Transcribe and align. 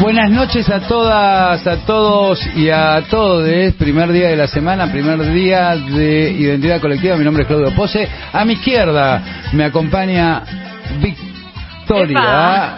Buenas 0.00 0.30
noches 0.30 0.68
a 0.70 0.80
todas, 0.80 1.66
a 1.66 1.76
todos 1.84 2.40
y 2.56 2.70
a 2.70 3.02
todos. 3.10 3.46
Primer 3.74 4.10
día 4.12 4.28
de 4.28 4.36
la 4.36 4.46
semana, 4.46 4.90
primer 4.90 5.20
día 5.32 5.76
de 5.76 6.30
identidad 6.30 6.80
colectiva. 6.80 7.16
Mi 7.16 7.24
nombre 7.24 7.42
es 7.42 7.46
Claudio 7.48 7.74
Pose. 7.74 8.08
A 8.32 8.44
mi 8.44 8.54
izquierda 8.54 9.22
me 9.52 9.64
acompaña 9.64 10.42
Victoria. 11.00 12.76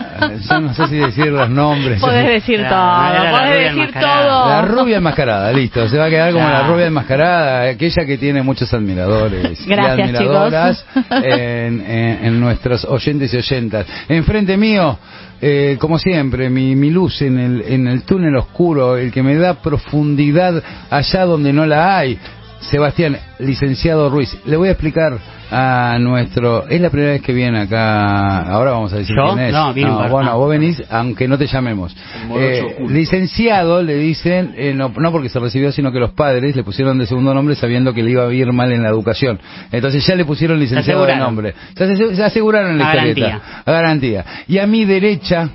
Yo 0.48 0.60
no 0.60 0.74
sé 0.74 0.86
si 0.88 0.96
decir 0.96 1.26
los 1.26 1.48
nombres. 1.48 2.00
Podés 2.00 2.26
decir 2.26 2.58
todo, 2.68 2.70
la 2.70 3.30
podés 3.30 3.50
rubia 3.50 3.56
decir 3.56 3.72
enmascarada. 3.78 4.22
todo. 4.28 4.48
La 4.48 4.62
rubia 4.62 4.96
enmascarada, 4.96 5.52
listo. 5.52 5.88
Se 5.88 5.98
va 5.98 6.06
a 6.06 6.10
quedar 6.10 6.32
como 6.32 6.48
la 6.48 6.62
rubia 6.66 6.86
enmascarada, 6.86 7.68
aquella 7.70 8.04
que 8.04 8.18
tiene 8.18 8.42
muchos 8.42 8.72
admiradores 8.74 9.64
Gracias, 9.66 9.98
y 9.98 10.02
admiradoras 10.02 10.84
chicos. 10.92 11.22
en, 11.24 11.80
en- 11.86 12.24
en 12.24 12.40
nuestros 12.40 12.84
oyentes 12.84 13.32
y 13.32 13.36
oyentas. 13.36 13.86
Enfrente 14.08 14.56
mío, 14.56 14.98
eh, 15.44 15.76
como 15.80 15.98
siempre, 15.98 16.48
mi, 16.50 16.76
mi 16.76 16.88
luz 16.90 17.20
en 17.20 17.36
el, 17.36 17.62
en 17.62 17.88
el 17.88 18.04
túnel 18.04 18.36
oscuro, 18.36 18.96
el 18.96 19.10
que 19.10 19.24
me 19.24 19.34
da 19.34 19.60
profundidad 19.60 20.62
allá 20.88 21.24
donde 21.24 21.52
no 21.52 21.66
la 21.66 21.98
hay. 21.98 22.16
Sebastián, 22.62 23.18
licenciado 23.40 24.08
Ruiz, 24.08 24.36
le 24.46 24.56
voy 24.56 24.68
a 24.68 24.72
explicar 24.72 25.18
a 25.50 25.98
nuestro... 26.00 26.66
Es 26.68 26.80
la 26.80 26.88
primera 26.90 27.12
vez 27.12 27.20
que 27.22 27.32
viene 27.32 27.60
acá, 27.60 28.42
ahora 28.50 28.70
vamos 28.70 28.92
a 28.92 28.96
decir 28.98 29.14
¿Yo? 29.16 29.34
quién 29.34 29.46
es. 29.46 29.52
No, 29.52 29.70
un 29.70 29.98
par- 29.98 30.10
bueno, 30.10 30.30
ah. 30.30 30.34
vos 30.36 30.48
venís, 30.48 30.82
aunque 30.88 31.28
no 31.28 31.36
te 31.36 31.46
llamemos. 31.46 31.94
Eh, 32.36 32.76
licenciado 32.88 33.82
le 33.82 33.96
dicen, 33.96 34.54
eh, 34.56 34.72
no, 34.74 34.92
no 34.96 35.12
porque 35.12 35.28
se 35.28 35.38
recibió, 35.40 35.72
sino 35.72 35.92
que 35.92 35.98
los 35.98 36.12
padres 36.12 36.56
le 36.56 36.62
pusieron 36.64 36.96
de 36.98 37.06
segundo 37.06 37.34
nombre 37.34 37.54
sabiendo 37.56 37.92
que 37.92 38.02
le 38.02 38.12
iba 38.12 38.24
a 38.26 38.32
ir 38.32 38.50
mal 38.52 38.72
en 38.72 38.82
la 38.82 38.88
educación. 38.88 39.38
Entonces 39.70 40.06
ya 40.06 40.14
le 40.14 40.24
pusieron 40.24 40.58
licenciado 40.58 41.04
de 41.04 41.16
nombre. 41.16 41.54
Ya 41.76 41.86
se, 41.86 42.14
se 42.16 42.24
aseguraron 42.24 42.78
la 42.78 42.94
garantía. 42.94 43.40
A 43.64 43.70
garantía. 43.72 44.24
Y 44.48 44.58
a 44.58 44.66
mi 44.66 44.84
derecha, 44.84 45.50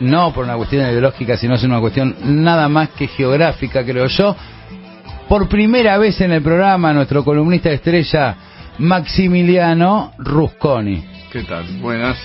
no 0.00 0.32
por 0.34 0.44
una 0.44 0.56
cuestión 0.56 0.82
ideológica, 0.82 1.36
sino 1.36 1.54
es 1.54 1.62
una 1.62 1.80
cuestión 1.80 2.16
nada 2.24 2.68
más 2.68 2.90
que 2.90 3.06
geográfica, 3.06 3.84
creo 3.84 4.06
yo. 4.06 4.36
Por 5.28 5.48
primera 5.48 5.96
vez 5.98 6.20
en 6.20 6.32
el 6.32 6.42
programa, 6.42 6.92
nuestro 6.92 7.24
columnista 7.24 7.70
estrella, 7.70 8.36
Maximiliano 8.78 10.12
Rusconi. 10.18 11.02
¿Qué 11.32 11.42
tal? 11.44 11.64
Buenas. 11.80 12.18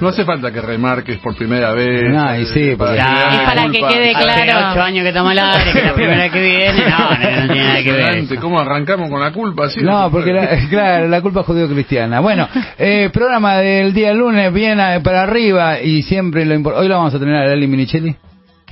No 0.00 0.08
hace 0.08 0.24
falta 0.24 0.50
que 0.52 0.60
remarques 0.60 1.16
por 1.18 1.34
primera 1.34 1.72
vez. 1.72 2.10
No, 2.10 2.36
y 2.38 2.44
sí, 2.46 2.76
Ya, 2.76 2.84
hagas 2.84 3.34
es 3.34 3.40
para 3.48 3.64
que 3.70 3.78
quede 3.78 4.10
Hace 4.10 4.44
claro. 4.44 4.72
ocho 4.72 4.82
años 4.82 5.02
que 5.02 5.08
estamos 5.08 5.30
al 5.30 5.38
aire, 5.38 5.72
que 5.72 5.82
la 5.82 5.94
primera 5.94 6.28
que 6.30 6.40
viene, 6.42 6.84
no, 6.90 6.98
no, 6.98 7.08
no 7.46 7.52
tiene 7.52 7.64
nada 7.68 7.82
que 7.82 7.92
ver. 7.92 8.38
¿Cómo 8.40 8.60
arrancamos 8.60 9.08
con 9.08 9.20
la 9.20 9.32
culpa? 9.32 9.70
¿Sí? 9.70 9.80
No, 9.80 10.10
porque 10.10 10.32
la, 10.32 10.48
claro, 10.68 11.08
la 11.08 11.22
culpa 11.22 11.40
es 11.40 11.46
judío-cristiana. 11.46 12.20
Bueno, 12.20 12.46
eh, 12.76 13.08
programa 13.12 13.56
del 13.56 13.94
día 13.94 14.12
lunes, 14.12 14.52
bien 14.52 14.78
eh, 14.80 15.00
para 15.02 15.22
arriba 15.22 15.80
y 15.80 16.02
siempre 16.02 16.44
lo 16.44 16.54
importante. 16.54 16.82
Hoy 16.82 16.88
lo 16.90 16.96
vamos 16.98 17.14
a 17.14 17.18
tener 17.18 17.36
a 17.36 17.46
Lali 17.46 17.66
Minichelli. 17.66 18.14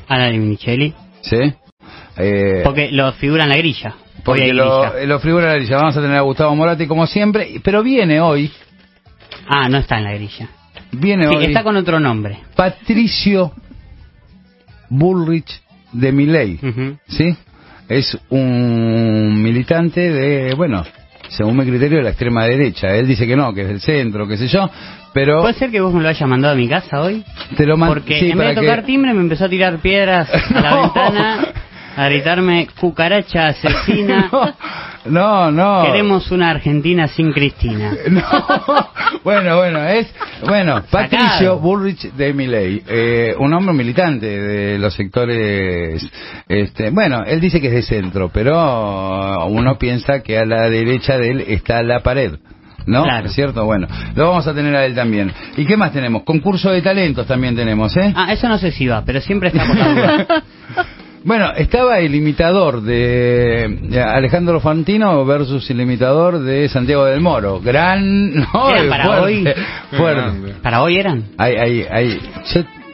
Ana 0.08 0.26
de 0.26 0.36
Micheli, 0.38 0.92
Sí. 1.22 1.54
Eh, 2.16 2.60
porque 2.64 2.90
lo 2.92 3.12
figura 3.12 3.44
en 3.44 3.50
la 3.50 3.56
grilla. 3.56 3.94
Porque 4.24 4.52
lo, 4.52 4.96
eh, 4.96 5.06
lo 5.06 5.18
figura 5.20 5.46
la 5.48 5.54
grilla. 5.54 5.76
Vamos 5.76 5.96
a 5.96 6.00
tener 6.00 6.16
a 6.16 6.20
Gustavo 6.20 6.54
Morati 6.54 6.86
como 6.86 7.06
siempre, 7.06 7.60
pero 7.64 7.82
viene 7.82 8.20
hoy, 8.20 8.50
Ah, 9.48 9.68
no 9.68 9.78
está 9.78 9.98
en 9.98 10.04
la 10.04 10.12
grilla. 10.14 10.48
viene 10.92 11.26
Sí, 11.28 11.34
hoy 11.36 11.44
está 11.46 11.62
con 11.64 11.76
otro 11.76 11.98
nombre. 11.98 12.38
Patricio 12.54 13.52
Bullrich 14.90 15.60
de 15.92 16.12
Miley. 16.12 16.58
¿Sí? 17.08 17.34
Es 17.88 18.16
un 18.30 19.42
militante 19.42 20.00
de, 20.10 20.54
bueno, 20.54 20.84
según 21.28 21.56
mi 21.56 21.64
criterio, 21.66 21.98
de 21.98 22.04
la 22.04 22.10
extrema 22.10 22.44
derecha. 22.46 22.94
Él 22.94 23.06
dice 23.06 23.26
que 23.26 23.36
no, 23.36 23.52
que 23.52 23.62
es 23.62 23.68
del 23.68 23.80
centro, 23.80 24.26
qué 24.28 24.36
sé 24.36 24.46
yo, 24.48 24.70
pero 25.12 25.40
¿Puede 25.42 25.54
ser 25.54 25.70
que 25.70 25.80
vos 25.80 25.92
me 25.92 26.02
lo 26.02 26.08
hayas 26.08 26.28
mandado 26.28 26.54
a 26.54 26.56
mi 26.56 26.68
casa 26.68 27.00
hoy? 27.02 27.24
te 27.56 27.66
lo 27.66 27.76
man- 27.76 27.88
Porque 27.90 28.18
sí, 28.20 28.30
en 28.30 28.38
vez 28.38 28.48
de 28.54 28.62
tocar 28.62 28.80
que- 28.80 28.86
timbre 28.86 29.12
me 29.12 29.20
empezó 29.20 29.46
a 29.46 29.48
tirar 29.48 29.78
piedras 29.78 30.28
a 30.54 30.60
la 30.60 30.70
No. 30.70 30.82
ventana, 30.82 31.48
a 31.96 32.08
gritarme 32.08 32.68
cucaracha 32.80 33.48
asesina. 33.48 34.30
No, 35.04 35.50
no. 35.50 35.82
Queremos 35.82 36.30
una 36.30 36.50
Argentina 36.50 37.08
sin 37.08 37.32
Cristina. 37.32 37.92
No. 38.08 38.22
Bueno, 39.24 39.56
bueno, 39.56 39.84
es 39.84 40.06
bueno, 40.46 40.80
Patricio. 40.88 41.58
Bullrich 41.58 42.12
de 42.12 42.32
Miley, 42.32 42.84
eh, 42.86 43.34
un 43.36 43.52
hombre 43.52 43.74
militante 43.74 44.26
de 44.26 44.78
los 44.78 44.94
sectores 44.94 46.08
este, 46.48 46.90
bueno, 46.90 47.24
él 47.24 47.40
dice 47.40 47.60
que 47.60 47.68
es 47.68 47.72
de 47.72 47.82
centro, 47.82 48.30
pero 48.32 49.46
uno 49.46 49.78
piensa 49.78 50.20
que 50.20 50.38
a 50.38 50.44
la 50.44 50.68
derecha 50.68 51.18
de 51.18 51.30
él 51.30 51.44
está 51.48 51.82
la 51.82 52.00
pared. 52.00 52.34
¿No? 52.84 53.04
Claro. 53.04 53.26
¿Es 53.26 53.34
cierto? 53.34 53.64
Bueno, 53.64 53.86
lo 54.16 54.28
vamos 54.28 54.44
a 54.48 54.54
tener 54.54 54.74
a 54.74 54.84
él 54.84 54.94
también. 54.94 55.32
¿Y 55.56 55.64
qué 55.64 55.76
más 55.76 55.92
tenemos? 55.92 56.24
Concurso 56.24 56.70
de 56.70 56.82
talentos 56.82 57.28
también 57.28 57.54
tenemos, 57.54 57.96
¿eh? 57.96 58.12
Ah, 58.16 58.32
eso 58.32 58.48
no 58.48 58.58
sé 58.58 58.72
si 58.72 58.88
va, 58.88 59.04
pero 59.04 59.20
siempre 59.20 59.48
está 59.50 59.64
por 59.64 59.76
la 59.76 59.88
duda. 59.88 60.26
Bueno, 61.24 61.52
estaba 61.56 61.98
el 62.00 62.14
imitador 62.14 62.82
de 62.82 64.02
Alejandro 64.04 64.58
Fantino 64.60 65.24
versus 65.24 65.70
el 65.70 65.80
imitador 65.80 66.40
de 66.40 66.68
Santiago 66.68 67.04
del 67.04 67.20
Moro. 67.20 67.60
Gran... 67.60 68.32
No, 68.52 68.70
Era 68.70 68.88
para 68.88 69.04
fuerte, 69.04 69.22
hoy. 69.24 69.48
fuerte. 69.96 70.54
¿Para 70.62 70.82
hoy 70.82 70.96
eran? 70.96 71.24
Hay, 71.38 71.54
hay, 71.56 71.86
hay... 71.90 72.08
yo 72.18 72.20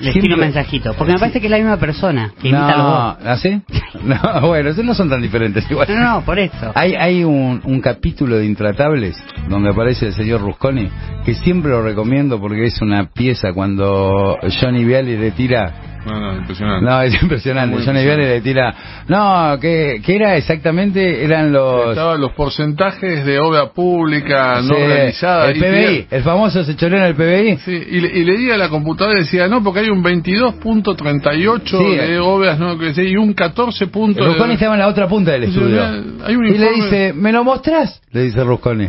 Les 0.01 0.13
siempre- 0.13 0.21
tiro 0.21 0.35
un 0.35 0.41
mensajito. 0.41 0.93
Porque 0.95 1.15
me 1.15 1.19
parece 1.19 1.41
que 1.41 1.47
es 1.47 1.51
la 1.51 1.57
misma 1.57 1.77
persona 1.79 2.33
que 2.41 2.49
imita 2.49 2.69
a 2.69 2.77
los 2.77 2.87
No, 2.87 2.93
dos. 2.93 3.17
¿así? 3.27 3.63
No, 4.03 4.47
bueno, 4.49 4.71
esos 4.71 4.85
no 4.85 4.95
son 4.95 5.09
tan 5.09 5.23
diferentes 5.23 5.69
igual. 5.71 5.89
No, 5.89 6.01
no, 6.01 6.21
por 6.25 6.39
eso. 6.39 6.73
Hay, 6.75 6.95
hay 6.95 7.25
un, 7.25 7.61
un 7.65 7.81
capítulo 7.81 8.37
de 8.37 8.45
Intratables 8.47 9.17
donde 9.49 9.71
aparece 9.71 10.07
el 10.09 10.13
señor 10.15 10.43
Rusconi 10.43 10.89
que 11.25 11.35
siempre 11.35 11.71
lo 11.71 11.83
recomiendo 11.83 12.39
porque 12.39 12.67
es 12.67 12.81
una 12.83 13.09
pieza 13.11 13.53
cuando 13.55 14.37
Johnny 14.61 14.85
Viale 14.85 15.17
le 15.19 15.31
tira 15.33 15.98
No, 16.07 16.21
no, 16.21 16.37
impresionante. 16.39 16.85
No, 16.87 17.03
es 17.03 17.23
impresionante. 17.23 17.77
Muy 17.77 17.85
Johnny 17.85 18.03
Viale 18.05 18.29
le 18.29 18.41
tira. 18.41 18.75
No, 19.09 19.59
que, 19.61 20.01
que 20.05 20.17
era 20.17 20.37
exactamente, 20.37 21.25
eran 21.25 21.53
los. 21.53 21.91
Estaban 21.91 22.21
los 22.21 22.33
porcentajes 22.33 23.25
de 23.27 23.39
obra 23.39 23.71
pública 23.73 24.61
no 24.63 24.75
Sí, 24.75 24.83
realizada. 24.87 25.51
El 25.51 25.59
PBI, 25.59 26.07
el 26.11 26.23
famoso 26.23 26.63
se 26.65 26.77
choró 26.77 26.97
en 26.97 27.03
el 27.05 27.15
PBI. 27.15 27.57
Sí, 27.59 27.73
y, 27.91 28.01
le- 28.01 28.19
y 28.19 28.25
leía 28.25 28.57
la 28.57 28.69
computadora 28.69 29.19
y 29.19 29.23
decía, 29.23 29.49
no, 29.49 29.63
porque 29.63 29.81
hay 29.81 29.91
un 29.91 30.03
22.38 30.03 31.79
Sí. 31.79 31.97
de 31.97 32.19
obras, 32.19 32.59
¿no? 32.59 32.79
Que 32.79 32.93
y 32.99 33.17
un 33.17 33.33
14 33.35 33.87
puntos 33.89 34.25
de- 34.25 34.31
Rusconi 34.33 34.55
estaba 34.55 34.75
en 34.75 34.81
la 34.81 34.89
otra 34.89 35.07
punta 35.09 35.33
del 35.33 35.45
estudio. 35.45 35.69
"Mira, 35.69 36.03
hay 36.27 36.37
un 36.37 36.47
Y 36.47 36.59
le 36.59 36.73
dice, 36.73 37.13
¿me 37.15 37.33
lo 37.33 37.45
mostrás? 37.45 38.01
Le 38.13 38.23
dice 38.25 38.43
Rusconi. 38.43 38.89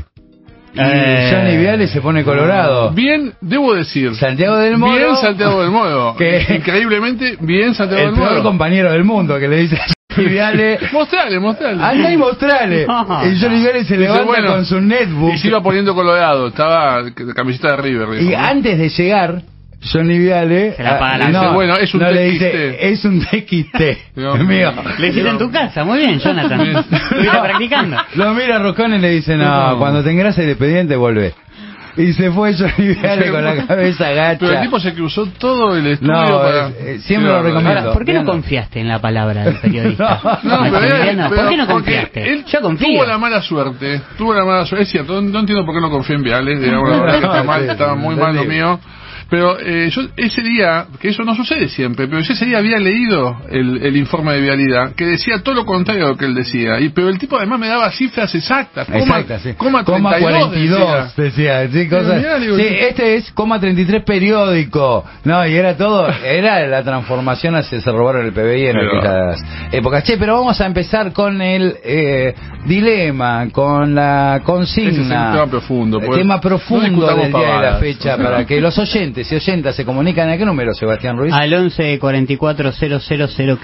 Y 0.73 0.79
Eh. 0.79 1.29
Johnny 1.33 1.57
Viale 1.57 1.87
se 1.87 1.99
pone 2.01 2.23
colorado. 2.23 2.91
Bien, 2.91 3.33
debo 3.41 3.73
decir. 3.73 4.15
Santiago 4.15 4.57
del 4.57 4.77
Moro. 4.77 4.93
Bien 4.95 5.15
Santiago 5.15 5.61
del 5.61 5.71
Moro. 5.71 6.15
Que- 6.17 6.45
Increíblemente, 6.57 7.37
bien 7.39 7.73
Santiago 7.73 8.03
El 8.03 8.09
del 8.11 8.19
peor 8.19 8.31
Moro. 8.31 8.43
compañero 8.43 8.91
del 8.91 9.03
mundo 9.03 9.39
que 9.39 9.47
le 9.47 9.57
dice 9.57 9.75
a 9.77 9.85
Johnny 10.15 10.29
Viale. 10.29 10.79
Mostrale, 10.93 11.39
mostrale. 11.39 11.83
Anda 11.83 12.11
y 12.13 12.17
mostrale. 12.17 12.85
No. 12.87 13.03
Y 13.25 13.39
Johnny 13.39 13.61
Viale 13.61 13.83
se 13.83 13.95
Dice, 13.95 13.97
levanta 13.97 14.25
bueno, 14.25 14.47
con 14.53 14.65
su 14.65 14.79
netbook. 14.79 15.33
Y 15.33 15.37
se 15.37 15.47
iba 15.47 15.61
poniendo 15.61 15.93
colorado, 15.95 16.47
estaba 16.47 17.03
camiseta 17.35 17.75
de 17.75 17.77
River. 17.81 18.09
dijo, 18.09 18.23
Y 18.31 18.35
¿no? 18.35 18.37
antes 18.39 18.77
de 18.77 18.89
llegar, 18.89 19.41
Johnny 19.81 20.19
Viale. 20.19 20.73
Se 20.73 20.83
la 20.83 20.95
apaga 20.95 21.15
ah, 21.15 21.17
la 21.17 21.29
no. 21.29 21.53
Bueno, 21.53 21.75
es 21.75 21.93
un 21.93 22.01
no 22.01 22.11
le 22.11 22.27
TXT. 22.29 22.33
dice, 22.33 22.89
es 22.91 23.05
un 23.05 23.19
TXT. 23.21 23.81
Mío. 24.47 24.73
Lo 24.97 25.05
hiciste 25.05 25.29
en 25.29 25.37
tu 25.37 25.49
casa, 25.51 25.83
muy 25.85 25.99
bien, 25.99 26.19
Jonathan. 26.19 26.61
Estuviste 26.61 27.37
practicando. 27.41 27.97
Lo 28.15 28.33
mira 28.33 28.59
Roscón 28.59 28.93
y 28.95 28.99
le 28.99 29.09
dice, 29.11 29.35
no, 29.37 29.71
No. 29.71 29.77
cuando 29.79 30.03
te 30.03 30.11
engrasa 30.11 30.41
el 30.43 30.49
expediente 30.49 30.95
vuelve. 30.95 31.33
Y 31.97 32.13
se 32.13 32.31
fue 32.31 32.53
Johnny 32.53 32.93
Viale 32.93 33.29
con 33.31 33.43
la 33.43 33.65
cabeza 33.65 34.09
gacha. 34.11 34.37
Pero 34.39 34.53
el 34.53 34.61
tipo 34.61 34.79
se 34.79 34.93
cruzó 34.93 35.25
todo 35.37 35.75
el 35.75 35.85
estudio 35.87 36.13
No, 36.13 36.39
para... 36.39 36.67
eh, 36.67 36.73
eh, 36.81 36.99
siempre 36.99 37.29
lo 37.29 37.41
recomiendo. 37.41 37.79
Ahora, 37.79 37.93
¿por 37.93 38.05
qué 38.05 38.13
no 38.13 38.23
confiaste 38.25 38.79
en 38.79 38.87
la 38.87 38.99
palabra 39.01 39.43
del 39.43 39.55
periodista? 39.55 40.19
No, 40.43 40.65
No, 40.65 40.79
pero 40.79 40.95
él- 40.95 41.17
pero 41.29 41.29
¿Por 41.41 41.49
qué 41.49 41.57
no 41.57 41.67
confiaste? 41.67 42.31
Él 42.33 42.45
Yo 42.45 42.61
confío. 42.61 42.87
Tuvo 42.87 43.05
la 43.05 43.17
mala 43.17 43.41
suerte, 43.41 44.01
tuvo 44.17 44.33
la 44.33 44.45
mala 44.45 44.65
suerte. 44.65 44.83
Es 44.83 44.91
cierto, 44.91 45.19
no, 45.21 45.29
no 45.29 45.39
entiendo 45.39 45.65
por 45.65 45.73
qué 45.75 45.81
no 45.81 45.89
confío 45.89 46.15
en 46.15 46.23
Viales, 46.23 46.61
digamos, 46.61 46.89
la 46.89 46.99
verdad 47.01 47.19
que 47.19 47.25
está 47.25 47.43
mal, 47.43 47.61
Sí, 47.63 47.69
estaba 47.71 47.95
muy 47.95 48.15
mal 48.15 48.35
lo 48.35 48.43
mío. 48.45 48.79
Pero 49.29 49.59
eh, 49.59 49.89
yo 49.91 50.01
ese 50.17 50.41
día, 50.41 50.87
que 50.99 51.09
eso 51.09 51.23
no 51.23 51.35
sucede 51.35 51.67
siempre, 51.69 52.07
pero 52.07 52.19
yo 52.21 52.33
ese 52.33 52.45
día 52.45 52.57
había 52.57 52.79
leído 52.79 53.37
el, 53.49 53.81
el 53.83 53.95
informe 53.95 54.33
de 54.33 54.41
vialidad 54.41 54.93
que 54.95 55.05
decía 55.05 55.43
todo 55.43 55.55
lo 55.55 55.65
contrario 55.65 56.05
de 56.05 56.09
lo 56.11 56.17
que 56.17 56.25
él 56.25 56.33
decía. 56.33 56.79
Y 56.79 56.89
pero 56.89 57.09
el 57.09 57.17
tipo 57.19 57.37
además 57.37 57.59
me 57.59 57.67
daba 57.67 57.91
cifras 57.91 58.33
exactas. 58.33 58.87
Coma, 58.87 59.19
Exacto, 59.19 59.39
sí. 59.39 59.53
Coma, 59.55 59.83
Coma 59.83 60.11
32 60.15 60.79
42, 60.79 61.15
decía. 61.15 61.59
decía. 61.59 61.83
Sí, 61.83 61.89
cosas- 61.89 62.17
mirá, 62.17 62.39
digo, 62.39 62.57
sí, 62.57 62.63
yo- 62.63 62.69
este 62.87 63.15
es 63.15 63.31
coma 63.33 63.59
33 63.59 64.03
periódico. 64.03 65.05
No, 65.23 65.45
y 65.47 65.53
era 65.55 65.77
todo, 65.77 66.07
era 66.25 66.65
la 66.67 66.83
transformación 66.83 67.55
hacia 67.55 67.79
se 67.81 67.91
robaron 67.91 68.25
el 68.25 68.33
PBI 68.33 68.65
en 68.67 68.73
Pero- 68.73 68.97
aquellas 68.97 69.45
épocas. 69.71 70.03
Che, 70.03 70.17
pero 70.17 70.33
vamos 70.39 70.59
a 70.59 70.65
empezar 70.65 71.13
con 71.13 71.41
el 71.41 71.75
eh, 71.83 72.33
dilema, 72.65 73.47
con 73.51 73.93
la 73.95 74.41
consigna. 74.43 74.89
Ese 74.91 75.01
es 75.01 75.07
un 75.07 75.31
tema 75.33 75.47
profundo, 75.47 75.99
El 75.99 76.09
tema 76.09 76.35
No 76.35 76.41
profundo 76.41 76.85
discutamos 76.85 77.23
del 77.23 77.33
día 77.33 77.55
de 77.55 77.61
la 77.71 77.77
fecha 77.77 78.17
para 78.17 78.45
que 78.45 78.59
los 78.61 78.77
oyentes 78.77 79.18
y 79.31 79.35
oyentas 79.35 79.75
se 79.75 79.85
comunican. 79.85 80.29
¿A 80.29 80.37
qué 80.37 80.45
número, 80.45 80.73
Sebastián 80.73 81.17
Ruiz? 81.17 81.33
Al 81.33 81.53
11 81.53 81.99
44 81.99 82.71
000 82.71 82.99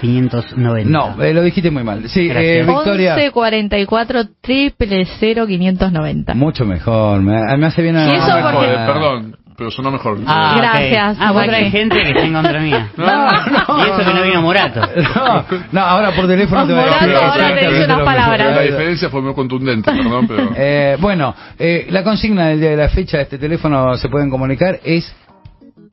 590. 0.00 0.90
No, 0.90 1.22
eh, 1.22 1.32
lo 1.32 1.42
dijiste 1.42 1.70
muy 1.70 1.84
mal. 1.84 2.08
Sí, 2.08 2.28
eh. 2.34 2.64
Victoria. 2.66 3.14
11 3.14 3.30
44 3.30 4.22
triple 4.40 5.06
0 5.18 5.46
590. 5.46 6.34
Mucho 6.34 6.64
mejor, 6.64 7.20
me, 7.22 7.56
me 7.56 7.66
hace 7.66 7.82
bien 7.82 7.96
a... 7.96 8.06
Y 8.06 8.16
eso 8.16 8.40
No 8.40 8.52
porque- 8.52 8.66
perdón. 8.72 9.36
pero 9.56 9.70
sonó 9.70 9.90
mejor. 9.90 10.18
Ah. 10.26 10.54
Gracias, 10.58 11.16
Ah, 11.18 11.32
vos 11.32 11.42
Joaquín. 11.44 11.50
traes 11.50 11.72
gente 11.72 11.96
que 12.02 12.08
está 12.10 12.24
en 12.24 12.32
contra 12.34 12.60
mía. 12.60 12.90
No, 12.96 13.06
no, 13.06 13.78
y 13.78 13.82
eso 13.90 13.98
que 13.98 14.14
no 14.18 14.22
vino 14.22 14.42
Morato. 14.42 14.80
No, 15.14 15.44
no, 15.72 15.80
ahora 15.80 16.10
por 16.12 16.26
teléfono 16.26 16.66
te 16.66 16.72
voy 16.74 16.82
a 16.82 16.86
Morato 16.86 17.06
decir 17.06 17.22
ahora 17.22 17.54
te 17.58 17.68
dice 17.70 17.84
unas 17.84 18.00
palabras. 18.02 18.56
La 18.56 18.62
diferencia 18.62 19.08
fue 19.10 19.22
muy 19.22 19.34
contundente, 19.34 19.90
perdón, 19.90 20.26
pero... 20.28 20.50
Eh, 20.56 20.96
bueno, 21.00 21.34
eh, 21.58 21.86
la 21.90 22.02
consigna 22.04 22.48
del 22.48 22.60
día 22.60 22.70
de 22.70 22.76
la 22.76 22.88
fecha 22.90 23.16
de 23.18 23.22
este 23.24 23.38
teléfono 23.38 23.96
se 23.96 24.08
pueden 24.10 24.28
comunicar 24.30 24.78
es 24.84 25.10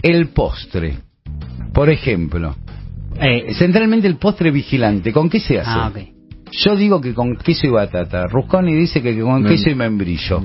el 0.04 0.28
postre. 0.30 0.98
Por 1.74 1.90
ejemplo, 1.90 2.56
Eh, 3.20 3.54
centralmente 3.54 4.08
el 4.08 4.18
postre 4.18 4.50
vigilante. 4.52 5.12
¿Con 5.14 5.30
qué 5.30 5.40
se 5.40 5.60
hace? 5.60 5.70
ah. 5.70 5.92
Yo 6.52 6.76
digo 6.76 7.00
que 7.02 7.14
con 7.14 7.36
queso 7.38 7.66
y 7.68 7.70
batata. 7.72 8.28
Rusconi 8.28 8.74
dice 8.74 9.02
que 9.02 9.20
con 9.20 9.44
queso 9.46 9.70
y 9.70 9.76
membrillo. 9.76 10.44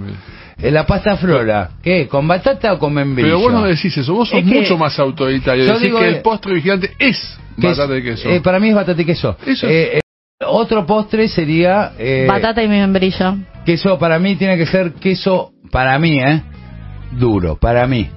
Eh, 0.60 0.70
la 0.70 0.86
pasta 0.86 1.16
flora, 1.16 1.70
¿qué? 1.82 2.06
¿Con 2.08 2.26
batata 2.26 2.72
o 2.72 2.78
con 2.78 2.92
membrillo? 2.94 3.36
Pero 3.36 3.40
vos 3.40 3.52
no 3.52 3.62
decís 3.64 3.96
eso, 3.96 4.12
vos 4.14 4.28
sos 4.28 4.40
Es 4.40 4.44
que- 4.46 4.60
mucho 4.60 4.76
más 4.78 4.98
autoritario. 4.98 5.64
Yo 5.64 5.72
Decís 5.74 5.86
digo, 5.86 5.98
que 6.00 6.08
el 6.08 6.20
postre 6.22 6.54
vigilante 6.54 6.90
es 6.98 7.38
batata 7.56 7.86
de 7.88 8.02
queso. 8.02 8.28
eh, 8.30 8.40
para 8.40 8.58
mí 8.58 8.68
es 8.70 8.74
batata 8.74 9.00
y 9.00 9.04
queso. 9.04 9.36
Eso 9.46 9.66
es- 9.66 9.72
Eh, 9.72 9.96
eh, 9.98 10.00
otro 10.46 10.84
postre 10.86 11.28
sería... 11.28 11.92
eh, 11.98 12.26
Batata 12.28 12.62
y 12.62 12.68
membrillo. 12.68 13.36
Queso, 13.66 13.98
para 13.98 14.18
mí 14.18 14.36
tiene 14.36 14.56
que 14.56 14.66
ser 14.66 14.92
queso, 14.94 15.52
para 15.70 15.98
mí, 15.98 16.18
¿eh? 16.18 16.42
Duro, 17.12 17.56
para 17.56 17.86
mí. 17.86 18.08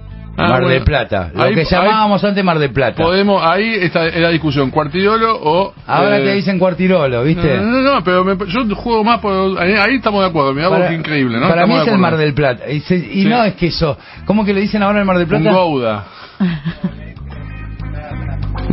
Ah, 0.45 0.49
Mar 0.49 0.61
bueno. 0.61 0.67
del 0.75 0.83
Plata. 0.83 1.31
Lo 1.33 1.43
Ahí- 1.43 1.55
que 1.55 1.65
llamábamos 1.65 2.23
antes 2.23 2.43
Mar 2.43 2.59
del 2.59 2.71
Plata. 2.71 3.01
Podemos, 3.03 3.41
ahí 3.43 3.75
está 3.81 4.05
la 4.05 4.29
discusión, 4.29 4.71
cuartirolo 4.71 5.37
o... 5.41 5.73
Ahora 5.87 6.19
eh, 6.19 6.23
te 6.23 6.33
dicen 6.35 6.59
cuartirolo, 6.59 7.23
¿viste? 7.23 7.57
No, 7.57 7.63
no, 7.63 7.81
no, 7.95 8.03
pero 8.03 8.23
me- 8.23 8.37
yo 8.47 8.75
juego 8.75 9.03
más 9.03 9.19
por... 9.19 9.59
Ahí, 9.61 9.73
ahí 9.73 9.95
estamos 9.95 10.21
de 10.23 10.29
acuerdo, 10.29 10.53
mirá 10.53 10.67
vos 10.69 10.79
Para- 10.79 10.93
increíble, 10.93 11.39
¿no? 11.39 11.47
Para 11.49 11.65
mí 11.67 11.75
es 11.75 11.87
el. 11.87 11.97
Mar 11.97 12.17
del 12.17 12.33
Plata. 12.33 12.69
Y, 12.69 12.79
se- 12.81 12.95
y 12.95 13.23
Sí. 13.23 13.25
no 13.25 13.43
es 13.43 13.53
queso. 13.55 13.97
¿Cómo 14.25 14.43
que 14.45 14.53
le 14.53 14.61
dicen 14.61 14.81
ahora 14.83 14.99
el 14.99 15.05
Mar 15.05 15.17
del 15.17 15.25
Un 15.33 15.41
Plata? 15.43 15.51
Gouda. 15.57 16.05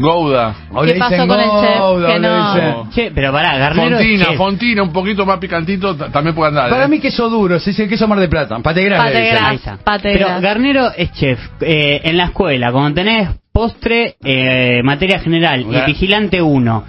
Gouda. 0.00 0.54
O 0.72 0.80
¿Qué 0.82 0.86
le 0.94 0.98
pasó 0.98 1.10
dicen 1.14 1.28
con 1.28 1.40
el 1.40 1.46
chef? 1.50 1.78
Gouda, 1.78 2.06
Que 2.08 2.12
o 2.14 2.18
le 2.18 2.28
no. 2.28 2.54
dicen- 2.54 2.90
Che, 2.90 3.10
pero 3.14 3.32
pará, 3.32 3.56
Garnero 3.58 3.96
es 3.98 4.02
Fontina, 4.02 4.24
chef. 4.26 4.36
Fontina, 4.36 4.82
un 4.82 4.92
poquito 4.92 5.26
más 5.26 5.38
picantito, 5.38 5.96
t- 5.96 6.10
también 6.10 6.34
puede 6.34 6.48
andar. 6.50 6.70
Para 6.70 6.84
¿eh? 6.84 6.88
mí 6.88 7.00
queso 7.00 7.28
duro, 7.28 7.58
se 7.58 7.70
dice 7.70 7.88
queso 7.88 8.06
Mar 8.08 8.18
del 8.20 8.28
Plata. 8.28 8.56
Dicen. 8.56 8.62
Pategras. 8.62 9.42
Ahí 9.44 9.56
está. 9.56 9.76
Pategras. 9.82 10.28
Pero 10.30 10.40
Garnero 10.40 10.90
es 10.96 11.12
chef. 11.12 11.38
Eh, 11.60 12.00
en 12.04 12.16
la 12.16 12.24
escuela, 12.26 12.70
cuando 12.72 12.94
tenés 12.94 13.28
postre, 13.52 14.16
eh, 14.24 14.80
materia 14.84 15.18
general 15.18 15.62
y 15.68 15.80
vigilante 15.86 16.40
1. 16.40 16.84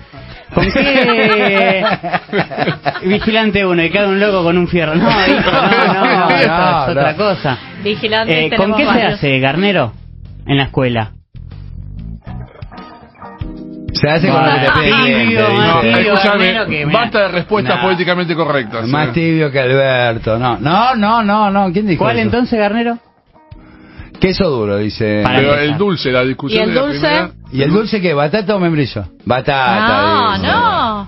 ¿Con 0.54 0.66
qué 0.72 1.84
vigilante 3.04 3.66
1? 3.66 3.84
Y 3.84 3.90
cada 3.92 4.08
un 4.08 4.20
loco 4.20 4.44
con 4.44 4.58
un 4.58 4.68
fierro. 4.68 4.96
No, 4.96 5.10
hijo, 5.10 5.52
no, 5.52 5.94
no, 5.94 6.06
No, 6.30 6.30
eso 6.30 6.48
no, 6.48 6.84
es 6.84 6.90
otra 6.90 7.12
no. 7.12 7.18
cosa. 7.18 7.58
Vigilantes 7.84 8.36
Eh, 8.36 8.50
¿Con 8.50 8.58
tenemos 8.58 8.78
qué 8.78 8.84
se 8.84 8.88
varios. 8.92 9.14
hace 9.14 9.40
Garnero 9.40 9.94
en 10.46 10.58
la 10.58 10.64
escuela? 10.64 11.12
Se 13.94 14.10
hace 14.10 14.30
con 14.30 14.44
lo 14.46 14.52
que 14.52 14.60
te 14.60 14.68
Más 14.68 14.80
cliente, 14.80 15.26
tibio, 15.26 15.50
más 15.52 15.82
tibio. 15.82 16.14
escúchame, 16.14 16.66
que 16.70 16.86
basta 16.86 17.20
de 17.24 17.28
respuestas 17.30 17.76
Nah. 17.78 17.82
políticamente 17.84 18.36
correctas. 18.36 18.88
Más 18.88 19.08
¿eh? 19.10 19.12
tibio 19.14 19.52
que 19.52 19.60
Alberto. 19.60 20.38
No, 20.38 20.58
no, 20.60 20.96
no, 20.96 21.24
no. 21.24 21.50
no. 21.50 21.72
¿Quién 21.74 21.88
dijo 21.88 22.04
¿Cuál 22.04 22.18
eso? 22.18 22.26
entonces, 22.26 22.60
Garnero? 22.60 22.98
Queso 24.20 24.50
duro, 24.50 24.78
dice. 24.78 25.24
Pero 25.26 25.56
el 25.56 25.78
dulce, 25.78 26.12
la 26.12 26.24
discusión 26.24 26.60
¿Y 26.62 26.64
el 26.64 26.70
de 26.70 26.76
la 26.76 26.82
dulce? 26.88 27.00
primera- 27.00 27.32
¿Y 27.52 27.62
el 27.62 27.70
dulce 27.72 28.02
qué? 28.02 28.14
¿Batata 28.14 28.56
o 28.56 28.60
membrillo? 28.60 29.06
Batata. 29.26 29.88
No, 29.88 30.34
dice. 30.38 30.48
no. 30.48 31.08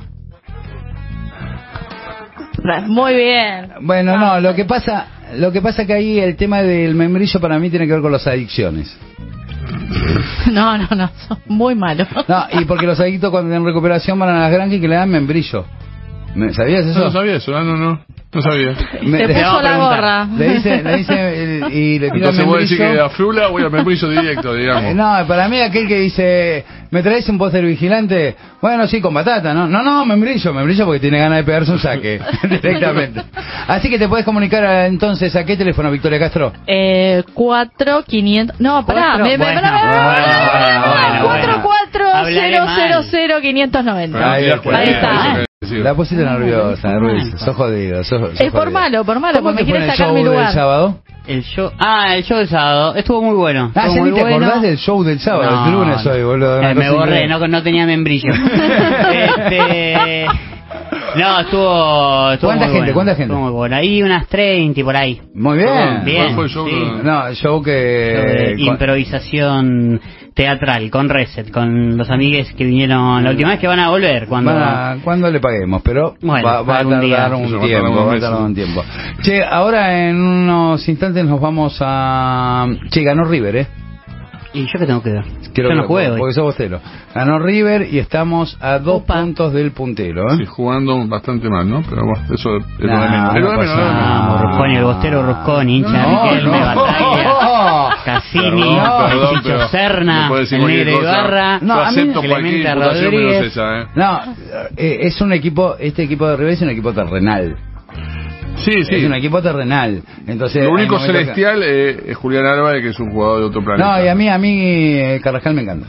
Muy 2.88 3.16
bien. 3.16 3.72
Bueno, 3.82 4.18
no, 4.18 4.40
lo 4.40 4.54
que 4.56 4.66
pasa, 4.66 5.08
lo 5.36 5.52
que 5.52 5.62
pasa 5.62 5.86
que 5.86 5.94
ahí 5.94 6.20
el 6.20 6.36
tema 6.36 6.62
del 6.62 6.94
membrillo 6.96 7.40
para 7.40 7.58
mí 7.60 7.70
tiene 7.70 7.86
que 7.88 7.94
ver 7.94 8.02
con 8.02 8.12
las 8.12 8.26
adicciones. 8.28 8.96
No, 10.52 10.78
no, 10.78 10.88
no. 10.96 11.10
Son 11.28 11.40
muy 11.48 11.76
malos. 11.76 12.08
No, 12.28 12.46
y 12.60 12.66
porque 12.66 12.86
los 12.86 13.00
adictos 13.00 13.32
cuando 13.32 13.54
en 13.56 13.64
recuperación 13.64 14.18
van 14.20 14.30
a 14.30 14.40
las 14.42 14.52
granjas 14.52 14.78
y 14.78 14.82
que 14.82 14.88
le 14.88 14.96
dan 14.96 15.10
membrillo. 15.10 15.66
¿Me- 16.36 16.54
¿Sabías 16.54 16.86
eso? 16.86 17.00
No, 17.00 17.06
no 17.06 17.12
sabía 17.12 17.36
eso, 17.36 17.52
no, 17.52 17.64
no, 17.64 17.76
no, 17.78 18.00
no 18.34 18.42
sabía. 18.42 18.74
Me- 19.02 19.28
vamos 19.28 19.44
puso 19.44 19.58
a 19.58 19.62
la 19.64 19.78
gorra. 19.78 20.26
Le 20.38 20.54
dice, 20.54 20.82
le 20.84 20.98
dice 20.98 21.44
el- 21.44 21.74
y 21.74 22.00
le 22.00 22.08
Entonces 22.08 22.46
vos 22.46 22.60
decís 22.60 22.78
que 22.78 22.84
membrillo. 22.84 23.06
a 23.06 23.10
Frula 23.10 23.48
voy 23.48 23.64
a 23.64 23.70
membrillo 23.70 24.10
directo, 24.10 24.56
Eh, 24.56 24.60
digamos. 24.62 24.96
No, 24.96 25.28
para 25.28 25.50
mí 25.50 25.60
aquel 25.60 25.88
que 25.90 26.00
dice, 26.00 26.64
¿me 26.90 27.04
traes 27.04 27.28
un 27.28 27.38
póster 27.38 27.66
vigilante? 27.66 28.36
Bueno, 28.62 28.88
sí, 28.88 29.02
con 29.02 29.14
batata, 29.14 29.54
¿no? 29.54 29.68
No, 29.68 29.84
no, 29.84 30.06
membrillo, 30.06 30.54
membrillo 30.54 30.86
porque 30.86 31.02
tiene 31.02 31.20
ganas 31.20 31.40
de 31.40 31.44
pegarse 31.44 31.72
un 31.74 31.80
saque, 31.80 32.22
directamente. 32.50 33.22
Así 33.68 33.90
que 33.90 34.00
te 34.00 34.08
puedes 34.08 34.26
comunicar 34.26 34.64
a- 34.64 34.86
entonces 34.88 35.36
a 35.36 35.44
qué 35.46 35.58
teléfono, 35.58 35.92
Victoria 35.92 36.18
Castro. 36.18 36.54
Eh, 36.66 37.24
cuatro, 37.34 38.04
quinientos... 38.08 38.58
No, 38.62 38.86
pará. 38.86 39.02
Cuatro, 39.18 39.26
Me, 39.26 39.32
me, 39.32 39.44
bueno, 39.44 39.62
pará, 39.62 39.72
pará, 39.72 39.82
bueno, 39.82 40.06
pará, 40.06 40.40
bueno, 40.40 40.52
pará, 40.52 40.80
bueno, 40.80 41.26
Cuatro, 41.26 41.48
bueno. 41.48 41.62
cuatro, 41.64 42.08
Hablaré 42.14 42.40
cero, 42.40 42.66
mal. 42.66 42.76
cero, 42.80 43.02
cero, 43.12 43.36
quinientos 43.42 43.84
noventa. 43.84 44.32
Ahí 44.32 44.46
está. 44.48 45.51
La 45.70 45.94
pusiste 45.94 46.26
nerviosa, 46.26 46.90
nerviosa, 46.90 47.38
sos 47.38 47.56
jodido, 47.56 48.04
sos, 48.04 48.20
sos 48.32 48.42
Es 48.42 48.52
por 48.52 48.62
jodido. 48.64 48.72
malo, 48.72 49.06
por 49.06 49.20
malo, 49.20 49.38
¿Cómo 49.44 49.52
porque 49.52 49.64
te 49.64 49.66
me 49.66 49.70
fue 49.70 49.78
en 49.78 49.84
quiere 49.84 49.86
el 49.86 49.92
sacar 49.92 50.08
show 50.08 50.16
mi 50.16 50.24
del 50.24 50.32
lugar. 50.34 50.54
sábado? 50.54 51.00
El 51.28 51.44
show. 51.44 51.72
Ah, 51.78 52.16
el 52.16 52.24
show 52.24 52.38
del 52.40 52.48
sábado. 52.50 52.96
Estuvo 52.96 53.22
muy 53.22 53.36
bueno. 53.36 53.72
Ah, 53.76 53.88
ya 53.88 54.02
ni 54.04 54.12
te 54.12 54.22
bueno. 54.22 54.38
acordás 54.38 54.62
del 54.64 54.78
show 54.80 55.04
del 55.04 55.20
sábado, 55.20 55.52
No, 55.52 55.66
el 55.68 55.72
lunes 55.74 56.04
hoy, 56.08 56.24
boludo. 56.24 56.62
Eh, 56.64 56.74
me 56.74 56.90
borré, 56.90 57.28
no, 57.28 57.48
no 57.48 57.62
tenía 57.62 57.86
membrillo. 57.86 58.34
este, 59.12 60.26
no, 61.16 61.40
estuvo, 61.42 62.32
estuvo 62.32 62.50
¿Cuánta 62.50 62.66
muy 62.68 62.74
gente? 62.76 62.80
bueno, 62.80 62.94
¿Cuánta 62.94 63.16
gente? 63.16 63.24
Estuvo 63.34 63.42
muy 63.42 63.52
bueno. 63.52 63.76
Ahí 63.76 64.04
unas 64.04 64.28
30 64.28 64.84
por 64.84 64.96
ahí. 64.98 65.22
Muy 65.34 65.58
bien. 65.58 66.02
Bien, 66.06 66.24
¿Cuál 66.24 66.36
fue 66.36 66.44
el 66.46 66.50
show? 66.52 66.68
sí. 66.68 66.92
No, 67.04 67.28
el 67.28 67.36
show 67.36 67.62
que... 67.64 68.54
Con- 68.58 68.60
improvisación 68.60 70.02
teatral 70.34 70.90
con 70.90 71.10
Reset, 71.10 71.52
con 71.52 71.98
los 71.98 72.10
amigues 72.10 72.54
que 72.54 72.64
vinieron 72.64 73.24
la 73.24 73.32
última 73.32 73.50
vez 73.50 73.60
que 73.60 73.68
van 73.68 73.80
a 73.80 73.90
volver. 73.90 74.28
Cuando 74.28 74.52
a- 74.52 74.98
cuando 75.04 75.30
le 75.30 75.40
paguemos, 75.40 75.82
pero 75.82 76.16
Bueno, 76.22 76.48
va, 76.48 76.62
va 76.62 76.80
a 76.80 76.84
día. 76.84 77.18
tardar 77.18 77.36
un 77.36 77.44
va 77.58 77.66
tiempo, 77.66 78.06
va 78.06 78.14
a 78.16 78.20
tardar 78.20 78.42
un 78.42 78.56
tiempo. 78.56 78.84
Che, 79.22 79.44
ahora 79.44 80.08
en 80.08 80.16
unos 80.22 80.88
instantes 80.88 81.26
nos 81.26 81.40
vamos 81.42 81.78
a... 81.82 82.66
Che, 82.90 83.04
ganó 83.04 83.26
River, 83.26 83.56
¿eh? 83.58 83.68
Y 84.54 84.66
yo 84.66 84.80
que 84.80 84.86
tengo 84.86 85.02
que 85.02 85.12
ver. 85.12 85.24
Quiero 85.54 85.70
yo 85.70 85.76
no 85.76 85.82
que- 85.84 85.88
juego. 85.88 86.18
Porque 86.18 86.34
sos 86.34 86.44
bostero. 86.44 86.80
Ganó 87.16 87.40
River 87.40 87.88
y 87.92 88.00
estamos 88.00 88.58
a 88.60 88.80
dos 88.80 89.02
Opa. 89.04 89.22
puntos 89.22 89.54
del 89.54 89.72
puntero, 89.72 90.30
¿eh? 90.34 90.38
Sí, 90.40 90.46
jugando 90.46 91.08
bastante 91.08 91.50
mal, 91.50 91.70
¿no? 91.70 91.82
Pero 91.90 92.02
bueno, 92.04 92.26
eso 92.34 92.58
es 92.58 92.64
lo 92.80 92.88
de 92.88 93.10
menos. 93.10 93.34
No. 93.34 93.48
Vamos, 93.88 94.42
Rusconi, 94.42 94.76
el 94.76 94.84
bostero 94.84 95.24
Rusconi, 95.26 95.78
hincha 95.78 95.92
de 95.92 95.98
No, 96.14 96.24
Riquelme, 96.24 96.60
no. 96.60 96.66
Batalla, 96.76 97.96
Cassini, 98.06 98.78
Perdón, 99.10 99.36
Chicho 99.42 99.68
Serna, 99.70 100.30
Negro. 100.30 101.02
Ibarra, 101.02 101.60
No, 101.62 101.74
a 101.76 101.92
mí- 101.92 102.12
Clemente 102.14 102.76
Rodríguez. 102.76 103.46
esa, 103.48 103.82
¿eh? 103.82 103.86
No, 103.96 104.20
eh, 104.76 104.98
es 105.02 105.22
un 105.22 105.32
equipo, 105.34 105.76
este 105.80 106.04
equipo 106.04 106.28
de 106.28 106.36
River 106.38 106.54
es 106.54 106.62
un 106.62 106.70
equipo 106.70 106.92
terrenal. 106.94 107.56
Sí, 108.62 108.84
sí. 108.84 108.96
Es 108.96 109.04
un 109.06 109.14
equipo 109.14 109.42
terrenal. 109.42 110.02
Entonces, 110.28 110.64
Lo 110.64 110.72
único 110.72 110.94
momentos 110.96 111.08
que- 111.08 111.12
celestial 111.26 111.64
eh, 111.64 112.04
es 112.08 112.18
Julián 112.18 112.46
Álvarez, 112.46 112.82
que 112.84 112.90
es 112.90 113.00
un 113.00 113.12
jugador 113.12 113.40
de 113.40 113.46
otro 113.46 113.64
planeta. 113.64 113.98
No, 114.00 114.04
y 114.06 114.08
a 114.08 114.16
mí, 114.16 114.30
a 114.30 114.38
mí 114.38 114.60
eh, 114.62 115.20
Carrascal 115.24 115.54
me 115.54 115.62
encanta. 115.64 115.88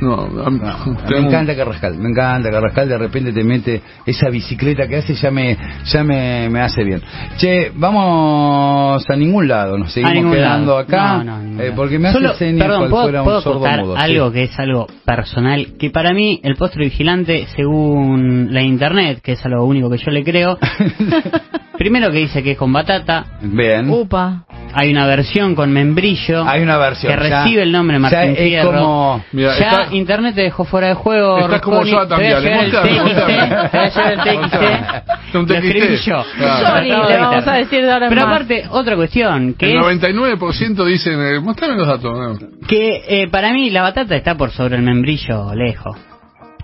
No, 0.00 0.14
a 0.44 0.50
mí- 0.50 0.60
No, 0.60 0.96
me 1.10 1.18
encanta 1.18 1.56
Carrascal, 1.56 1.96
me 1.98 2.10
encanta 2.10 2.50
Carrascal, 2.50 2.88
de 2.88 2.98
repente 2.98 3.32
te 3.32 3.42
mete 3.42 3.82
esa 4.06 4.28
bicicleta 4.30 4.86
que 4.86 4.96
hace, 4.96 5.14
ya 5.14 5.30
me 5.30 5.56
ya 5.84 6.04
me, 6.04 6.48
me 6.48 6.60
hace 6.60 6.84
bien. 6.84 7.02
Che, 7.36 7.72
vamos 7.74 9.04
a 9.08 9.16
ningún 9.16 9.48
lado, 9.48 9.76
nos 9.76 9.88
A 9.88 9.90
seguimos 9.92 10.34
quedando 10.34 10.72
lado. 10.72 10.78
acá, 10.78 11.24
No, 11.24 11.40
no, 11.42 11.60
a 11.60 11.64
eh, 11.64 11.72
porque 11.74 11.98
me 11.98 12.08
hace 12.08 12.18
Solo- 12.18 12.34
señas 12.34 12.62
perdón, 12.66 12.78
cual 12.80 12.90
¿puedo, 12.90 13.02
fuera 13.04 13.18
un 13.20 13.24
puedo 13.24 13.40
sordo 13.40 13.58
contar 13.60 13.80
mudo. 13.80 13.96
algo 13.96 14.26
sí. 14.28 14.32
que 14.34 14.42
es 14.44 14.58
algo 14.58 14.86
personal? 15.04 15.66
Que 15.78 15.90
para 15.90 16.12
mí 16.14 16.40
el 16.44 16.54
postre 16.56 16.84
vigilante, 16.84 17.46
según 17.56 18.48
la 18.52 18.62
internet, 18.62 19.20
que 19.22 19.32
es 19.32 19.44
algo 19.44 19.64
único 19.64 19.90
que 19.90 19.98
yo 19.98 20.10
le 20.10 20.22
creo, 20.24 20.58
primero 21.78 22.10
que 22.10 22.18
dice 22.18 22.42
que 22.42 22.52
es 22.52 22.58
con 22.58 22.72
batata, 22.72 23.24
Bien. 23.42 23.88
Upa. 23.90 24.44
Hay 24.74 24.90
una 24.92 25.06
versión 25.06 25.54
con 25.54 25.72
membrillo, 25.72 26.44
Hay 26.48 26.62
una 26.62 26.76
versión. 26.78 27.12
que 27.16 27.28
ya- 27.28 27.42
recibe 27.44 27.62
el 27.62 27.72
nombre 27.72 27.96
ya 27.96 28.00
Martín 28.00 28.30
es 28.32 28.38
Fierro. 28.38 28.70
como... 28.72 29.24
Mira, 29.32 29.58
ya 29.58 29.68
está- 29.82 29.94
internet 29.94 30.34
te 30.34 30.42
dejó 30.42 30.64
fuera 30.64 30.88
de 30.88 30.94
juego. 30.94 31.38
Estás 31.38 31.60
como 31.60 31.80
Rosconi. 31.80 31.90
yo 31.92 32.06
Te 32.08 32.14
voy 32.14 32.24
a 32.26 32.34
también, 32.34 32.42
llevar 32.42 32.64
el 32.64 32.72
mostrame, 32.72 32.90
TXT, 32.90 33.04
mostrame. 33.04 33.68
te 33.68 33.78
voy 33.78 33.86
a 33.86 33.90
llevar 33.90 34.12
el 34.12 34.18
TXT. 34.50 35.34
Un 35.34 35.46
Lo 35.46 35.54
escribí 35.54 35.96
TXT. 35.96 36.04
yo. 36.06 36.24
Le 36.38 37.18
vamos 37.18 37.46
a 37.46 37.52
decir 37.54 37.82
de 37.84 37.92
ahora 37.92 38.08
Pero 38.08 38.22
aparte, 38.22 38.64
otra 38.70 38.96
cuestión, 38.96 39.54
que 39.54 39.70
El 39.72 39.78
es 39.78 39.84
99% 39.84 40.84
dicen, 40.86 41.20
eh, 41.20 41.40
mostrame 41.40 41.76
los 41.76 41.86
datos. 41.86 42.18
¿no? 42.18 42.48
que 42.66 43.02
eh, 43.08 43.28
para 43.28 43.52
mí 43.52 43.70
la 43.70 43.82
batata 43.82 44.14
está 44.16 44.34
por 44.36 44.50
sobre 44.50 44.76
el 44.76 44.82
membrillo 44.82 45.54
lejos. 45.54 45.96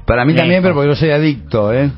Para 0.07 0.25
mí 0.25 0.33
Lejos. 0.33 0.43
también, 0.43 0.63
pero 0.63 0.75
porque 0.75 0.89
yo 0.91 0.97
soy 0.97 1.11
adicto, 1.11 1.73
¿eh? 1.73 1.91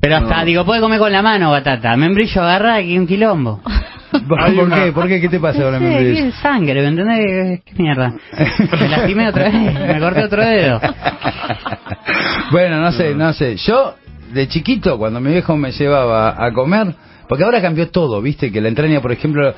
Pero 0.00 0.16
hasta, 0.16 0.38
No. 0.38 0.44
digo, 0.44 0.64
puede 0.64 0.80
comer 0.80 1.00
con 1.00 1.10
la 1.10 1.22
mano 1.22 1.50
batata. 1.50 1.96
Membrillo 1.96 2.40
agarra 2.42 2.76
aquí 2.76 2.96
un 2.96 3.06
quilombo. 3.08 3.60
¿Por, 4.28 4.70
qué? 4.74 4.92
¿Por 4.92 5.08
qué? 5.08 5.20
¿Qué 5.20 5.28
te 5.28 5.38
pasa 5.40 5.62
con 5.62 5.74
sé, 5.74 5.80
membrillo? 5.80 6.14
¿qué 6.14 6.28
es 6.28 6.34
sangre? 6.36 6.80
¿Me 6.82 6.88
entendés? 6.88 7.60
¿Qué 7.64 7.82
mierda? 7.82 8.12
Me 8.80 8.88
lastimé 8.88 9.28
otra 9.28 9.44
vez, 9.44 9.74
me 9.74 10.00
corté 10.00 10.24
otro 10.24 10.42
dedo. 10.44 10.80
bueno, 12.50 12.80
no 12.80 12.92
sé, 12.92 13.14
no 13.14 13.32
sé. 13.32 13.56
Yo, 13.56 13.94
de 14.32 14.48
chiquito, 14.48 14.98
cuando 14.98 15.20
mi 15.20 15.30
viejo 15.32 15.56
me 15.56 15.70
llevaba 15.72 16.42
a 16.44 16.52
comer, 16.52 16.94
Porque 17.28 17.44
ahora 17.44 17.60
cambió 17.60 17.90
todo, 17.90 18.22
¿viste? 18.22 18.50
Que 18.50 18.60
la 18.62 18.68
entraña, 18.68 19.02
por 19.02 19.12
ejemplo, 19.12 19.52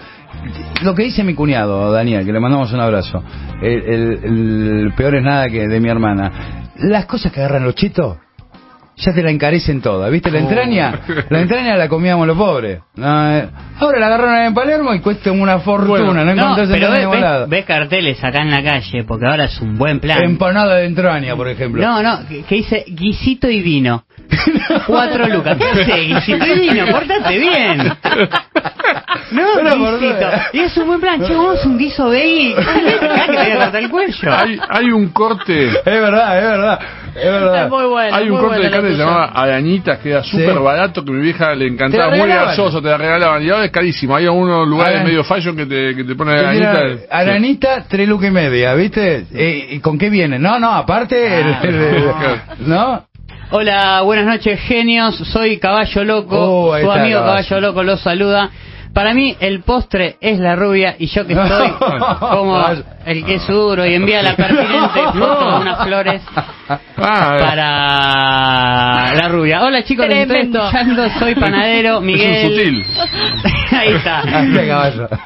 lo 0.82 0.94
que 0.94 1.04
dice 1.04 1.22
mi 1.22 1.34
cuñado, 1.34 1.92
Daniel, 1.92 2.26
que 2.26 2.32
le 2.32 2.40
mandamos 2.40 2.72
un 2.72 2.80
abrazo, 2.80 3.22
el, 3.62 3.82
el- 3.82 4.24
el 4.86 4.92
peor 4.96 5.14
es 5.14 5.22
nada 5.22 5.48
que 5.48 5.68
de 5.68 5.78
mi 5.80 5.88
hermana. 5.88 6.32
Las 6.78 7.06
cosas 7.06 7.30
que 7.30 7.38
agarran 7.40 7.62
los 7.62 7.76
chitos, 7.76 8.16
ya 9.00 9.12
te 9.12 9.22
la 9.22 9.30
encarecen 9.30 9.80
toda, 9.80 10.08
¿viste? 10.08 10.30
La 10.30 10.38
entraña, 10.38 11.00
la 11.28 11.40
entraña 11.40 11.76
la 11.76 11.88
comíamos 11.88 12.26
los 12.26 12.36
pobres. 12.36 12.80
No, 12.96 13.32
eh, 13.36 13.48
ahora 13.78 13.98
la 13.98 14.06
agarraron 14.06 14.36
en 14.46 14.54
Palermo 14.54 14.94
y 14.94 15.00
cuesta 15.00 15.32
una 15.32 15.58
fortuna, 15.60 15.88
Bueno, 16.04 16.14
no 16.14 16.24
No, 16.24 16.30
encontrás 16.32 16.68
pero 16.70 16.90
ves- 17.10 17.48
ves 17.48 17.64
carteles 17.64 18.22
acá 18.22 18.42
en 18.42 18.50
la 18.50 18.62
calle, 18.62 19.04
porque 19.04 19.26
ahora 19.26 19.44
es 19.44 19.60
un 19.60 19.76
buen 19.78 20.00
plan. 20.00 20.22
Empanada 20.22 20.76
de 20.76 20.86
entraña, 20.86 21.34
por 21.36 21.48
ejemplo. 21.48 21.82
No, 21.82 22.02
no, 22.02 22.26
que, 22.28 22.42
que 22.42 22.54
dice 22.56 22.84
guisito 22.88 23.48
y 23.50 23.62
vino. 23.62 24.04
Cuatro 24.86 25.26
lucas. 25.28 25.56
¿Qué 25.58 25.64
hace 25.64 26.00
guisito 26.00 26.46
y 26.46 26.58
vino? 26.68 26.86
Portate 26.86 27.38
bien. 27.38 27.92
No, 29.32 29.42
Pero, 29.56 29.70
por 29.78 30.00
guisito. 30.00 30.18
Dios. 30.18 30.32
Y 30.52 30.58
es 30.60 30.76
un 30.76 30.86
buen 30.88 31.00
plan. 31.00 31.24
Che, 31.24 31.34
vamos 31.34 31.64
un 31.64 31.78
guiso 31.78 32.08
veggie. 32.08 32.54
Acá 32.56 33.26
que 33.26 33.32
te 33.32 33.42
voy 33.44 33.50
a 33.52 33.56
cortar 33.58 33.82
el 33.82 33.90
cuello. 33.90 34.32
Hay, 34.34 34.60
hay 34.68 34.84
un 34.90 35.08
corte. 35.10 35.68
Es 35.68 35.84
verdad, 35.84 36.38
es 36.38 36.44
verdad, 36.44 36.80
es 37.14 37.24
verdad. 37.24 37.64
Es 37.64 37.70
muy 37.70 37.84
bueno. 37.84 38.16
Hay 38.16 38.24
un 38.24 38.30
muy 38.32 38.40
corte 38.40 38.60
de 38.62 38.70
carne 38.70 38.88
que 38.88 38.94
se 38.96 39.00
llamaba 39.00 39.24
Arañitas, 39.26 39.98
que 39.98 40.10
era 40.10 40.22
súper 40.24 40.52
Sí. 40.54 40.58
barato, 40.58 41.04
que 41.04 41.12
mi 41.12 41.20
vieja 41.22 41.54
le 41.54 41.66
encantaba, 41.68 42.10
muy 42.16 42.28
grasoso, 42.28 42.82
te 42.82 42.88
la 42.88 42.96
regalaban. 42.98 43.42
Y 43.42 43.50
ahora 43.50 43.64
es 43.66 43.70
carísimo. 43.70 44.16
Hay 44.16 44.24
algunos 44.24 44.66
lugares 44.66 44.96
Aran- 44.96 45.06
medio 45.06 45.22
fashion 45.24 45.56
que 45.56 45.66
te, 45.66 45.94
que 45.94 46.04
te 46.04 46.14
ponen 46.14 46.38
arañitas. 46.38 47.00
Aranita, 47.10 47.84
tres 47.88 48.08
lucas 48.08 48.28
y 48.28 48.32
media, 48.32 48.74
¿viste? 48.74 49.26
Eh, 49.32 49.68
¿Y 49.72 49.80
con 49.80 49.96
qué 49.98 50.10
viene? 50.10 50.38
No, 50.38 50.58
no, 50.58 50.72
aparte... 50.72 51.40
el- 51.40 51.56
el- 51.62 51.74
el- 51.74 52.10
¿No? 52.66 53.04
Hola, 53.52 54.02
buenas 54.02 54.26
noches, 54.26 54.60
genios. 54.60 55.16
Soy 55.16 55.58
Caballo 55.58 56.04
Loco. 56.04 56.36
Oh, 56.38 56.78
Su 56.78 56.90
amigo 56.90 57.20
Caballo. 57.20 57.42
Caballo 57.48 57.60
Loco 57.60 57.82
los 57.82 58.00
saluda. 58.00 58.50
Para 58.94 59.14
mí, 59.14 59.36
el 59.38 59.60
postre 59.62 60.16
es 60.20 60.38
la 60.40 60.56
rubia 60.56 60.96
y 60.98 61.06
yo 61.06 61.24
que 61.24 61.32
estoy 61.34 61.68
como 62.20 62.60
el 63.06 63.24
queso 63.24 63.52
duro 63.52 63.86
y 63.86 63.94
envía 63.94 64.20
la 64.20 64.34
pertinente 64.34 65.00
foto 65.12 65.50
de 65.50 65.60
unas 65.60 65.84
flores 65.86 66.22
Ah, 66.96 67.36
para 67.38 69.14
la 69.14 69.28
rubia. 69.28 69.62
Hola 69.62 69.84
chicos, 69.84 70.06
les 70.08 70.18
estoy 70.18 70.34
Tremendo. 70.36 70.58
escuchando. 70.64 71.08
Soy 71.20 71.34
panadero 71.36 71.96
es 71.98 72.02
Miguel. 72.02 72.44
un 72.46 72.50
sutil. 72.50 72.86
Ahí 73.78 73.92
está. 73.94 74.22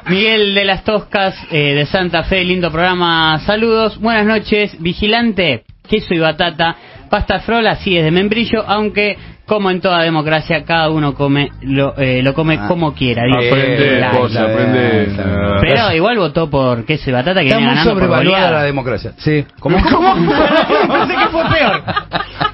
Miguel 0.07 0.53
de 0.55 0.65
las 0.65 0.83
Toscas 0.83 1.35
eh, 1.51 1.73
de 1.73 1.85
Santa 1.87 2.23
Fe, 2.23 2.43
lindo 2.43 2.71
programa. 2.71 3.39
Saludos, 3.45 3.99
buenas 3.99 4.25
noches. 4.27 4.75
Vigilante, 4.79 5.63
queso 5.89 6.13
y 6.13 6.19
batata. 6.19 6.75
Pasta 7.15 7.39
frola, 7.39 7.77
sí, 7.77 7.97
es 7.97 8.03
de 8.03 8.11
membrillo, 8.11 8.65
aunque 8.67 9.17
como 9.45 9.69
en 9.71 9.79
toda 9.81 10.01
democracia, 10.03 10.63
cada 10.65 10.89
uno 10.89 11.13
come 11.13 11.49
lo, 11.61 11.95
eh, 11.97 12.21
lo 12.23 12.33
come 12.33 12.57
Ah. 12.59 12.67
como 12.67 12.93
quiera. 12.93 13.23
Aprende, 13.23 13.99
La- 13.99 14.09
cosa, 14.11 14.43
aprende. 14.43 15.03
Está 15.03 15.23
bien. 15.23 15.35
Ah. 15.39 15.57
Pero 15.61 15.91
igual 15.93 16.17
votó 16.17 16.49
por 16.49 16.85
queso 16.85 17.09
y 17.09 17.13
batata 17.13 17.41
que 17.43 17.51
por 17.53 17.77
sobrevaluada 17.83 18.51
la 18.51 18.63
democracia. 18.63 19.11
Sí. 19.17 19.45
¿Cómo? 19.59 19.77
Pensé 20.87 21.15
que 21.15 21.27
fue 21.31 21.43
peor. 21.53 21.83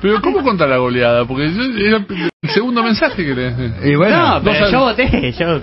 Pero 0.01 0.21
¿cómo 0.21 0.43
contar 0.43 0.67
la 0.69 0.77
goleada? 0.77 1.25
Porque 1.25 1.50
yo- 1.51 1.88
era 1.88 1.98
el 2.43 2.50
segundo 2.50 2.81
mensaje 2.83 3.24
que 3.24 3.36
le... 3.36 3.53
Y 3.91 3.95
bueno, 3.95 4.36
no, 4.36 4.41
pero 4.43 4.55
sabes- 4.55 4.71
yo 4.71 4.79
voté. 4.79 5.31
Yo 5.33 5.60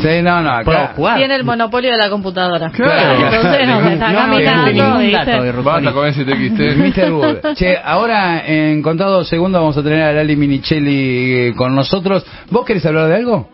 sí, 0.00 0.22
no, 0.22 0.40
no, 0.42 0.64
puedo 0.64 0.78
acá. 0.78 0.92
jugar. 0.94 1.16
Tiene 1.18 1.34
el 1.34 1.44
monopolio 1.44 1.90
de 1.90 1.98
la 1.98 2.08
computadora. 2.08 2.70
Claro. 2.70 3.26
Entonces 3.26 3.66
no, 3.66 3.80
está 3.88 4.12
No, 4.12 4.26
no 4.28 4.34
caminando. 4.44 5.62
Basta 5.64 5.92
con 5.92 6.06
ese 6.06 6.24
TXT. 6.24 6.76
Mr. 6.76 7.10
Google. 7.10 7.40
Che, 7.54 7.76
ahora 7.82 8.46
en 8.46 8.80
contados 8.82 9.28
segundos 9.28 9.60
vamos 9.60 9.76
a 9.76 9.82
tener 9.82 10.02
a 10.02 10.12
Lali 10.12 10.36
Minichelli 10.58 11.32
eh, 11.48 11.54
con 11.56 11.74
nosotros. 11.74 12.24
¿Vos 12.50 12.64
querés 12.64 12.84
hablar 12.86 13.08
de 13.08 13.16
algo? 13.16 13.50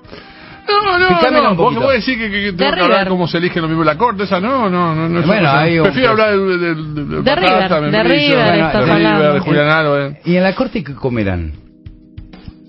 No, 0.68 0.98
no, 0.98 1.08
Picámela 1.08 1.42
no. 1.44 1.50
un 1.50 1.56
Vos 1.56 1.74
podés 1.76 2.04
decir 2.06 2.16
que, 2.18 2.30
que- 2.30 2.42
que 2.42 2.52
tengo 2.52 2.70
De 2.70 2.76
que 2.76 2.82
hablar 2.82 3.08
cómo 3.08 3.26
se 3.26 3.38
elige 3.38 3.60
lo 3.60 3.66
mismo 3.68 3.82
la 3.82 3.96
corte, 3.98 4.22
esa 4.24 4.38
no, 4.40 4.70
no, 4.70 4.94
no. 4.94 5.08
no 5.08 5.22
Bueno, 5.26 5.48
eso- 5.48 5.56
hay 5.58 5.78
un- 5.78 5.84
Prefiero 5.84 6.10
hablar 6.10 6.30
de, 6.30 6.38
de, 6.38 6.58
de, 6.58 6.74
de, 6.74 7.22
De 7.22 7.34
River, 7.34 7.68
de 7.90 8.02
River 8.04 8.36
Bueno, 8.60 8.86
de 8.86 8.94
River, 8.94 9.32
de 9.32 9.40
Julián 9.40 9.68
Álvarez. 9.68 10.18
¿Y 10.24 10.36
en 10.36 10.42
la 10.44 10.54
corte 10.54 10.84
qué 10.84 10.94
comerán? 10.94 11.52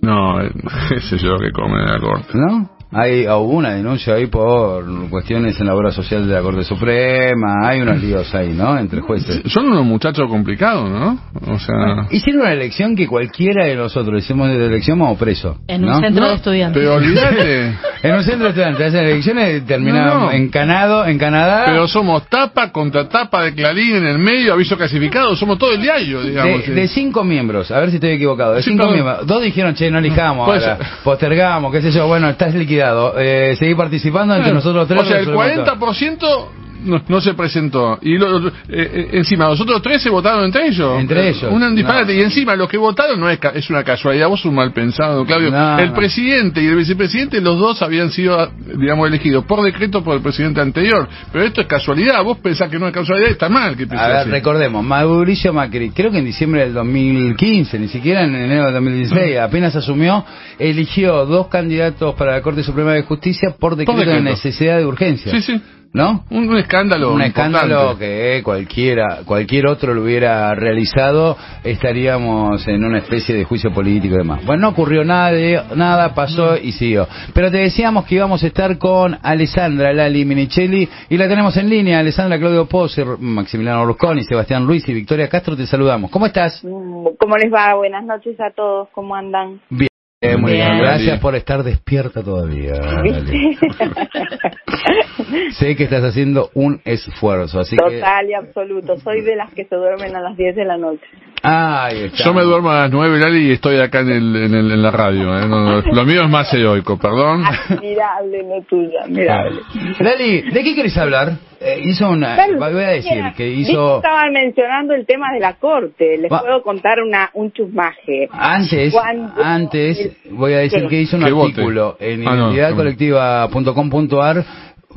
No, 0.02 0.42
eh, 0.42 0.50
qué 0.90 1.00
sé 1.02 1.18
yo 1.20 1.38
que 1.38 1.52
come 1.52 1.80
en 1.80 1.86
la 1.92 2.00
corte. 2.00 2.30
¿No? 2.34 2.72
Hay 2.94 3.26
hubo 3.28 3.54
una 3.58 3.74
denuncia 3.76 4.16
ahí 4.16 4.28
por 4.28 4.84
cuestiones 5.10 5.60
en 5.60 5.68
la 5.68 5.76
obra 5.76 5.92
social 5.92 6.28
de 6.28 6.34
la 6.34 6.42
Corte 6.42 6.64
Suprema. 6.64 7.68
Hay 7.70 7.82
unos 7.82 8.02
líos 8.02 8.34
ahí, 8.36 8.50
¿no? 8.50 8.78
Entre 8.78 9.00
jueces. 9.02 9.42
Son 9.52 9.66
unos 9.68 9.86
muchachos 9.86 10.28
complicados, 10.30 10.90
¿no? 10.90 11.18
O 11.48 11.58
sea... 11.60 12.08
Hicieron 12.10 12.42
una 12.42 12.52
elección 12.54 12.96
que 12.96 13.08
cualquiera 13.08 13.66
de 13.66 13.76
nosotros 13.76 14.22
hicimos 14.24 14.50
de 14.50 14.66
elección 14.66 15.00
vamos 15.00 15.18
preso. 15.18 15.58
En 15.68 15.86
un 15.86 16.02
centro 16.02 16.24
No, 16.24 16.30
de 16.30 16.36
estudiantes. 16.36 16.82
Pero 16.82 16.96
olvídate. 16.96 17.78
En 18.04 18.16
un 18.16 18.24
centro 18.24 18.46
de 18.46 18.50
estudiantes 18.50 18.88
hacen 18.88 19.06
elecciones 19.06 19.64
terminaron 19.68 20.20
No, 20.22 20.26
no. 20.26 20.32
en 20.32 20.50
Canadá, 20.50 21.08
en 21.12 21.20
Canadá. 21.20 21.66
Pero 21.68 21.88
somos 21.88 22.28
tapa 22.30 22.72
contra 22.72 23.08
tapa 23.08 23.44
de 23.44 23.54
Clarín 23.54 23.96
en 23.98 24.08
el 24.08 24.18
medio, 24.18 24.54
aviso 24.54 24.76
clasificado, 24.76 25.36
somos 25.36 25.60
todo 25.60 25.74
el 25.74 25.82
diario, 25.84 26.24
digamos. 26.24 26.66
de, 26.66 26.74
de 26.74 26.88
cinco 26.88 27.24
miembros, 27.24 27.70
a 27.70 27.80
ver 27.80 27.90
si 27.92 27.98
estoy 27.98 28.14
equivocado, 28.14 28.56
de 28.56 28.64
Sí, 28.64 28.72
cinco 28.72 28.86
perdón. 28.88 28.94
miembros, 29.04 29.28
dos 29.28 29.44
dijeron, 29.44 29.76
che, 29.76 29.92
no 29.92 30.00
elijamos, 30.00 30.48
ahora, 30.50 30.80
postergamos, 31.04 31.72
qué 31.72 31.82
sé 31.84 31.92
yo, 31.92 32.08
bueno, 32.08 32.28
estás 32.30 32.56
liquidado, 32.56 32.81
eh, 33.18 33.56
seguí 33.58 33.76
participando 33.76 34.36
entre 34.36 34.54
nosotros 34.54 34.88
tres. 34.88 35.02
O 35.02 35.06
sea, 35.06 35.20
el 35.20 35.26
resolvemos 35.26 35.66
todo. 35.66 36.48
40% 36.48 36.61
no, 36.84 37.02
no 37.08 37.22
se 37.22 37.34
presentó. 37.34 38.00
Y 38.02 38.18
lo- 38.18 38.48
eh, 38.48 38.52
eh, 38.70 39.10
encima, 39.14 39.48
los 39.48 39.60
otros 39.62 39.82
tres 39.82 40.02
se 40.02 40.10
votaron 40.10 40.46
entre 40.46 40.68
ellos. 40.68 41.00
Entre 41.00 41.22
Eh, 41.28 41.30
ellos. 41.30 41.52
Un 41.52 41.76
disparate. 41.76 42.14
No. 42.14 42.20
Y 42.20 42.24
encima, 42.24 42.56
los 42.56 42.68
que 42.70 42.78
votaron 42.78 43.20
no 43.20 43.30
es, 43.30 43.40
ca- 43.40 43.52
es 43.56 43.70
una 43.70 43.84
casualidad. 43.84 44.28
Vos 44.28 44.44
un 44.46 44.56
mal 44.56 44.72
pensado, 44.74 45.26
Claudio. 45.26 45.52
No, 45.52 45.80
el 45.80 45.92
presidente 45.94 46.62
y 46.62 46.68
el 46.68 46.76
vicepresidente, 46.76 47.40
los 47.42 47.58
dos 47.60 47.82
habían 47.82 48.12
sido, 48.12 48.52
digamos, 48.78 49.08
elegidos 49.08 49.46
por 49.46 49.62
decreto 49.64 50.04
por 50.04 50.16
el 50.16 50.22
presidente 50.22 50.62
anterior. 50.62 51.08
Pero 51.32 51.46
esto 51.46 51.62
es 51.62 51.68
casualidad. 51.68 52.24
Vos 52.24 52.38
pensás 52.40 52.70
que 52.70 52.80
no 52.80 52.88
es 52.88 52.94
casualidad, 52.94 53.30
está 53.30 53.50
mal 53.50 53.76
que 53.78 53.84
A 53.84 54.08
ver, 54.08 54.16
así. 54.18 54.30
recordemos, 54.30 54.84
Mauricio 54.84 55.54
Macri, 55.54 55.92
creo 55.92 56.12
que 56.12 56.18
en 56.20 56.26
diciembre 56.26 56.62
del 56.62 56.74
2015, 56.74 57.80
ni 57.80 57.88
siquiera 57.88 58.24
en 58.24 58.36
enero 58.36 58.66
del 58.66 58.74
2016, 58.74 59.38
apenas 59.40 59.76
asumió, 59.76 60.26
eligió 60.60 61.26
dos 61.26 61.48
candidatos 61.48 62.16
para 62.16 62.34
la 62.34 62.42
Corte 62.42 62.64
Suprema 62.64 62.94
de 62.94 63.04
Justicia 63.04 63.56
por 63.60 63.76
decreto, 63.76 64.00
de 64.00 64.06
decreto. 64.06 64.24
necesidad 64.24 64.78
de 64.78 64.86
urgencia. 64.86 65.32
Sí, 65.32 65.42
sí. 65.42 65.62
¿No? 65.94 66.24
Un, 66.30 66.48
un 66.50 66.58
escándalo. 66.58 67.14
Un 67.14 67.22
escándalo 67.22 67.92
importante. 67.92 68.06
que 68.06 68.44
cualquiera, 68.44 69.20
cualquier 69.26 69.68
otro 69.68 69.94
lo 69.94 70.04
hubiera 70.04 70.56
realizado, 70.56 71.36
estaríamos 71.66 72.66
en 72.68 72.86
una 72.86 73.00
especie 73.00 73.36
de 73.36 73.44
juicio 73.44 73.74
político 73.74 74.16
y 74.16 74.20
demás. 74.20 74.46
Bueno, 74.46 74.62
no 74.62 74.70
ocurrió 74.70 75.04
nada, 75.04 75.32
de- 75.34 75.62
nada 75.76 76.14
pasó 76.16 76.56
y 76.56 76.72
siguió. 76.72 77.08
Pero 77.34 77.52
te 77.52 77.58
decíamos 77.58 78.06
que 78.06 78.16
íbamos 78.16 78.42
a 78.42 78.48
estar 78.48 78.78
con 78.78 79.18
Alessandra 79.22 79.92
Lali 79.92 80.24
Minichelli 80.24 80.88
y 81.10 81.18
la 81.18 81.28
tenemos 81.28 81.58
en 81.58 81.70
línea. 81.70 82.00
Alessandra 82.00 82.40
Claudio 82.40 82.68
Poser, 82.68 83.06
Maximiliano 83.20 83.86
Rusconi, 83.86 84.24
Sebastián 84.24 84.66
Luis 84.66 84.88
y 84.88 84.94
Victoria 84.94 85.28
Castro, 85.28 85.58
te 85.58 85.66
saludamos. 85.68 86.10
¿Cómo 86.10 86.26
estás? 86.26 86.64
Mm, 86.64 87.08
¿Cómo 87.20 87.36
les 87.36 87.52
va? 87.54 87.74
Buenas 87.76 88.06
noches 88.06 88.40
a 88.40 88.50
todos, 88.52 88.88
¿cómo 88.94 89.14
andan? 89.14 89.60
Bien. 89.70 89.91
Eh, 90.24 90.38
muy 90.38 90.52
bien, 90.52 90.68
Bien. 90.68 90.82
gracias 90.82 91.20
por 91.20 91.36
estar 91.36 91.64
despierta 91.64 92.22
todavía. 92.22 92.76
Sé 95.58 95.76
que 95.76 95.86
estás 95.86 96.04
haciendo 96.04 96.52
un 96.54 96.80
esfuerzo, 96.86 97.60
así 97.60 97.76
que... 97.76 97.96
Total 97.96 98.30
y 98.30 98.36
absoluto, 98.36 98.98
soy 98.98 99.22
de 99.22 99.36
las 99.36 99.52
que 99.52 99.66
se 99.66 99.76
duermen 99.76 100.16
a 100.16 100.22
las 100.22 100.38
10 100.38 100.56
de 100.56 100.66
la 100.66 100.78
noche. 100.78 101.02
Ahí 101.44 102.04
está. 102.04 102.24
Yo 102.26 102.34
me 102.36 102.44
duermo 102.44 102.70
a 102.70 102.82
las 102.82 102.92
9, 102.92 103.18
Lali, 103.20 103.48
y 103.48 103.52
estoy 103.54 103.78
acá 103.80 104.02
en, 104.02 104.10
el, 104.10 104.36
en, 104.36 104.54
el- 104.54 104.72
en 104.72 104.82
la 104.82 104.92
radio. 104.92 105.38
¿eh? 105.40 105.48
No, 105.48 105.60
no, 105.64 105.82
lo 105.82 106.06
mío 106.06 106.24
es 106.24 106.30
más 106.30 106.54
heroico, 106.54 106.98
perdón. 107.00 107.44
Admirable, 107.46 108.44
no 108.44 108.62
tuya, 108.70 109.02
admirable. 109.06 109.60
Lali, 110.00 110.42
¿de 110.52 110.64
qué 110.64 110.76
querés 110.76 110.96
hablar? 110.98 111.32
Eh, 111.60 111.80
hizo 111.84 112.10
una... 112.10 112.36
Bueno, 112.36 112.58
voy 112.60 112.84
a 112.84 112.88
decir 112.90 113.12
mira, 113.14 113.34
que 113.34 113.48
hizo... 113.48 113.98
estaban 113.98 114.32
mencionando 114.34 114.94
el 114.94 115.06
tema 115.06 115.28
de 115.34 115.40
la 115.40 115.54
corte, 115.54 116.18
les 116.18 116.32
Va- 116.32 116.42
puedo 116.42 116.62
contar 116.64 117.00
una 117.02 117.30
un 117.34 117.52
chusmaje. 117.52 118.28
Antes, 118.32 118.94
Cuando- 118.94 119.34
antes, 119.44 120.18
voy 120.32 120.54
a 120.54 120.58
decir 120.60 120.82
¿Qué? 120.84 120.88
que 120.90 121.02
hizo 121.02 121.18
un 121.18 121.24
artículo 121.24 121.98
en 122.00 122.28
Ah, 122.28 122.36
no, 122.36 122.52
identidadcolectiva.com.ar 122.54 124.44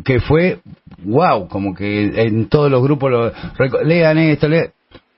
que 0.04 0.20
fue, 0.20 0.58
wow, 1.04 1.48
como 1.48 1.74
que 1.74 2.10
en 2.22 2.48
todos 2.48 2.70
los 2.70 2.82
grupos 2.82 3.10
lo... 3.10 3.32
Lean 3.84 4.18
esto, 4.18 4.48
lean... 4.48 4.68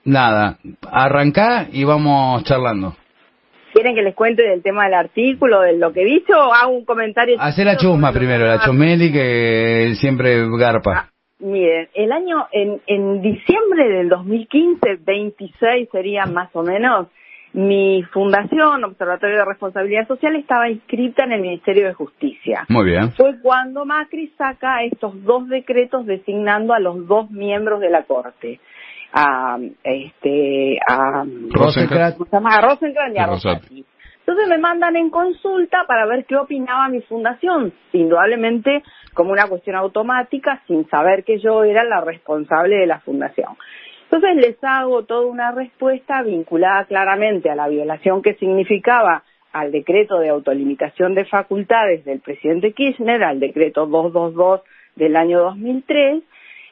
Nada, 0.07 0.57
arrancá 0.89 1.67
y 1.69 1.83
vamos 1.83 2.41
charlando. 2.45 2.95
¿Quieren 3.73 3.93
que 3.93 4.01
les 4.01 4.15
cuente 4.15 4.41
del 4.41 4.63
tema 4.63 4.85
del 4.85 4.93
artículo, 4.93 5.59
de 5.59 5.77
lo 5.77 5.91
que 5.91 6.05
dice 6.05 6.33
o 6.33 6.53
hago 6.53 6.71
un 6.71 6.85
comentario? 6.85 7.35
Hacé 7.37 7.65
la 7.65 7.75
chusma 7.75 8.13
primero, 8.13 8.45
la 8.47 8.59
chusmeli 8.59 9.11
que 9.11 9.95
siempre 9.95 10.47
garpa. 10.57 10.91
Ah, 10.95 11.09
miren, 11.39 11.89
el 11.93 12.13
año, 12.13 12.47
en, 12.53 12.81
en 12.87 13.21
diciembre 13.21 13.89
del 13.89 14.07
2015, 14.07 14.99
26 15.05 15.89
sería 15.91 16.25
más 16.25 16.51
o 16.53 16.63
menos, 16.63 17.07
mi 17.51 18.01
fundación, 18.13 18.85
Observatorio 18.85 19.39
de 19.39 19.45
Responsabilidad 19.45 20.07
Social, 20.07 20.37
estaba 20.37 20.69
inscrita 20.69 21.25
en 21.25 21.33
el 21.33 21.41
Ministerio 21.41 21.85
de 21.87 21.93
Justicia. 21.93 22.65
Muy 22.69 22.85
bien. 22.85 23.11
Fue 23.11 23.41
cuando 23.41 23.83
Macri 23.83 24.31
saca 24.37 24.83
estos 24.83 25.21
dos 25.25 25.49
decretos 25.49 26.05
designando 26.05 26.73
a 26.73 26.79
los 26.79 27.07
dos 27.07 27.29
miembros 27.29 27.81
de 27.81 27.89
la 27.89 28.03
Corte. 28.03 28.61
A, 29.19 29.57
este, 29.83 30.77
a, 30.87 31.25
Rosenkrantz 31.49 32.17
y 33.15 33.17
a. 33.17 33.25
Rosati. 33.25 33.85
Entonces 34.19 34.47
me 34.49 34.57
mandan 34.57 34.95
en 34.97 35.09
consulta 35.09 35.85
para 35.87 36.05
ver 36.05 36.25
qué 36.25 36.35
opinaba 36.35 36.89
mi 36.89 37.01
fundación, 37.01 37.73
indudablemente 37.93 38.83
como 39.13 39.31
una 39.31 39.47
cuestión 39.47 39.77
automática, 39.77 40.61
sin 40.67 40.87
saber 40.89 41.23
que 41.23 41.39
yo 41.39 41.63
era 41.63 41.83
la 41.85 42.01
responsable 42.01 42.75
de 42.75 42.87
la 42.87 42.99
fundación. 42.99 43.55
Entonces 44.03 44.35
les 44.35 44.63
hago 44.63 45.03
toda 45.05 45.25
una 45.25 45.51
respuesta 45.51 46.21
vinculada 46.23 46.85
claramente 46.85 47.49
a 47.49 47.55
la 47.55 47.69
violación 47.69 48.21
que 48.21 48.35
significaba 48.35 49.23
al 49.53 49.71
decreto 49.71 50.19
de 50.19 50.29
autolimitación 50.29 51.15
de 51.15 51.25
facultades 51.25 52.05
del 52.05 52.19
presidente 52.19 52.73
Kirchner, 52.73 53.23
al 53.23 53.39
decreto 53.39 53.87
222 53.87 54.61
del 54.95 55.15
año 55.15 55.39
2003, 55.39 56.21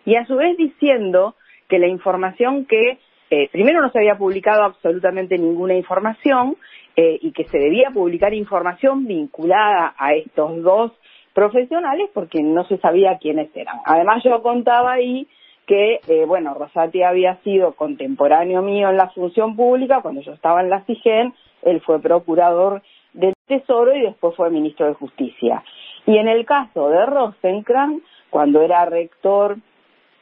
y 0.05 0.15
a 0.15 0.25
su 0.25 0.35
vez 0.35 0.55
diciendo 0.57 1.35
que 1.67 1.79
la 1.79 1.87
información 1.87 2.65
que 2.65 2.99
eh, 3.29 3.49
primero 3.51 3.81
no 3.81 3.89
se 3.91 3.99
había 3.99 4.17
publicado 4.17 4.63
absolutamente 4.63 5.37
ninguna 5.37 5.75
información 5.75 6.57
eh, 6.95 7.17
y 7.21 7.31
que 7.31 7.45
se 7.45 7.57
debía 7.57 7.89
publicar 7.91 8.33
información 8.33 9.05
vinculada 9.05 9.95
a 9.97 10.13
estos 10.13 10.61
dos 10.61 10.91
profesionales 11.33 12.09
porque 12.13 12.41
no 12.41 12.65
se 12.65 12.77
sabía 12.77 13.17
quiénes 13.17 13.49
eran. 13.55 13.77
Además 13.85 14.23
yo 14.23 14.41
contaba 14.41 14.93
ahí 14.93 15.27
que, 15.65 15.99
eh, 16.07 16.25
bueno, 16.25 16.53
Rosati 16.53 17.01
había 17.03 17.37
sido 17.43 17.73
contemporáneo 17.73 18.61
mío 18.61 18.89
en 18.89 18.97
la 18.97 19.09
función 19.09 19.55
pública 19.55 20.01
cuando 20.01 20.21
yo 20.21 20.33
estaba 20.33 20.61
en 20.61 20.69
la 20.69 20.83
CIGEN, 20.85 21.33
él 21.63 21.81
fue 21.81 21.99
procurador 21.99 22.83
del 23.13 23.33
Tesoro 23.47 23.95
y 23.95 24.01
después 24.01 24.35
fue 24.35 24.49
ministro 24.51 24.85
de 24.87 24.93
Justicia. 24.93 25.63
Y 26.05 26.17
en 26.17 26.27
el 26.27 26.45
caso 26.45 26.89
de 26.89 27.05
Rosencrantz, 27.05 28.03
cuando 28.29 28.61
era 28.61 28.85
rector 28.85 29.57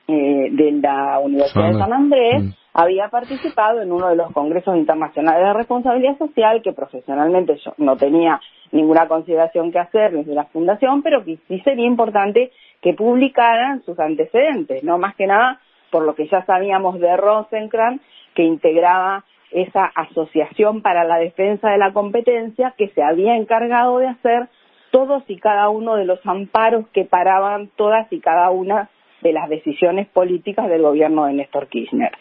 eh, 0.07 0.50
de 0.51 0.72
la 0.74 1.19
Universidad 1.19 1.67
de 1.67 1.79
San 1.79 1.93
Andrés, 1.93 2.43
mm. 2.43 2.50
había 2.74 3.07
participado 3.10 3.81
en 3.81 3.91
uno 3.91 4.10
de 4.10 4.15
los 4.15 4.31
congresos 4.31 4.75
internacionales 4.75 5.48
de 5.48 5.53
responsabilidad 5.53 6.17
social 6.17 6.62
que 6.62 6.74
profesionalmente 6.74 7.57
yo 7.63 7.74
no 7.77 7.95
tenía 7.95 8.41
ninguna 8.72 9.07
consideración 9.07 9.72
que 9.72 9.79
hacer 9.79 10.12
desde 10.12 10.33
la 10.33 10.45
fundación, 10.45 11.03
pero 11.03 11.24
que 11.24 11.38
sí 11.48 11.60
sería 11.62 11.86
importante 11.86 12.51
que 12.81 12.93
publicaran 12.93 13.81
sus 13.83 14.00
antecedentes, 14.00 14.83
no 14.83 14.98
más 14.98 15.15
que 15.15 15.27
nada 15.27 15.60
por 15.89 16.03
lo 16.03 16.15
que 16.15 16.27
ya 16.27 16.43
sabíamos 16.45 17.00
de 17.00 17.15
Rosencrantz, 17.15 18.01
que 18.33 18.43
integraba 18.43 19.24
esa 19.51 19.86
asociación 19.86 20.81
para 20.81 21.03
la 21.03 21.17
defensa 21.17 21.69
de 21.69 21.77
la 21.77 21.93
competencia 21.93 22.74
que 22.77 22.89
se 22.89 23.03
había 23.03 23.36
encargado 23.38 24.00
de 24.00 24.07
hacer 24.07 24.50
todos 24.91 25.24
y 25.27 25.38
cada 25.38 25.69
uno 25.69 25.95
de 25.95 26.05
los 26.05 26.19
amparos 26.25 26.88
que 26.89 27.05
paraban 27.05 27.69
todas 27.75 28.12
y 28.12 28.19
cada 28.19 28.50
una 28.50 28.89
de 29.24 29.34
las 29.34 29.50
decisiones 29.50 30.08
políticas 30.10 30.70
del 30.70 30.82
gobierno 30.82 31.25
de 31.25 31.34
Néstor 31.34 31.68
Kirchner. 31.68 32.12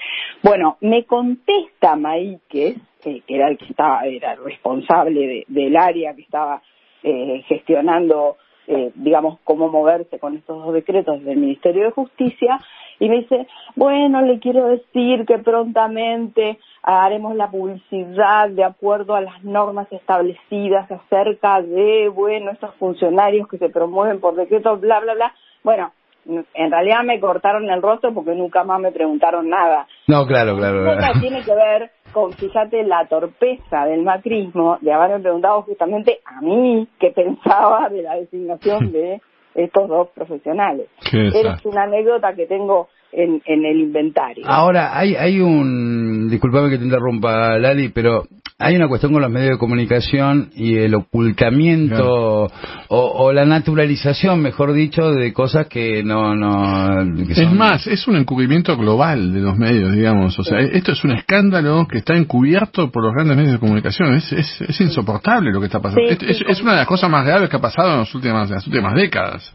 Bueno, 0.42 0.78
me 0.80 1.04
contesta 1.04 1.96
Maíquez, 1.96 2.76
que 3.02 3.22
era 3.26 3.48
el 3.48 3.58
que 3.58 3.66
estaba, 3.66 4.06
era 4.06 4.32
el 4.32 4.44
responsable 4.44 5.44
del 5.48 5.76
área 5.76 6.14
que 6.14 6.22
estaba 6.22 6.62
eh, 7.02 7.42
gestionando, 7.48 8.36
eh, 8.68 8.92
digamos, 8.94 9.40
cómo 9.42 9.68
moverse 9.68 10.18
con 10.20 10.36
estos 10.36 10.64
dos 10.64 10.72
decretos 10.72 11.22
del 11.24 11.36
Ministerio 11.36 11.84
de 11.84 11.90
Justicia, 11.90 12.58
y 13.00 13.08
me 13.08 13.16
dice, 13.16 13.48
bueno, 13.74 14.22
le 14.22 14.38
quiero 14.38 14.68
decir 14.68 15.26
que 15.26 15.38
prontamente 15.38 16.58
haremos 16.84 17.34
la 17.34 17.50
publicidad 17.50 18.48
de 18.50 18.62
acuerdo 18.62 19.16
a 19.16 19.20
las 19.20 19.42
normas 19.42 19.90
establecidas 19.90 20.88
acerca 20.88 21.60
de, 21.62 22.08
bueno, 22.08 22.52
estos 22.52 22.72
funcionarios 22.76 23.48
que 23.48 23.58
se 23.58 23.70
promueven 23.70 24.20
por 24.20 24.36
decreto, 24.36 24.76
bla, 24.76 25.00
bla, 25.00 25.14
bla. 25.14 25.34
Bueno, 25.64 25.92
en 26.26 26.70
realidad 26.70 27.02
me 27.04 27.20
cortaron 27.20 27.68
el 27.68 27.82
rostro 27.82 28.12
porque 28.14 28.34
nunca 28.34 28.64
más 28.64 28.80
me 28.80 28.92
preguntaron 28.92 29.48
nada. 29.48 29.86
No, 30.06 30.26
claro, 30.26 30.56
claro. 30.56 30.82
claro. 30.82 31.20
tiene 31.20 31.42
que 31.42 31.54
ver 31.54 31.90
con, 32.12 32.32
fíjate, 32.32 32.84
la 32.84 33.06
torpeza 33.06 33.84
del 33.86 34.02
macrismo 34.02 34.78
de 34.80 34.92
haberme 34.92 35.20
preguntado 35.20 35.62
justamente 35.62 36.20
a 36.24 36.40
mí 36.40 36.86
qué 36.98 37.10
pensaba 37.10 37.88
de 37.88 38.02
la 38.02 38.16
designación 38.16 38.92
de 38.92 39.20
estos 39.54 39.88
dos 39.88 40.08
profesionales. 40.14 40.88
Es 41.12 41.64
una 41.64 41.84
anécdota 41.84 42.34
que 42.34 42.46
tengo 42.46 42.88
en, 43.12 43.42
en 43.44 43.64
el 43.64 43.80
inventario. 43.80 44.44
Ahora, 44.46 44.96
hay, 44.96 45.14
hay 45.14 45.40
un, 45.40 46.28
disculpame 46.30 46.70
que 46.70 46.78
te 46.78 46.84
interrumpa, 46.84 47.58
Lali, 47.58 47.90
pero 47.90 48.22
hay 48.58 48.76
una 48.76 48.88
cuestión 48.88 49.12
con 49.12 49.22
los 49.22 49.30
medios 49.30 49.52
de 49.52 49.58
comunicación 49.58 50.50
y 50.54 50.76
el 50.76 50.94
ocultamiento 50.94 52.48
o, 52.88 53.32
la 53.32 53.44
naturalización, 53.44 54.40
mejor 54.40 54.72
dicho, 54.72 55.12
de 55.12 55.32
cosas 55.32 55.66
que 55.66 56.02
no... 56.02 56.34
no 56.34 57.02
Es 57.28 57.52
más, 57.52 57.86
es 57.86 58.06
un 58.06 58.16
encubrimiento 58.16 58.76
global 58.76 59.32
de 59.32 59.40
los 59.40 59.56
medios, 59.56 59.92
digamos. 59.92 60.38
O 60.38 60.44
sea, 60.44 60.60
esto 60.60 60.92
es 60.92 61.02
un 61.04 61.12
escándalo 61.12 61.86
que 61.88 61.98
está 61.98 62.14
encubierto 62.14 62.90
por 62.90 63.04
los 63.04 63.14
grandes 63.14 63.36
medios 63.36 63.54
de 63.54 63.58
comunicación. 63.58 64.14
Es, 64.14 64.32
es, 64.32 64.60
es 64.60 64.96
lo 65.06 65.60
que 65.60 65.66
está 65.66 65.80
pasando. 65.80 66.02
es, 66.08 66.60
una 66.60 66.72
de 66.72 66.78
las 66.78 66.86
cosas 66.86 67.10
más 67.10 67.24
graves 67.26 67.48
que 67.48 67.56
ha 67.56 67.60
pasado 67.60 67.92
en, 67.92 67.98
las 68.00 68.14
últimas, 68.14 68.48
en 68.48 68.54
las 68.56 68.66
últimas 68.66 68.94
décadas. 68.94 69.54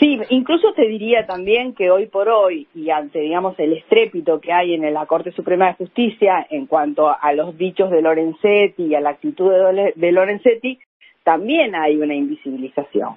Sí, 0.00 0.18
incluso 0.30 0.72
te 0.72 0.88
diría 0.88 1.26
también 1.26 1.74
que 1.74 1.90
hoy 1.90 2.06
por 2.06 2.30
hoy, 2.30 2.66
y 2.74 2.88
ante, 2.88 3.20
digamos, 3.20 3.58
el 3.58 3.74
estrépito 3.74 4.40
que 4.40 4.50
hay 4.50 4.72
en 4.72 4.94
la 4.94 5.04
Corte 5.04 5.30
Suprema 5.32 5.66
de 5.66 5.74
Justicia 5.74 6.46
en 6.48 6.64
cuanto 6.64 7.14
a 7.14 7.32
los 7.34 7.58
dichos 7.58 7.90
de 7.90 8.00
Lorenzetti 8.00 8.84
y 8.84 8.94
a 8.94 9.02
la 9.02 9.10
actitud 9.10 9.52
de 9.94 10.12
Lorenzetti, 10.12 10.78
también 11.22 11.74
hay 11.74 11.96
una 11.96 12.14
invisibilización. 12.14 13.16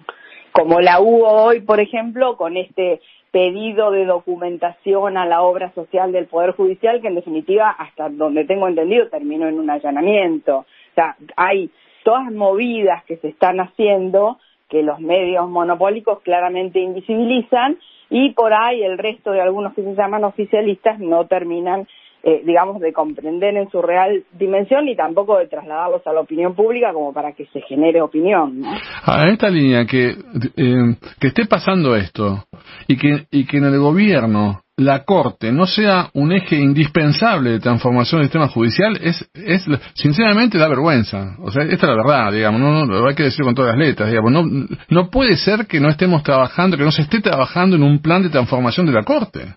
Como 0.51 0.81
la 0.81 0.99
hubo 0.99 1.29
hoy, 1.29 1.61
por 1.61 1.79
ejemplo, 1.79 2.35
con 2.35 2.57
este 2.57 2.99
pedido 3.31 3.91
de 3.91 4.05
documentación 4.05 5.17
a 5.17 5.25
la 5.25 5.41
obra 5.41 5.71
social 5.73 6.11
del 6.11 6.25
Poder 6.25 6.51
Judicial, 6.51 7.01
que 7.01 7.07
en 7.07 7.15
definitiva, 7.15 7.69
hasta 7.69 8.09
donde 8.09 8.43
tengo 8.43 8.67
entendido, 8.67 9.07
terminó 9.07 9.47
en 9.47 9.57
un 9.57 9.69
allanamiento. 9.69 10.57
O 10.57 10.65
sea, 10.95 11.15
hay 11.37 11.71
todas 12.03 12.29
movidas 12.31 13.05
que 13.05 13.15
se 13.17 13.29
están 13.29 13.61
haciendo 13.61 14.37
que 14.73 14.81
los 14.81 14.99
medios 14.99 15.47
monopólicos 15.47 16.21
claramente 16.21 16.79
invisibilizan 16.79 17.77
y 18.09 18.31
por 18.31 18.53
ahí 18.53 18.81
el 18.81 18.97
resto 18.97 19.31
de 19.31 19.39
algunos 19.39 19.75
que 19.75 19.83
se 19.83 19.93
llaman 19.93 20.23
oficialistas 20.23 20.97
no 20.97 21.27
terminan, 21.27 21.87
eh, 22.25 22.41
digamos, 22.45 22.79
de 22.79 22.93
comprender 22.93 23.55
en 23.57 23.69
su 23.69 23.81
real 23.81 24.23
dimensión 24.31 24.87
y 24.87 24.95
tampoco 24.95 25.37
de 25.37 25.47
trasladarlos 25.47 26.07
a 26.07 26.13
la 26.13 26.21
opinión 26.21 26.55
pública 26.55 26.93
como 26.93 27.11
para 27.11 27.33
que 27.33 27.45
se 27.47 27.59
genere 27.61 28.01
opinión. 28.01 28.61
¿no? 28.61 28.69
A 29.03 29.27
esta 29.27 29.49
línea, 29.49 29.85
que, 29.85 30.11
eh, 30.55 30.95
que 31.19 31.27
esté 31.27 31.45
pasando 31.45 31.97
esto 31.97 32.45
y 32.87 32.95
que, 32.95 33.25
y 33.29 33.45
que 33.45 33.57
en 33.57 33.65
el 33.65 33.77
gobierno 33.77 34.61
la 34.77 35.03
Corte 35.03 35.51
no 35.51 35.65
sea 35.65 36.09
un 36.13 36.31
eje 36.31 36.55
indispensable 36.55 37.51
de 37.51 37.59
transformación 37.59 38.21
del 38.21 38.27
sistema 38.27 38.47
judicial 38.47 38.97
es, 39.01 39.29
es 39.33 39.65
sinceramente 39.93 40.57
da 40.57 40.69
vergüenza. 40.69 41.35
O 41.39 41.51
sea, 41.51 41.63
esta 41.63 41.75
es 41.75 41.83
la 41.83 41.95
verdad, 41.95 42.31
digamos, 42.31 42.61
no, 42.61 42.85
no, 42.85 43.05
hay 43.05 43.15
que 43.15 43.23
decir 43.23 43.43
con 43.43 43.53
todas 43.53 43.75
las 43.75 43.85
letras, 43.85 44.09
digamos, 44.09 44.31
no, 44.31 44.67
no 44.89 45.09
puede 45.09 45.35
ser 45.35 45.67
que 45.67 45.81
no 45.81 45.89
estemos 45.89 46.23
trabajando, 46.23 46.77
que 46.77 46.85
no 46.85 46.91
se 46.91 47.01
esté 47.01 47.19
trabajando 47.19 47.75
en 47.75 47.83
un 47.83 48.01
plan 48.01 48.23
de 48.23 48.29
transformación 48.29 48.85
de 48.85 48.93
la 48.93 49.03
Corte. 49.03 49.55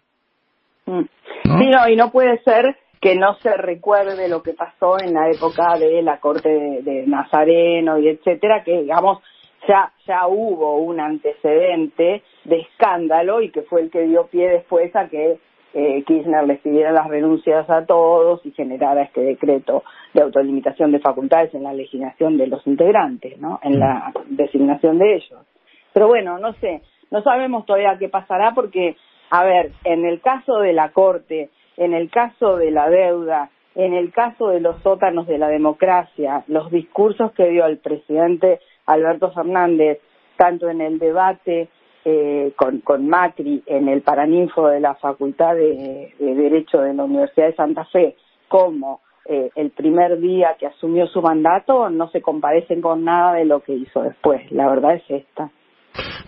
Mm. 0.87 1.16
Sí, 1.47 1.69
no, 1.71 1.89
y 1.89 1.97
no 1.97 2.11
puede 2.11 2.39
ser 2.43 2.77
que 3.01 3.15
no 3.15 3.35
se 3.35 3.57
recuerde 3.57 4.29
lo 4.29 4.43
que 4.43 4.55
pasó 4.55 4.99
en 4.99 5.15
la 5.15 5.31
época 5.31 5.79
de 5.79 6.03
la 6.03 6.19
Corte 6.19 6.49
de, 6.49 6.83
de 6.83 7.07
Nazareno 7.07 7.99
y 7.99 8.09
etcétera, 8.09 8.65
que 8.65 8.81
digamos, 8.83 9.23
ya, 9.69 9.93
ya 10.07 10.27
hubo 10.27 10.79
un 10.79 11.01
antecedente 11.01 12.23
de 12.45 12.61
escándalo 12.61 13.41
y 13.43 13.51
que 13.51 13.63
fue 13.63 13.83
el 13.83 13.91
que 13.91 14.03
dio 14.03 14.27
pie 14.27 14.49
después 14.49 14.95
a 14.97 15.09
que 15.09 15.39
eh, 15.75 16.05
Kirchner 16.05 16.47
les 16.47 16.61
pidiera 16.61 16.91
las 16.91 17.07
renuncias 17.07 17.69
a 17.69 17.85
todos 17.85 18.41
y 18.47 18.53
generara 18.53 19.03
este 19.03 19.21
decreto 19.21 19.85
de 20.15 20.23
autolimitación 20.23 20.91
de 20.91 21.01
facultades 21.01 21.53
en 21.55 21.65
la 21.65 21.75
legislación 21.75 22.39
de 22.39 22.47
los 22.47 22.67
integrantes, 22.67 23.39
¿no? 23.39 23.61
En 23.63 23.79
la 23.79 24.11
designación 24.27 24.99
de 24.99 25.17
ellos. 25.17 25.39
Pero 25.93 26.09
bueno, 26.09 26.39
no 26.39 26.55
sé, 26.55 26.81
no 27.11 27.23
sabemos 27.23 27.67
todavía 27.67 27.99
qué 27.99 28.09
pasará 28.09 28.53
porque, 28.55 28.97
a 29.31 29.45
ver, 29.45 29.73
en 29.85 30.05
el 30.05 30.21
caso 30.21 30.59
de 30.59 30.73
la 30.73 30.91
Corte, 30.91 31.51
en 31.77 31.95
el 31.95 32.11
caso 32.11 32.57
de 32.57 32.71
la 32.71 32.89
deuda, 32.89 33.51
en 33.75 33.93
el 33.93 34.13
caso 34.13 34.49
de 34.49 34.61
los 34.61 34.81
sótanos 34.83 35.27
de 35.27 35.39
la 35.39 35.49
democracia, 35.49 36.45
los 36.49 36.71
discursos 36.71 37.33
que 37.33 37.49
dio 37.49 37.67
el 37.67 37.79
presidente 37.79 38.61
Alberto 38.87 39.33
Fernández, 39.33 40.01
tanto 40.37 40.69
en 40.71 40.81
el 40.81 40.99
debate 40.99 41.69
eh, 42.05 42.53
con, 42.57 42.81
con, 42.81 43.09
Macri 43.09 43.63
en 43.67 43.89
el 43.89 44.03
Paraninfo 44.03 44.69
de 44.69 44.81
la 44.81 44.95
Facultad 44.95 45.57
de, 45.57 46.15
Derecho 46.19 46.81
de 46.81 46.95
la 46.95 47.05
Universidad 47.05 47.49
de 47.49 47.57
Santa 47.57 47.85
Fe, 47.87 48.17
como 48.49 49.01
eh, 49.25 49.51
el 49.57 49.71
primer 49.71 50.21
día 50.21 50.57
que 50.59 50.67
asumió 50.67 51.09
su 51.09 51.21
mandato, 51.21 51.91
no 51.91 52.09
se 52.11 52.23
compadecen 52.23 52.81
con 52.81 53.05
nada 53.05 53.35
de 53.35 53.45
lo 53.45 53.61
que 53.61 53.73
hizo 53.73 54.03
después. 54.03 54.51
La 54.53 54.69
verdad 54.69 54.95
es 54.95 55.03
esta. 55.09 55.51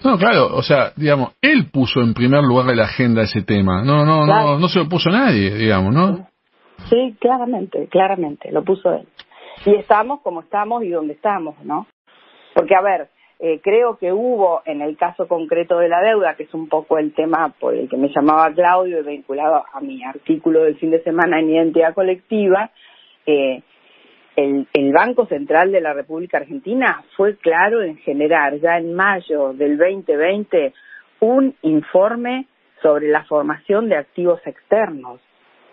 No, 0.04 0.16
claro, 0.18 0.54
o 0.54 0.62
sea, 0.62 0.92
digamos, 0.96 1.32
él 1.42 1.70
puso 1.72 2.00
en 2.00 2.14
primer 2.14 2.42
lugar 2.42 2.66
de 2.66 2.76
la 2.76 2.84
agenda 2.84 3.22
ese 3.22 3.42
tema. 3.42 3.82
No, 3.82 4.04
no, 4.04 4.26
no, 4.26 4.58
no 4.58 4.68
se 4.68 4.78
lo 4.78 4.88
puso 4.88 5.10
nadie, 5.10 5.54
digamos, 5.54 5.94
¿no? 5.94 6.28
Sí, 6.88 7.16
claramente, 7.20 7.88
claramente, 7.88 8.50
lo 8.52 8.62
puso 8.64 8.92
él. 8.92 9.08
Y 9.66 9.74
estamos 9.74 10.20
como 10.20 10.40
estamos 10.42 10.84
y 10.84 10.90
donde 10.90 11.14
estamos, 11.14 11.56
¿no? 11.64 11.86
Porque, 12.54 12.74
a 12.74 12.80
ver, 12.80 13.08
eh, 13.40 13.60
creo 13.62 13.98
que 13.98 14.12
hubo 14.12 14.62
en 14.64 14.82
el 14.82 14.96
caso 14.96 15.28
concreto 15.28 15.78
de 15.78 15.88
la 15.88 16.00
deuda, 16.00 16.34
que 16.34 16.44
es 16.44 16.54
un 16.54 16.68
poco 16.68 16.98
el 16.98 17.14
tema 17.14 17.54
por 17.60 17.74
el 17.74 17.88
que 17.88 17.96
me 17.96 18.08
llamaba 18.08 18.52
Claudio 18.52 19.00
y 19.00 19.04
vinculado 19.04 19.64
a 19.72 19.80
mi 19.80 20.02
artículo 20.02 20.64
del 20.64 20.76
fin 20.76 20.90
de 20.90 21.02
semana 21.02 21.38
en 21.38 21.50
identidad 21.50 21.94
colectiva, 21.94 22.70
eh, 23.26 23.62
el, 24.38 24.68
el 24.72 24.92
Banco 24.92 25.26
Central 25.26 25.72
de 25.72 25.80
la 25.80 25.92
República 25.92 26.36
Argentina 26.36 27.02
fue 27.16 27.36
claro 27.38 27.82
en 27.82 27.96
generar 27.96 28.60
ya 28.60 28.78
en 28.78 28.94
mayo 28.94 29.52
del 29.52 29.76
2020 29.76 30.72
un 31.18 31.56
informe 31.62 32.46
sobre 32.80 33.08
la 33.08 33.24
formación 33.24 33.88
de 33.88 33.96
activos 33.96 34.40
externos. 34.46 35.20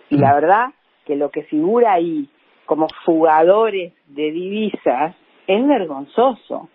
Y 0.09 0.17
la 0.17 0.33
verdad 0.33 0.65
que 1.05 1.15
lo 1.15 1.29
que 1.29 1.43
figura 1.43 1.93
ahí 1.93 2.27
como 2.65 2.87
fugadores 3.05 3.93
de 4.07 4.31
divisas 4.31 5.15
es 5.45 5.67
vergonzoso. 5.67 6.69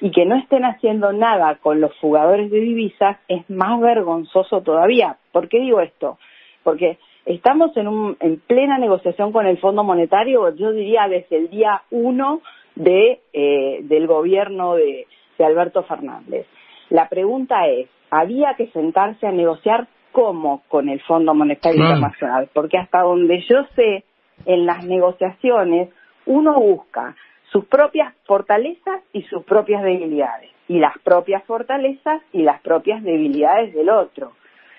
Y 0.00 0.12
que 0.12 0.24
no 0.24 0.36
estén 0.36 0.64
haciendo 0.64 1.12
nada 1.12 1.56
con 1.56 1.78
los 1.78 1.94
fugadores 1.98 2.50
de 2.50 2.60
divisas 2.60 3.18
es 3.28 3.48
más 3.50 3.78
vergonzoso 3.80 4.62
todavía. 4.62 5.18
¿Por 5.30 5.50
qué 5.50 5.60
digo 5.60 5.82
esto? 5.82 6.18
Porque 6.62 6.98
estamos 7.26 7.76
en, 7.76 7.88
un, 7.88 8.16
en 8.20 8.40
plena 8.40 8.78
negociación 8.78 9.32
con 9.32 9.46
el 9.46 9.58
Fondo 9.58 9.84
Monetario, 9.84 10.54
yo 10.54 10.72
diría 10.72 11.08
desde 11.08 11.36
el 11.36 11.50
día 11.50 11.82
uno 11.90 12.40
de, 12.74 13.20
eh, 13.32 13.80
del 13.82 14.06
gobierno 14.06 14.74
de, 14.74 15.06
de 15.38 15.44
Alberto 15.44 15.82
Fernández. 15.84 16.46
La 16.90 17.08
pregunta 17.08 17.66
es, 17.66 17.88
¿había 18.10 18.54
que 18.54 18.68
sentarse 18.68 19.26
a 19.26 19.32
negociar 19.32 19.88
cómo 20.12 20.62
con 20.68 20.88
el 20.88 21.00
Fondo 21.02 21.34
Monetario 21.34 21.80
Internacional? 21.80 22.48
Porque 22.52 22.78
hasta 22.78 23.02
donde 23.02 23.42
yo 23.48 23.64
sé, 23.74 24.04
en 24.46 24.66
las 24.66 24.84
negociaciones 24.84 25.90
uno 26.26 26.60
busca 26.60 27.14
sus 27.50 27.66
propias 27.66 28.14
fortalezas 28.24 29.02
y 29.12 29.22
sus 29.22 29.44
propias 29.44 29.82
debilidades, 29.82 30.50
y 30.68 30.78
las 30.78 30.98
propias 30.98 31.44
fortalezas 31.44 32.20
y 32.32 32.42
las 32.42 32.60
propias 32.62 33.02
debilidades 33.02 33.74
del 33.74 33.90
otro. 33.90 34.32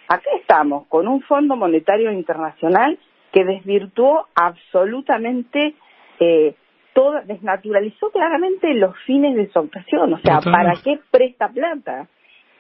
Acá 0.08 0.30
estamos 0.40 0.88
con 0.88 1.08
un 1.08 1.22
Fondo 1.22 1.56
Monetario 1.56 2.12
Internacional 2.12 2.98
que 3.32 3.44
desvirtuó 3.44 4.28
absolutamente 4.36 5.74
eh, 6.20 6.56
todo, 6.94 7.22
desnaturalizó 7.26 8.10
claramente 8.12 8.74
los 8.74 8.96
fines 9.06 9.36
de 9.36 9.52
su 9.52 9.60
actuación, 9.60 10.14
o 10.14 10.20
sea, 10.20 10.40
¿para 10.40 10.74
qué 10.84 11.00
presta 11.12 11.50
plata? 11.50 12.08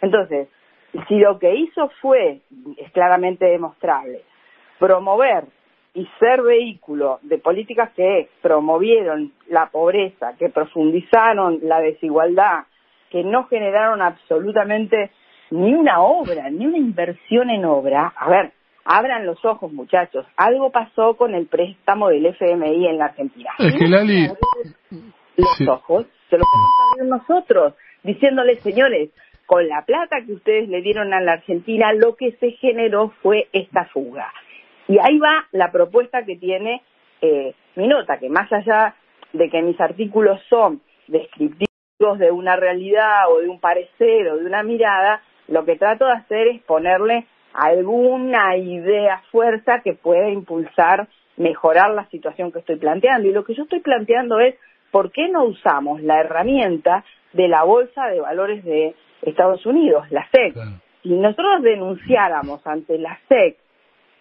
Entonces, 0.01 0.49
si 1.07 1.15
lo 1.19 1.39
que 1.39 1.55
hizo 1.55 1.89
fue, 2.01 2.41
es 2.77 2.91
claramente 2.91 3.45
demostrable, 3.45 4.23
promover 4.79 5.45
y 5.93 6.05
ser 6.19 6.41
vehículo 6.41 7.19
de 7.21 7.37
políticas 7.37 7.91
que 7.95 8.29
promovieron 8.41 9.31
la 9.47 9.67
pobreza, 9.67 10.35
que 10.37 10.49
profundizaron 10.49 11.59
la 11.63 11.79
desigualdad, 11.79 12.65
que 13.09 13.23
no 13.23 13.45
generaron 13.45 14.01
absolutamente 14.01 15.11
ni 15.55 15.73
una 15.73 16.01
obra, 16.01 16.49
ni 16.49 16.65
una 16.65 16.77
inversión 16.77 17.49
en 17.49 17.65
obra. 17.65 18.13
A 18.15 18.29
ver, 18.29 18.51
abran 18.83 19.25
los 19.25 19.43
ojos, 19.45 19.71
muchachos. 19.71 20.25
Algo 20.35 20.71
pasó 20.71 21.15
con 21.15 21.33
el 21.33 21.47
préstamo 21.47 22.09
del 22.09 22.25
FMI 22.27 22.87
en 22.87 22.97
la 22.97 23.05
Argentina. 23.05 23.51
Es 23.59 23.73
que 23.75 23.87
Lali... 23.87 24.27
Los 25.37 25.67
ojos 25.67 26.05
se 26.29 26.37
los 26.37 26.47
tenemos 26.47 26.71
que 26.77 27.01
abrir 27.01 27.09
nosotros, 27.09 27.73
diciéndoles, 28.03 28.61
señores, 28.61 29.09
con 29.45 29.67
la 29.67 29.83
plata 29.83 30.23
que 30.25 30.33
ustedes 30.33 30.69
le 30.69 30.81
dieron 30.81 31.13
a 31.13 31.19
la 31.19 31.33
Argentina, 31.33 31.91
lo 31.93 32.15
que 32.15 32.31
se 32.39 32.51
generó 32.51 33.13
fue 33.21 33.47
esta 33.51 33.85
fuga. 33.85 34.31
Y 34.87 34.97
ahí 34.99 35.19
va 35.19 35.45
la 35.51 35.71
propuesta 35.71 36.23
que 36.23 36.37
tiene 36.37 36.83
eh, 37.21 37.53
mi 37.75 37.87
nota, 37.87 38.17
que 38.17 38.29
más 38.29 38.51
allá 38.51 38.95
de 39.33 39.49
que 39.49 39.61
mis 39.61 39.79
artículos 39.79 40.39
son 40.49 40.81
descriptivos 41.07 42.17
de 42.17 42.31
una 42.31 42.55
realidad 42.55 43.29
o 43.29 43.41
de 43.41 43.49
un 43.49 43.59
parecer 43.59 44.29
o 44.29 44.37
de 44.37 44.45
una 44.45 44.63
mirada, 44.63 45.21
lo 45.47 45.65
que 45.65 45.75
trato 45.75 46.05
de 46.05 46.13
hacer 46.13 46.47
es 46.47 46.61
ponerle 46.63 47.25
alguna 47.53 48.57
idea, 48.57 49.21
fuerza 49.31 49.81
que 49.81 49.93
pueda 49.93 50.29
impulsar, 50.29 51.07
mejorar 51.37 51.91
la 51.91 52.07
situación 52.09 52.51
que 52.51 52.59
estoy 52.59 52.77
planteando. 52.77 53.27
Y 53.27 53.31
lo 53.31 53.43
que 53.43 53.55
yo 53.55 53.63
estoy 53.63 53.79
planteando 53.79 54.39
es, 54.39 54.55
¿por 54.91 55.11
qué 55.11 55.29
no 55.29 55.43
usamos 55.43 56.01
la 56.01 56.19
herramienta 56.19 57.03
de 57.33 57.47
la 57.47 57.63
Bolsa 57.63 58.07
de 58.07 58.21
Valores 58.21 58.63
de 58.63 58.95
Estados 59.21 59.65
Unidos, 59.65 60.09
la 60.11 60.27
SEC? 60.31 60.55
Si 61.03 61.09
nosotros 61.09 61.61
denunciáramos 61.61 62.65
ante 62.65 62.97
la 62.97 63.19
SEC 63.27 63.57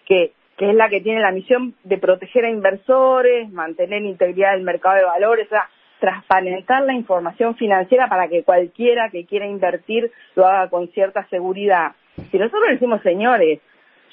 que 0.07 0.33
que 0.57 0.71
es 0.71 0.77
la 0.77 0.89
que 0.89 1.01
tiene 1.01 1.21
la 1.21 1.33
misión 1.33 1.75
de 1.83 1.99
proteger 1.99 2.45
a 2.45 2.51
inversores, 2.51 3.51
mantener 3.51 4.03
integridad 4.03 4.53
del 4.53 4.63
mercado 4.63 4.97
de 4.97 5.05
valores, 5.05 5.47
o 5.47 5.51
sea, 5.51 5.69
transparentar 6.01 6.83
la 6.83 6.95
información 6.95 7.57
financiera 7.57 8.09
para 8.09 8.29
que 8.29 8.43
cualquiera 8.43 9.11
que 9.11 9.25
quiera 9.25 9.47
invertir 9.47 10.11
lo 10.35 10.47
haga 10.47 10.69
con 10.69 10.89
cierta 10.89 11.27
seguridad. 11.29 11.93
Si 12.31 12.39
nosotros 12.39 12.69
decimos, 12.71 13.03
señores, 13.03 13.61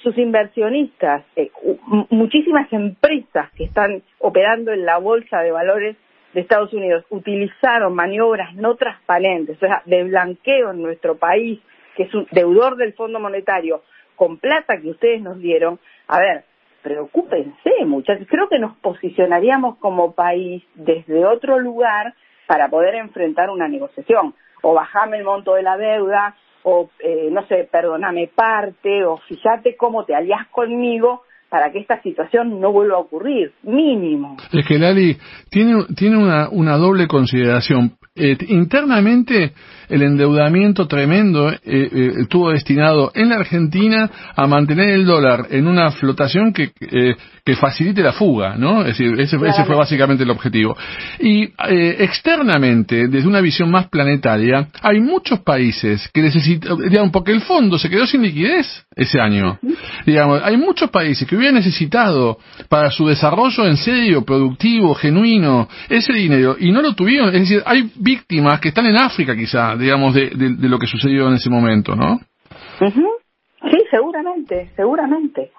sus 0.02 0.18
inversionistas, 0.18 1.24
eh, 1.36 1.52
muchísimas 2.10 2.72
empresas 2.74 3.52
que 3.56 3.66
están 3.66 4.02
operando 4.20 4.72
en 4.72 4.86
la 4.86 4.98
bolsa 4.98 5.42
de 5.42 5.52
valores 5.52 5.96
de 6.34 6.42
Estados 6.42 6.74
Unidos 6.74 7.06
utilizaron 7.10 7.94
maniobras 7.94 8.56
no 8.56 8.76
transparentes, 8.76 9.58
o 9.58 9.60
sea, 9.60 9.84
de 9.86 10.04
blanqueo 10.04 10.72
en 10.72 10.82
nuestro 10.82 11.18
país, 11.18 11.60
que 11.96 12.04
es 12.04 12.14
un 12.14 12.28
deudor 12.32 12.78
del 12.78 12.94
Fondo 12.94 13.20
Monetario, 13.20 13.84
con 14.16 14.38
plata 14.38 14.80
que 14.80 14.90
ustedes 14.90 15.22
nos 15.22 15.40
dieron, 15.40 15.80
a 16.08 16.20
ver, 16.20 16.46
preocúpense, 16.82 17.86
muchachos. 17.86 18.28
Creo 18.30 18.48
que 18.50 18.60
nos 18.60 18.76
posicionaríamos 18.78 19.78
como 19.78 20.14
país 20.14 20.64
desde 20.76 21.26
otro 21.26 21.60
lugar 21.60 22.14
para 22.48 22.70
poder 22.70 22.96
enfrentar 22.96 23.50
una 23.50 23.68
negociación. 23.68 24.34
O 24.62 24.74
bajame 24.74 25.18
el 25.18 25.24
monto 25.24 25.56
de 25.56 25.64
la 25.64 25.78
deuda, 25.78 26.36
o 26.64 26.90
eh, 27.00 27.30
no 27.32 27.46
sé, 27.48 27.68
perdóname 27.72 28.30
parte, 28.34 29.04
o 29.06 29.18
fíjate 29.18 29.76
cómo 29.76 30.06
te 30.06 30.16
alías 30.16 30.48
conmigo 30.50 31.24
para 31.50 31.72
que 31.72 31.80
esta 31.80 32.02
situación 32.02 32.62
no 32.62 32.72
vuelva 32.72 32.96
a 32.96 33.00
ocurrir, 33.00 33.52
mínimo. 33.64 34.38
Es 34.54 34.66
que 34.66 34.80
Lali 34.80 35.18
tiene, 35.50 35.84
tiene 35.98 36.18
una, 36.18 36.50
una 36.50 36.78
doble 36.78 37.08
consideración. 37.08 37.98
Eh, 38.16 38.38
internamente 38.48 39.54
el 39.92 40.04
endeudamiento 40.04 40.88
tremendo 40.88 41.50
eh, 41.50 41.60
eh, 41.66 42.12
estuvo 42.22 42.52
destinado 42.52 43.12
en 43.14 43.30
la 43.30 43.36
Argentina 43.36 44.10
a 44.36 44.48
mantener 44.48 44.90
el 44.90 45.06
dólar 45.06 45.48
en 45.52 45.68
una 45.68 45.92
flotación 45.92 46.54
que, 46.54 46.72
eh, 46.80 47.16
que 47.46 47.56
facilite 47.56 48.02
la 48.02 48.14
fuga, 48.14 48.56
¿no? 48.58 48.82
Es 48.82 48.98
decir, 48.98 49.20
ese, 49.20 49.38
ese 49.46 49.66
fue 49.66 49.76
básicamente 49.76 50.24
el 50.24 50.30
objetivo. 50.30 50.78
Y 51.20 51.44
eh, 51.44 51.98
externamente, 52.00 53.08
desde 53.08 53.28
una 53.28 53.42
visión 53.42 53.70
más 53.70 53.90
planetaria, 53.90 54.68
hay 54.82 55.00
muchos 55.00 55.40
países 55.40 56.10
que 56.14 56.22
necesitan, 56.22 56.78
digamos, 56.90 57.12
porque 57.12 57.32
el 57.32 57.42
fondo 57.42 57.78
se 57.78 57.90
quedó 57.90 58.06
sin 58.06 58.22
liquidez 58.22 58.86
ese 58.96 59.20
año. 59.20 59.60
Digamos, 60.06 60.42
hay 60.44 60.56
muchos 60.58 60.90
países 60.90 61.28
que 61.28 61.36
hubieran 61.36 61.56
necesitado 61.56 62.38
para 62.70 62.92
su 62.92 63.08
desarrollo 63.08 63.66
en 63.66 63.78
serio, 63.78 64.24
productivo, 64.24 64.94
genuino, 64.94 65.68
ese 65.90 66.14
dinero 66.14 66.56
y 66.60 66.72
no 66.72 66.82
lo 66.82 66.94
tuvieron. 66.94 67.34
Es 67.34 67.42
decir, 67.42 67.64
hay 67.66 67.92
víctimas 67.96 68.60
que 68.60 68.70
están 68.70 68.86
en 68.86 68.98
África 68.98 69.36
quizá, 69.36 69.76
digamos, 69.82 70.14
de, 70.14 70.30
de, 70.30 70.70
lo 70.70 70.80
que 70.80 70.88
sucedió 70.88 71.28
en 71.28 71.34
ese 71.34 71.50
momento, 71.50 71.96
¿no? 71.96 72.20
Sí, 73.70 73.78
seguramente, 73.90 74.70
seguramente. 74.76 75.52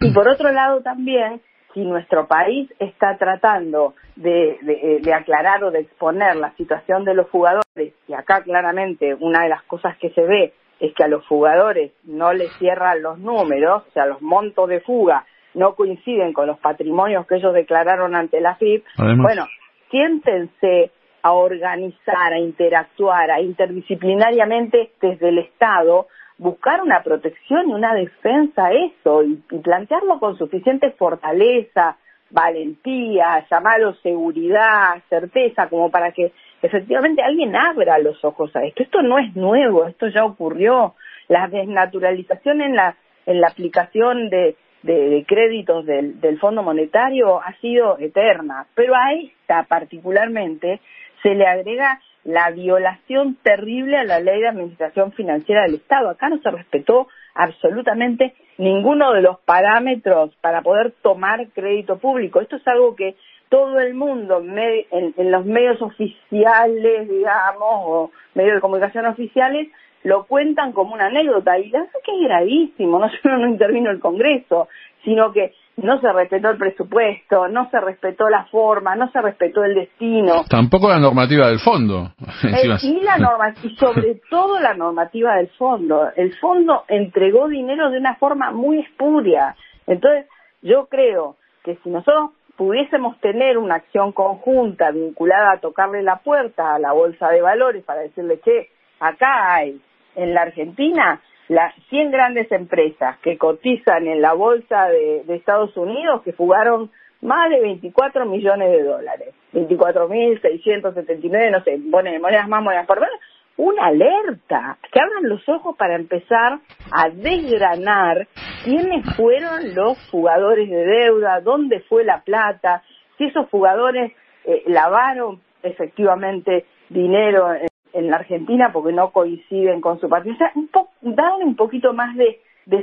Y 0.00 0.12
por 0.12 0.28
otro 0.28 0.52
lado 0.52 0.80
también, 0.82 1.40
si 1.74 1.80
nuestro 1.80 2.26
país 2.26 2.70
está 2.78 3.16
tratando 3.18 3.94
de, 4.16 4.58
de, 4.62 5.00
de, 5.02 5.14
aclarar 5.14 5.64
o 5.64 5.70
de 5.70 5.80
exponer 5.80 6.36
la 6.36 6.52
situación 6.56 7.04
de 7.04 7.14
los 7.14 7.28
jugadores, 7.30 7.94
y 8.06 8.12
acá 8.12 8.42
claramente 8.42 9.14
una 9.14 9.42
de 9.42 9.48
las 9.48 9.62
cosas 9.64 9.96
que 9.98 10.10
se 10.10 10.22
ve 10.22 10.52
es 10.80 10.94
que 10.94 11.04
a 11.04 11.08
los 11.08 11.26
jugadores 11.26 11.92
no 12.04 12.32
les 12.32 12.50
cierran 12.58 13.02
los 13.02 13.18
números, 13.18 13.84
o 13.88 13.92
sea, 13.92 14.06
los 14.06 14.22
montos 14.22 14.68
de 14.68 14.80
fuga 14.80 15.24
no 15.54 15.74
coinciden 15.74 16.32
con 16.32 16.46
los 16.46 16.58
patrimonios 16.58 17.26
que 17.26 17.36
ellos 17.36 17.52
declararon 17.52 18.14
ante 18.14 18.40
la 18.40 18.54
FIP, 18.56 18.84
bueno, 18.96 19.46
siéntense 19.90 20.92
a 21.22 21.32
organizar, 21.32 22.32
a 22.32 22.38
interactuar, 22.38 23.30
a 23.30 23.40
interdisciplinariamente 23.40 24.92
desde 25.00 25.28
el 25.28 25.38
Estado, 25.38 26.06
buscar 26.38 26.82
una 26.82 27.02
protección 27.02 27.68
y 27.68 27.72
una 27.72 27.94
defensa 27.94 28.66
a 28.66 28.72
eso 28.72 29.22
y, 29.22 29.42
y 29.50 29.58
plantearlo 29.58 30.18
con 30.18 30.38
suficiente 30.38 30.90
fortaleza, 30.92 31.96
valentía, 32.30 33.44
llamarlo 33.50 33.94
seguridad, 33.96 35.02
certeza, 35.08 35.68
como 35.68 35.90
para 35.90 36.12
que 36.12 36.32
efectivamente 36.62 37.22
alguien 37.22 37.54
abra 37.56 37.98
los 37.98 38.24
ojos 38.24 38.54
a 38.56 38.64
esto. 38.64 38.82
Esto 38.82 39.02
no 39.02 39.18
es 39.18 39.34
nuevo, 39.36 39.86
esto 39.86 40.08
ya 40.08 40.24
ocurrió. 40.24 40.94
La 41.28 41.48
desnaturalización 41.48 42.60
en 42.60 42.74
la, 42.74 42.96
en 43.26 43.40
la 43.40 43.48
aplicación 43.48 44.30
de, 44.30 44.56
de, 44.82 45.10
de 45.10 45.24
créditos 45.24 45.84
del, 45.86 46.20
del 46.20 46.38
Fondo 46.38 46.62
Monetario 46.62 47.40
ha 47.40 47.52
sido 47.60 47.98
eterna, 47.98 48.66
pero 48.74 48.94
a 48.94 49.12
esta 49.12 49.64
particularmente 49.64 50.80
se 51.22 51.34
le 51.34 51.46
agrega 51.46 52.00
la 52.24 52.50
violación 52.50 53.36
terrible 53.42 53.96
a 53.96 54.04
la 54.04 54.20
ley 54.20 54.40
de 54.40 54.48
administración 54.48 55.12
financiera 55.12 55.62
del 55.62 55.76
Estado. 55.76 56.10
Acá 56.10 56.28
no 56.28 56.38
se 56.42 56.50
respetó 56.50 57.08
absolutamente 57.34 58.34
ninguno 58.58 59.12
de 59.12 59.22
los 59.22 59.38
parámetros 59.40 60.34
para 60.40 60.62
poder 60.62 60.92
tomar 61.02 61.48
crédito 61.48 61.98
público. 61.98 62.40
Esto 62.40 62.56
es 62.56 62.68
algo 62.68 62.94
que 62.94 63.16
todo 63.48 63.80
el 63.80 63.94
mundo 63.94 64.42
en, 64.44 65.30
los 65.30 65.44
medios 65.44 65.80
oficiales, 65.82 67.08
digamos, 67.08 67.60
o 67.60 68.10
medios 68.34 68.56
de 68.56 68.60
comunicación 68.60 69.06
oficiales, 69.06 69.68
lo 70.02 70.24
cuentan 70.26 70.72
como 70.72 70.94
una 70.94 71.06
anécdota 71.06 71.58
y 71.58 71.70
la 71.70 71.80
verdad 71.80 71.92
que 72.04 72.12
es 72.12 72.28
gravísimo, 72.28 72.98
no 72.98 73.08
solo 73.22 73.38
no 73.38 73.48
intervino 73.48 73.90
el 73.90 74.00
Congreso, 74.00 74.68
sino 75.04 75.32
que 75.32 75.54
no 75.76 76.00
se 76.00 76.12
respetó 76.12 76.50
el 76.50 76.58
presupuesto, 76.58 77.48
no 77.48 77.70
se 77.70 77.80
respetó 77.80 78.28
la 78.28 78.44
forma, 78.46 78.96
no 78.96 79.10
se 79.12 79.20
respetó 79.20 79.64
el 79.64 79.74
destino. 79.74 80.44
Tampoco 80.48 80.88
la 80.88 80.98
normativa 80.98 81.48
del 81.48 81.60
fondo. 81.60 82.12
Eh, 82.42 82.66
y, 82.82 83.00
la 83.00 83.18
norma, 83.18 83.54
y 83.62 83.76
sobre 83.76 84.14
todo 84.30 84.58
la 84.60 84.74
normativa 84.74 85.36
del 85.36 85.48
fondo. 85.50 86.10
El 86.16 86.34
fondo 86.38 86.84
entregó 86.88 87.48
dinero 87.48 87.90
de 87.90 87.98
una 87.98 88.16
forma 88.16 88.50
muy 88.50 88.80
espuria. 88.80 89.54
Entonces, 89.86 90.26
yo 90.62 90.86
creo 90.86 91.36
que 91.62 91.76
si 91.76 91.90
nosotros 91.90 92.30
pudiésemos 92.56 93.18
tener 93.20 93.58
una 93.58 93.76
acción 93.76 94.12
conjunta 94.12 94.90
vinculada 94.90 95.52
a 95.52 95.60
tocarle 95.60 96.02
la 96.02 96.16
puerta 96.16 96.74
a 96.74 96.78
la 96.78 96.92
bolsa 96.92 97.28
de 97.28 97.42
valores 97.42 97.84
para 97.84 98.00
decirle 98.00 98.40
que 98.40 98.68
acá 99.00 99.54
hay 99.54 99.80
en 100.16 100.34
la 100.34 100.42
Argentina 100.42 101.20
las 101.48 101.74
100 101.88 102.12
grandes 102.12 102.50
empresas 102.52 103.18
que 103.18 103.36
cotizan 103.36 104.06
en 104.06 104.22
la 104.22 104.34
bolsa 104.34 104.88
de, 104.88 105.24
Estados 105.34 105.76
Unidos 105.76 106.22
que 106.22 106.32
fugaron 106.32 106.92
más 107.22 107.50
de 107.50 107.60
24 107.60 108.24
millones 108.26 108.70
de 108.70 108.84
dólares, 108.84 109.34
24.679, 109.52 111.50
no 111.50 111.62
sé, 111.64 111.76
monedas 111.76 112.48
más, 112.48 112.62
monedas 112.62 112.86
por 112.86 113.00
menos, 113.00 113.18
una 113.56 113.86
alerta, 113.86 114.78
que 114.92 115.00
abran 115.00 115.28
los 115.28 115.46
ojos 115.48 115.76
para 115.76 115.96
empezar 115.96 116.60
a 116.92 117.10
desgranar 117.10 118.28
quiénes 118.64 119.04
fueron 119.16 119.74
los 119.74 119.98
jugadores 120.10 120.70
de 120.70 120.84
deuda, 120.84 121.40
dónde 121.40 121.80
fue 121.80 122.04
la 122.04 122.22
plata, 122.22 122.82
si 123.18 123.24
esos 123.24 123.48
jugadores 123.50 124.12
eh, 124.44 124.62
lavaron 124.66 125.40
efectivamente 125.62 126.64
dinero 126.88 127.52
en 127.54 127.69
la 127.92 128.16
Argentina 128.16 128.70
porque 128.72 128.92
no 128.92 129.10
coinciden 129.10 129.80
con 129.80 130.00
su 130.00 130.08
partido. 130.08 130.34
O 130.34 130.38
sea, 130.38 130.52
un 130.54 130.70
darle 131.14 131.44
un 131.44 131.56
poquito 131.56 131.92
más 131.92 132.16
de, 132.16 132.40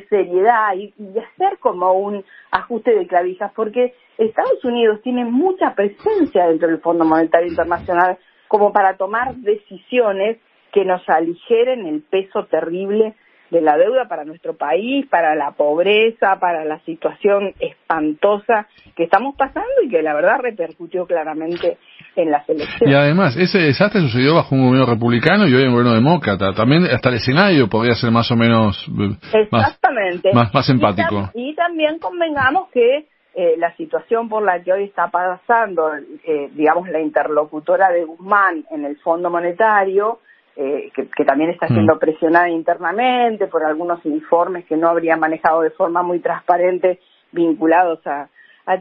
seriedad 0.10 0.76
y, 0.76 0.94
hacer 1.18 1.60
como 1.60 1.94
un 1.94 2.24
ajuste 2.52 2.94
de 2.94 3.08
clavijas, 3.08 3.52
porque 3.56 3.94
Estados 4.18 4.64
Unidos 4.66 5.02
tiene 5.02 5.24
mucha 5.24 5.76
presencia 5.76 6.48
dentro 6.48 6.68
del 6.68 6.82
Fondo 6.82 7.06
Monetario 7.06 7.48
Internacional 7.48 8.18
como 8.50 8.74
para 8.74 8.98
tomar 8.98 9.36
decisiones 9.36 10.38
que 10.74 10.84
nos 10.84 11.08
aligeren 11.08 11.86
el 11.86 12.02
peso 12.02 12.46
terrible 12.46 13.16
de 13.50 13.62
la 13.62 13.78
deuda 13.78 14.08
para 14.08 14.26
nuestro 14.26 14.56
país, 14.56 15.06
para 15.08 15.36
la 15.36 15.52
pobreza, 15.52 16.38
para 16.40 16.66
la 16.66 16.80
situación 16.80 17.54
espantosa 17.60 18.68
que 18.96 19.04
estamos 19.04 19.36
pasando 19.36 19.82
y 19.84 19.90
que 19.90 20.02
la 20.02 20.14
verdad 20.14 20.40
repercutió 20.40 21.06
claramente 21.06 21.78
en 22.18 22.32
las 22.32 22.48
elecciones. 22.50 22.94
Y 22.94 22.94
además, 22.94 23.38
ese 23.38 23.60
desastre 23.60 24.02
sucedió 24.02 24.36
bajo 24.36 24.56
un 24.56 24.68
gobierno 24.68 24.92
republicano 24.92 25.48
y 25.48 25.54
hoy 25.54 25.64
un 25.64 25.72
gobierno 25.72 25.94
demócrata. 25.94 26.54
También 26.54 26.86
hasta 26.86 27.10
el 27.10 27.16
escenario 27.16 27.68
podría 27.68 27.96
ser 27.96 28.12
más 28.12 28.30
o 28.32 28.36
menos 28.36 28.88
eh, 28.88 29.40
Exactamente. 29.44 30.32
Más, 30.34 30.54
más, 30.54 30.70
empático. 30.70 31.30
Y, 31.34 31.56
también 31.56 32.00
convengamos 32.00 32.70
que 32.72 33.08
eh, 33.36 33.56
la 33.58 33.76
situación 33.76 34.30
por 34.30 34.44
la 34.44 34.62
que 34.64 34.74
hoy 34.74 34.84
está 34.86 35.08
pasando, 35.10 35.92
eh, 35.96 36.50
digamos, 36.54 36.90
la 36.90 37.00
interlocutora 37.00 37.90
de 37.90 38.04
Guzmán 38.04 38.66
en 38.72 38.86
el 38.86 38.98
Fondo 38.98 39.30
Monetario, 39.30 40.20
eh, 40.60 40.92
que, 40.96 41.24
también 41.24 41.52
está 41.52 41.68
siendo 41.68 41.98
mm. 41.98 42.00
presionada 42.00 42.50
internamente 42.50 43.46
por 43.46 43.64
algunos 43.64 44.04
informes 44.08 44.66
que 44.66 44.76
no 44.76 44.90
habría 44.90 45.16
manejado 45.16 45.62
de 45.62 45.70
forma 45.70 46.02
muy 46.02 46.20
transparente 46.20 47.00
vinculados 47.32 48.00
a, 48.08 48.28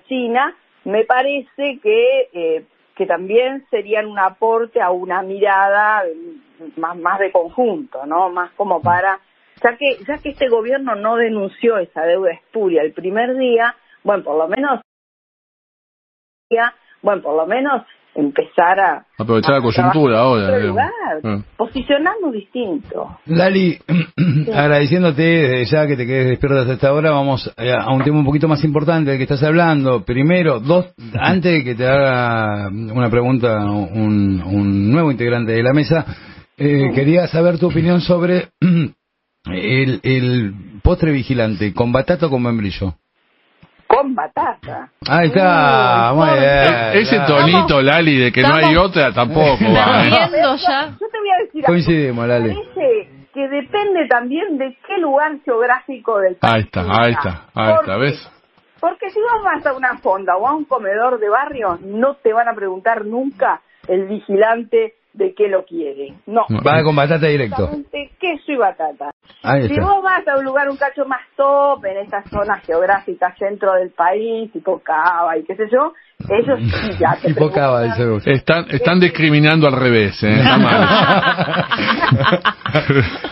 China, 0.09 0.57
me 0.85 1.05
parece 1.05 1.79
que, 1.83 2.29
eh, 2.33 2.65
que 2.97 3.07
también 3.07 3.67
serían 3.71 4.07
un 4.07 4.19
aporte 4.19 4.81
a 4.81 4.91
una 4.91 5.23
mirada 5.23 6.03
más, 6.77 6.97
más 6.97 7.19
de 7.21 7.31
conjunto, 7.31 8.07
¿no? 8.07 8.31
Más 8.31 8.51
como 8.53 8.81
para, 8.81 9.21
ya 9.63 9.77
que, 9.77 9.99
ya 10.09 10.19
que 10.19 10.31
este 10.31 10.49
gobierno 10.49 10.95
no 10.95 11.17
denunció 11.17 11.77
esa 11.77 12.05
deuda 12.05 12.33
espuria 12.33 12.83
el 12.83 12.95
primer 12.95 13.37
día, 13.37 13.77
bueno, 14.03 14.25
por 14.25 14.39
lo 14.39 14.49
menos, 14.49 14.81
bueno, 17.03 17.23
por 17.23 17.37
lo 17.37 17.47
menos 17.47 17.83
empezar 18.17 18.81
a 18.81 19.07
aprovechar 19.19 19.55
la 19.55 19.61
coyuntura 19.61 20.21
ahora 20.21 20.49
ah. 21.23 21.39
posicionarnos 21.57 22.33
distinto. 22.33 23.19
Lali 23.27 23.79
agradeciéndote 24.55 25.23
desde 25.23 25.65
ya 25.67 25.87
que 25.87 25.97
te 25.97 26.07
quedes 26.07 26.31
despierta 26.31 26.61
hasta 26.61 26.73
esta 26.73 26.93
hora 26.93 27.11
vamos 27.11 27.53
a 27.57 27.93
un 27.93 28.03
tema 28.03 28.19
un 28.19 28.25
poquito 28.25 28.49
más 28.49 28.65
importante 28.65 29.11
del 29.11 29.19
que 29.19 29.25
estás 29.25 29.43
hablando. 29.43 30.05
Primero 30.05 30.61
dos 30.61 30.87
antes 31.19 31.53
de 31.53 31.65
que 31.65 31.75
te 31.75 31.87
haga 31.87 32.69
una 32.69 33.11
pregunta 33.11 33.65
un, 33.65 34.43
un 34.43 34.91
nuevo 34.91 35.11
integrante 35.11 35.53
de 35.53 35.63
la 35.63 35.75
mesa 35.75 36.07
eh, 36.57 36.93
quería 36.95 37.27
saber 37.27 37.59
tu 37.59 37.67
opinión 37.67 38.01
sobre 38.01 38.49
el, 39.45 40.01
el 40.03 40.55
postre 40.83 41.13
vigilante 41.13 41.75
con 41.75 41.93
batata 41.93 42.27
o 42.27 42.31
con 42.31 42.43
membrillo 42.43 42.95
con 43.87 44.15
batata. 44.15 44.91
Ahí 45.09 45.29
está, 45.29 46.13
muy 46.15 46.29
bien. 46.31 47.03
Ese 47.03 47.21
tonito, 47.27 47.81
Lali, 47.81 48.19
de 48.19 48.33
que 48.33 48.43
no 48.43 48.55
hay 48.55 48.77
otra, 48.77 49.13
tampoco 49.13 49.65
va. 49.65 50.07
¿eh? 50.07 50.11
ya. 50.67 50.87
Yo 51.01 51.09
te 51.09 51.19
voy 51.19 51.31
a 51.31 51.45
decir 51.45 51.65
Coincidimos, 51.65 52.27
Lali. 52.27 52.55
Parece 52.55 53.09
que 53.33 53.49
depende 53.49 54.07
también 54.09 54.59
de 54.59 54.77
qué 54.87 54.99
lugar 54.99 55.33
geográfico 55.45 56.19
del 56.19 56.37
país. 56.37 56.55
Ahí 56.55 56.63
está, 56.63 56.81
ahí 56.81 57.13
está, 57.13 57.45
ahí 57.55 57.75
está, 57.81 57.97
¿ves? 57.99 58.31
Porque 58.81 59.11
si 59.11 59.21
vos 59.21 59.45
vas 59.45 59.65
a 59.67 59.73
una 59.75 59.99
fonda 59.99 60.37
o 60.37 60.47
a 60.47 60.55
un 60.55 60.65
comedor 60.65 61.19
de 61.19 61.29
barrio, 61.29 61.79
no 61.83 62.15
te 62.15 62.33
van 62.33 62.49
a 62.49 62.55
preguntar 62.55 63.05
nunca 63.05 63.61
el 63.89 64.07
vigilante 64.07 64.95
de 65.17 65.35
qué 65.35 65.49
lo 65.49 65.65
quiere. 65.65 66.15
No. 66.27 66.45
Va 66.65 66.83
con 66.83 66.95
batata 66.95 67.27
directo. 67.27 67.69
Queso 68.21 68.53
y 68.53 68.57
batata. 68.57 69.11
si 69.67 69.81
vos 69.81 70.03
vas 70.03 70.29
a 70.29 70.39
un 70.39 70.45
lugar 70.45 70.69
un 70.69 70.77
cacho 70.77 71.07
más 71.07 71.23
top, 71.37 71.85
en 71.85 71.97
estas 71.99 72.29
zonas 72.31 72.65
geográficas 72.65 73.37
centro 73.39 73.73
del 73.75 73.91
país, 73.91 74.53
tipo 74.53 74.81
Cava 74.81 75.37
y 75.39 75.45
qué 75.45 75.55
sé 75.57 75.65
yo, 75.71 75.93
ellos 76.29 76.61
sí 76.61 76.91
ya 77.01 77.17
te 77.21 77.29
Tipo 77.29 77.51
Cava, 77.51 77.83
dice 77.83 78.05
Están, 78.31 78.67
están 78.71 79.01
discriminando 79.01 79.67
al 79.67 79.75
revés, 79.75 80.23
¿eh? 80.23 80.35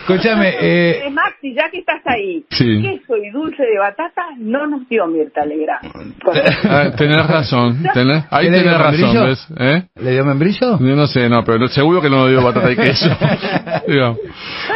Escúchame, 0.01 0.57
eh... 0.61 1.03
Maxi, 1.45 1.55
ya 1.55 1.71
que 1.71 1.79
estás 1.79 2.01
ahí, 2.07 2.45
sí. 2.51 2.83
queso 2.83 3.17
y 3.17 3.31
dulce 3.31 3.63
de 3.63 3.79
batata 3.79 4.23
no 4.39 4.67
nos 4.67 4.89
dio 4.89 5.07
Mirta 5.07 5.45
Legrand. 5.45 6.15
Ah, 6.65 6.91
tenés 6.97 7.27
razón, 7.27 7.83
tenés, 7.95 8.25
ahí 8.31 8.47
tenés 8.47 8.79
razón, 8.79 9.27
¿ves? 9.27 9.47
¿Eh? 9.59 9.83
¿Le 9.97 10.13
dio 10.13 10.25
membrillo? 10.25 10.79
Yo 10.79 10.97
no 10.97 11.07
sé, 11.07 11.29
no, 11.29 11.45
pero 11.45 11.69
seguro 11.69 12.01
que 12.01 12.11
no 12.11 12.27
dio 12.29 12.43
batata 12.43 12.73
y 12.73 12.77
queso. 12.77 13.11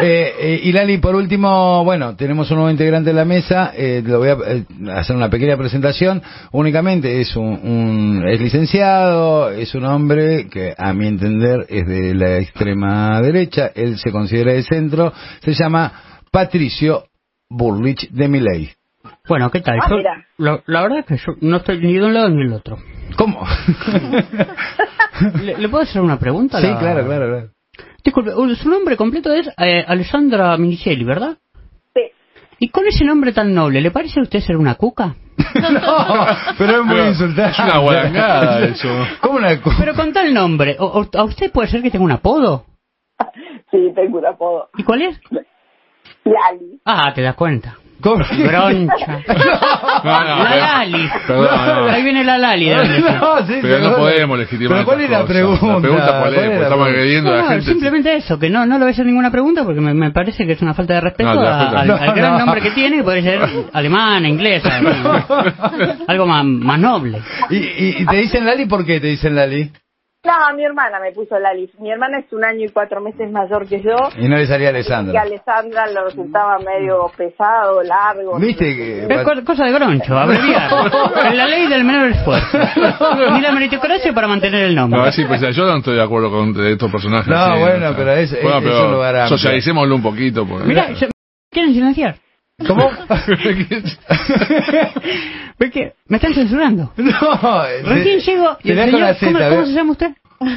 eh, 0.02 0.33
eh, 0.40 0.61
y 0.64 0.72
Lali, 0.72 0.98
por 0.98 1.14
último, 1.14 1.85
bueno, 1.85 2.16
tenemos 2.16 2.50
un 2.50 2.57
nuevo 2.57 2.70
integrante 2.70 3.11
en 3.11 3.16
la 3.16 3.24
mesa, 3.24 3.72
eh, 3.76 4.02
lo 4.04 4.18
voy 4.18 4.28
a 4.28 4.37
eh, 4.46 4.64
hacer 4.92 5.16
una 5.16 5.31
pequeña 5.31 5.57
presentación, 5.57 6.22
únicamente 6.52 7.20
es 7.20 7.35
un, 7.37 8.24
es 8.28 8.40
licenciado, 8.40 9.50
es 9.50 9.74
un 9.74 9.85
hombre 9.85 10.48
que 10.48 10.74
a 10.76 10.92
mi 10.92 11.07
entender 11.07 11.66
es 11.68 11.87
de 11.87 12.14
la 12.14 12.38
extrema 12.38 13.20
derecha, 13.20 13.70
él 13.74 13.98
se 13.98 14.11
considera 14.11 14.52
de 14.52 14.62
centro, 14.62 15.12
se 15.40 15.52
llama 15.52 15.92
Patricio 16.30 17.04
Burlich 17.48 18.10
de 18.10 18.28
Miley. 18.28 18.70
Bueno, 19.28 19.50
¿qué 19.50 19.60
tal? 19.60 19.78
Ah, 19.80 19.88
la 20.36 20.82
verdad 20.82 20.98
es 20.98 21.06
que 21.06 21.16
yo 21.16 21.32
no 21.40 21.58
estoy 21.58 21.78
ni 21.80 21.94
de 21.94 22.04
un 22.04 22.14
lado 22.14 22.28
ni 22.30 22.44
del 22.44 22.52
otro. 22.52 22.78
¿Cómo? 23.16 23.46
¿Le, 25.42 25.68
puedo 25.68 25.82
hacer 25.82 26.02
una 26.02 26.18
pregunta? 26.18 26.60
Sí, 26.60 26.66
claro, 26.78 27.04
claro, 27.04 27.26
claro. 27.26 27.50
Disculpe, 28.04 28.32
su 28.56 28.68
nombre 28.70 28.96
completo 28.96 29.32
es 29.32 29.48
eh, 29.58 29.84
Alessandra 29.86 30.56
Minicelli, 30.56 31.04
¿verdad? 31.04 31.36
Sí. 31.94 32.02
¿Y 32.60 32.68
con 32.68 32.86
ese 32.86 33.04
nombre 33.04 33.32
tan 33.32 33.54
noble, 33.54 33.80
le 33.80 33.90
parece 33.90 34.20
a 34.20 34.22
usted 34.22 34.40
ser 34.40 34.56
una 34.56 34.74
cuca? 34.74 35.14
no, 35.72 36.26
pero 36.56 36.80
es 36.80 36.84
muy 36.84 37.00
insultante. 37.00 37.50
Es 37.50 37.58
una 37.58 37.78
guarangada 37.78 38.64
eso. 38.66 38.88
¿Cómo 39.20 39.38
una 39.38 39.60
cuca? 39.60 39.76
Pero 39.78 39.94
con 39.94 40.12
tal 40.12 40.32
nombre, 40.32 40.76
¿a 40.78 41.24
usted 41.24 41.50
puede 41.50 41.68
ser 41.68 41.82
que 41.82 41.90
tenga 41.90 42.04
un 42.04 42.12
apodo? 42.12 42.64
Sí, 43.70 43.92
tengo 43.94 44.16
un 44.16 44.24
apodo. 44.24 44.70
¿Y 44.78 44.82
cuál 44.82 45.02
es? 45.02 45.20
Lali. 46.24 46.81
Ah, 46.85 47.12
te 47.14 47.22
das 47.22 47.35
cuenta. 47.35 47.76
¿Cómo? 48.00 48.24
Broncha. 48.46 49.20
la 50.04 50.57
Lali. 50.57 51.11
Ahí 51.90 52.02
viene 52.04 52.22
la 52.22 52.38
Lali. 52.38 52.70
No, 52.70 53.46
sí, 53.46 53.59
pero 53.61 53.78
no 53.81 53.96
podemos 53.96 54.38
legitimar. 54.38 54.78
¿Pero 54.78 54.85
cuál 54.85 55.00
es 55.00 55.11
la 55.11 55.24
pregunta? 55.24 55.66
La 55.66 55.81
pregunta 55.81 56.20
cuál 56.20 56.35
es, 56.35 56.61
estamos 56.62 56.87
agrediendo 56.87 57.33
a 57.33 57.37
la 57.37 57.48
gente. 57.48 57.64
Simplemente 57.64 58.16
eso, 58.16 58.38
que 58.38 58.50
no, 58.50 58.64
no 58.66 58.74
le 58.74 58.85
voy 58.85 58.88
a 58.88 58.92
hacer 58.92 59.07
ninguna 59.07 59.31
pregunta 59.31 59.64
porque 59.64 59.81
me, 59.81 59.94
me 59.94 60.12
parece 60.12 60.46
que 60.46 60.52
es 60.52 60.62
una 60.62 60.74
falta 60.74 60.94
de 60.94 61.00
respeto 61.00 61.31
al, 61.31 62.14
gran 62.14 62.38
nombre 62.38 62.61
que 62.61 62.70
tiene, 62.70 62.98
que 62.98 63.02
puede 63.02 63.22
ser 63.22 63.40
alemana, 63.72 64.28
inglesa, 64.28 64.70
algo 66.07 66.26
más, 66.26 66.44
más 66.44 66.78
noble. 66.78 67.20
¿Y, 67.50 67.57
¿Y, 67.57 68.07
te 68.07 68.16
dicen 68.16 68.46
Lali 68.46 68.66
por 68.66 68.85
qué 68.85 69.00
te 69.00 69.09
dicen 69.09 69.35
Lali? 69.35 69.72
No, 70.24 70.33
mi 70.57 70.64
hermana 70.64 70.98
me 71.00 71.12
puso 71.12 71.38
Lali. 71.38 71.70
Mi 71.78 71.90
hermana 71.92 72.18
es 72.18 72.33
un 72.33 72.44
año 72.44 72.64
y 72.66 72.68
cuatro 72.70 73.00
meses 73.00 73.31
mayor 73.31 73.68
que 73.68 73.81
yo. 73.81 73.94
Y 74.18 74.28
no 74.28 74.37
le 74.37 74.46
salía 74.46 74.64
Y 74.64 74.66
a 74.66 74.70
Alessandra. 74.70 75.22
Alessandra 75.22 75.87
le 75.87 76.02
resultaba 76.04 76.59
medio 76.59 77.09
pesado, 77.16 77.83
largo. 77.85 78.37
¿Viste 78.38 78.64
que.? 78.74 79.07
Es 79.09 79.22
co- 79.22 79.44
cosa 79.44 79.64
de 79.66 79.72
groncho, 79.72 80.18
abreviar. 80.18 80.70
la 81.35 81.46
ley 81.46 81.68
del 81.68 81.85
menor 81.85 82.09
esfuerzo. 82.11 82.59
Ni 83.33 83.40
la 83.40 83.52
meritocracia 83.52 84.12
para 84.12 84.26
mantener 84.26 84.64
el 84.64 84.74
nombre. 84.74 85.00
No, 85.00 85.12
sí, 85.12 85.24
pues 85.24 85.40
yo 85.54 85.64
no 85.64 85.76
estoy 85.76 85.94
de 85.94 86.02
acuerdo 86.02 86.31
con 86.31 86.66
estos 86.66 86.90
personajes. 86.90 87.28
No, 87.28 87.37
así, 87.37 87.61
bueno, 87.61 87.76
o 87.76 87.88
sea. 87.90 87.96
pero 87.96 88.12
es- 88.14 88.33
es- 88.33 88.42
Bueno, 88.42 88.59
es 88.59 88.64
pero 88.64 88.85
un 88.87 88.92
lugar 88.94 89.16
amplio. 89.16 89.38
Socialicémoslo 89.38 89.94
un 89.94 90.02
poquito. 90.02 90.46
Porque... 90.46 90.66
Mira, 90.66 90.88
¿quieren 91.50 91.72
silenciar? 91.72 92.16
¿Cómo? 92.66 92.90
¿Ves 95.58 95.70
que 95.70 95.92
me 96.08 96.16
están 96.16 96.34
censurando? 96.34 96.92
no. 96.96 97.62
Recién 97.84 98.20
llego 98.20 98.56
y 98.62 98.72
el 98.72 98.78
señor, 98.78 99.00
la 99.00 99.14
¿cómo, 99.18 99.38
cómo 99.38 99.66
se 99.66 99.72
llama 99.72 99.92
usted? 99.92 100.10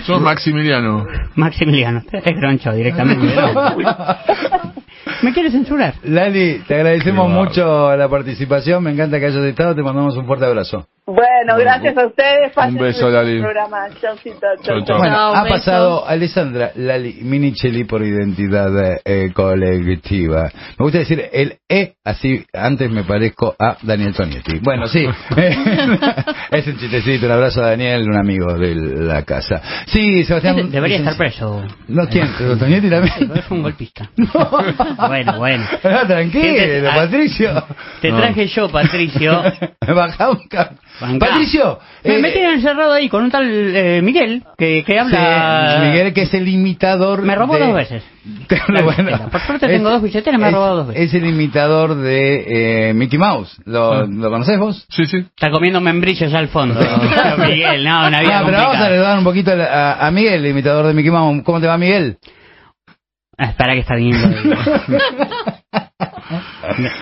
Son 0.06 0.22
Maximiliano. 0.22 1.08
Maximiliano. 1.36 2.04
Es 2.12 2.36
groncho 2.36 2.72
directamente. 2.72 3.28
Me 5.24 5.34
quiere 5.34 5.50
censurar. 5.50 5.96
Lali, 6.04 6.62
te 6.68 6.76
agradecemos 6.76 7.30
mucho 7.30 7.96
la 7.96 8.08
participación. 8.08 8.84
Me 8.84 8.92
encanta 8.92 9.20
que 9.20 9.26
hayas 9.26 9.44
estado. 9.44 9.74
Te 9.76 9.82
mandamos 9.82 10.16
un 10.18 10.28
fuerte 10.28 10.46
abrazo. 10.46 10.88
Bueno, 11.14 11.58
gracias 11.58 11.98
a 11.98 12.08
ustedes. 12.08 12.54
Pasen 12.54 12.76
Un 12.76 12.82
beso, 12.82 13.10
Lali. 13.10 13.40
programa. 13.42 13.88
Chaucito, 14.02 14.40
Chau, 14.64 14.64
chau, 14.64 14.76
chau. 14.78 14.86
chau. 14.86 14.98
Bueno, 15.00 15.18
ha 15.18 15.46
pasado 15.46 16.08
Alessandra 16.08 16.72
Lali 16.76 17.20
Minicelli 17.22 17.84
por 17.84 18.02
identidad 18.04 18.72
eh, 19.04 19.32
colectiva. 19.34 20.50
Me 20.78 20.84
gusta 20.84 21.00
decir 21.00 21.24
el 21.32 21.58
E, 21.68 21.94
así 22.04 22.46
antes 22.54 22.90
me 22.92 23.04
parezco 23.04 23.56
a 23.60 23.78
Daniel 23.82 24.14
Tonietti. 24.14 24.60
Bueno, 24.62 24.88
sí, 24.88 25.06
es 26.52 26.68
un 26.68 26.78
chistecito, 26.78 27.26
un 27.26 27.32
abrazo 27.32 27.64
a 27.64 27.70
Daniel, 27.72 28.04
un 28.10 28.18
amigo 28.18 28.54
de 28.54 28.76
la 28.76 29.24
casa. 29.24 29.62
Sí, 29.88 30.24
Sebastián. 30.24 30.70
Debería 30.72 30.98
estar 30.98 31.18
preso. 31.18 31.64
No, 31.88 32.08
¿quién? 32.08 32.30
¿Pero 32.38 32.58
Tonietti 32.58 32.90
también? 32.90 33.32
Es 33.36 33.50
un 33.52 33.62
golpista. 33.64 34.10
Bueno, 35.08 35.38
bueno. 35.38 35.66
No, 35.84 36.08
tranquilo, 36.08 36.90
ah, 36.90 36.96
Patricio. 36.96 37.64
Te 38.02 38.12
No. 38.12 38.18
traje 38.18 38.48
yo, 38.48 38.70
Patricio. 38.70 39.42
Baja 39.88 40.30
un 40.32 40.48
Bancá. 41.02 41.28
Patricio. 41.28 41.80
Me, 42.04 42.16
eh, 42.16 42.20
me 42.20 42.32
tienen 42.32 42.52
encerrado 42.54 42.94
ahí 42.94 43.10
con 43.10 43.24
un 43.24 43.32
tal 43.32 43.44
eh, 43.50 44.02
Miguel 44.04 44.44
que, 44.58 44.84
que 44.86 44.94
sí, 44.94 44.98
habla. 45.00 45.80
Miguel, 45.84 46.14
que 46.14 46.22
es 46.22 46.34
el 46.36 46.48
imitador. 46.48 47.24
Me 47.24 47.36
robó 47.36 47.56
de- 47.56 47.60
dos 47.66 47.74
veces. 47.74 48.04
La. 48.68 49.30
Por 49.30 49.42
suerte 49.42 49.68
tengo 49.68 49.90
dos 49.90 50.02
billeteras, 50.04 50.40
me 50.40 50.46
ha 50.46 50.50
es- 50.50 50.54
robado 50.56 50.76
dos 50.78 50.88
veces. 50.90 51.06
Es 51.06 51.14
el 51.16 51.26
imitador 51.28 51.96
de 51.96 52.90
eh, 52.90 52.94
Mickey 52.94 53.18
Mouse. 53.18 53.60
¿Lo, 53.66 53.94
Ah. 53.94 54.06
¿lo 54.08 54.30
conoces 54.30 54.60
vos? 54.60 54.86
Sí, 54.90 55.06
sí. 55.06 55.18
Está 55.18 55.50
comiendo 55.50 55.82
membrillos 55.82 56.32
al 56.34 56.48
fondo. 56.50 56.80
Miguel, 57.40 57.84
no, 57.84 58.08
una 58.08 58.22
vida 58.22 58.40
Ah, 58.40 58.44
pero 58.46 58.58
vamos 58.58 58.76
a 58.76 58.80
saludar 58.80 59.18
un 59.18 59.24
poquito 59.24 59.52
a, 59.52 60.06
a 60.08 60.12
Miguel, 60.12 60.46
el 60.46 60.52
imitador 60.52 60.86
de 60.88 60.94
Mickey 60.94 61.10
Mouse. 61.12 61.42
¿Cómo 61.44 61.60
te 61.60 61.68
va, 61.68 61.78
Miguel? 61.78 62.18
Ah, 63.38 63.46
espera 63.46 63.74
que 63.74 63.80
está 63.80 63.96
viniendo. 63.96 64.56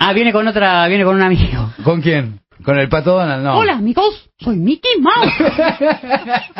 ah, 0.00 0.12
viene 0.14 0.32
con 0.32 0.46
otra, 0.48 0.86
viene 0.88 1.04
con 1.04 1.16
un 1.16 1.22
amigo. 1.22 1.70
¿Con 1.84 2.00
quién? 2.00 2.40
¿Con 2.64 2.78
el 2.78 2.88
pato 2.88 3.12
Donald? 3.14 3.42
No. 3.44 3.56
Hola, 3.58 3.74
amigos. 3.74 4.30
Soy 4.38 4.56
Mickey 4.56 4.98
Mouse. 5.00 5.32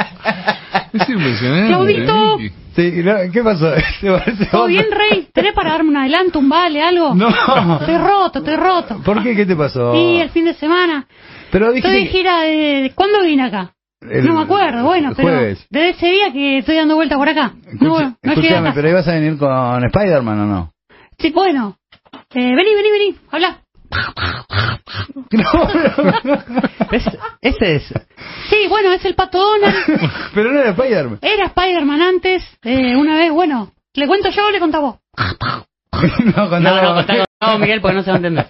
Es 0.93 1.09
impresionante. 1.09 1.69
Claudito. 1.69 2.39
Sí, 2.75 2.93
no, 3.05 3.15
¿Qué 3.33 3.43
pasó? 3.43 3.73
¿Todo 4.51 4.67
bien, 4.67 4.87
Rey? 4.91 5.29
¿Tenés 5.33 5.53
para 5.53 5.71
darme 5.73 5.91
un 5.91 5.97
adelanto, 5.97 6.39
un 6.39 6.49
vale, 6.49 6.83
algo? 6.83 7.15
No. 7.15 7.29
Estoy 7.81 7.97
roto, 7.99 8.39
estoy 8.41 8.57
roto. 8.57 9.01
¿Por 9.05 9.23
qué? 9.23 9.37
¿Qué 9.37 9.47
te 9.47 9.55
pasó? 9.57 9.95
Y 9.95 10.19
el 10.21 10.31
fin 10.31 10.45
de 10.47 10.55
semana. 10.55 11.07
Pero 11.53 11.73
Estoy 11.73 11.91
de 11.93 11.97
dijiste 11.99 12.17
gira 12.19 12.41
de... 12.43 12.93
¿Cuándo 12.95 13.23
vine 13.23 13.45
acá? 13.45 13.73
El- 14.01 14.27
no 14.27 14.35
me 14.35 14.43
acuerdo, 14.43 14.83
bueno, 14.85 15.13
pero 15.15 15.31
desde 15.69 15.91
ese 15.91 16.07
día 16.07 16.33
que 16.33 16.59
estoy 16.59 16.77
dando 16.77 16.95
vuelta 16.95 17.17
por 17.17 17.29
acá. 17.29 17.53
Escucha- 17.67 17.85
no, 17.85 17.91
no 17.91 17.99
llegué 18.01 18.31
a 18.31 18.33
escúchame, 18.33 18.73
pero 18.73 18.89
ibas 18.89 19.07
a 19.09 19.13
venir 19.13 19.37
con 19.37 19.85
Spider-Man 19.85 20.41
o 20.41 20.47
no? 20.47 20.73
Sí, 21.19 21.31
bueno. 21.31 21.77
Eh, 22.33 22.55
vení, 22.57 22.75
vení, 22.75 22.91
vení. 22.91 23.17
Habla. 23.31 23.59
¿Ves? 26.91 27.05
Ese 27.41 27.75
es. 27.77 27.93
Sí, 28.49 28.67
bueno, 28.69 28.93
es 28.93 29.05
el 29.05 29.15
Pato 29.15 29.39
Donald. 29.39 29.77
pero 30.35 30.53
no 30.53 30.61
era 30.61 30.71
Spider-Man. 30.71 31.19
Era 31.23 31.47
Spider-Man 31.47 32.03
antes. 32.03 32.43
Eh, 32.65 32.97
una 32.97 33.17
vez, 33.17 33.31
bueno. 33.33 33.73
¿Le 33.95 34.07
cuento 34.07 34.31
yo 34.31 34.47
o 34.47 34.51
le 34.51 34.61
contás 34.61 34.81
vos? 34.81 34.97
no, 36.37 36.49
No, 36.49 36.61
no, 36.61 36.95
contá- 36.95 37.25
no, 37.41 37.59
Miguel, 37.59 37.81
porque 37.81 37.97
no 37.97 38.03
se 38.03 38.11
va 38.11 38.15
a 38.17 38.19
entender. 38.19 38.47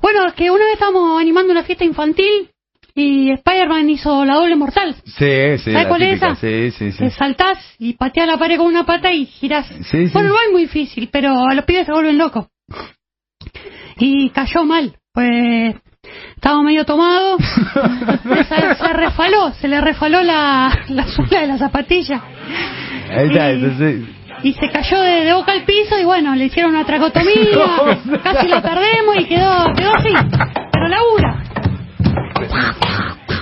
Bueno, 0.00 0.26
es 0.26 0.34
que 0.34 0.50
una 0.50 0.64
vez 0.64 0.74
estábamos 0.74 1.20
animando 1.20 1.52
una 1.52 1.62
fiesta 1.64 1.84
infantil 1.84 2.50
y 2.94 3.30
Spider-Man 3.32 3.90
hizo 3.90 4.24
la 4.24 4.34
doble 4.34 4.56
mortal. 4.56 4.94
Sí, 5.04 5.58
sí. 5.58 5.72
¿Sabes 5.72 5.86
cuál 5.88 6.02
es 6.02 6.16
esa? 6.16 6.34
Sí, 6.36 6.70
sí, 6.70 6.92
sí. 6.92 6.98
Te 6.98 7.10
saltás 7.10 7.58
y 7.78 7.94
pateás 7.94 8.26
la 8.26 8.38
pared 8.38 8.56
con 8.56 8.66
una 8.66 8.86
pata 8.86 9.12
y 9.12 9.26
girás. 9.26 9.66
Sí, 9.66 10.06
sí. 10.06 10.10
Bueno, 10.12 10.30
no 10.30 10.36
es 10.36 10.52
muy 10.52 10.62
difícil, 10.62 11.08
pero 11.12 11.44
a 11.46 11.54
los 11.54 11.64
pibes 11.64 11.86
se 11.86 11.92
vuelven 11.92 12.18
locos. 12.18 12.46
Y 13.98 14.30
cayó 14.30 14.64
mal, 14.64 14.96
pues 15.12 15.74
estaba 16.34 16.62
medio 16.62 16.84
tomado, 16.84 17.36
se, 18.48 18.74
se 18.74 18.92
refaló, 18.92 19.52
se 19.60 19.68
le 19.68 19.80
refaló 19.80 20.22
la, 20.22 20.70
la 20.88 21.06
suela 21.08 21.40
de 21.40 21.46
la 21.46 21.58
zapatilla. 21.58 22.20
Ahí 23.10 23.28
está, 23.28 23.52
y- 23.52 24.14
y 24.42 24.52
se 24.52 24.68
cayó 24.70 25.00
de, 25.00 25.24
de 25.24 25.32
boca 25.32 25.52
al 25.52 25.62
piso 25.64 25.98
y 25.98 26.04
bueno, 26.04 26.34
le 26.34 26.44
hicieron 26.46 26.72
una 26.74 26.84
tracotomía, 26.84 27.34
casi 28.22 28.48
lo 28.48 28.60
perdemos 28.60 29.16
y 29.20 29.24
quedó, 29.24 29.72
quedó 29.74 29.94
así, 29.94 30.12
pero 30.72 30.88
labura, 30.88 31.42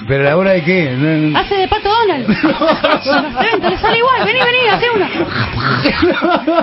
¿Pero 0.07 0.25
la 0.25 0.37
hora 0.37 0.53
de 0.53 0.63
qué? 0.63 1.33
Hace 1.35 1.55
de 1.57 1.69
pato 1.69 1.89
Donald. 1.89 2.29
Le 3.71 3.79
sale 3.79 3.99
igual, 3.99 4.25
vení, 4.25 4.41
vení, 4.41 4.69
hace 4.71 4.87
uno. 4.91 5.07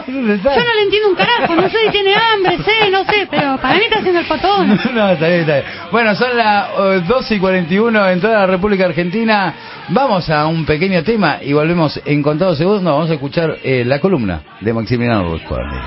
Yo 0.08 0.63
no 0.63 0.73
le 0.73 0.82
entiendo 0.84 1.10
un 1.10 1.15
carajo, 1.15 1.56
no 1.56 1.69
sé 1.69 1.78
si 1.86 1.89
tiene 1.91 2.15
hambre, 2.15 2.58
sé, 2.63 2.89
no 2.91 3.04
sé, 3.06 3.28
pero 3.30 3.58
para 3.58 3.75
mí 3.75 3.82
está 3.84 3.99
haciendo 3.99 4.19
el 4.19 4.25
pato 4.25 4.47
Donald. 4.47 4.80
No, 4.93 5.10
está 5.12 5.28
bien, 5.28 5.41
está 5.41 5.54
bien. 5.54 5.65
Bueno, 5.91 6.15
son 6.15 6.36
las 6.36 6.69
eh, 6.69 7.04
12 7.08 7.36
y 7.36 7.39
41 7.39 8.10
en 8.10 8.21
toda 8.21 8.39
la 8.39 8.47
República 8.47 8.86
Argentina. 8.86 9.54
Vamos 9.89 10.30
a 10.30 10.45
un 10.47 10.65
pequeño 10.65 11.04
tema 11.04 11.38
y 11.41 11.54
volvemos 11.54 11.99
en 12.06 12.21
contados 12.21 12.58
segundos. 12.58 12.93
Vamos 12.93 13.10
a 13.10 13.13
escuchar 13.13 13.58
eh, 13.63 13.84
la 13.86 13.99
columna 13.99 14.41
de 14.62 14.73
Maximiliano 14.73 15.30
Boscuardi. 15.30 15.78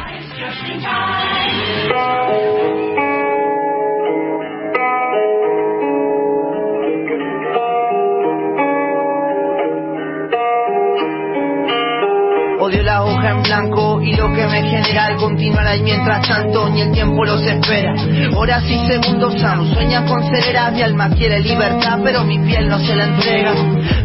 Odio 12.64 12.80
la 12.84 13.02
hoja 13.02 13.30
en 13.30 13.42
blanco 13.42 14.00
y 14.00 14.14
lo 14.14 14.32
que 14.32 14.46
me 14.46 14.62
genera 14.62 15.08
el 15.08 15.16
continuar 15.16 15.76
y 15.76 15.82
mientras 15.82 16.28
tanto 16.28 16.70
ni 16.70 16.82
el 16.82 16.92
tiempo 16.92 17.24
los 17.24 17.42
espera. 17.42 17.92
Horas 18.36 18.62
y 18.70 18.78
segundos 18.86 19.42
aún 19.42 19.74
sueña 19.74 20.04
con 20.04 20.22
ceguera, 20.30 20.70
mi 20.70 20.80
alma 20.80 21.10
quiere 21.10 21.40
libertad 21.40 21.98
pero 22.04 22.22
mi 22.22 22.38
piel 22.38 22.68
no 22.68 22.78
se 22.78 22.94
la 22.94 23.06
entrega. 23.06 23.52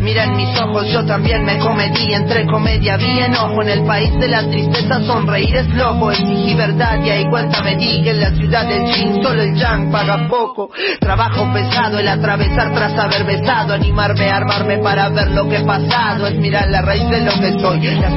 Mira 0.01 0.23
en 0.23 0.37
mis 0.37 0.59
ojos, 0.59 0.91
yo 0.91 1.05
también 1.05 1.45
me 1.45 1.59
cometí 1.59 2.11
entre 2.11 2.47
comedia 2.47 2.97
vi 2.97 3.19
enojo 3.19 3.61
en 3.61 3.69
el 3.69 3.83
país 3.83 4.11
de 4.19 4.27
la 4.27 4.49
tristeza, 4.49 5.01
sonreír 5.05 5.55
es 5.55 5.69
loco, 5.75 6.09
exigí 6.09 6.55
verdad 6.55 6.99
y 7.03 7.11
ahí 7.11 7.29
cuenta 7.29 7.61
me 7.61 7.75
di 7.75 8.01
que 8.01 8.09
en 8.09 8.21
la 8.21 8.31
ciudad 8.31 8.65
del 8.65 8.91
jean 8.91 9.21
solo 9.21 9.43
el 9.43 9.53
yang 9.53 9.91
paga 9.91 10.27
poco. 10.27 10.71
Trabajo 10.99 11.47
pesado 11.53 11.99
el 11.99 12.07
atravesar 12.07 12.73
tras 12.73 12.97
haber 12.97 13.23
besado, 13.23 13.75
animarme 13.75 14.31
armarme 14.31 14.79
para 14.79 15.09
ver 15.09 15.29
lo 15.29 15.47
que 15.47 15.57
he 15.57 15.63
pasado, 15.63 16.25
es 16.25 16.35
mirar 16.39 16.67
la 16.69 16.81
raíz 16.81 17.07
de 17.07 17.21
lo 17.21 17.33
que 17.39 17.59
soy, 17.59 17.81
las 17.97 18.13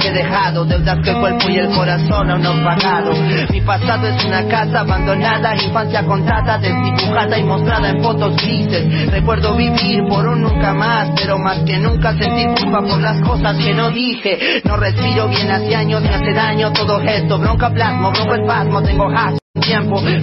que 0.00 0.08
he 0.08 0.12
dejado, 0.12 0.64
deudas 0.64 0.98
que 1.02 1.10
el 1.10 1.16
cuerpo 1.18 1.48
y 1.48 1.58
el 1.58 1.68
corazón 1.70 2.30
aún 2.30 2.42
no 2.42 2.50
han 2.50 2.64
pagado. 2.64 3.12
Mi 3.50 3.60
pasado 3.60 4.08
es 4.08 4.24
una 4.24 4.46
casa 4.46 4.80
abandonada, 4.80 5.54
infancia 5.54 6.04
contada, 6.04 6.58
desdibujada 6.58 7.38
y 7.38 7.44
mostrada 7.44 7.90
en 7.90 8.02
fotos 8.02 8.36
grises. 8.36 9.10
Recuerdo 9.10 9.54
vivir 9.54 10.04
por 10.08 10.26
un 10.26 10.42
nunca 10.42 10.74
más, 10.74 11.10
pero 11.16 11.38
más 11.38 11.58
que 11.60 11.78
nunca 11.78 12.12
sentir 12.16 12.48
culpa 12.60 12.82
por 12.82 13.00
las 13.00 13.20
cosas 13.20 13.56
que 13.56 13.72
no 13.74 13.90
dije. 13.90 14.62
No 14.64 14.76
respiro 14.76 15.28
bien 15.28 15.50
hace 15.50 15.74
años, 15.74 16.02
me 16.02 16.14
hace 16.14 16.32
daño 16.32 16.72
todo 16.72 17.00
esto, 17.00 17.38
bronca 17.38 17.70
plasmo, 17.70 18.10
bronco 18.10 18.34
espasmo, 18.34 18.82
tengo 18.82 19.08
hash 19.08 19.38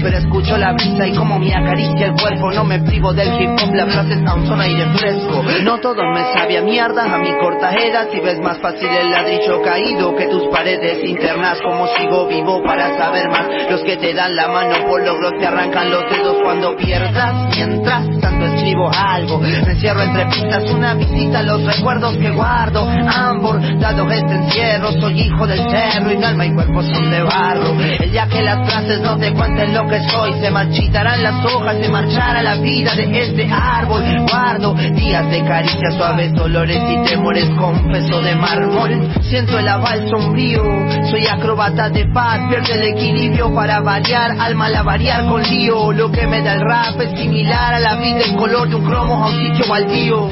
pero 0.02 0.18
escucho 0.18 0.58
la 0.58 0.74
brisa 0.74 1.08
y 1.08 1.14
como 1.16 1.40
me 1.40 1.54
acaricia 1.54 2.08
el 2.08 2.14
cuerpo, 2.14 2.52
no 2.52 2.64
me 2.64 2.80
privo 2.80 3.14
del 3.14 3.28
hip 3.42 3.50
hop, 3.52 3.74
las 3.74 3.94
frases 3.94 4.20
aún 4.26 4.48
son 4.48 4.62
aire 4.62 4.86
fresco. 4.96 5.44
No 5.64 5.80
todo 5.80 6.02
me 6.14 6.24
sabe 6.34 6.58
a 6.58 6.62
mierda, 6.62 7.04
a 7.04 7.18
mi 7.18 7.32
corta 7.40 7.74
edad, 7.74 8.08
si 8.12 8.20
ves 8.20 8.40
más 8.40 8.58
fácil 8.60 8.88
el 8.88 9.12
ladrillo 9.12 9.62
caído 9.62 10.16
que 10.16 10.28
tus 10.28 10.48
paredes 10.48 11.04
internas, 11.04 11.60
como 11.62 11.88
sigo 11.88 12.28
vivo 12.28 12.64
para 12.64 12.98
saber 12.98 13.30
más. 13.30 13.48
Los 13.70 13.82
que 13.84 13.98
te 13.98 14.14
dan 14.14 14.36
la 14.36 14.48
mano 14.48 14.88
por 14.88 15.04
logros 15.04 15.34
te 15.40 15.46
arrancan 15.46 15.90
los 15.90 16.10
dedos 16.10 16.38
cuando 16.44 16.76
pierdas, 16.76 17.56
mientras 17.56 18.20
tanto 18.20 18.35
escribo 18.66 18.90
algo. 18.92 19.40
Me 19.40 19.58
encierro 19.58 20.02
entre 20.02 20.26
pistas, 20.26 20.64
una 20.72 20.96
visita 20.96 21.40
a 21.40 21.44
los 21.44 21.64
recuerdos 21.64 22.18
que 22.18 22.32
guardo. 22.32 22.88
Ambor, 22.90 23.62
dado 23.80 24.10
este 24.10 24.34
encierro, 24.34 24.92
soy 24.94 25.22
hijo 25.22 25.46
del 25.46 25.60
cerro 25.70 26.12
y 26.12 26.18
mi 26.18 26.24
alma 26.24 26.46
y 26.46 26.54
cuerpo 26.54 26.82
son 26.82 27.12
de 27.12 27.22
barro. 27.22 27.76
El 27.80 28.12
día 28.12 28.28
que 28.28 28.42
las 28.42 28.68
frases 28.68 29.02
no 29.02 29.18
te 29.18 29.32
cuenten 29.34 29.74
lo 29.74 29.88
que 29.88 30.02
soy, 30.10 30.34
se 30.42 30.50
marchitarán 30.50 31.22
las 31.22 31.46
hojas, 31.46 31.78
se 31.80 31.90
marchará 31.90 32.42
la 32.42 32.56
vida 32.56 32.96
de 32.96 33.22
este 33.22 33.48
árbol. 33.52 34.04
Guardo 34.30 34.74
día 34.74 35.06
días 35.06 35.30
de 35.30 35.44
caricias 35.44 35.96
suaves, 35.96 36.34
dolores 36.34 36.82
y 36.90 37.10
temores 37.10 37.50
con 37.60 37.92
peso 37.92 38.22
de 38.22 38.36
mármol. 38.36 39.14
Siento 39.22 39.60
el 39.60 39.68
aval 39.68 40.10
sombrío, 40.10 40.64
soy 41.12 41.28
acróbata 41.28 41.90
de 41.90 42.06
paz, 42.08 42.40
pierde 42.50 42.74
el 42.74 42.96
equilibrio 42.96 43.54
para 43.54 43.82
variar, 43.82 44.32
alma 44.40 44.70
la 44.70 44.82
variar 44.82 45.26
con 45.26 45.44
lío. 45.44 45.92
Lo 45.92 46.12
que 46.12 46.26
me 46.26 46.42
da 46.42 46.54
el 46.54 46.62
rap 46.62 47.00
es 47.02 47.20
similar 47.20 47.76
a 47.76 47.80
la 47.80 47.96
vida 47.96 48.22
en 48.26 48.36
color 48.56 48.70
de 48.70 48.76
un 48.76 48.86
cromo 48.86 49.24
a 49.24 49.28
un 49.28 49.38
sitio 49.38 49.66
baldío. 49.70 50.30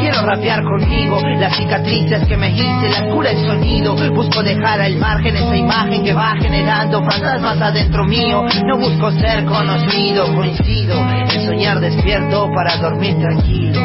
Quiero 0.00 0.22
rapear 0.22 0.62
conmigo 0.62 1.18
las 1.38 1.56
cicatrices 1.56 2.26
que 2.26 2.36
me 2.36 2.50
hice, 2.50 2.88
la 2.90 3.08
cura 3.08 3.30
el 3.30 3.44
sonido. 3.44 3.96
Busco 4.14 4.42
dejar 4.42 4.80
al 4.80 4.96
margen 4.96 5.36
esa 5.36 5.56
imagen 5.56 6.04
que 6.04 6.12
va 6.12 6.34
generando 6.40 7.02
fantasmas 7.02 7.60
adentro 7.60 8.04
mío. 8.04 8.44
No 8.66 8.78
busco 8.78 9.10
ser 9.12 9.44
conocido, 9.44 10.32
coincido 10.34 10.96
en 10.96 11.46
soñar 11.46 11.80
despierto 11.80 12.50
para 12.54 12.76
dormir 12.76 13.18
tranquilo. 13.18 13.80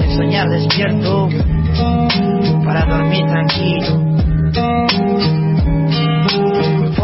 En 0.00 0.16
soñar 0.16 0.48
despierto 0.48 1.28
para 2.64 2.84
dormir 2.86 3.26
tranquilo. 3.26 5.37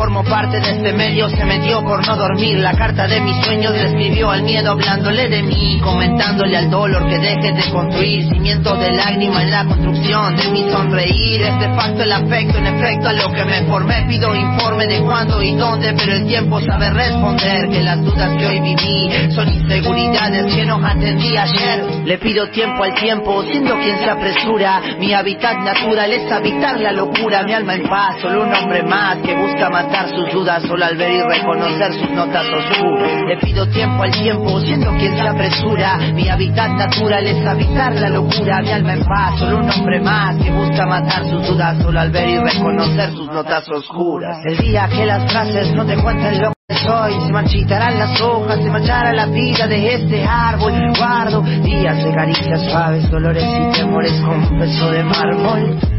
Formo 0.05 0.23
parte 0.23 0.61
de 0.61 0.71
este 0.71 0.93
medio, 0.93 1.31
se 1.31 1.47
metió 1.47 1.83
por 1.83 2.07
no 2.07 2.15
dormir. 2.15 2.59
La 2.59 2.75
carta 2.75 3.09
de 3.09 3.23
mis 3.23 3.43
sueños 3.43 3.73
le 3.73 3.85
escribió 3.85 4.31
al 4.31 4.43
miedo, 4.43 4.73
hablándole 4.73 5.31
de 5.31 5.43
mí, 5.43 5.81
comentándole 5.83 6.59
al 6.59 6.69
dolor 6.69 7.09
que 7.09 7.19
deje 7.19 7.53
de 7.53 7.71
construir. 7.73 8.29
Cimiento 8.29 8.77
de 8.77 8.93
lágrima 8.93 9.43
en 9.43 9.51
la 9.51 9.65
construcción 9.65 10.37
de 10.37 10.49
mi 10.49 10.71
sonreír. 10.71 11.41
Es 11.41 11.59
de 11.59 11.69
facto 11.75 12.03
el 12.03 12.13
afecto, 12.13 12.59
en 12.59 12.67
efecto, 12.67 13.09
a 13.09 13.13
lo 13.15 13.33
que 13.33 13.47
me 13.47 13.63
formé. 13.63 14.05
Pido 14.07 14.35
informe 14.35 14.87
de 14.89 15.01
cuándo 15.01 15.43
y 15.43 15.55
dónde, 15.55 15.95
pero 15.95 16.13
el 16.13 16.27
tiempo 16.27 16.61
sabe 16.61 16.91
responder 16.91 17.71
que 17.71 17.83
las 17.83 18.05
dudas 18.05 18.37
que 18.37 18.47
hoy 18.47 18.61
viví 18.61 19.33
son 19.35 19.49
inseguridades 19.49 20.55
que 20.55 20.67
no 20.67 20.87
atendí 20.87 21.35
ayer. 21.35 21.83
Le 22.05 22.19
pido 22.19 22.51
tiempo 22.51 22.85
al 22.85 22.95
tiempo, 22.95 23.43
siendo 23.45 23.75
quien 23.81 23.99
se 24.01 24.11
apresura. 24.11 24.83
Mi 24.99 25.15
hábitat 25.15 25.61
natural 25.61 26.13
es 26.13 26.31
habitar 26.31 26.79
la 26.79 26.93
locura, 26.93 27.43
mi 27.43 27.55
alma 27.55 27.75
en 27.75 27.89
paz, 27.89 28.17
solo 28.21 28.43
un 28.43 28.53
hombre 28.53 28.83
más 28.83 29.17
que 29.25 29.35
busca 29.35 29.71
matar 29.71 29.94
sus 30.03 30.33
dudas 30.33 30.63
solo 30.63 30.85
al 30.85 30.97
ver 30.97 31.11
y 31.13 31.23
reconocer 31.23 31.93
sus 31.95 32.11
notas 32.11 32.45
oscuras. 32.47 33.23
Le 33.29 33.37
pido 33.39 33.67
tiempo 33.69 34.03
al 34.03 34.11
tiempo, 34.11 34.61
siendo 34.61 34.91
quien 34.97 35.15
se 35.15 35.23
apresura. 35.23 35.99
Mi 36.13 36.29
hábitat 36.29 36.71
natural 36.73 37.27
es 37.27 37.47
habitar 37.47 37.95
la 37.95 38.11
locura, 38.11 38.61
mi 38.63 38.71
alma 38.71 38.95
en 38.95 39.05
paz, 39.05 39.39
solo 39.39 39.59
un 39.59 39.71
hombre 39.71 40.01
más 40.01 40.37
que 40.37 40.51
busca 40.51 40.87
matar 40.87 41.25
sus 41.31 41.47
dudas 41.47 41.81
solo 41.83 42.01
al 42.01 42.11
ver 42.11 42.29
y 42.29 42.39
reconocer 42.39 43.11
sus 43.11 43.27
notas 43.29 43.69
oscuras. 43.69 44.39
El 44.45 44.59
día 44.59 44.89
que 44.89 45.07
las 45.07 45.31
frases 45.31 45.73
no 45.75 45.87
te 45.87 45.97
cuenten 45.97 46.43
lo 46.43 46.53
que 46.69 46.75
soy, 46.77 47.13
se 47.27 47.33
marchitarán 47.33 47.99
las 47.99 48.21
hojas, 48.21 48.59
se 48.63 48.71
manchará 48.71 49.13
la 49.13 49.27
vida 49.27 49.67
de 49.67 49.95
este 49.95 50.25
árbol. 50.25 50.73
Guardo 50.99 51.41
días 51.41 52.03
de 52.03 52.15
caricias 52.15 52.61
suaves, 52.71 53.11
dolores 53.11 53.45
y 53.45 53.79
temores 53.79 54.21
con 54.23 54.59
peso 54.59 54.91
de 54.91 55.05
mármol. 55.05 55.94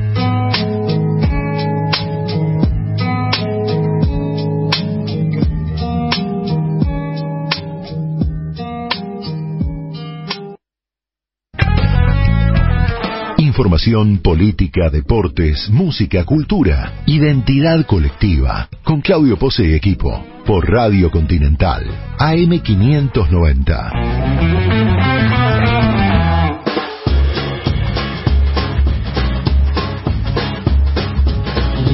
Información, 13.55 14.17
política, 14.17 14.89
deportes, 14.89 15.69
música, 15.69 16.25
cultura, 16.25 16.91
identidad 17.05 17.85
colectiva. 17.85 18.67
Con 18.83 18.99
Claudio 18.99 19.39
Pose 19.39 19.65
y 19.65 19.73
equipo. 19.73 20.25
Por 20.45 20.69
Radio 20.69 21.09
Continental. 21.09 21.85
AM590. 22.17 24.84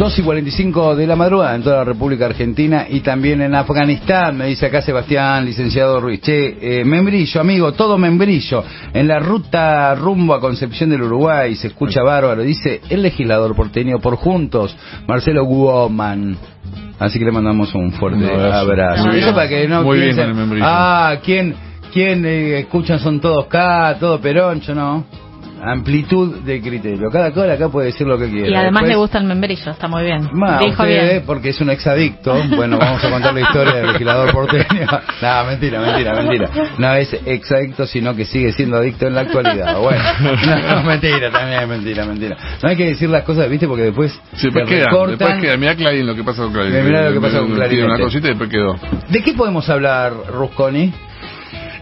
2 0.02 0.18
y 0.18 0.24
45 0.24 0.96
de 0.96 1.06
la 1.06 1.16
madrugada 1.16 1.54
en 1.54 1.62
toda 1.62 1.76
la 1.76 1.84
República 1.84 2.26
Argentina 2.26 2.88
y 2.90 3.02
también 3.02 3.40
en 3.40 3.54
Afganistán, 3.54 4.36
me 4.36 4.48
dice 4.48 4.66
acá 4.66 4.82
Sebastián, 4.82 5.46
licenciado 5.46 6.02
Ruiz. 6.02 6.22
Che, 6.22 6.80
eh, 6.80 6.84
membrillo, 6.84 7.40
amigo, 7.40 7.72
todo 7.74 8.00
membrillo. 8.00 8.64
En 8.96 9.08
la 9.08 9.20
ruta 9.20 9.94
rumbo 9.94 10.34
a 10.34 10.40
Concepción 10.40 10.90
del 10.90 11.04
Uruguay 11.04 11.54
se 11.54 11.68
escucha 11.68 12.02
bárbaro, 12.02 12.42
dice 12.42 12.82
el 12.90 13.04
legislador 13.04 13.56
porteño 13.56 14.00
por 14.00 14.16
juntos, 14.16 14.76
Marcelo 15.08 15.46
Guoman. 15.46 16.36
Así 16.98 17.20
que 17.20 17.26
le 17.26 17.32
mandamos 17.32 17.72
un 17.76 17.92
fuerte 17.92 18.26
Un 18.26 18.42
abrazo. 18.42 19.08
Eso 19.12 19.36
para 19.36 19.48
que 19.48 19.68
no 19.68 19.84
Muy 19.84 19.98
bien 20.00 20.16
piensen, 20.16 20.30
el 20.30 20.36
membrillo. 20.36 20.66
ah, 20.68 21.18
¿quién, 21.24 21.54
quién 21.94 22.26
eh, 22.26 22.58
escuchan 22.62 22.98
son 22.98 23.20
todos 23.20 23.46
K, 23.46 23.98
todo 24.00 24.20
peroncho, 24.20 24.74
no? 24.74 25.21
Amplitud 25.64 26.40
de 26.42 26.62
criterio. 26.62 27.10
Cada 27.12 27.32
cual 27.32 27.52
acá 27.52 27.70
puede 27.70 27.88
decir 27.88 28.08
lo 28.08 28.18
que 28.18 28.30
quiera. 28.30 28.48
Y 28.50 28.54
además 28.56 28.82
Después- 28.84 28.90
le 28.90 28.96
gusta 28.96 29.18
el 29.20 29.24
membrillo, 29.26 29.72
está 29.72 29.88
muy 29.88 30.04
bien. 30.04 30.28
Ma, 30.34 30.58
Dijo 30.58 30.72
usted, 30.84 30.88
bien. 30.88 31.24
porque 31.26 31.50
es 31.50 31.62
un 31.62 31.70
exadicto. 31.70 32.36
Bueno, 32.56 32.78
vamos 32.80 33.04
a 33.04 33.10
contar 33.10 33.34
la 33.34 33.42
historia 33.42 33.74
del 33.76 33.88
legislador 33.88 34.32
porteño. 34.32 34.66
No, 35.22 35.46
mentira, 35.46 35.80
mentira, 35.82 36.14
mentira. 36.16 36.50
No 36.80 36.94
es 36.96 37.14
exadicto, 37.26 37.86
sino 37.86 38.16
que 38.16 38.26
sigue 38.26 38.52
siendo 38.54 38.78
adicto 38.78 39.06
en 39.08 39.14
la 39.16 39.22
actualidad. 39.22 39.78
Bueno, 39.80 40.02
no, 40.22 40.84
mentira, 40.84 41.30
también 41.30 41.62
es 41.62 41.68
mentira, 41.68 42.06
mentira. 42.06 42.38
No 42.64 42.70
hay 42.70 42.76
que 42.76 42.86
decir 42.86 43.10
las 43.10 43.24
cosas, 43.24 43.48
¿viste? 43.50 43.68
Porque 43.68 43.84
después 43.84 44.12
Sí, 44.34 44.48
después 44.48 44.68
queda, 44.68 44.86
recortan. 44.86 45.18
después 45.18 45.42
queda. 45.42 45.58
Mirá 45.58 45.76
Clarín 45.76 46.08
lo 46.08 46.16
que 46.16 46.24
pasa 46.24 46.42
con 46.44 46.54
Clarín. 46.54 46.84
Mirá 46.86 47.08
lo 47.10 47.14
que 47.14 47.22
pasa 47.22 47.40
con 47.40 47.54
Clarín, 47.54 47.84
Una 47.84 48.00
cosita 48.00 48.28
y 48.28 48.30
después 48.32 48.50
quedó. 48.50 48.76
¿De 49.10 49.22
qué 49.22 49.34
podemos 49.34 49.70
hablar, 49.70 50.14
Rusconi? 50.34 50.92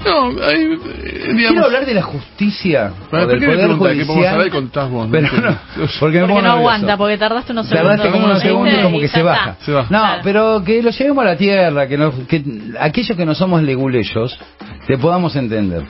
No, 0.06 0.28
hay, 0.44 0.66
digamos... 0.68 1.36
Quiero 1.36 1.66
hablar 1.66 1.86
de 1.86 1.94
la 1.94 2.02
justicia 2.04 2.94
Bueno, 3.12 3.26
o 3.26 3.28
¿por 3.28 3.28
del 3.28 3.40
qué 3.40 3.48
me 3.48 3.54
Poder 3.54 3.68
preguntas 3.68 3.98
qué 3.98 4.06
podemos 4.06 4.28
hablar 4.28 4.48
y 4.48 4.50
Judicial. 4.50 4.62
contás 4.62 4.90
vos? 4.90 5.08
Pero 5.12 5.28
no, 5.42 5.58
porque 6.00 6.20
no 6.20 6.28
nervioso. 6.28 6.48
aguanta, 6.50 6.98
porque 6.98 7.18
tardaste 7.18 7.52
unos 7.52 7.68
segundos. 7.68 7.90
Tardaste 7.92 8.12
como 8.12 8.26
unos 8.26 8.42
segundos 8.42 8.74
y 8.80 8.84
como 8.84 9.00
que 9.00 9.08
se 9.08 9.24
baja. 9.24 9.58
Se. 9.60 9.72
No, 9.72 9.88
Claro. 9.88 10.22
pero 10.24 10.64
que 10.64 10.82
lo 10.82 10.90
llevemos 10.92 11.22
a 11.24 11.28
la 11.28 11.38
tierra, 11.38 11.88
que, 11.88 11.98
nos, 11.98 12.16
que 12.28 12.44
aquellos 12.80 13.18
que 13.18 13.26
no 13.26 13.36
somos 13.36 13.62
leguleyos 13.64 14.40
te 14.88 14.98
podamos 14.98 15.36
entender. 15.36 15.84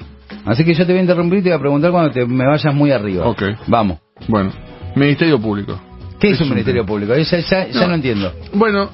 Así 0.45 0.63
que 0.65 0.73
yo 0.73 0.85
te 0.85 0.91
voy 0.91 0.99
a 0.99 1.01
interrumpir 1.01 1.39
y 1.39 1.41
te 1.43 1.49
voy 1.49 1.57
a 1.57 1.59
preguntar 1.61 1.91
cuando 1.91 2.11
te, 2.11 2.25
me 2.25 2.45
vayas 2.47 2.73
muy 2.73 2.91
arriba. 2.91 3.25
Ok. 3.27 3.43
Vamos. 3.67 3.99
Bueno, 4.27 4.51
Ministerio 4.95 5.39
Público. 5.39 5.79
¿Qué 6.19 6.29
es, 6.29 6.33
Es 6.33 6.39
un 6.41 6.47
un 6.47 6.49
Ministerio. 6.55 6.85
Público? 6.85 7.13
Ya, 7.15 7.23
ya, 7.39 7.67
ya 7.67 7.81
No. 7.81 7.87
no 7.89 7.93
entiendo. 7.95 8.33
Bueno, 8.53 8.89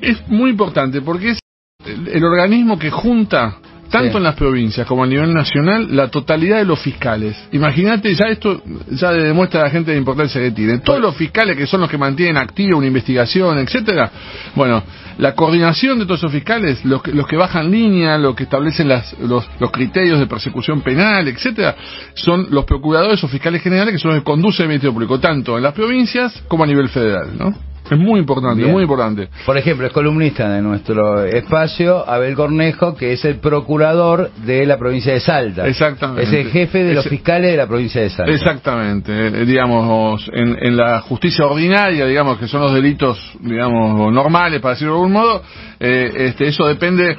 es 0.00 0.28
muy 0.28 0.50
importante 0.50 1.00
porque 1.00 1.30
es 1.30 1.38
el, 1.86 2.08
el 2.08 2.24
organismo 2.24 2.78
que 2.78 2.90
junta 2.90 3.56
tanto 3.92 4.12
Sí. 4.12 4.16
en 4.16 4.22
las 4.24 4.34
provincias 4.34 4.86
como 4.86 5.04
a 5.04 5.06
nivel 5.06 5.32
nacional 5.34 5.94
la 5.94 6.08
totalidad 6.08 6.56
de 6.56 6.64
los 6.64 6.80
fiscales. 6.80 7.36
Imagínate, 7.52 8.12
ya 8.14 8.24
esto 8.24 8.62
ya 8.90 9.12
demuestra 9.12 9.60
a 9.60 9.64
la 9.64 9.70
gente 9.70 9.92
la 9.92 9.98
importancia 9.98 10.40
que 10.40 10.50
tiene. 10.50 10.78
Todos 10.78 11.00
los 11.00 11.14
fiscales 11.14 11.56
que 11.56 11.66
son 11.66 11.82
los 11.82 11.90
que 11.90 11.98
mantienen 11.98 12.38
activa 12.38 12.76
una 12.78 12.86
investigación, 12.86 13.58
etcétera. 13.58 14.10
Bueno, 14.54 14.82
la 15.18 15.34
coordinación 15.34 15.98
de 15.98 16.06
todos 16.06 16.20
esos 16.20 16.32
fiscales, 16.32 16.82
los 16.86 17.02
que, 17.02 17.12
los 17.12 17.26
que 17.26 17.36
bajan 17.36 17.70
línea, 17.70 18.16
los 18.16 18.34
que 18.34 18.44
establecen 18.44 18.88
las, 18.88 19.12
los, 19.20 19.46
los 19.60 19.70
criterios 19.70 20.18
de 20.18 20.26
persecución 20.26 20.80
penal, 20.80 21.28
etcétera, 21.28 21.76
son 22.14 22.46
los 22.50 22.64
procuradores 22.64 23.22
o 23.22 23.28
fiscales 23.28 23.62
generales 23.62 23.92
que 23.92 23.98
son 23.98 24.12
los 24.12 24.20
que 24.20 24.24
conducen 24.24 24.64
el 24.64 24.68
Ministerio 24.70 24.94
Público, 24.94 25.20
tanto 25.20 25.58
en 25.58 25.62
las 25.62 25.74
provincias 25.74 26.42
como 26.48 26.64
a 26.64 26.66
nivel 26.66 26.88
federal, 26.88 27.28
¿no? 27.38 27.71
Es 27.92 27.98
muy 27.98 28.20
importante, 28.20 28.62
Bien. 28.62 28.72
muy 28.72 28.82
importante. 28.82 29.28
Por 29.44 29.56
ejemplo, 29.58 29.86
es 29.86 29.92
columnista 29.92 30.48
de 30.50 30.62
nuestro 30.62 31.24
espacio 31.24 32.08
Abel 32.08 32.34
Cornejo, 32.34 32.94
que 32.96 33.12
es 33.12 33.24
el 33.24 33.36
procurador 33.36 34.30
de 34.44 34.64
la 34.66 34.78
provincia 34.78 35.12
de 35.12 35.20
Salta. 35.20 35.66
Exactamente. 35.66 36.22
Es 36.22 36.32
el 36.32 36.50
jefe 36.50 36.84
de 36.84 36.94
los 36.94 37.06
fiscales 37.06 37.50
de 37.50 37.56
la 37.56 37.66
provincia 37.66 38.00
de 38.00 38.10
Salta. 38.10 38.32
Exactamente, 38.32 39.12
eh, 39.12 39.44
digamos, 39.44 40.28
en, 40.32 40.56
en 40.60 40.76
la 40.76 41.00
justicia 41.02 41.44
ordinaria, 41.44 42.06
digamos, 42.06 42.38
que 42.38 42.48
son 42.48 42.62
los 42.62 42.72
delitos, 42.72 43.18
digamos, 43.40 44.12
normales, 44.12 44.60
para 44.60 44.74
decirlo 44.74 44.94
de 44.94 44.98
algún 45.00 45.12
modo, 45.12 45.42
eh, 45.78 46.12
este, 46.28 46.48
eso 46.48 46.66
depende, 46.66 47.16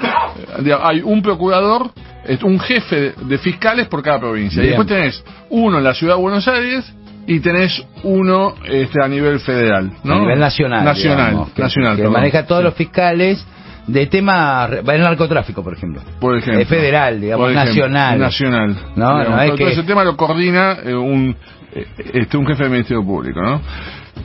digamos, 0.59 0.87
hay 0.89 1.01
un 1.03 1.21
procurador, 1.21 1.91
un 2.43 2.59
jefe 2.59 2.95
de, 2.95 3.13
de 3.25 3.37
fiscales 3.37 3.87
por 3.87 4.01
cada 4.01 4.19
provincia. 4.19 4.61
Bien. 4.61 4.73
Y 4.73 4.77
después 4.77 4.87
tenés 4.87 5.23
uno 5.49 5.77
en 5.77 5.83
la 5.83 5.93
ciudad 5.93 6.15
de 6.15 6.21
Buenos 6.21 6.47
Aires 6.47 6.91
y 7.27 7.39
tenés 7.39 7.83
uno 8.03 8.53
este, 8.65 9.03
a 9.03 9.07
nivel 9.07 9.39
federal, 9.39 9.91
¿no? 10.03 10.13
A 10.15 10.19
nivel 10.19 10.39
nacional. 10.39 10.83
Nacional, 10.83 11.27
digamos, 11.29 11.49
que, 11.53 11.61
nacional. 11.61 11.91
que 11.95 12.01
perdón. 12.03 12.13
maneja 12.13 12.45
todos 12.45 12.61
Sí. 12.61 12.65
los 12.65 12.73
fiscales 12.75 13.45
de 13.87 14.07
tema 14.07 14.65
el 14.69 15.01
narcotráfico, 15.01 15.63
por 15.63 15.73
ejemplo. 15.73 16.01
Por 16.19 16.37
ejemplo. 16.37 16.61
Es 16.61 16.67
federal, 16.67 17.19
digamos, 17.21 17.49
ejemplo, 17.51 17.65
nacional. 17.89 18.19
Nacional. 18.19 18.75
No, 18.95 19.19
Digamos, 19.19 19.29
no 19.29 19.41
es 19.41 19.47
todo 19.49 19.57
que- 19.57 19.71
ese 19.71 19.83
tema 19.83 20.03
lo 20.03 20.15
coordina 20.17 20.77
eh, 20.83 20.93
un, 20.95 21.35
eh, 21.73 21.85
este, 22.13 22.37
un 22.37 22.45
jefe 22.47 22.63
del 22.63 22.71
Ministerio 22.71 23.03
Público, 23.05 23.41
¿no? 23.41 23.61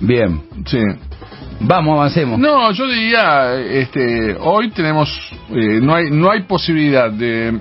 Bien. 0.01 0.43
Sí. 0.67 0.79
Vamos, 1.61 1.95
avancemos. 1.99 2.39
No, 2.39 2.71
yo 2.71 2.87
diría, 2.87 3.55
este, 3.57 4.37
hoy 4.39 4.71
tenemos, 4.71 5.09
eh, 5.51 5.81
no 5.83 5.97
hay, 5.97 6.09
no 6.09 6.31
hay 6.31 6.43
posibilidad 6.43 7.11
de 7.11 7.53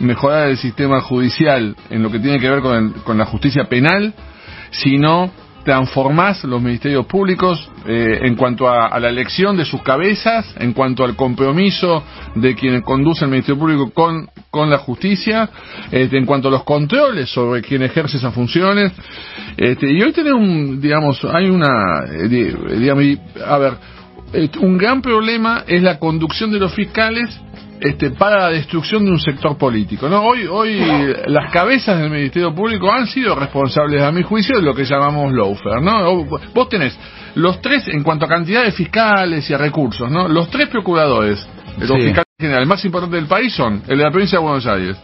mejorar 0.00 0.48
el 0.48 0.56
sistema 0.56 1.00
judicial 1.02 1.76
en 1.88 2.02
lo 2.02 2.10
que 2.10 2.18
tiene 2.18 2.40
que 2.40 2.50
ver 2.50 2.62
con, 2.62 2.76
el- 2.76 2.92
con 3.04 3.16
la 3.16 3.26
justicia 3.26 3.64
penal, 3.68 4.12
si 4.82 4.98
no 4.98 5.30
transformás 5.64 6.44
los 6.44 6.60
ministerios 6.60 7.06
públicos 7.06 7.70
eh, 7.86 8.18
en 8.22 8.34
cuanto 8.36 8.68
a, 8.68 8.86
a 8.88 9.00
la 9.00 9.08
elección 9.08 9.56
de 9.56 9.64
sus 9.64 9.80
cabezas, 9.82 10.44
en 10.58 10.74
cuanto 10.74 11.04
al 11.04 11.16
compromiso 11.16 12.04
de 12.34 12.54
quienes 12.54 12.82
conducen 12.82 13.24
el 13.26 13.30
ministerio 13.30 13.58
público 13.58 13.90
con, 13.90 14.28
con 14.50 14.68
la 14.68 14.76
justicia, 14.76 15.48
este, 15.90 16.18
en 16.18 16.26
cuanto 16.26 16.48
a 16.48 16.50
los 16.50 16.64
controles 16.64 17.30
sobre 17.30 17.62
quien 17.62 17.82
ejerce 17.82 18.18
esas 18.18 18.34
funciones. 18.34 18.92
Este, 19.56 19.90
y 19.90 20.02
hoy 20.02 20.12
tenemos, 20.12 20.42
un, 20.42 20.80
digamos, 20.82 21.24
hay 21.24 21.48
una, 21.48 22.04
eh, 22.12 22.28
di- 22.28 22.52
digamos, 22.78 23.04
a 23.46 23.56
ver, 23.56 23.72
eh, 24.34 24.50
un 24.60 24.76
gran 24.76 25.00
problema 25.00 25.64
es 25.66 25.82
la 25.82 25.98
conducción 25.98 26.50
de 26.52 26.58
los 26.58 26.74
fiscales 26.74 27.40
este, 27.80 28.10
para 28.10 28.38
la 28.38 28.48
destrucción 28.50 29.04
de 29.04 29.10
un 29.10 29.20
sector 29.20 29.56
político. 29.58 30.08
¿no? 30.08 30.22
Hoy, 30.22 30.46
hoy 30.46 30.80
las 31.26 31.50
cabezas 31.52 31.98
del 32.00 32.10
Ministerio 32.10 32.54
Público 32.54 32.90
han 32.92 33.06
sido 33.06 33.34
responsables, 33.34 34.02
a 34.02 34.12
mi 34.12 34.22
juicio, 34.22 34.56
de 34.56 34.62
lo 34.62 34.74
que 34.74 34.84
llamamos 34.84 35.32
lawfare. 35.32 35.80
¿no? 35.82 36.24
Vos 36.24 36.68
tenés 36.68 36.98
los 37.34 37.60
tres, 37.60 37.88
en 37.88 38.02
cuanto 38.02 38.26
a 38.26 38.28
cantidad 38.28 38.62
de 38.64 38.72
fiscales 38.72 39.48
y 39.50 39.54
a 39.54 39.58
recursos, 39.58 40.10
¿no? 40.10 40.28
los 40.28 40.48
tres 40.50 40.68
procuradores, 40.68 41.46
los 41.78 41.88
Sí. 41.90 42.02
fiscales 42.02 42.24
generales 42.38 42.68
más 42.68 42.84
importantes 42.84 43.20
del 43.20 43.28
país 43.28 43.52
son 43.52 43.82
el 43.88 43.98
de 43.98 44.04
la 44.04 44.10
provincia 44.10 44.38
de 44.38 44.44
Buenos 44.44 44.66
Aires, 44.66 44.96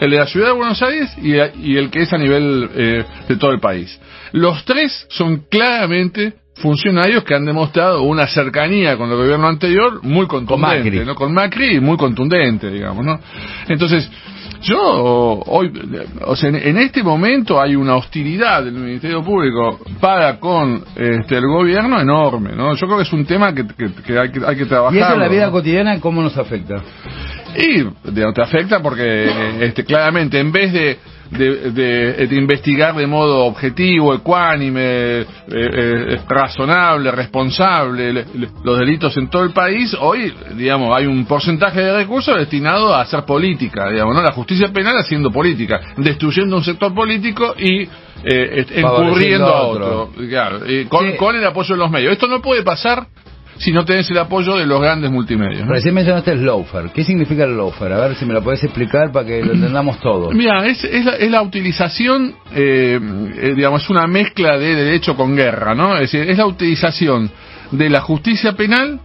el 0.00 0.10
de 0.10 0.16
la 0.16 0.26
ciudad 0.26 0.46
de 0.48 0.52
Buenos 0.52 0.82
Aires 0.82 1.10
y, 1.20 1.32
y 1.34 1.76
el 1.76 1.90
que 1.90 2.02
es 2.02 2.12
a 2.12 2.18
nivel 2.18 2.70
eh, 2.74 3.04
de 3.28 3.36
todo 3.36 3.50
el 3.52 3.60
país. 3.60 4.00
Los 4.32 4.64
tres 4.64 5.06
son 5.10 5.44
claramente 5.50 6.34
funcionarios 6.62 7.24
que 7.24 7.34
han 7.34 7.44
demostrado 7.44 8.02
una 8.02 8.26
cercanía 8.26 8.96
con 8.96 9.10
el 9.10 9.16
gobierno 9.16 9.48
anterior 9.48 10.00
muy 10.02 10.26
contundente, 10.26 10.90
Macri. 10.90 11.04
¿no? 11.04 11.14
Con 11.14 11.34
Macri 11.34 11.80
muy 11.80 11.96
contundente, 11.96 12.70
digamos, 12.70 13.04
¿no? 13.04 13.18
Entonces, 13.68 14.08
yo 14.62 14.78
hoy, 14.80 15.72
o 16.24 16.36
sea, 16.36 16.50
en, 16.50 16.78
este 16.78 17.02
momento 17.02 17.60
hay 17.60 17.74
una 17.74 17.96
hostilidad 17.96 18.62
del 18.64 18.74
Ministerio 18.74 19.22
Público 19.24 19.80
para 20.00 20.38
con 20.38 20.84
este, 20.94 21.36
el 21.36 21.46
gobierno 21.46 22.00
enorme, 22.00 22.52
¿no? 22.54 22.74
Yo 22.74 22.86
creo 22.86 22.98
que 22.98 23.02
es 23.02 23.12
un 23.12 23.24
tema 23.26 23.52
que, 23.52 23.66
que- 23.66 23.92
que 24.06 24.18
hay 24.18 24.30
que 24.30 24.40
hay 24.46 24.56
que 24.56 24.66
trabajar. 24.66 24.96
Y 24.96 25.00
eso 25.02 25.14
en 25.14 25.20
la 25.20 25.28
vida 25.28 25.50
cotidiana, 25.50 25.98
¿cómo 26.00 26.22
nos 26.22 26.38
afecta? 26.38 26.76
Y 27.56 27.82
te 28.12 28.42
afecta 28.42 28.80
porque 28.80 29.28
este, 29.60 29.84
claramente 29.84 30.38
en 30.38 30.52
vez 30.52 30.72
de, 30.72 30.98
de, 31.32 31.70
de- 31.72 32.26
de 32.26 32.36
investigar 32.36 32.94
de 32.94 33.06
modo 33.06 33.44
objetivo, 33.46 34.14
ecuánime, 34.14 34.82
eh, 35.20 35.26
eh, 35.48 36.20
razonable, 36.28 37.10
responsable 37.10 38.12
le- 38.12 38.24
le- 38.34 38.48
los 38.64 38.78
delitos 38.78 39.16
en 39.16 39.28
todo 39.28 39.42
el 39.44 39.52
país, 39.52 39.96
hoy 39.98 40.32
digamos 40.56 40.90
hay 40.96 41.06
un 41.06 41.24
porcentaje 41.24 41.80
de 41.80 41.92
recursos 41.94 42.36
destinado 42.36 42.94
a 42.94 43.00
hacer 43.02 43.24
política, 43.24 43.88
digamos, 43.90 44.14
¿no? 44.14 44.22
la 44.22 44.32
justicia 44.32 44.68
penal 44.72 44.96
haciendo 44.98 45.30
política, 45.30 45.80
destruyendo 45.96 46.56
un 46.56 46.64
sector 46.64 46.94
político 46.94 47.54
y 47.58 47.88
eh, 48.24 48.66
encurriendo 48.74 49.46
a 49.46 49.58
a 49.58 49.62
otro. 49.62 50.02
otro, 50.02 50.28
claro, 50.28 50.70
y 50.70 50.84
con, 50.84 51.10
Sí. 51.10 51.16
con 51.16 51.34
el 51.34 51.44
apoyo 51.44 51.74
de 51.74 51.78
los 51.80 51.90
medios. 51.90 52.12
Esto 52.12 52.28
no 52.28 52.40
puede 52.40 52.62
pasar 52.62 53.06
si 53.58 53.72
no 53.72 53.84
tenés 53.84 54.10
el 54.10 54.18
apoyo 54.18 54.56
de 54.56 54.66
los 54.66 54.80
grandes 54.80 55.10
multimedios. 55.10 55.66
¿no? 55.66 55.72
Recién 55.72 55.94
mencionaste 55.94 56.32
el 56.32 56.44
loafer. 56.44 56.90
¿Qué 56.92 57.04
significa 57.04 57.44
el 57.44 57.56
loafer? 57.56 57.92
A 57.92 58.08
ver 58.08 58.16
si 58.16 58.24
me 58.24 58.34
lo 58.34 58.42
podés 58.42 58.64
explicar 58.64 59.12
para 59.12 59.26
que 59.26 59.42
lo 59.42 59.52
entendamos 59.52 59.98
todos. 60.00 60.34
Mira, 60.34 60.66
es, 60.66 60.82
es, 60.84 61.04
la, 61.04 61.12
es 61.12 61.30
la 61.30 61.42
utilización, 61.42 62.34
eh, 62.54 62.98
eh, 63.36 63.52
digamos, 63.54 63.82
es 63.82 63.90
una 63.90 64.06
mezcla 64.06 64.58
de 64.58 64.74
derecho 64.74 65.16
con 65.16 65.36
guerra, 65.36 65.74
¿no? 65.74 65.94
Es 65.94 66.12
decir, 66.12 66.28
es 66.28 66.38
la 66.38 66.46
utilización 66.46 67.30
de 67.70 67.90
la 67.90 68.00
justicia 68.00 68.52
penal 68.52 69.00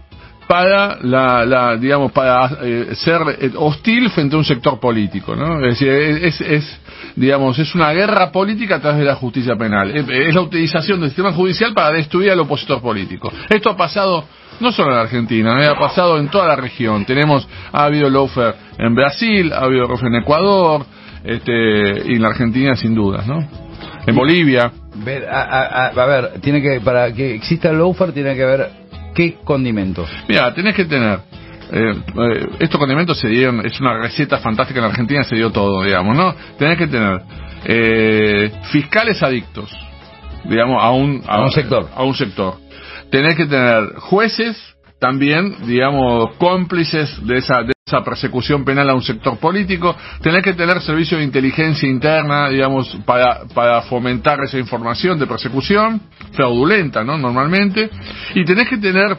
para 0.48 0.98
la, 1.02 1.44
la 1.44 1.76
digamos 1.76 2.10
para 2.10 2.58
eh, 2.62 2.94
ser 2.94 3.20
eh, 3.38 3.52
hostil 3.54 4.08
frente 4.08 4.34
a 4.34 4.38
un 4.38 4.44
sector 4.46 4.80
político 4.80 5.36
no 5.36 5.60
es 5.60 5.78
decir 5.78 5.88
es, 5.90 6.40
es 6.40 6.80
digamos 7.14 7.58
es 7.58 7.74
una 7.74 7.92
guerra 7.92 8.32
política 8.32 8.76
a 8.76 8.80
través 8.80 9.00
de 9.00 9.04
la 9.04 9.14
justicia 9.14 9.56
penal 9.56 9.94
es, 9.94 10.08
es 10.08 10.34
la 10.34 10.40
utilización 10.40 11.00
del 11.00 11.10
sistema 11.10 11.32
judicial 11.32 11.74
para 11.74 11.94
destruir 11.94 12.30
al 12.30 12.40
opositor 12.40 12.80
político 12.80 13.30
esto 13.50 13.70
ha 13.70 13.76
pasado 13.76 14.24
no 14.60 14.72
solo 14.72 14.92
en 14.92 14.98
Argentina, 14.98 15.70
ha 15.70 15.78
pasado 15.78 16.18
en 16.18 16.28
toda 16.28 16.46
la 16.48 16.56
región. 16.56 17.04
Tenemos, 17.04 17.48
ha 17.72 17.84
habido 17.84 18.08
lawfare 18.10 18.54
en 18.78 18.94
Brasil, 18.94 19.52
ha 19.52 19.60
habido 19.64 19.86
lawfare 19.88 20.08
en 20.08 20.22
Ecuador, 20.22 20.84
este, 21.24 22.10
y 22.12 22.14
en 22.16 22.22
la 22.22 22.28
Argentina 22.28 22.74
sin 22.76 22.94
dudas, 22.94 23.26
¿no? 23.26 23.38
En 24.06 24.14
Bolivia. 24.14 24.70
Ver, 24.96 25.26
a, 25.28 25.42
a- 25.42 25.86
a- 25.86 25.88
a 25.88 26.06
ver, 26.06 26.40
tiene 26.40 26.62
que 26.62 26.80
para 26.80 27.12
que 27.12 27.34
exista 27.34 27.70
el 27.70 27.78
loafer 27.78 28.12
tiene 28.12 28.34
que 28.34 28.42
haber 28.42 28.70
qué 29.14 29.36
condimentos. 29.44 30.08
Mira, 30.28 30.52
tenés 30.54 30.74
que 30.74 30.84
tener. 30.86 31.20
eh, 31.70 31.94
eh, 32.16 32.46
estos 32.60 32.78
condimentos 32.80 33.18
se 33.18 33.28
dieron, 33.28 33.64
es 33.66 33.78
una 33.80 33.98
receta 34.00 34.38
fantástica 34.38 34.80
en 34.80 34.86
Argentina, 34.86 35.22
se 35.24 35.34
dio 35.36 35.50
todo, 35.50 35.82
digamos, 35.84 36.16
¿no? 36.16 36.34
Tenés 36.58 36.78
que 36.78 36.86
tener 36.86 37.20
eh, 37.64 38.50
fiscales 38.72 39.22
adictos, 39.22 39.70
digamos, 40.44 40.82
a 40.82 40.90
un, 40.90 41.22
A 41.26 41.40
un 41.42 41.50
sector. 41.50 41.88
A 41.94 42.02
un 42.04 42.14
sector. 42.14 42.54
Tenés 43.10 43.36
que 43.36 43.46
tener 43.46 43.94
jueces 43.96 44.56
también, 45.00 45.66
digamos, 45.66 46.36
cómplices 46.36 47.24
de 47.26 47.38
esa, 47.38 47.62
de 47.62 47.72
esa 47.86 48.02
persecución 48.02 48.64
penal 48.64 48.90
a 48.90 48.94
un 48.94 49.02
sector 49.02 49.38
político. 49.38 49.96
Tenés 50.22 50.42
que 50.42 50.54
tener 50.54 50.80
servicios 50.80 51.20
de 51.20 51.24
inteligencia 51.24 51.88
interna, 51.88 52.48
digamos, 52.48 52.88
para, 53.06 53.44
para 53.54 53.82
fomentar 53.82 54.40
esa 54.42 54.58
información 54.58 55.18
de 55.18 55.26
persecución 55.26 56.00
fraudulenta, 56.32 57.04
¿no? 57.04 57.16
Normalmente. 57.16 57.88
Y 58.34 58.44
tenés 58.44 58.68
que 58.68 58.78
tener 58.78 59.16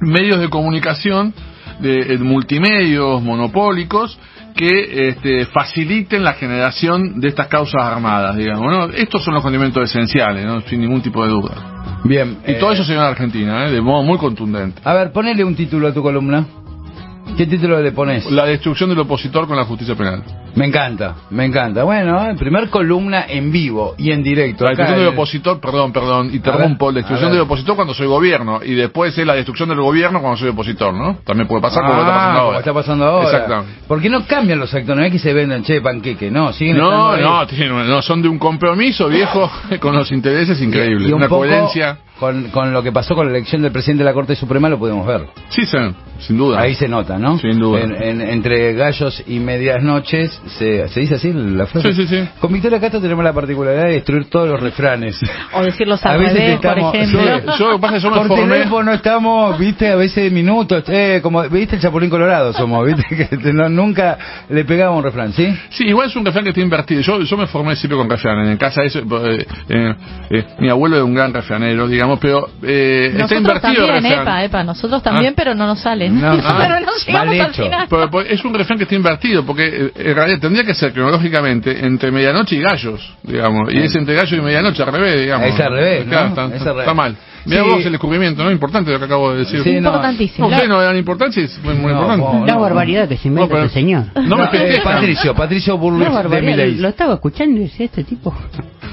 medios 0.00 0.40
de 0.40 0.48
comunicación 0.48 1.34
de, 1.80 2.14
eh, 2.14 2.18
multimedios 2.18 3.22
monopólicos 3.22 4.18
que 4.54 5.08
este, 5.08 5.46
faciliten 5.46 6.22
la 6.22 6.34
generación 6.34 7.20
de 7.20 7.28
estas 7.28 7.48
causas 7.48 7.82
armadas, 7.82 8.36
digamos. 8.36 8.72
¿no? 8.72 8.84
Estos 8.94 9.24
son 9.24 9.34
los 9.34 9.42
condimentos 9.42 9.90
esenciales, 9.90 10.44
¿no? 10.44 10.60
sin 10.62 10.80
ningún 10.80 11.02
tipo 11.02 11.24
de 11.24 11.30
duda. 11.30 12.00
Bien. 12.04 12.38
Y 12.46 12.52
eh, 12.52 12.54
todo 12.54 12.72
eso 12.72 12.84
se 12.84 12.92
dio 12.92 13.00
en 13.00 13.08
Argentina, 13.08 13.66
¿eh? 13.66 13.72
de 13.72 13.80
modo 13.80 14.02
muy 14.02 14.18
contundente. 14.18 14.80
A 14.84 14.94
ver, 14.94 15.12
ponele 15.12 15.44
un 15.44 15.56
título 15.56 15.88
a 15.88 15.92
tu 15.92 16.02
columna. 16.02 16.46
¿Qué 17.36 17.46
título 17.46 17.80
le 17.80 17.92
pones? 17.92 18.30
La 18.30 18.44
destrucción 18.44 18.90
del 18.90 19.00
opositor 19.00 19.48
con 19.48 19.56
la 19.56 19.64
justicia 19.64 19.96
penal. 19.96 20.22
Me 20.56 20.66
encanta, 20.66 21.14
me 21.30 21.44
encanta. 21.46 21.82
Bueno, 21.84 22.28
eh, 22.30 22.34
primer 22.36 22.68
columna 22.70 23.24
en 23.28 23.50
vivo 23.50 23.94
y 23.98 24.12
en 24.12 24.22
directo. 24.22 24.64
La 24.64 24.70
destrucción 24.70 24.98
del 25.00 25.08
en- 25.08 25.14
opositor, 25.14 25.60
perdón, 25.60 25.92
perdón, 25.92 26.30
interrumpo, 26.32 26.90
la 26.92 26.98
destrucción 26.98 27.32
del 27.32 27.40
opositor 27.40 27.74
cuando 27.76 27.92
soy 27.94 28.06
gobierno 28.06 28.60
y 28.64 28.74
después 28.74 29.16
es 29.18 29.26
la 29.26 29.34
destrucción 29.34 29.68
del 29.68 29.80
gobierno 29.80 30.20
cuando 30.20 30.36
soy 30.38 30.50
opositor, 30.50 30.94
¿no? 30.94 31.16
También 31.24 31.48
puede 31.48 31.62
pasar 31.62 31.82
como 31.84 31.94
Ah, 31.94 31.98
está 32.00 32.12
pasando 32.12 32.34
como 32.34 32.40
ahora. 32.46 32.58
está 32.58 32.72
pasando 32.74 33.04
ahora. 33.04 33.24
Exactamente. 33.30 33.72
¿Por 33.88 34.00
qué 34.00 34.08
no 34.10 34.26
cambian 34.26 34.58
los 34.60 34.72
actores? 34.74 34.96
No 34.96 35.04
es 35.04 35.12
que 35.12 35.18
se 35.18 35.32
vendan, 35.32 35.62
che, 35.64 35.80
panqueque, 35.80 36.30
no, 36.30 36.52
siguen 36.52 36.76
No, 36.76 37.16
no, 37.16 37.46
tienen- 37.46 37.88
no, 37.88 38.00
son 38.02 38.22
de 38.22 38.28
un 38.28 38.38
compromiso 38.38 39.08
viejo 39.08 39.50
con 39.80 39.94
los 39.96 40.12
intereses 40.12 40.60
increíbles, 40.60 41.08
Y 41.08 41.12
un 41.12 41.18
una 41.18 41.28
poco 41.28 41.40
coherencia. 41.42 41.98
Con, 42.18 42.44
con 42.50 42.72
lo 42.72 42.80
que 42.80 42.92
pasó 42.92 43.16
con 43.16 43.26
la 43.26 43.32
elección 43.36 43.60
del 43.60 43.72
presidente 43.72 44.04
de 44.04 44.08
la 44.08 44.14
Corte 44.14 44.36
Suprema 44.36 44.68
lo 44.68 44.78
podemos 44.78 45.04
ver. 45.04 45.26
Sí, 45.48 45.66
sí, 45.66 45.76
sin 46.20 46.38
duda. 46.38 46.60
Ahí 46.60 46.76
se 46.76 46.88
nota, 46.88 47.18
¿no? 47.18 47.38
Sin 47.38 47.58
duda. 47.58 47.80
En- 47.80 48.00
en- 48.00 48.20
entre 48.20 48.72
gallos 48.72 49.20
y 49.26 49.40
medias 49.40 49.82
noches, 49.82 50.40
se, 50.46 50.88
¿se 50.88 51.00
dice 51.00 51.14
así 51.14 51.32
la 51.32 51.66
frase? 51.66 51.92
Sí, 51.92 52.06
sí, 52.06 52.08
sí. 52.22 52.28
Con 52.40 52.52
Victoria 52.52 52.80
Castro 52.80 53.00
tenemos 53.00 53.24
la 53.24 53.32
particularidad 53.32 53.84
de 53.86 53.92
destruir 53.92 54.28
todos 54.30 54.48
los 54.48 54.60
refranes. 54.60 55.18
O 55.52 55.62
decirlos 55.62 56.04
A 56.04 56.10
al 56.12 56.18
veces 56.20 56.34
revés, 56.38 56.56
por 56.56 56.66
estamos- 56.70 56.94
ejemplo. 56.94 57.20
Sí, 57.52 57.58
yo, 57.58 57.80
pasa 57.80 57.96
es 57.96 58.02
yo 58.02 58.10
me 58.10 58.16
Por 58.18 58.28
formé. 58.28 58.54
teléfono 58.54 58.92
estamos, 58.92 59.58
viste, 59.58 59.88
a 59.90 59.96
veces 59.96 60.30
minutos, 60.32 60.84
eh, 60.88 61.20
como, 61.22 61.42
viste 61.48 61.76
el 61.76 61.82
Chapulín 61.82 62.10
Colorado 62.10 62.52
somos, 62.52 62.86
viste, 62.86 63.04
que 63.30 63.36
te- 63.36 63.52
no- 63.52 63.68
nunca 63.68 64.18
le 64.48 64.64
pegaba 64.64 64.94
un 64.96 65.02
refrán, 65.04 65.32
¿sí? 65.32 65.46
Sí, 65.70 65.84
igual 65.86 66.08
es 66.08 66.16
un 66.16 66.24
refrán 66.24 66.44
que 66.44 66.50
está 66.50 66.60
invertido. 66.60 67.00
Yo, 67.00 67.20
yo 67.22 67.36
me 67.36 67.46
formé 67.46 67.76
siempre 67.76 67.96
con 67.96 68.08
refranes. 68.08 68.48
En 68.48 68.56
casa 68.56 68.82
eso, 68.82 69.00
eh, 69.00 69.46
eh, 69.68 69.94
eh, 70.30 70.44
mi 70.58 70.68
abuelo 70.68 70.96
era 70.96 71.04
un 71.04 71.14
gran 71.14 71.32
refranero, 71.32 71.88
digamos, 71.88 72.18
pero 72.20 72.48
eh, 72.62 73.06
está 73.12 73.22
Nosotros 73.22 73.40
invertido 73.40 73.84
el 73.86 73.92
también, 73.92 74.02
refrán. 74.04 74.22
epa, 74.22 74.44
epa, 74.44 74.64
nosotros 74.64 75.02
también, 75.02 75.32
Ah. 75.32 75.36
pero 75.36 75.54
no 75.54 75.66
nos 75.66 75.80
salen. 75.80 76.20
No, 76.24 76.32
ah, 76.42 76.56
pero 76.58 76.80
no 76.80 76.92
llegamos 77.06 77.28
al 77.40 77.50
hecho. 77.50 77.64
final. 77.64 77.86
Pero, 77.88 78.20
es 78.22 78.44
un 78.44 78.54
refrán 78.54 78.78
que 78.78 78.84
está 78.84 78.94
invertido, 78.94 79.44
porque 79.44 79.90
en 79.94 80.14
realidad 80.14 80.33
tendría 80.38 80.64
que 80.64 80.74
ser 80.74 80.92
cronológicamente 80.92 81.84
entre 81.84 82.10
medianoche 82.10 82.56
y 82.56 82.60
gallos, 82.60 83.14
digamos. 83.22 83.72
Y 83.72 83.78
es 83.78 83.94
entre 83.94 84.14
gallo 84.14 84.36
y 84.36 84.40
medianoche, 84.40 84.82
al 84.82 84.92
revés, 84.92 85.20
digamos. 85.20 85.48
Es 85.48 85.60
al 85.60 85.72
revés, 85.72 86.06
¿no? 86.06 86.34
Claro, 86.34 86.54
está, 86.54 86.94
mal. 86.94 87.16
Mira 87.46 87.62
Sí. 87.62 87.68
vos 87.70 87.84
el 87.84 87.92
descubrimiento, 87.92 88.42
¿no? 88.44 88.50
Importante 88.50 88.90
lo 88.90 88.98
que 88.98 89.04
acabo 89.04 89.32
de 89.32 89.40
decir. 89.40 89.62
Sí, 89.62 89.72
no. 89.80 89.88
Importantísimo. 89.88 90.48
No, 90.48 90.66
no 90.66 90.78
le 90.80 90.84
dan 90.84 90.96
importancia, 90.96 91.42
es 91.42 91.58
muy, 91.62 91.74
muy 91.74 91.92
No, 91.92 92.00
importante. 92.14 92.46
La 92.46 92.54
no. 92.54 92.60
barbaridad 92.60 93.08
que 93.08 93.16
se 93.16 93.28
inventa 93.28 93.46
No, 93.46 93.48
pero- 93.54 93.66
este 93.66 93.74
señor. 93.80 94.04
No 94.14 94.36
me 94.36 94.44
eh. 94.52 94.80
Patricio, 94.82 95.34
Patricio 95.34 95.76
Burles 95.78 96.12
La 96.12 96.22
de 96.22 96.42
Milei. 96.42 96.76
lo 96.76 96.88
estaba 96.88 97.14
escuchando 97.14 97.60
y 97.60 97.64
decía, 97.64 97.86
este 97.86 98.04
tipo, 98.04 98.34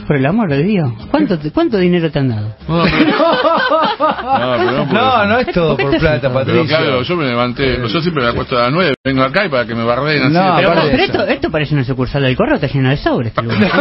por 0.08 0.16
el 0.16 0.26
amor 0.26 0.50
de 0.50 0.64
Dios, 0.64 0.92
¿cuánto, 1.10 1.38
te- 1.40 1.52
cuánto 1.52 1.78
dinero 1.78 2.12
te 2.12 2.20
han 2.20 2.30
dado? 2.30 2.56
No, 2.68 2.84
pero- 2.84 3.18
No, 4.40 4.58
no, 4.58 4.86
No, 4.86 5.26
no 5.26 5.38
es 5.40 5.48
todo 5.54 5.78
por 5.78 5.98
plata, 5.98 6.32
Patricio. 6.34 6.66
claro, 6.66 7.02
yo 7.04 7.16
me 7.16 7.26
levanté, 7.26 7.78
yo 7.88 8.02
siempre 8.02 8.24
me 8.24 8.30
acuesto 8.30 8.58
a 8.58 8.64
las 8.64 8.72
9, 8.72 8.94
vengo 9.04 9.24
acá 9.24 9.46
y 9.46 9.50
para 9.50 9.66
que 9.66 9.76
me 9.76 9.84
bardeen 9.84 10.24
así. 10.24 10.34
No, 10.34 10.56
Pero, 10.58 10.72
pero 10.74 11.04
esto, 11.04 11.28
esto 11.28 11.50
parece 11.52 11.74
una 11.74 11.84
sucursal 11.84 12.24
del 12.24 12.36
correo, 12.36 12.56
está 12.56 12.68
lleno 12.68 12.90
de 12.90 12.98
sobres 12.98 13.34
este. 13.36 13.42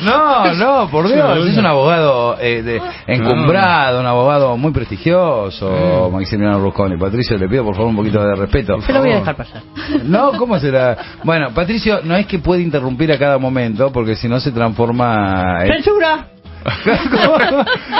No, 0.00 0.54
no, 0.54 0.88
por 0.90 1.08
Dios, 1.12 1.46
es 1.48 1.56
un 1.58 1.66
abogado 1.66 2.36
eh, 2.40 2.62
de- 2.62 2.80
encumbrado, 3.08 4.00
un 4.00 4.06
abogado 4.06 4.56
muy 4.56 4.72
prestigioso, 4.72 6.10
Maximiliano 6.12 6.58
Rusconi. 6.60 6.96
Patricio, 6.98 7.36
le 7.38 7.48
pido 7.48 7.64
por 7.64 7.74
favor 7.74 7.90
un 7.90 7.96
poquito 7.96 8.22
de 8.22 8.34
respeto. 8.36 8.80
Se 8.82 8.92
lo 8.92 9.00
voy 9.00 9.12
a 9.12 9.16
dejar 9.16 9.36
pasar. 9.36 9.62
No, 10.04 10.32
¿cómo 10.32 10.58
será? 10.58 10.96
Bueno, 11.24 11.48
Patricio 11.54 12.00
no 12.04 12.16
es 12.16 12.26
que 12.26 12.38
puede 12.38 12.62
interrumpir 12.62 13.10
a 13.12 13.18
cada 13.18 13.38
momento, 13.38 13.90
porque 13.92 14.14
si 14.14 14.28
no 14.28 14.38
se 14.40 14.52
transforma... 14.52 15.64
en- 15.64 15.72
¡Censura! 15.82 16.26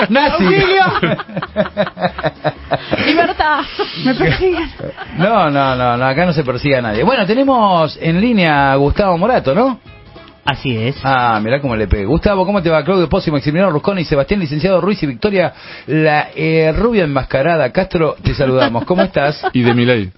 ¡Nazi! 0.09 0.43
¡Libertad! 3.05 3.61
Me 4.05 4.13
persiguen. 4.13 4.69
No, 5.17 5.49
no, 5.49 5.75
no, 5.75 5.97
no, 5.97 6.05
acá 6.05 6.25
no 6.25 6.33
se 6.33 6.43
persigue 6.43 6.77
a 6.77 6.81
nadie. 6.81 7.03
Bueno, 7.03 7.25
tenemos 7.25 7.97
en 8.01 8.19
línea 8.21 8.73
a 8.73 8.75
Gustavo 8.75 9.17
Morato, 9.17 9.55
¿no? 9.55 9.79
Así 10.51 10.75
es. 10.75 10.95
Ah, 11.03 11.39
mirá 11.43 11.61
cómo 11.61 11.75
le 11.75 11.87
pegué. 11.87 12.05
Gustavo, 12.05 12.45
¿cómo 12.45 12.61
te 12.63 12.69
va? 12.69 12.83
Claudio 12.83 13.07
Pozzi, 13.07 13.29
Maximiliano 13.29 13.71
Rusconi, 13.71 14.03
Sebastián 14.03 14.39
Licenciado 14.39 14.81
Ruiz 14.81 15.01
y 15.03 15.07
Victoria, 15.07 15.53
la 15.87 16.29
eh, 16.35 16.71
rubia 16.75 17.03
enmascarada. 17.03 17.71
Castro, 17.71 18.15
te 18.23 18.33
saludamos. 18.33 18.85
¿Cómo 18.85 19.01
estás? 19.03 19.41
Y 19.53 19.61
de 19.61 19.73
mi 19.73 19.85
ley. 19.85 20.11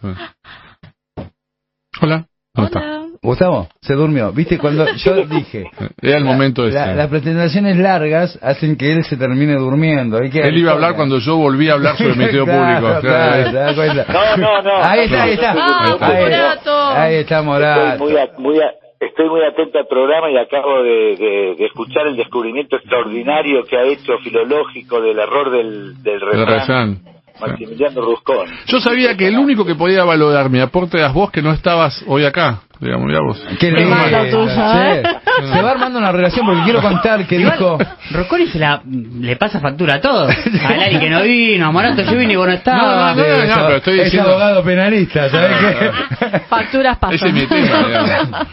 Hola. 2.01 2.25
¿Cómo 2.55 2.67
está? 2.67 2.79
Hola. 2.79 2.97
Gustavo, 3.23 3.67
se 3.81 3.93
durmió. 3.93 4.31
¿Viste 4.31 4.57
cuando 4.57 4.85
yo 4.95 5.25
dije? 5.27 5.65
Era 6.01 6.17
el 6.17 6.23
momento. 6.23 6.65
La- 6.67 6.95
las 6.95 7.07
presentaciones 7.07 7.77
largas 7.77 8.39
hacen 8.41 8.75
que 8.77 8.91
él 8.93 9.03
se 9.03 9.15
termine 9.17 9.55
durmiendo. 9.55 10.17
Hay 10.17 10.29
que 10.31 10.39
Él 10.41 10.57
iba 10.57 10.71
a 10.71 10.73
hablar 10.73 10.95
cuando 10.95 11.19
yo 11.19 11.35
volví 11.37 11.69
a 11.69 11.73
hablar 11.73 11.97
sobre 11.97 12.11
el 12.11 12.17
Ministerio 12.17 12.45
Claro, 12.47 12.87
Público. 12.87 13.01
claro. 13.01 13.91
No, 14.07 14.37
no, 14.37 14.61
no. 14.63 14.83
Ahí 14.83 15.01
está, 15.01 15.23
ahí 15.23 15.33
está. 15.33 15.51
Ah, 15.55 15.97
ahí, 15.99 16.23
Morato. 16.23 16.87
ahí 16.89 17.15
está 17.15 17.35
Estoy 17.35 17.45
Morato. 17.45 18.03
muy, 18.03 18.17
a- 18.17 18.29
muy 18.39 18.57
a- 18.59 18.71
estoy 19.01 19.29
muy 19.29 19.41
atento 19.43 19.79
al 19.79 19.87
programa 19.87 20.29
y 20.31 20.37
acabo 20.37 20.81
de, 20.83 21.15
de- 21.17 21.55
de 21.57 21.65
escuchar 21.65 22.07
el 22.07 22.15
descubrimiento 22.15 22.75
extraordinario 22.77 23.63
que 23.65 23.77
ha 23.77 23.83
hecho 23.83 24.17
filológico 24.23 25.01
del 25.01 25.19
error 25.19 25.51
del, 25.51 26.01
del 26.03 26.21
refrán. 26.21 26.99
Maximiliano 27.39 28.01
Rusconi. 28.01 28.51
Yo 28.67 28.79
sabía 28.79 29.17
que 29.17 29.27
el 29.27 29.35
único 29.39 29.65
que 29.65 29.73
podía 29.73 30.03
valorar 30.03 30.49
mi 30.51 30.59
aporte 30.59 30.99
eras 30.99 31.11
vos 31.13 31.31
que 31.31 31.41
no 31.41 31.51
estabas 31.53 32.03
hoy 32.05 32.23
acá. 32.23 32.59
Digamos, 32.79 33.07
mirá 33.07 33.19
vos. 33.21 33.41
Qué 33.59 33.69
Qué 33.69 33.71
lindo, 33.71 33.95
¿eh? 33.95 35.01
che. 35.01 35.47
Se 35.47 35.61
va 35.61 35.71
armando 35.71 35.97
una 35.97 36.11
relación 36.11 36.45
porque 36.45 36.61
quiero 36.63 36.81
contar 36.81 37.25
que 37.25 37.37
dijo. 37.39 37.79
Rosconi 38.11 38.45
se 38.47 38.59
la, 38.59 38.81
le 38.85 39.35
pasa 39.37 39.59
factura 39.59 39.95
a 39.95 40.01
todos. 40.01 40.29
A 40.29 40.75
Lali 40.75 40.99
que 40.99 41.09
no 41.09 41.21
vino, 41.23 41.65
a 41.67 41.71
Morato 41.71 42.03
yo 42.03 42.15
vine 42.17 42.33
y 42.33 42.35
vos 42.35 42.45
no 42.45 42.51
No, 42.51 42.57
estabas. 42.57 43.15
no, 43.15 43.23
no, 43.23 43.29
es, 43.43 43.53
pero 43.57 43.75
estoy 43.77 43.99
es 43.99 44.05
diciendo- 44.05 44.29
abogado 44.29 44.63
penalista, 44.63 45.29
¿sabes 45.29 45.57
qué? 45.57 46.39
Facturas 46.41 46.97
Ese 46.97 46.99
pasan. 46.99 47.27
es 47.29 47.33
mi 47.33 47.47
tema, 47.47 47.87
digamos. 47.87 48.47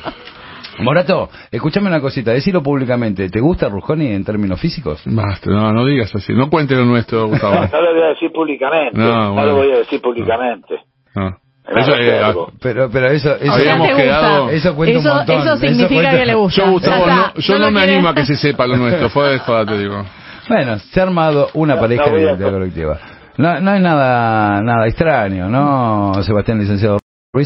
Morato, 0.80 1.28
escúchame 1.50 1.88
una 1.88 2.00
cosita, 2.00 2.32
decilo 2.32 2.62
públicamente. 2.62 3.28
¿Te 3.30 3.40
gusta 3.40 3.68
Rusconi 3.68 4.06
en 4.12 4.24
términos 4.24 4.60
físicos? 4.60 5.02
Basta, 5.06 5.50
no, 5.50 5.72
no 5.72 5.84
digas 5.84 6.14
así. 6.14 6.32
No 6.32 6.48
cuente 6.50 6.74
lo 6.74 6.84
nuestro, 6.84 7.26
Gustavo. 7.28 7.54
No 7.72 7.80
lo 7.82 7.92
voy 7.94 8.02
a 8.02 8.06
decir 8.08 8.30
públicamente. 8.32 8.98
No, 8.98 9.06
No, 9.14 9.32
bueno. 9.34 9.46
lo 9.48 9.54
voy 9.56 9.72
a 9.72 9.78
decir 9.78 10.00
públicamente. 10.00 10.76
No. 11.14 11.36
Eso, 11.76 11.92
eh. 11.96 12.22
Pero, 12.62 12.88
pero 12.90 13.08
eso, 13.08 13.36
eso, 13.36 13.52
Habíamos 13.52 13.88
quedado-. 13.90 14.48
Eso 14.50 14.74
cuenta 14.74 14.98
un 14.98 15.04
eso, 15.06 15.14
montón. 15.16 15.36
eso 15.36 15.44
Eso 15.54 15.56
significa 15.58 16.00
cuenta- 16.02 16.18
que 16.18 16.26
le 16.26 16.34
gusta. 16.34 16.64
yo, 16.64 16.70
Gustavo, 16.70 17.06
no, 17.06 17.34
yo 17.34 17.58
no, 17.58 17.70
me 17.70 17.78
quiere- 17.80 17.92
animo 17.94 18.08
a 18.08 18.14
que 18.14 18.24
se 18.24 18.36
sepa 18.36 18.66
lo 18.66 18.76
nuestro. 18.78 19.10
Fue 19.10 19.28
de 19.32 19.38
joda, 19.40 19.66
te 19.66 19.76
digo. 19.78 20.02
Bueno, 20.48 20.78
se 20.78 20.98
ha 21.00 21.02
armado 21.02 21.48
una 21.52 21.74
No, 21.74 21.80
pareja 21.82 22.08
de 22.10 22.22
identidad 22.22 22.52
colectiva. 22.52 22.98
No, 23.36 23.60
no 23.60 23.74
es 23.74 23.80
nada, 23.82 24.62
nada 24.62 24.86
extraño, 24.86 25.48
¿no, 25.50 26.14
Sebastián 26.22 26.58
Licenciado 26.58 26.98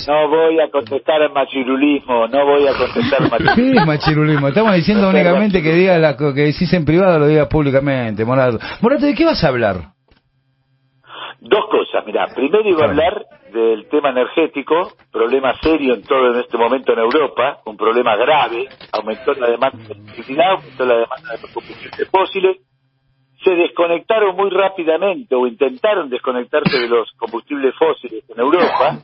No 0.08 0.28
voy 0.28 0.60
a 0.60 0.70
contestar 0.70 1.22
al 1.22 1.32
machirulismo, 1.32 2.26
no 2.28 2.46
voy 2.46 2.66
a 2.66 2.72
contestar 2.74 3.22
¿Qué 3.22 3.30
machirulismo. 3.30 3.80
es 3.80 3.86
machirulismo? 3.86 4.48
Estamos 4.48 4.74
diciendo 4.74 5.04
No 5.04 5.10
únicamente 5.10 5.62
que 5.62 5.72
digas 5.72 6.00
la 6.00 6.16
que 6.16 6.32
decís 6.32 6.72
en 6.72 6.84
privado, 6.84 7.18
lo 7.18 7.26
digas 7.26 7.48
públicamente, 7.48 8.24
Morato. 8.24 8.58
Morato, 8.80 9.06
¿de 9.06 9.14
qué 9.14 9.24
vas 9.24 9.42
a 9.44 9.48
hablar? 9.48 9.76
Dos 11.40 11.64
cosas, 11.70 12.06
mira, 12.06 12.26
primero 12.34 12.68
iba 12.68 12.86
a 12.86 12.88
hablar 12.88 13.24
del 13.52 13.88
tema 13.88 14.10
energético, 14.10 14.92
problema 15.10 15.54
serio 15.60 15.94
en 15.94 16.02
todo 16.02 16.32
en 16.32 16.40
este 16.40 16.56
momento 16.56 16.92
en 16.92 17.00
Europa, 17.00 17.58
un 17.66 17.76
problema 17.76 18.16
grave, 18.16 18.68
aumentó 18.92 19.32
la 19.34 19.50
demanda 19.50 19.78
de 19.88 19.94
electricidad, 19.94 20.52
aumentó 20.52 20.84
la 20.86 20.94
demanda 20.94 21.32
de 21.34 21.42
los 21.42 21.50
combustibles 21.52 22.08
fósiles, 22.10 22.56
se 23.44 23.54
desconectaron 23.54 24.36
muy 24.36 24.50
rápidamente 24.50 25.34
o 25.34 25.46
intentaron 25.46 26.08
desconectarse 26.10 26.78
de 26.78 26.88
los 26.88 27.10
combustibles 27.18 27.74
fósiles 27.76 28.22
en 28.30 28.40
Europa, 28.40 28.98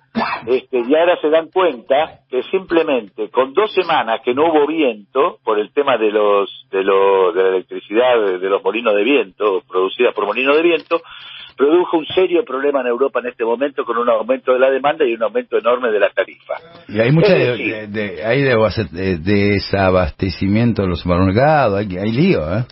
este, 0.47 0.79
y 0.81 0.95
ahora 0.95 1.17
se 1.21 1.29
dan 1.31 1.49
cuenta 1.49 2.21
que 2.31 2.43
simplemente 2.45 3.29
con 3.31 3.53
dos 3.53 3.73
semanas 3.75 4.21
que 4.25 4.35
no 4.35 4.45
hubo 4.51 4.67
viento 4.67 5.39
por 5.45 5.59
el 5.59 5.73
tema 5.73 5.97
de 5.97 6.11
los 6.13 6.49
de, 6.71 6.85
lo- 6.85 7.33
de 7.33 7.43
la 7.43 7.49
electricidad 7.51 8.21
de, 8.25 8.39
de 8.39 8.49
los 8.49 8.63
molinos 8.63 8.95
de 8.95 9.05
viento 9.05 9.63
producida 9.69 10.13
por 10.13 10.27
molinos 10.27 10.57
de 10.57 10.63
viento 10.63 11.01
produjo 11.57 11.99
un 11.99 12.07
serio 12.07 12.45
problema 12.45 12.83
en 12.83 12.87
Europa 12.87 13.19
en 13.19 13.27
este 13.27 13.45
momento 13.45 13.85
con 13.85 13.99
un 13.99 14.09
aumento 14.09 14.53
de 14.53 14.61
la 14.61 14.71
demanda 14.71 15.05
y 15.05 15.15
un 15.15 15.23
aumento 15.25 15.59
enorme 15.59 15.91
de 15.91 15.99
la 15.99 16.09
tarifa. 16.11 16.55
Y 16.87 17.01
hay 17.01 17.11
mucha 17.11 17.35
Es 17.37 17.39
de, 17.39 17.47
decir, 17.51 17.75
de- 17.75 17.87
de- 17.89 18.25
hay 18.25 18.43
de- 18.43 18.57
de- 18.93 19.19
desabastecimiento 19.19 20.83
de 20.83 20.89
los 20.89 21.01
supermercados, 21.01 21.81
hay, 21.81 21.97
hay 21.99 22.13
lío, 22.13 22.41
¿eh? 22.43 22.65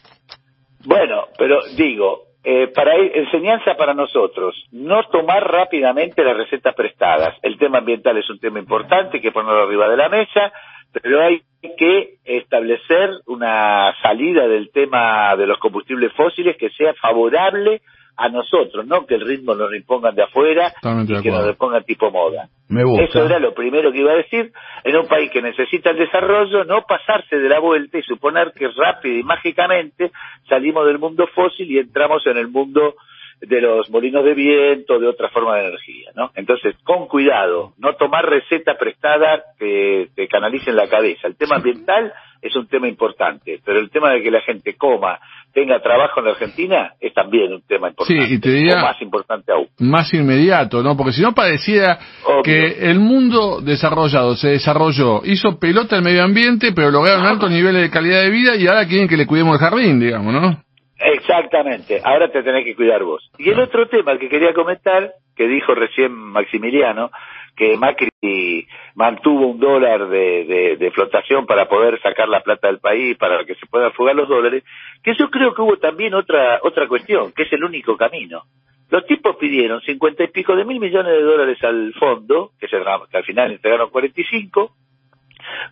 Bueno, 0.87 1.27
pero 1.37 1.61
digo, 1.77 2.27
eh, 2.45 2.69
para 2.69 2.95
enseñanza 2.95 3.77
para 3.77 3.93
nosotros, 3.93 4.55
no 4.71 5.03
tomar 5.09 5.51
rápidamente 5.51 6.23
las 6.23 6.37
recetas 6.37 6.77
prestadas. 6.77 7.35
El 7.43 7.59
tema 7.59 7.79
ambiental 7.79 8.17
es 8.19 8.31
un 8.31 8.39
tema 8.39 8.61
importante, 8.61 9.17
hay 9.17 9.21
que 9.21 9.33
ponerlo 9.33 9.65
arriba 9.65 9.89
de 9.89 9.97
la 9.97 10.09
mesa, 10.09 10.53
pero 10.93 11.23
hay 11.23 11.43
que 11.77 12.19
establecer 12.25 13.11
una 13.27 13.93
salida 14.01 14.47
del 14.47 14.71
tema 14.71 15.35
de 15.37 15.49
los 15.49 15.59
combustibles 15.59 16.13
fósiles 16.13 16.57
que 16.57 16.71
sea 16.71 16.95
favorable 16.95 17.83
a 18.17 18.29
nosotros, 18.29 18.87
no 18.87 19.07
que 19.07 19.15
el 19.17 19.27
ritmo 19.27 19.55
nos 19.55 19.71
lo 19.71 19.77
impongan 19.77 20.15
de 20.15 20.23
afuera 20.23 20.73
Totalmente 20.81 21.13
y 21.13 21.17
de 21.17 21.23
que 21.23 21.31
nos 21.31 21.47
lo 21.47 21.55
pongan 21.55 21.85
tipo 21.85 22.11
moda. 22.11 22.49
Me 22.69 22.83
gusta. 22.83 23.05
Eso 23.05 23.27
era 23.27 23.39
lo 23.39 23.53
primero 23.55 23.93
que 23.93 23.99
iba 23.99 24.13
a 24.13 24.17
decir. 24.17 24.53
En 24.85 24.97
un 24.97 25.07
país 25.07 25.31
que 25.31 25.43
necesita 25.43 25.91
el 25.91 25.99
desarrollo, 25.99 26.65
no 26.65 26.83
pasarse 26.83 27.37
de 27.37 27.49
la 27.49 27.59
vuelta 27.59 27.99
y 27.99 28.03
suponer 28.03 28.53
que 28.53 28.69
rápido 28.69 29.19
y 29.19 29.23
mágicamente 29.23 30.11
salimos 30.49 30.87
del 30.87 30.99
mundo 30.99 31.27
fósil 31.35 31.71
y 31.71 31.79
entramos 31.79 32.27
en 32.27 32.39
el 32.39 32.49
mundo 32.49 32.95
de 33.41 33.61
los 33.61 33.91
molinos 33.91 34.25
de 34.25 34.35
viento, 34.35 34.99
de 34.99 35.09
otra 35.09 35.29
forma 35.29 35.57
de 35.57 35.67
energía, 35.69 36.11
¿no? 36.15 36.31
Entonces, 36.35 36.75
con 36.85 37.07
cuidado, 37.07 37.73
no 37.79 37.95
tomar 37.97 38.25
receta 38.25 38.77
prestada 38.79 39.43
que 39.59 40.09
te 40.15 40.27
canalicen 40.29 40.75
la 40.77 40.89
cabeza. 40.89 41.29
El 41.29 41.37
tema 41.37 41.57
ambiental 41.57 42.13
es 42.43 42.55
un 42.57 42.67
tema 42.67 42.89
importante, 42.89 43.61
pero 43.65 43.79
el 43.79 43.91
tema 43.91 44.11
de 44.11 44.23
que 44.23 44.31
la 44.31 44.41
gente 44.41 44.75
coma, 44.77 45.19
tenga 45.53 45.81
trabajo 45.81 46.21
en 46.21 46.27
la 46.27 46.33
Argentina, 46.33 46.93
es 47.01 47.15
también 47.15 47.53
un 47.53 47.63
tema 47.63 47.89
importante. 47.89 48.27
Sí, 48.27 48.35
y 48.35 48.39
te 48.39 48.51
diría- 48.51 48.77
O 48.79 48.83
más 48.83 49.01
importante 49.01 49.53
aún. 49.53 49.69
Más 49.79 50.13
inmediato, 50.13 50.83
¿no? 50.83 50.97
Porque 50.97 51.13
si 51.13 51.23
no 51.23 51.31
Obvio. 51.31 52.43
que 52.43 52.91
el 52.91 52.99
mundo 53.01 53.61
desarrollado 53.63 54.37
se 54.37 54.49
desarrolló, 54.49 55.23
hizo 55.25 55.59
pelota 55.59 55.97
el 55.97 56.03
medio 56.03 56.25
ambiente, 56.25 56.73
pero 56.75 56.91
lograron 56.91 57.25
altos 57.25 57.51
niveles 57.51 57.83
de 57.83 57.91
calidad 57.91 58.23
de 58.23 58.31
vida 58.31 58.55
y 58.57 58.67
ahora 58.67 58.87
quieren 58.87 59.09
que 59.09 59.17
le 59.17 59.27
cuidemos 59.27 59.55
el 59.55 59.61
jardín, 59.61 59.99
digamos, 60.01 60.33
¿no? 60.35 60.66
Exactamente, 60.99 62.01
ahora 62.03 62.31
te 62.31 62.43
tenés 62.43 62.65
que 62.65 62.75
cuidar 62.75 63.03
vos. 63.03 63.31
Y 63.39 63.51
el 63.51 63.61
otro 63.61 63.87
tema 63.89 64.19
que 64.19 64.29
quería 64.29 64.55
comentar, 64.55 65.13
que 65.35 65.47
dijo 65.47 65.75
recién 65.75 66.13
Maximiliano, 66.13 67.11
que 67.57 67.77
Macri 67.77 68.67
mantuvo 68.95 69.47
un 69.49 69.59
dólar 69.59 70.09
de, 70.09 70.77
de, 70.79 70.91
flotación 70.91 71.47
para 71.47 71.69
poder 71.69 72.01
sacar 72.03 72.29
la 72.29 72.43
plata 72.43 72.69
del 72.69 72.79
país, 72.79 73.17
para 73.17 73.45
que 73.45 73.55
se 73.55 73.67
puedan 73.67 73.93
fugar 73.93 74.15
los 74.15 74.29
dólares, 74.29 74.63
que 75.03 75.15
yo 75.19 75.31
creo 75.31 75.55
que 75.55 75.63
hubo 75.63 75.79
también 75.79 76.15
otra, 76.15 76.61
otra 76.63 76.87
cuestión, 76.87 77.33
que 77.33 77.45
es 77.45 77.53
el 77.53 77.65
único 77.65 77.97
camino. 77.97 78.45
Los 78.91 79.05
tipos 79.07 79.37
pidieron 79.37 79.81
cincuenta 79.81 80.23
y 80.23 80.29
pico 80.29 80.55
de 80.55 80.65
mil 80.65 80.79
millones 80.79 81.13
de 81.13 81.23
dólares 81.23 81.59
al 81.65 81.93
fondo, 81.95 82.53
que, 82.61 82.69
se, 82.69 82.77
que 82.79 83.17
al 83.17 83.25
final 83.25 83.53
entregaron 83.53 83.91
45, 83.91 84.73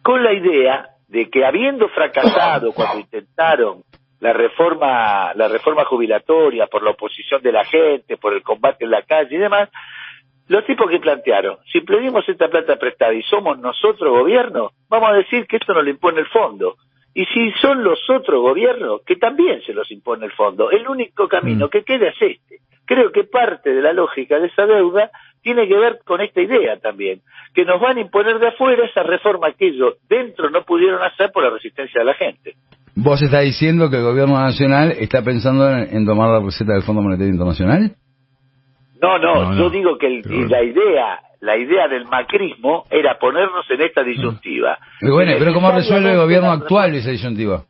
con 0.02 0.22
la 0.22 0.32
idea 0.32 0.88
de 1.08 1.30
que 1.30 1.44
habiendo 1.44 1.88
fracasado 1.88 2.72
cuando 2.72 3.00
intentaron 3.00 3.82
la 4.20 4.32
reforma 4.32 5.34
la 5.34 5.48
reforma 5.48 5.84
jubilatoria 5.84 6.66
por 6.66 6.82
la 6.82 6.90
oposición 6.90 7.42
de 7.42 7.52
la 7.52 7.64
gente, 7.64 8.16
por 8.16 8.34
el 8.34 8.42
combate 8.42 8.84
en 8.84 8.90
la 8.90 9.02
calle 9.02 9.36
y 9.36 9.38
demás, 9.38 9.68
los 10.48 10.64
tipos 10.66 10.90
que 10.90 11.00
plantearon, 11.00 11.56
si 11.72 11.80
pedimos 11.80 12.28
esta 12.28 12.48
plata 12.48 12.76
prestada 12.76 13.14
y 13.14 13.22
somos 13.22 13.58
nosotros 13.58 14.12
gobierno, 14.12 14.72
vamos 14.88 15.10
a 15.10 15.14
decir 15.14 15.46
que 15.46 15.56
esto 15.56 15.72
nos 15.72 15.84
lo 15.84 15.90
impone 15.90 16.20
el 16.20 16.26
fondo. 16.26 16.76
Y 17.14 17.24
si 17.26 17.52
son 17.62 17.84
los 17.84 17.98
otros 18.10 18.40
gobiernos, 18.42 19.02
que 19.06 19.16
también 19.16 19.62
se 19.62 19.72
los 19.72 19.90
impone 19.90 20.26
el 20.26 20.32
fondo. 20.32 20.70
El 20.70 20.86
único 20.88 21.28
camino 21.28 21.70
que 21.70 21.84
queda 21.84 22.08
es 22.08 22.20
este. 22.20 22.58
Creo 22.84 23.12
que 23.12 23.24
parte 23.24 23.72
de 23.72 23.80
la 23.80 23.92
lógica 23.92 24.38
de 24.38 24.48
esa 24.48 24.66
deuda 24.66 25.10
tiene 25.44 25.68
que 25.68 25.76
ver 25.76 25.98
con 26.04 26.20
esta 26.22 26.40
idea 26.42 26.78
también, 26.80 27.20
que 27.54 27.64
nos 27.64 27.80
van 27.80 27.98
a 27.98 28.00
imponer 28.00 28.38
de 28.40 28.48
afuera 28.48 28.84
esa 28.86 29.02
reforma 29.04 29.52
que 29.52 29.68
ellos 29.68 29.94
dentro 30.08 30.50
no 30.50 30.62
pudieron 30.64 31.00
hacer 31.02 31.30
por 31.32 31.44
la 31.44 31.50
resistencia 31.50 32.00
de 32.00 32.06
la 32.06 32.14
gente. 32.14 32.54
¿Vos 32.96 33.20
estás 33.22 33.42
diciendo 33.44 33.90
que 33.90 33.96
el 33.98 34.02
gobierno 34.04 34.40
nacional 34.40 34.92
está 34.98 35.22
pensando 35.22 35.68
en, 35.70 35.96
en 35.96 36.06
tomar 36.06 36.30
la 36.30 36.40
receta 36.44 36.72
del 36.72 36.82
Fondo 36.82 37.02
Monetario 37.02 37.32
Internacional? 37.32 37.92
No, 39.02 39.18
no, 39.18 39.34
No, 39.34 39.52
no. 39.52 39.58
yo 39.58 39.70
digo 39.70 39.98
que 39.98 40.06
el- 40.06 40.22
Pero- 40.22 40.48
la 40.48 40.62
idea, 40.62 41.18
la 41.40 41.56
idea 41.58 41.88
del 41.88 42.06
macrismo 42.06 42.84
era 42.90 43.18
ponernos 43.18 43.68
en 43.70 43.82
esta 43.82 44.02
disyuntiva. 44.02 44.78
Y 45.02 45.10
bueno, 45.10 45.32
pero 45.38 45.52
¿cómo 45.52 45.70
resuelve 45.72 46.12
el 46.12 46.16
gobierno 46.16 46.50
actual 46.52 46.94
esa 46.94 47.10
disyuntiva? 47.10 47.64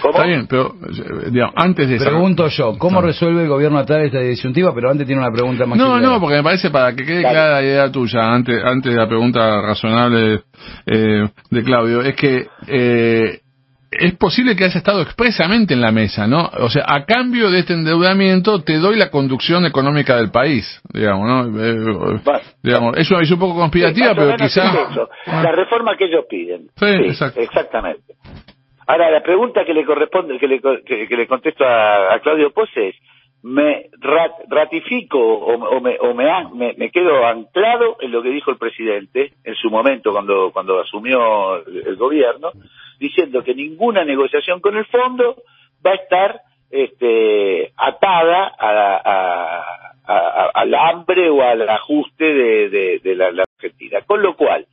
¿Cómo? 0.00 0.14
Está 0.14 0.26
bien, 0.26 0.46
pero 0.48 0.74
eh, 0.86 1.30
digamos, 1.30 1.54
antes 1.56 1.88
de 1.88 1.96
esa- 1.96 2.06
Pregunto 2.10 2.48
yo, 2.48 2.76
¿cómo 2.78 3.00
resuelve 3.00 3.42
el 3.42 3.48
gobierno 3.48 3.78
actual 3.78 4.02
esta 4.02 4.20
disyuntiva? 4.20 4.74
Pero 4.74 4.90
antes 4.90 5.06
tiene 5.06 5.20
una 5.22 5.30
pregunta 5.32 5.66
más 5.66 5.78
No, 5.78 5.98
no, 6.00 6.20
porque 6.20 6.36
me 6.36 6.42
parece 6.42 6.70
para 6.70 6.94
que 6.94 7.04
quede 7.04 7.20
Claro. 7.20 7.34
clara 7.34 7.52
la 7.60 7.62
idea 7.62 7.90
tuya, 7.92 8.32
antes, 8.32 8.62
antes 8.64 8.92
de 8.92 8.98
la 8.98 9.08
pregunta 9.08 9.60
razonable 9.62 10.42
eh, 10.86 11.28
de 11.50 11.62
Claudio, 11.64 12.02
es 12.02 12.14
que 12.14 12.46
eh, 12.66 13.40
es 13.98 14.14
posible 14.16 14.54
que 14.56 14.64
haya 14.64 14.76
estado 14.78 15.00
expresamente 15.00 15.72
en 15.72 15.80
la 15.80 15.90
mesa, 15.92 16.26
¿no? 16.26 16.50
O 16.58 16.68
sea, 16.68 16.84
a 16.86 17.04
cambio 17.06 17.50
de 17.50 17.60
este 17.60 17.72
endeudamiento 17.72 18.62
te 18.62 18.76
doy 18.78 18.96
la 18.96 19.10
conducción 19.10 19.64
económica 19.64 20.16
del 20.16 20.30
país, 20.30 20.82
digamos, 20.92 21.26
¿no? 21.26 21.64
Eh, 21.64 22.20
digamos, 22.62 22.96
eso 22.98 23.18
es 23.20 23.30
un 23.30 23.38
poco 23.38 23.54
conspirativa, 23.54 24.08
Sí, 24.08 24.12
pero 24.16 24.26
menos 24.32 24.42
quizá... 24.52 24.66
es 24.66 24.90
eso. 24.90 25.08
La 25.26 25.52
reforma 25.52 25.96
que 25.96 26.04
ellos 26.06 26.24
piden. 26.28 26.66
Sí, 26.76 26.84
exacto. 27.08 27.40
Exactamente. 27.40 28.14
Ahora, 28.86 29.10
la 29.10 29.22
pregunta 29.22 29.64
que 29.64 29.74
le 29.74 29.84
corresponde, 29.84 30.38
que 30.38 30.46
le, 30.48 30.60
que, 30.60 31.08
que 31.08 31.16
le 31.16 31.26
contesto 31.26 31.64
a, 31.66 32.18
Claudio 32.20 32.52
Pose 32.52 32.88
es, 32.88 32.96
¿me 33.42 33.90
ra- 34.00 34.32
ratifico 34.48 35.18
o, 35.18 35.54
o 35.54 35.80
me, 35.80 35.96
o 36.00 36.14
me, 36.14 36.24
me- 36.54 36.74
me 36.76 36.90
quedo 36.90 37.26
anclado 37.26 37.96
en 38.00 38.12
lo 38.12 38.22
que 38.22 38.30
dijo 38.30 38.50
el 38.50 38.58
presidente 38.58 39.32
en 39.44 39.54
su 39.56 39.70
momento 39.70 40.12
cuando, 40.12 40.50
cuando 40.52 40.80
asumió 40.80 41.56
el 41.66 41.96
gobierno, 41.96 42.52
diciendo 42.98 43.42
que 43.42 43.54
ninguna 43.54 44.04
negociación 44.04 44.60
con 44.60 44.76
el 44.76 44.84
fondo 44.86 45.36
va 45.84 45.90
a 45.92 45.94
estar 45.94 46.40
este, 46.70 47.72
atada 47.76 48.52
a, 48.58 49.02
a- 50.08 50.50
al 50.54 50.74
hambre 50.74 51.28
o 51.30 51.42
al 51.42 51.68
ajuste 51.68 52.24
de, 52.32 52.68
de- 52.70 52.98
de 53.00 53.14
la, 53.16 53.32
la 53.32 53.42
Argentina. 53.56 54.00
Con 54.06 54.22
lo 54.22 54.36
cual, 54.36 54.66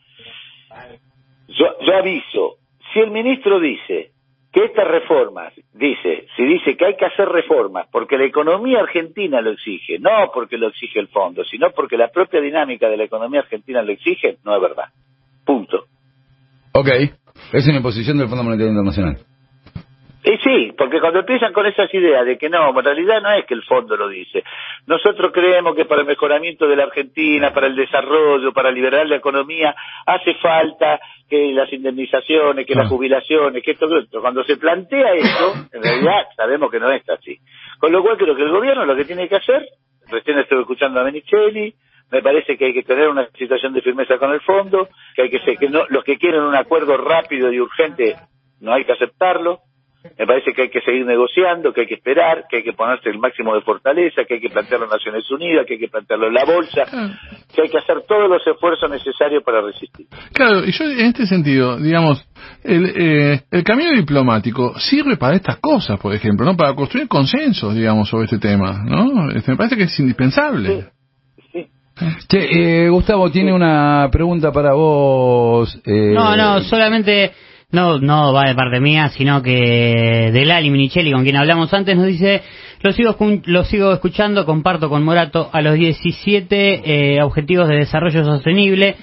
yo, 1.48 1.66
yo 1.82 1.96
aviso, 1.98 2.58
si 2.94 3.00
el 3.00 3.12
ministro 3.12 3.60
dice 3.60 4.12
que 4.52 4.66
estas 4.66 4.88
reformas, 4.88 5.52
dice, 5.74 6.28
si 6.38 6.44
dice 6.46 6.78
que 6.78 6.86
hay 6.86 6.96
que 6.96 7.06
hacer 7.06 7.28
reformas 7.28 7.88
porque 7.92 8.18
la 8.18 8.26
economía 8.26 8.82
argentina 8.82 9.42
lo 9.42 9.52
exige, 9.52 9.98
no 10.00 10.30
porque 10.32 10.58
lo 10.58 10.68
exige 10.68 11.00
el 11.00 11.08
fondo, 11.08 11.44
sino 11.44 11.72
porque 11.72 11.98
la 11.98 12.10
propia 12.10 12.40
dinámica 12.40 12.88
de 12.88 12.98
la 12.98 13.06
economía 13.06 13.42
argentina 13.42 13.82
lo 13.82 13.92
exige, 13.92 14.38
no 14.46 14.56
es 14.56 14.62
verdad. 14.62 14.90
Punto. 15.44 15.86
Ok, 16.74 16.88
es 17.52 17.68
una 17.68 17.78
imposición 17.78 18.18
del 18.20 18.28
Fondo 18.28 18.44
Monetario 18.44 18.72
Internacional. 18.72 19.33
Y 20.26 20.38
sí, 20.38 20.74
porque 20.78 21.02
cuando 21.02 21.20
empiezan 21.20 21.52
con 21.52 21.66
esas 21.66 21.94
ideas 21.94 22.26
de 22.26 22.38
que 22.38 22.50
no, 22.50 22.70
en 22.70 22.86
realidad 22.86 23.22
no 23.22 23.32
es 23.32 23.46
que 23.46 23.54
el 23.54 23.64
fondo 23.64 23.98
lo 23.98 24.08
dice. 24.08 24.44
Nosotros 24.88 25.32
creemos 25.34 25.76
que 25.76 25.84
para 25.84 26.02
el 26.02 26.08
mejoramiento 26.08 26.66
de 26.66 26.78
la 26.78 26.84
Argentina, 26.84 27.54
para 27.54 27.68
el 27.68 27.76
desarrollo, 27.76 28.54
para 28.54 28.72
liberar 28.72 29.06
la 29.08 29.18
economía, 29.18 29.76
hace 30.06 30.36
falta 30.36 31.00
que 31.30 31.52
las 31.52 31.72
indemnizaciones, 31.74 32.66
que 32.66 32.76
las 32.76 32.88
jubilaciones, 32.88 33.62
que 33.64 33.72
esto, 33.72 33.90
que 33.90 33.96
otro. 33.96 34.22
Cuando 34.22 34.44
se 34.46 34.56
plantea 34.56 35.14
eso, 35.14 35.54
en 35.74 35.84
realidad 35.84 36.28
sabemos 36.38 36.72
que 36.72 36.80
no 36.80 36.90
es 36.90 37.08
así. 37.10 37.38
Con 37.80 37.92
lo 37.92 38.02
cual 38.02 38.18
creo 38.18 38.36
que 38.36 38.44
el 38.44 38.52
gobierno 38.52 38.86
lo 38.86 38.96
que 38.96 39.06
tiene 39.06 39.28
que 39.28 39.36
hacer, 39.36 39.68
recién 40.08 40.40
estuve 40.40 40.62
escuchando 40.62 41.02
a 41.02 41.04
Benicelli, 41.04 41.74
me 42.12 42.22
parece 42.22 42.58
que 42.58 42.66
hay 42.66 42.74
que 42.74 42.84
tener 42.84 43.10
una 43.10 43.28
situación 43.38 43.74
de 43.74 43.82
firmeza 43.82 44.18
con 44.18 44.32
el 44.32 44.42
fondo, 44.42 44.88
que 45.16 45.24
hay 45.24 45.30
que 45.30 45.40
ser, 45.40 45.58
que 45.58 45.68
no, 45.68 45.86
los 45.90 46.04
que 46.04 46.18
quieren 46.18 46.44
un 46.44 46.56
acuerdo 46.56 46.96
rápido 46.96 47.52
y 47.52 47.60
urgente 47.60 48.16
no 48.62 48.74
hay 48.74 48.86
que 48.86 48.94
aceptarlo. 48.94 49.60
Me 50.20 50.26
parece 50.28 50.52
que 50.54 50.64
hay 50.64 50.70
que 50.70 50.82
seguir 50.82 51.06
negociando, 51.06 51.72
que 51.74 51.82
hay 51.82 51.88
que 51.88 51.96
esperar, 51.96 52.44
que 52.50 52.58
hay 52.58 52.64
que 52.64 52.74
ponerse 52.74 53.10
el 53.10 53.20
máximo 53.20 53.56
de 53.56 53.62
fortaleza, 53.62 54.24
que 54.28 54.36
hay 54.36 54.42
que 54.42 54.50
plantearlo 54.50 54.86
en 54.86 54.92
Naciones 54.92 55.30
Unidas, 55.32 55.66
que 55.66 55.76
hay 55.76 55.80
que 55.80 55.88
plantearlo 55.88 56.28
en 56.28 56.34
la 56.34 56.44
bolsa, 56.46 56.84
que 57.56 57.62
hay 57.62 57.70
que 57.70 57.78
hacer 57.78 58.02
todos 58.08 58.30
los 58.30 58.46
esfuerzos 58.46 58.90
necesarios 58.90 59.42
para 59.44 59.62
resistir. 59.62 60.06
Claro, 60.34 60.66
y 60.66 60.72
yo 60.72 60.84
en 60.86 61.06
este 61.06 61.26
sentido, 61.26 61.78
digamos, 61.78 62.22
el, 62.64 62.94
eh, 62.96 63.42
el 63.50 63.64
camino 63.64 63.92
diplomático 63.92 64.78
sirve 64.78 65.16
para 65.16 65.36
estas 65.38 65.58
cosas, 65.58 65.98
por 66.00 66.14
ejemplo, 66.14 66.46
¿no? 66.46 66.58
Para 66.58 66.74
construir 66.76 67.08
consensos, 67.08 67.74
digamos, 67.74 68.10
sobre 68.10 68.26
este 68.26 68.40
tema, 68.40 68.84
¿no? 68.86 69.32
Este, 69.32 69.52
me 69.52 69.58
parece 69.58 69.78
que 69.78 69.84
es 69.84 70.00
indispensable. 70.00 70.88
Che, 72.28 72.86
eh, 72.86 72.90
Gustavo 72.90 73.30
tiene 73.30 73.54
una 73.54 74.10
pregunta 74.12 74.52
para 74.52 74.74
vos. 74.74 75.80
eh, 75.86 76.12
No, 76.14 76.36
no, 76.36 76.60
solamente 76.62 77.32
no 77.74 78.00
no 78.00 78.32
va 78.32 78.48
de 78.48 78.56
parte 78.56 78.80
mía, 78.80 79.10
sino 79.10 79.42
que 79.42 80.30
de 80.32 80.46
Lali 80.46 80.70
Minichelli, 80.70 81.12
con 81.12 81.24
quien 81.24 81.36
hablamos 81.36 81.74
antes, 81.74 81.98
nos 81.98 82.06
dice, 82.06 82.42
lo 82.82 82.94
sigo, 82.94 83.16
lo 83.46 83.66
sigo 83.66 83.92
escuchando, 83.92 84.46
comparto 84.46 84.90
con 84.90 85.04
Morato 85.04 85.50
a 85.52 85.62
los 85.62 85.74
17 85.76 87.16
eh, 87.16 87.22
Objetivos 87.24 87.68
de 87.68 87.78
Desarrollo 87.78 88.24
Sostenible, 88.24 88.96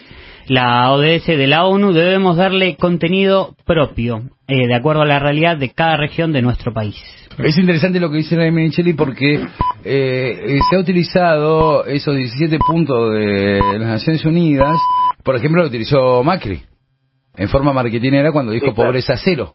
la 0.47 0.93
ODS 0.93 1.27
de 1.27 1.47
la 1.47 1.67
ONU, 1.67 1.93
debemos 1.93 2.37
darle 2.37 2.77
contenido 2.77 3.55
propio, 3.67 4.23
eh, 4.47 4.67
de 4.67 4.75
acuerdo 4.75 5.03
a 5.03 5.07
la 5.07 5.19
realidad 5.19 5.57
de 5.57 5.71
cada 5.71 5.97
región 5.97 6.33
de 6.33 6.43
nuestro 6.43 6.73
país. 6.73 6.97
Es 7.39 7.59
interesante 7.59 8.01
lo 8.01 8.11
que 8.11 8.19
dice 8.19 8.37
la 8.37 8.51
Micheli 8.51 8.93
porque 8.93 9.41
eh, 9.85 10.59
se 10.69 10.77
ha 10.77 10.79
utilizado 10.79 11.85
esos 11.87 12.15
17 12.15 12.59
puntos 12.59 13.15
de 13.15 13.61
las 13.79 13.89
Naciones 13.89 14.25
Unidas, 14.25 14.79
por 15.25 15.37
ejemplo, 15.37 15.63
lo 15.63 15.69
utilizó 15.69 16.23
Macri 16.23 16.63
en 17.37 17.49
forma 17.49 17.73
marketinera 17.73 18.33
cuando 18.33 18.53
dijo 18.53 18.67
Sí, 18.67 18.73
claro. 18.73 18.89
pobreza 18.89 19.15
cero, 19.23 19.55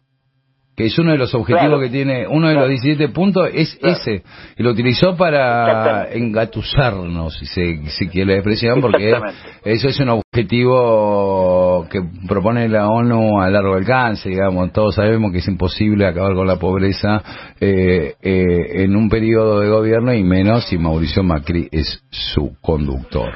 que 0.76 0.86
es 0.88 1.00
uno 1.00 1.12
de 1.12 1.18
los 1.18 1.34
objetivos 1.34 1.62
Claro. 1.68 1.80
que 1.80 1.90
tiene, 1.90 2.28
uno 2.28 2.50
de 2.50 2.56
los 2.56 2.68
17 2.70 3.10
puntos 3.10 3.48
es 3.54 3.76
Claro. 3.76 3.96
ese, 3.96 4.24
y 4.58 4.64
lo 4.64 4.72
utilizó 4.72 5.16
para 5.16 6.12
engatusarnos, 6.12 7.34
si 7.38 7.46
se 7.46 7.90
si 7.92 8.08
quiere 8.10 8.32
la 8.34 8.38
expresión, 8.40 8.82
porque 8.82 9.18
eso 9.64 9.88
es 9.88 10.00
un 10.02 10.10
objetivo 10.10 11.88
que 11.90 12.02
propone 12.28 12.68
la 12.68 12.88
ONU 12.90 13.40
a 13.42 13.50
largo 13.50 13.76
alcance, 13.76 14.30
digamos. 14.30 14.72
Todos 14.74 14.96
sabemos 14.96 15.32
que 15.32 15.38
es 15.40 15.48
imposible 15.48 16.06
acabar 16.08 16.34
con 16.36 16.48
la 16.48 16.58
pobreza 16.58 17.24
eh, 17.60 18.16
eh, 18.22 18.84
en 18.84 18.96
un 18.96 19.10
periodo 19.10 19.60
de 19.62 19.70
gobierno 19.70 20.14
y 20.14 20.24
menos 20.24 20.66
si 20.66 20.78
Mauricio 20.78 21.24
Macri 21.24 21.70
es 21.72 22.04
su 22.10 22.56
conductor. 22.62 23.32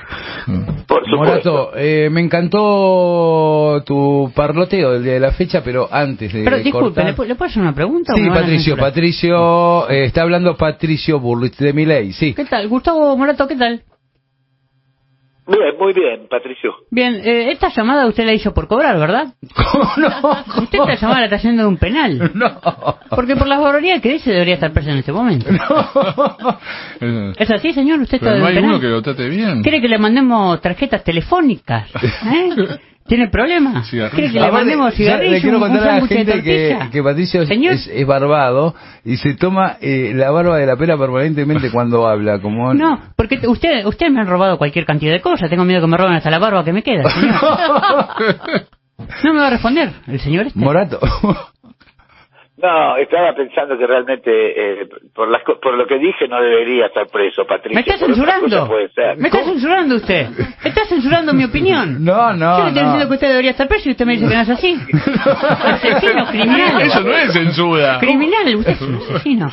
Por 0.88 1.04
supuesto. 1.10 1.18
Morato, 1.18 1.72
eh, 1.78 2.10
me 2.12 2.22
encantó 2.22 3.82
tu 3.86 4.32
parloteo 4.36 4.92
del 4.94 5.04
día 5.04 5.14
de 5.14 5.20
la 5.20 5.32
fecha, 5.32 5.62
pero 5.64 5.88
antes 5.92 6.34
de 6.34 6.44
Pero 6.44 6.58
disculpe, 6.58 7.02
cortar- 7.02 7.16
¿le, 7.30 7.36
pu- 7.36 7.36
¿le 7.36 7.36
puedo 7.36 7.50
hacer 7.50 7.62
una 7.62 7.74
pregunta? 7.76 8.14
Sí, 8.16 8.28
Patricio? 8.30 8.78
Patricio, 8.78 9.90
eh, 9.90 10.06
está 10.06 10.24
hablando 10.24 10.56
Patricio 10.58 11.20
Burlich 11.20 11.58
de 11.58 11.74
Miley, 11.74 12.12
sí. 12.14 12.34
¿Qué 12.34 12.46
tal? 12.46 12.68
Gustavo 12.68 13.16
Morato, 13.18 13.48
¿qué 13.48 13.56
tal? 13.56 13.84
Bien, 15.48 15.76
muy 15.80 15.94
bien, 15.94 16.28
Patricio. 16.30 16.72
Bien, 16.92 17.16
eh, 17.26 17.52
esta 17.52 17.70
llamada 17.70 18.06
usted 18.06 18.24
la 18.24 18.34
hizo 18.34 18.54
por 18.54 18.68
cobrar, 18.68 19.00
¿verdad? 19.00 19.34
¿Cómo 19.56 19.90
no? 19.98 20.32
Usted 20.62 20.78
esta 20.80 20.96
llamada 20.96 21.20
la 21.22 21.26
está 21.26 21.36
haciendo 21.38 21.64
de 21.64 21.68
un 21.70 21.78
penal. 21.78 22.32
No. 22.36 22.60
Porque 23.10 23.36
por 23.36 23.48
las 23.48 23.60
barbaridades 23.60 24.02
que 24.04 24.10
dice 24.14 24.30
debería 24.32 24.54
estar 24.56 24.72
preso 24.72 24.92
en 24.92 24.98
este 25.00 25.12
momento. 25.12 25.48
Eh, 27.02 27.34
¿Es 27.38 27.50
así, 27.50 27.74
señor? 27.74 28.00
¿Usted 28.02 28.18
está 28.18 28.28
Pero 28.34 28.36
de 28.36 28.42
no 28.42 28.46
un 28.46 28.50
hay 28.50 28.56
penal? 28.58 28.70
uno 28.72 28.80
que 28.80 28.88
lo 28.88 29.02
trate 29.02 29.28
bien. 29.28 29.64
¿Quiere 29.64 29.82
que 29.82 29.88
le 29.88 29.98
mandemos 29.98 30.62
tarjetas 30.62 31.04
telefónicas? 31.04 31.90
¿Eh? 31.96 32.50
¿Tiene 33.10 33.28
problemas? 33.28 33.90
¿Quiere 33.90 34.10
que 34.32 34.40
le 34.40 34.52
mandemos 34.52 34.94
cigarrillos? 34.94 35.34
Le 35.34 35.42
quiero 35.42 35.58
un- 35.58 35.64
un 35.64 35.70
contar 35.70 35.90
a 35.90 36.00
la 36.00 36.08
gente 36.08 36.42
que, 36.42 36.78
que 36.92 37.04
Patricio 37.04 37.42
es, 37.42 37.48
Señor. 37.50 37.74
es- 37.74 37.88
es 37.88 38.08
barbado 38.08 38.74
y 39.04 39.18
se 39.18 39.34
toma 39.34 39.76
eh, 39.82 40.14
la 40.16 40.32
barba 40.32 40.58
de 40.58 40.66
la 40.66 40.78
pera 40.78 40.98
permanentemente 40.98 41.70
cuando 41.74 42.08
habla. 42.08 42.40
como 42.40 42.74
No, 42.74 43.02
porque 43.18 43.40
usted, 43.48 43.86
usted 43.86 44.10
me 44.10 44.22
han 44.22 44.28
robado 44.28 44.58
cualquier 44.58 44.86
cantidad 44.86 45.12
de 45.12 45.20
cosas. 45.22 45.50
Tengo 45.50 45.66
miedo 45.66 45.82
que 45.82 45.88
me 45.88 45.98
roben 45.98 46.14
hasta 46.14 46.30
la 46.30 46.40
barba 46.40 46.64
que 46.64 46.72
me 46.72 46.84
queda, 46.84 47.10
señor. 47.10 47.36
No 49.24 49.34
me 49.34 49.40
va 49.40 49.48
a 49.48 49.50
responder 49.52 49.92
el 50.08 50.20
señor 50.20 50.48
este. 50.48 50.60
Morato. 50.60 51.00
No, 52.62 52.98
estaba 52.98 53.34
pensando 53.34 53.78
que 53.78 53.88
realmente, 53.88 54.30
eh, 54.32 54.88
por, 55.16 55.30
las, 55.32 55.44
co- 55.44 55.60
por 55.62 55.76
lo 55.78 55.86
que 55.88 55.98
dije, 55.98 56.28
no 56.28 56.42
debería 56.42 56.88
estar 56.88 57.08
preso, 57.08 57.46
Patricio. 57.48 57.76
¿Me 57.76 57.82
está 57.82 57.98
censurando? 57.98 58.68
puede 58.68 58.90
ser. 58.90 59.18
¿Me 59.18 59.30
está 59.30 59.44
censurando 59.46 59.96
usted? 59.96 60.28
¿Está 60.64 60.86
censurando 60.86 61.34
mi 61.34 61.46
opinión? 61.46 62.04
No, 62.04 62.34
no, 62.34 62.58
Yo 62.58 62.64
le 62.66 62.70
estoy 62.70 62.84
no. 62.84 62.90
diciendo 62.92 63.08
que 63.08 63.14
usted 63.14 63.28
debería 63.30 63.52
estar 63.52 63.68
preso 63.68 63.88
y 63.88 63.92
usted 63.94 64.06
me 64.06 64.14
dice 64.18 64.28
que 64.28 64.36
no 64.36 64.42
es 64.42 64.50
así. 64.50 64.76
Asesino, 65.64 66.26
criminal. 66.28 66.82
Eso 66.82 67.02
no 67.02 67.12
es 67.18 67.32
censura. 67.34 67.98
Criminal, 68.00 68.56
usted 68.58 68.72
es 68.74 68.82
un 68.82 68.96
asesino. 69.16 69.52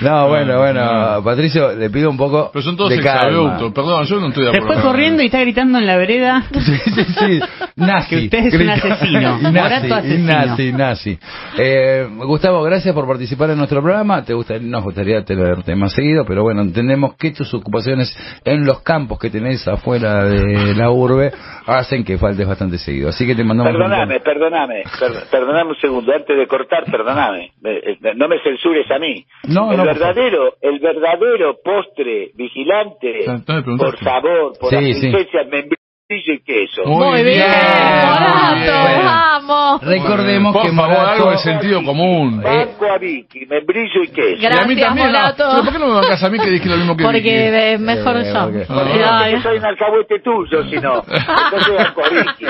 No, 0.00 0.28
bueno, 0.28 0.58
bueno, 0.58 1.22
Patricio, 1.24 1.72
le 1.74 1.90
pido 1.90 2.10
un 2.10 2.16
poco 2.16 2.50
Pero 2.52 2.62
son 2.62 2.76
todos 2.76 2.92
exabruptos. 2.92 3.72
Perdón, 3.72 4.04
yo 4.04 4.20
no 4.20 4.28
estoy 4.28 4.44
de 4.46 4.50
Se 4.52 4.56
acuerdo. 4.58 4.74
fue 4.74 4.90
corriendo 4.90 5.22
y 5.22 5.26
está 5.26 5.40
gritando 5.40 5.78
en 5.78 5.86
la 5.86 5.96
vereda. 5.96 6.42
Sí, 6.60 6.76
sí, 6.76 7.04
sí. 7.18 7.40
Nazi. 7.76 8.08
Que 8.10 8.24
usted 8.24 8.38
es 8.46 8.54
un 8.60 8.70
asesino. 8.70 9.38
Nazi, 9.50 9.90
asesino. 9.92 10.32
nazi, 10.32 10.72
nazi. 10.72 11.18
Eh, 11.58 12.06
Gustavo, 12.26 12.62
gracias 12.62 12.94
por 12.94 13.06
participar 13.06 13.50
en 13.50 13.58
nuestro 13.58 13.82
programa. 13.82 14.24
Te 14.24 14.34
gustaría, 14.34 14.66
nos 14.68 14.84
gustaría 14.84 15.24
tenerte 15.24 15.74
más 15.74 15.92
seguido, 15.92 16.24
pero 16.24 16.42
bueno, 16.42 16.62
entendemos 16.62 17.14
que 17.16 17.32
tus 17.32 17.52
ocupaciones 17.54 18.14
en 18.44 18.64
los 18.64 18.82
campos 18.82 19.18
que 19.18 19.30
tenés 19.30 19.66
afuera 19.66 20.24
de 20.24 20.74
la 20.74 20.90
urbe 20.90 21.32
hacen 21.66 22.04
que 22.04 22.18
faltes 22.18 22.46
bastante 22.46 22.78
seguido. 22.78 23.08
Así 23.08 23.26
que 23.26 23.34
te 23.34 23.44
mandamos 23.44 23.72
un 23.72 23.78
Perdóname, 23.78 24.20
perdóname, 24.20 24.82
per- 24.98 25.24
perdóname 25.30 25.70
un 25.70 25.76
segundo, 25.76 26.12
antes 26.12 26.36
de 26.36 26.46
cortar, 26.46 26.84
perdóname, 26.90 27.50
Eh, 27.64 27.98
no 28.16 28.28
me 28.28 28.38
censures 28.42 28.90
a 28.90 28.98
mí. 28.98 29.24
No, 29.48 29.70
el 29.72 29.76
no, 29.78 29.84
verdadero, 29.84 30.54
el 30.60 30.78
verdadero 30.80 31.56
postre 31.64 32.30
vigilante, 32.34 33.24
No, 33.26 33.32
no 33.34 33.54
me 33.54 33.62
preguntaste. 33.62 33.96
por 33.96 33.98
favor, 34.04 34.52
por 34.58 34.70
Sí, 34.70 34.76
sí. 34.76 34.90
asistencia, 34.90 35.40
membrillo 35.44 35.50
membrillo 35.50 35.79
y 36.10 36.40
queso. 36.40 36.82
Muy 36.86 37.22
bien, 37.22 37.38
Morato, 37.46 38.82
Bueno. 38.82 39.04
vamos. 39.04 39.82
Recordemos 39.82 40.52
Por 40.52 40.62
que 40.62 40.72
favor, 40.72 40.90
Morato... 40.90 41.10
algo 41.12 41.30
de 41.30 41.38
sentido 41.38 41.84
común. 41.84 42.42
Banco 42.42 42.86
a 42.86 42.98
Vicky, 42.98 43.46
membrillo 43.46 44.02
y 44.02 44.08
queso. 44.08 44.42
y 44.42 44.46
a 44.46 44.50
mí 44.66 44.74
Gracias, 44.74 44.80
también. 44.88 45.06
ah, 45.08 45.10
Morato. 45.12 45.44
pero 45.50 45.62
¿Por 45.64 45.72
qué 45.72 45.78
no 45.78 45.86
me 45.86 45.94
bancas 45.94 46.22
a 46.24 46.28
mí 46.30 46.38
que 46.38 46.50
dije 46.50 46.68
lo 46.68 46.76
mismo 46.76 46.96
que 46.96 47.04
Vicky? 47.04 47.12
Porque 47.14 47.72
eh, 47.72 47.78
mejor 47.78 48.16
Eh, 48.16 48.32
yo. 48.32 48.44
porque- 48.44 48.66
Ah. 49.04 49.20
ay, 49.24 49.32
Yo 49.34 49.40
soy 49.42 49.58
un 49.58 49.64
alcahuete 49.64 50.20
tuyo, 50.20 50.64
si 50.68 50.76
no. 50.76 51.04
Entonces 51.08 51.76
banco 51.76 52.02
a 52.04 52.08
Vicky. 52.08 52.44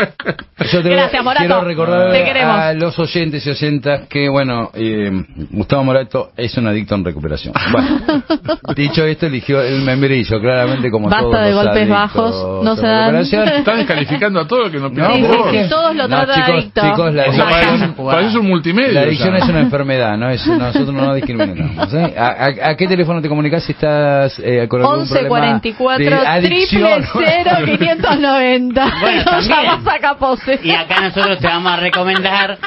Yo 0.73 0.83
te 0.83 0.89
Gracias, 0.91 1.25
Morato. 1.25 1.47
quiero 1.47 1.65
recordar 1.65 2.13
Te 2.13 2.25
queremos. 2.25 2.57
a 2.57 2.73
los 2.73 2.99
oyentes 2.99 3.47
y 3.47 3.51
oyentas 3.51 4.09
que, 4.09 4.29
bueno, 4.31 4.71
eh, 4.75 5.11
Gustavo 5.51 5.85
Morato 5.85 6.31
es 6.37 6.57
un 6.57 6.67
adicto 6.67 6.95
en 6.95 7.05
recuperación. 7.05 7.53
Bueno, 7.73 8.01
dicho 8.77 9.05
esto, 9.05 9.27
eligió 9.27 9.61
el 9.63 9.83
membrillo, 9.83 10.41
claramente 10.41 10.91
como 10.91 11.09
Basta 11.09 11.23
todos 11.23 11.41
de 11.45 11.51
los 11.53 11.65
golpes 11.65 11.89
bajos, 11.89 12.65
no 12.65 12.77
se 12.77 12.87
dan. 12.87 13.15
Están 13.59 13.77
descalificando 13.79 14.41
a 14.41 14.47
todo 14.47 14.65
lo 14.65 14.71
que 14.71 14.79
no 14.79 14.89
No, 14.91 15.19
vos. 15.29 15.51
sí, 15.51 15.59
todos 15.69 15.95
lo 15.97 16.09
No, 16.09 16.25
chicos, 16.25 16.65
chicos, 16.75 17.15
la 17.15 17.25
O 17.29 17.33
sea, 17.33 17.49
adicción, 17.49 17.95
parece, 17.97 18.39
un 18.39 18.47
multimedia. 18.49 18.93
la 18.93 19.01
adicción 19.03 19.33
ya. 19.33 19.39
es 19.39 19.49
una 19.49 19.61
enfermedad, 19.61 20.17
¿no? 20.17 20.31
Es, 20.31 20.47
nosotros 20.47 20.93
no 20.93 21.15
discriminamos. 21.15 21.93
¿eh? 21.95 22.15
¿A, 22.17 22.27
a, 22.29 22.71
a 22.71 22.77
qué 22.77 22.87
teléfono 22.87 23.21
te 23.21 23.29
comunicas 23.29 23.63
si 23.65 23.73
estás 23.73 24.39
eh, 24.45 24.67
con 24.69 24.81
algún 24.81 25.01
11 25.01 25.15
problema 25.21 25.29
44 25.61 26.05
de 26.05 26.15
adicción? 26.15 27.03
triple 27.03 27.27
0 27.45 27.51
590. 27.67 28.93
Bueno, 29.01 29.23
no 29.33 29.41
llamas 29.41 29.87
a 29.95 29.99
Capose. 29.99 30.61
Y 30.63 30.71
acá 30.73 31.01
nosotros 31.01 31.39
te 31.39 31.47
vamos 31.47 31.73
a 31.73 31.77
recomendar 31.77 32.59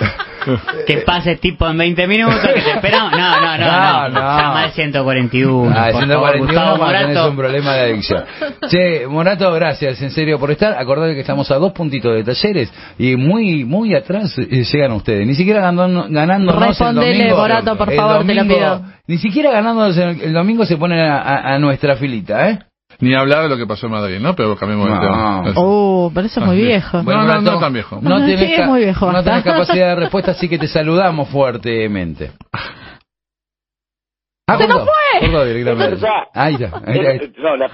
que 0.87 0.97
pases 0.99 1.39
tipo 1.39 1.67
en 1.67 1.77
20 1.77 2.07
minutos, 2.07 2.39
que 2.39 2.61
te 2.61 2.71
esperamos. 2.71 3.11
No, 3.11 3.17
no, 3.41 3.57
no, 3.57 3.65
No, 3.65 4.09
no. 4.09 4.09
no. 4.09 4.19
Llama 4.19 4.63
al 4.63 4.71
141. 4.71 5.73
Ah, 5.75 5.89
por 5.91 6.01
141 6.03 6.09
favor, 6.21 6.39
Gustavo 6.39 6.85
tenés 6.87 7.07
Morato. 7.07 7.29
un 7.29 7.35
problema 7.37 7.73
de 7.73 7.81
adicción. 7.81 8.23
Che, 8.69 9.07
Morato, 9.07 9.51
gracias 9.53 10.01
en 10.01 10.11
serio 10.11 10.39
por 10.39 10.51
estar. 10.51 10.73
Acordate 10.77 11.13
que 11.13 11.21
estamos 11.21 11.49
a 11.51 11.55
dos 11.55 11.71
puntitos 11.73 12.13
de 12.15 12.23
talleres 12.23 12.71
y 12.97 13.15
muy 13.15 13.63
muy 13.65 13.95
atrás 13.95 14.37
eh, 14.37 14.63
llegan 14.63 14.91
ustedes. 14.93 15.25
Ni 15.27 15.35
siquiera 15.35 15.61
ganando, 15.61 16.05
ganándonos 16.09 16.61
el 16.61 16.67
Respondele, 16.69 17.17
domingo. 17.19 17.37
Morato, 17.37 17.77
por 17.77 17.93
favor, 17.93 18.25
te 18.25 18.33
lo 18.33 18.43
domingo- 18.43 18.55
pido. 18.55 18.81
Ni 19.07 19.17
siquiera 19.17 19.51
ganándonos 19.51 19.97
el, 19.97 20.21
el 20.21 20.33
domingo 20.33 20.65
se 20.65 20.77
ponen 20.77 20.99
a, 20.99 21.17
a- 21.19 21.55
a 21.55 21.59
nuestra 21.59 21.95
filita, 21.97 22.49
¿eh? 22.49 22.59
Ni 23.03 23.13
hablar 23.15 23.43
de 23.43 23.49
lo 23.49 23.57
que 23.57 23.65
pasó 23.67 23.85
en 23.87 23.91
Madrid, 23.91 24.19
¿no? 24.19 24.35
Pero 24.35 24.55
cambiemos 24.55 24.87
de 24.87 24.93
No. 24.95 25.01
tema. 25.01 25.41
Uh, 25.61 26.11
pero 26.13 26.27
eso 26.27 26.39
es 26.39 26.45
muy 26.45 26.57
viejo. 26.57 27.03
No, 27.03 27.23
no, 27.23 27.41
no 27.41 27.59
tan 27.59 27.73
viejo. 27.73 27.99
No 28.01 28.19
Sí, 28.19 28.25
tenés, 28.35 28.59
es 28.59 28.65
muy 28.67 28.79
viejo, 28.83 29.11
no 29.11 29.23
tenés 29.23 29.43
capacidad 29.43 29.89
de 29.89 29.95
respuesta, 29.95 30.31
así 30.31 30.47
que 30.47 30.57
te 30.57 30.67
saludamos 30.67 31.29
fuertemente. 31.29 32.31
Ah, 34.47 34.57
¡Se 34.57 34.67
nos 34.67 34.77
cortó, 34.79 34.91
fue! 34.91 35.25
El- 35.25 35.31
no, 37.37 37.55
la, 37.57 37.69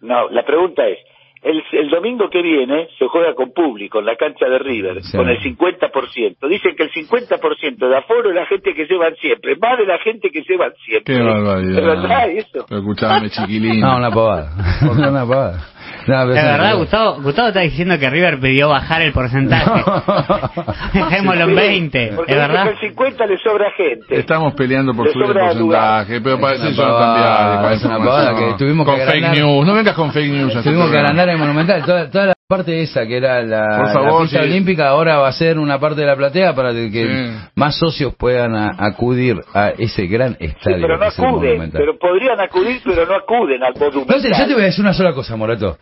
no, 0.00 0.28
la 0.30 0.44
pregunta 0.44 0.82
es, 0.86 0.98
el, 1.46 1.62
el 1.72 1.90
domingo 1.90 2.28
que 2.28 2.42
viene 2.42 2.88
se 2.98 3.06
juega 3.06 3.34
con 3.34 3.52
público 3.52 4.00
en 4.00 4.06
la 4.06 4.16
cancha 4.16 4.46
de 4.46 4.58
River, 4.58 5.02
Sí. 5.02 5.16
con 5.16 5.28
el 5.28 5.38
50%. 5.40 6.48
Dicen 6.48 6.74
que 6.76 6.82
el 6.82 6.90
50% 6.90 7.88
de 7.88 7.96
aforo 7.96 8.30
es 8.30 8.34
la 8.34 8.46
gente 8.46 8.74
que 8.74 8.84
llevan 8.86 9.14
siempre, 9.16 9.54
más 9.56 9.78
de 9.78 9.86
la 9.86 9.98
gente 9.98 10.30
que 10.30 10.42
llevan 10.42 10.72
siempre. 10.84 11.14
Qué 11.14 11.22
barbaridad. 11.22 11.78
¿Es 11.78 11.84
verdad 11.84 12.30
eso? 12.30 12.66
Pero 12.68 12.80
escuchame, 12.80 13.30
chiquilín. 13.30 13.80
No, 13.80 13.96
una 13.96 14.10
pavada. 14.10 14.50
una 14.90 15.26
pavada. 15.26 15.75
No, 16.06 16.22
sí, 16.26 16.32
verdad, 16.34 16.76
Gustavo, 16.76 17.20
Gustavo 17.22 17.48
está 17.48 17.60
diciendo 17.60 17.98
que 17.98 18.08
River 18.10 18.38
pidió 18.40 18.68
bajar 18.68 19.02
el 19.02 19.12
porcentaje. 19.12 19.70
Dejémoslo 20.92 21.44
en 21.44 21.54
20, 21.54 22.12
Porque 22.16 22.32
¿es 22.32 22.38
verdad? 22.38 22.64
que 22.64 22.70
el 22.70 22.78
50 22.90 23.26
le 23.26 23.38
sobra 23.38 23.70
gente. 23.76 24.18
Estamos 24.18 24.54
peleando 24.54 24.92
por 24.94 25.06
Le 25.06 25.12
subir 25.12 25.26
el 25.28 25.32
porcentaje, 25.34 26.20
pero 26.20 26.40
parece 26.40 26.62
una 26.62 26.70
eso 26.70 26.86
no 26.86 26.98
cambiar. 26.98 27.62
con 27.62 27.72
es 27.72 27.84
una 27.84 27.98
pavada 27.98 28.34
que 28.38 28.54
tuvimos 28.58 28.86
con 28.86 28.94
que 28.96 29.00
fake 29.06 29.24
agrandar. 29.24 29.38
news. 29.44 29.66
No 29.66 29.74
vengas 29.74 29.94
con 29.94 30.12
fake 30.12 30.32
news. 30.32 30.62
Tuvimos 30.62 30.90
que 30.90 30.96
agrandar 30.98 31.28
el 31.28 31.38
Monumental. 31.38 31.82
Toda, 31.84 32.10
toda 32.10 32.26
la 32.26 32.35
parte 32.48 32.80
esa 32.80 33.04
que 33.06 33.16
era 33.16 33.42
la, 33.42 33.92
favor, 33.92 34.12
la 34.12 34.20
pista 34.22 34.42
sí. 34.42 34.48
olímpica 34.50 34.88
ahora 34.88 35.18
va 35.18 35.28
a 35.28 35.32
ser 35.32 35.58
una 35.58 35.80
parte 35.80 36.02
de 36.02 36.06
la 36.06 36.14
platea 36.16 36.54
para 36.54 36.72
que 36.72 36.88
Sí. 36.90 37.48
más 37.56 37.76
socios 37.76 38.14
puedan 38.14 38.54
a- 38.54 38.76
acudir 38.78 39.40
a 39.52 39.70
ese 39.70 40.06
gran 40.06 40.36
Sí, 40.38 40.44
estadio 40.46 40.78
pero 40.82 40.96
no 40.96 41.06
acuden, 41.06 41.70
pero 41.72 41.98
podrían 41.98 42.40
acudir, 42.40 42.80
pero 42.84 43.04
no 43.04 43.14
acuden 43.16 43.62
al 43.64 43.74
monumental. 43.74 44.32
Yo 44.32 44.46
te 44.46 44.54
voy 44.54 44.62
a 44.62 44.66
decir 44.66 44.84
una 44.84 44.94
sola 44.94 45.12
cosa, 45.12 45.34
Morato. 45.36 45.76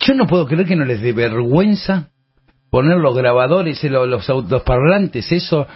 Yo 0.00 0.14
no 0.14 0.26
puedo 0.26 0.46
creer 0.46 0.66
que 0.66 0.74
no 0.76 0.84
les 0.84 1.00
dé 1.00 1.12
vergüenza 1.12 2.08
poner 2.70 2.98
los 2.98 3.16
grabadores, 3.16 3.82
los, 3.84 4.08
los 4.08 4.28
autoparlantes, 4.28 5.30
eso. 5.30 5.66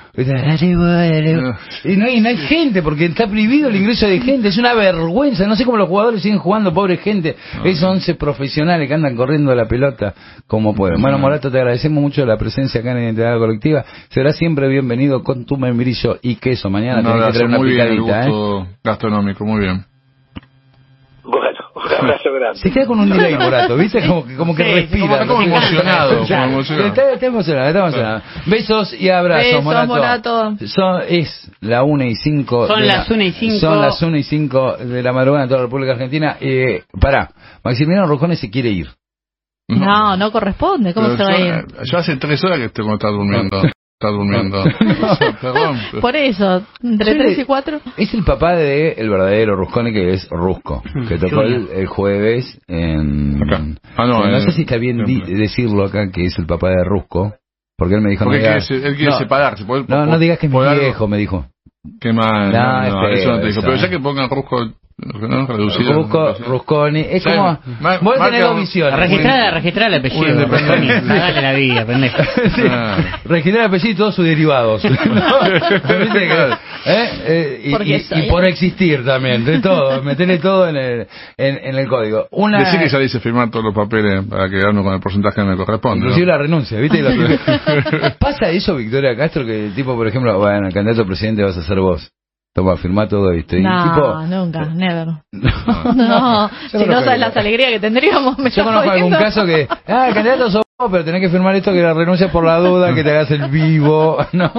Y 1.85 1.97
no 1.97 2.05
hay, 2.07 2.21
no 2.21 2.29
hay 2.29 2.37
gente, 2.37 2.83
porque 2.83 3.07
está 3.07 3.27
prohibido 3.27 3.69
el 3.69 3.77
ingreso 3.77 4.07
de 4.07 4.21
gente. 4.21 4.49
Es 4.49 4.59
una 4.59 4.75
vergüenza. 4.75 5.47
No 5.47 5.57
sé 5.57 5.65
cómo 5.65 5.77
los 5.77 5.89
jugadores 5.89 6.23
siguen 6.23 6.39
jugando, 6.39 6.73
pobre 6.73 6.97
gente. 6.97 7.37
Esos 7.65 7.85
11 7.85 8.15
profesionales 8.15 8.89
que 8.89 8.95
andan 8.95 9.17
corriendo 9.17 9.55
la 9.55 9.67
pelota 9.67 10.15
como 10.47 10.75
pueden. 10.75 11.01
Bueno, 11.01 11.19
Morato, 11.19 11.51
te 11.51 11.59
agradecemos 11.59 12.03
mucho 12.03 12.27
la 12.27 12.37
presencia 12.37 12.81
acá 12.81 12.93
en 12.93 13.05
Identidad 13.05 13.39
Colectiva. 13.39 13.85
Será 14.09 14.33
siempre 14.33 14.69
bienvenido 14.69 15.23
con 15.23 15.45
tu 15.47 15.57
membrillo 15.57 16.19
y 16.23 16.37
queso. 16.37 16.71
Mañana 16.71 17.01
Un 17.01 17.05
tenés 17.05 17.27
que 17.27 17.33
traer 17.33 17.47
una 17.47 17.59
muy 17.59 17.69
bien 17.69 17.81
el 17.81 17.99
picadita, 17.99 18.23
¿eh? 18.23 18.31
gusto 18.31 18.67
gastronómico, 18.83 19.45
muy 19.45 19.61
bien. 19.61 19.90
Un 21.99 22.05
abrazo 22.07 22.33
grande. 22.39 22.59
Se 22.61 22.71
queda 22.71 22.87
con 22.87 23.01
un 23.01 23.09
delay, 23.11 23.35
Morato, 23.39 23.77
¿viste? 23.77 24.07
Como 24.07 24.25
que, 24.27 24.37
como 24.37 24.55
que 24.55 24.65
Sí, 24.65 24.71
respira. 24.81 25.19
como- 25.27 25.35
como 25.35 25.41
¿no? 25.41 25.47
emocionado, 25.57 26.25
Claro. 26.27 26.43
como 26.45 26.55
emocionado. 26.59 26.87
Está, 26.89 27.13
está 27.13 27.27
emocionado, 27.27 27.67
está 27.69 27.79
emocionado. 27.81 28.23
Besos 28.47 28.95
y 29.01 29.09
abrazos, 29.09 29.45
Besos, 29.47 29.65
Morato. 29.65 29.87
Morato. 29.89 30.57
Son, 30.67 31.03
es 31.09 31.51
la 31.61 31.83
1 31.83 32.05
y 32.05 32.15
5. 32.17 32.67
Son 32.67 32.87
las 32.87 33.11
una 33.11 33.25
y 33.25 33.33
cinco. 33.33 33.57
Son 33.61 33.81
las 33.81 34.03
1 34.03 34.17
y 34.17 34.23
5 34.23 34.77
de 34.79 35.03
la 35.03 35.13
madrugada 35.13 35.45
en 35.45 35.49
toda 35.49 35.61
la 35.61 35.67
República 35.67 35.93
Argentina. 35.93 36.37
Eh, 36.41 36.83
pará, 37.01 37.31
Maximiliano 37.65 38.07
Rojone 38.07 38.37
se 38.37 38.51
quiere 38.51 38.71
ir. 38.71 38.89
No, 39.69 40.17
no 40.17 40.33
corresponde. 40.33 40.93
¿Cómo 40.93 41.07
Pero 41.11 41.19
se 41.19 41.25
va 41.25 41.31
a 41.31 41.41
ir? 41.59 41.67
yo 41.85 41.99
hace 41.99 42.17
tres 42.17 42.43
horas 42.45 42.59
que 42.59 42.65
estoy 42.67 42.83
como 42.85 42.95
está 42.95 43.09
durmiendo. 43.09 43.63
Está 44.03 44.09
durmiendo. 44.13 44.65
Perdón. 45.43 45.79
pero- 45.91 46.01
Por 46.01 46.17
eso, 46.17 46.63
entre 46.83 47.13
Yo 47.13 47.19
3 47.19 47.37
le- 47.37 47.43
y 47.43 47.45
4. 47.45 47.81
Es 47.99 48.15
el 48.15 48.25
papá 48.25 48.55
de 48.57 48.93
el 48.93 49.11
verdadero 49.11 49.57
Ruscone 49.57 49.93
que 49.93 50.15
es 50.15 50.27
Rusco, 50.31 50.83
que 51.07 51.19
tocó 51.19 51.43
el, 51.43 51.69
el 51.71 51.87
jueves 51.87 52.59
en... 52.67 53.43
Acá. 53.43 53.63
Ah, 53.99 54.07
no, 54.07 54.27
no 54.27 54.35
en- 54.39 54.41
sé 54.41 54.53
si 54.53 54.63
está 54.63 54.79
bien 54.79 55.05
di- 55.05 55.21
decirlo 55.35 55.85
acá 55.85 56.11
que 56.11 56.25
es 56.25 56.39
el 56.39 56.47
papá 56.47 56.71
de 56.71 56.83
Rusco, 56.83 57.35
porque 57.77 57.97
él 57.97 58.01
me 58.01 58.09
dijo... 58.09 58.25
Porque 58.25 58.39
no 58.39 58.45
él 58.47 58.51
quiere, 58.53 58.61
se- 58.63 58.89
él 58.89 58.97
quiere 58.97 59.11
no, 59.13 59.19
separarse. 59.19 59.67
por- 59.67 59.81
No, 59.81 59.87
por- 59.87 60.09
no 60.09 60.19
digas 60.19 60.39
que 60.39 60.47
es 60.47 60.53
mi 60.53 60.59
viejo, 60.79 61.07
me 61.07 61.19
dijo. 61.19 61.45
Qué 62.01 62.15
mal. 62.15 62.53
No, 62.53 62.59
No, 62.59 62.83
es 62.87 62.93
no, 62.95 63.09
eso 63.09 63.33
no 63.33 63.41
te 63.41 63.47
dijo. 63.49 63.61
Pero 63.61 63.77
ya 63.77 63.91
que 63.91 63.99
pongan 64.01 64.31
Rusco, 64.31 64.67
Rusco, 65.01 66.35
Rusconi, 66.47 67.01
es 67.01 67.23
Sí, 67.23 67.31
como... 67.31 67.59
Vos 68.03 68.17
tenés 68.19 68.43
dos 68.43 68.57
visiones. 68.61 68.99
Registrar, 68.99 69.55
registrar 69.55 69.89
el 69.93 69.99
apellido. 69.99 70.47
Rosconi. 70.47 70.87
Dale 70.89 71.43
la 71.43 71.53
vida, 71.53 71.85
pendejo. 71.87 72.23
Sí, 72.55 72.63
Ah. 72.71 72.97
registrar 73.25 73.63
el 73.65 73.69
apellido 73.69 73.91
y 73.93 73.95
todos 73.95 74.15
sus 74.15 74.25
derivados. 74.25 74.85
¿no? 74.85 74.91
¿Viste 75.99 76.19
que- 76.29 76.53
¿eh? 76.87 77.09
Eh, 77.27 77.61
y, 77.65 77.93
y- 77.93 78.25
y 78.27 78.29
por 78.31 78.45
existir 78.45 79.05
también, 79.05 79.45
de 79.45 79.59
todo, 79.61 80.03
meterle 80.03 80.39
todo 80.39 80.69
en 80.69 80.77
el, 80.77 81.07
en, 81.37 81.59
en 81.65 81.75
el 81.79 81.87
código. 81.89 82.27
Una, 82.31 82.59
Decir 82.61 82.81
que 82.81 82.89
ya 82.89 82.99
le 82.99 83.05
hice 83.07 83.21
firmar 83.21 83.51
todos 83.51 83.65
los 83.67 83.75
papeles 83.75 84.25
para 84.29 84.49
quedarnos 84.49 84.85
con 84.85 84.95
el 84.95 85.01
porcentaje 85.01 85.37
que 85.41 85.47
me 85.47 85.57
corresponde. 85.57 85.99
Inclusive 86.07 86.27
¿no? 86.27 86.33
la 86.33 86.39
renuncia, 86.39 86.79
¿viste? 86.79 87.03
¿Pasa 88.19 88.51
eso, 88.51 88.77
Victoria 88.77 89.17
Castro, 89.17 89.45
que 89.45 89.67
el 89.67 89.75
tipo, 89.75 89.95
por 89.97 90.07
ejemplo, 90.07 90.39
bueno, 90.39 90.67
el 90.69 90.73
candidato 90.75 91.03
a 91.03 91.07
presidente 91.07 91.43
vas 91.43 91.57
a 91.57 91.63
ser 91.63 91.79
vos? 91.81 92.11
Toma, 92.53 92.77
firmá 92.77 93.07
todo. 93.09 93.33
Y 93.33 93.45
No, 93.61 93.85
tipo, 93.85 94.23
nunca, 94.27 94.65
never. 94.67 95.07
No. 95.33 95.51
No, 95.95 96.51
si 96.71 96.85
no 96.85 97.01
sabes 97.01 97.21
las 97.21 97.37
alegrías 97.37 97.71
que 97.71 97.81
tendríamos, 97.81 98.39
me 98.39 98.51
Yo 98.51 98.65
conozco 98.65 98.91
algún 98.91 99.13
caso 99.13 99.47
que, 99.47 99.69
ah, 99.87 100.09
el 100.09 100.15
candidato 100.15 100.51
sos 100.51 100.65
vos, 100.79 100.89
pero 100.91 101.05
tenés 101.05 101.21
que 101.21 101.29
firmar 101.29 101.55
esto 101.55 101.73
que 101.73 101.83
la 101.83 101.95
renuncia 101.95 102.31
por 102.31 102.45
la 102.45 102.59
duda, 102.59 102.95
que 102.95 103.05
te 103.05 103.11
hagas 103.11 103.31
el 103.31 103.49
vivo, 103.51 104.19
¿no? 104.33 104.53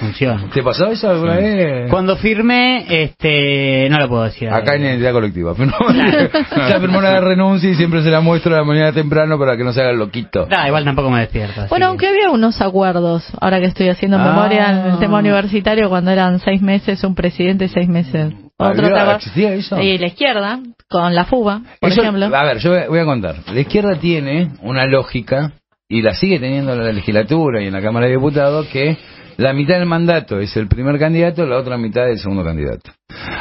Funciona. 0.00 0.44
¿Te 0.52 0.62
pasó 0.62 0.86
eso 0.86 1.10
alguna 1.10 1.36
vez? 1.36 1.90
Cuando 1.90 2.16
firmé, 2.16 2.84
este, 3.04 3.88
no 3.90 3.98
lo 3.98 4.08
puedo 4.08 4.24
decir. 4.24 4.48
Acá 4.50 4.74
en 4.76 4.82
identidad 4.82 5.12
colectiva. 5.12 5.54
Ya 5.56 6.80
firmó 6.80 6.98
una 6.98 7.20
renuncia 7.20 7.70
y 7.70 7.74
siempre 7.74 8.02
se 8.02 8.10
la 8.10 8.20
muestro 8.20 8.54
a 8.54 8.58
la 8.58 8.64
mañana 8.64 8.92
temprano 8.92 9.38
para 9.38 9.56
que 9.56 9.64
no 9.64 9.72
se 9.72 9.80
haga 9.80 9.90
el 9.90 9.98
loquito. 9.98 10.46
Da, 10.46 10.66
igual 10.66 10.84
tampoco 10.84 11.10
me 11.10 11.20
despierto. 11.20 11.66
Bueno, 11.68 11.86
que- 11.86 11.88
aunque 11.88 12.08
había 12.08 12.30
unos 12.30 12.60
acuerdos, 12.60 13.24
ahora 13.40 13.58
que 13.60 13.66
estoy 13.66 13.88
haciendo 13.88 14.18
Ah. 14.18 14.24
memoria 14.24 14.70
en 14.70 14.92
el 14.92 14.98
tema 14.98 15.18
universitario, 15.18 15.88
cuando 15.88 16.10
eran 16.10 16.38
seis 16.40 16.62
meses 16.62 17.02
un 17.04 17.14
presidente 17.14 17.66
y 17.66 17.68
seis 17.68 17.88
meses 17.88 18.32
otro. 18.56 18.72
¿Había- 18.72 18.82
¿te 18.82 18.88
acuerdas? 18.88 19.16
¿Existía 19.26 19.54
eso? 19.54 19.80
Y 19.80 19.98
la 19.98 20.06
izquierda, 20.06 20.58
con 20.88 21.14
la 21.14 21.24
fuga, 21.24 21.60
por 21.80 21.90
Eso- 21.90 22.02
ejemplo. 22.02 22.26
A 22.34 22.44
ver, 22.44 22.58
yo 22.58 22.70
voy- 22.70 22.88
voy 22.88 22.98
a 23.00 23.04
contar. 23.04 23.36
La 23.52 23.60
izquierda 23.60 23.96
tiene 23.98 24.50
una 24.62 24.86
lógica, 24.86 25.52
y 25.90 26.02
la 26.02 26.12
sigue 26.12 26.38
teniendo 26.38 26.74
en 26.74 26.84
la 26.84 26.92
legislatura 26.92 27.62
y 27.62 27.66
en 27.68 27.72
la 27.72 27.80
Cámara 27.80 28.04
de 28.06 28.12
Diputados, 28.12 28.66
que 28.66 28.98
la 29.38 29.52
mitad 29.54 29.76
del 29.78 29.86
mandato 29.86 30.38
es 30.38 30.54
el 30.56 30.68
primer 30.68 30.98
candidato, 30.98 31.46
la 31.46 31.56
otra 31.56 31.78
mitad 31.78 32.04
es 32.08 32.16
el 32.16 32.18
segundo 32.18 32.44
candidato. 32.44 32.90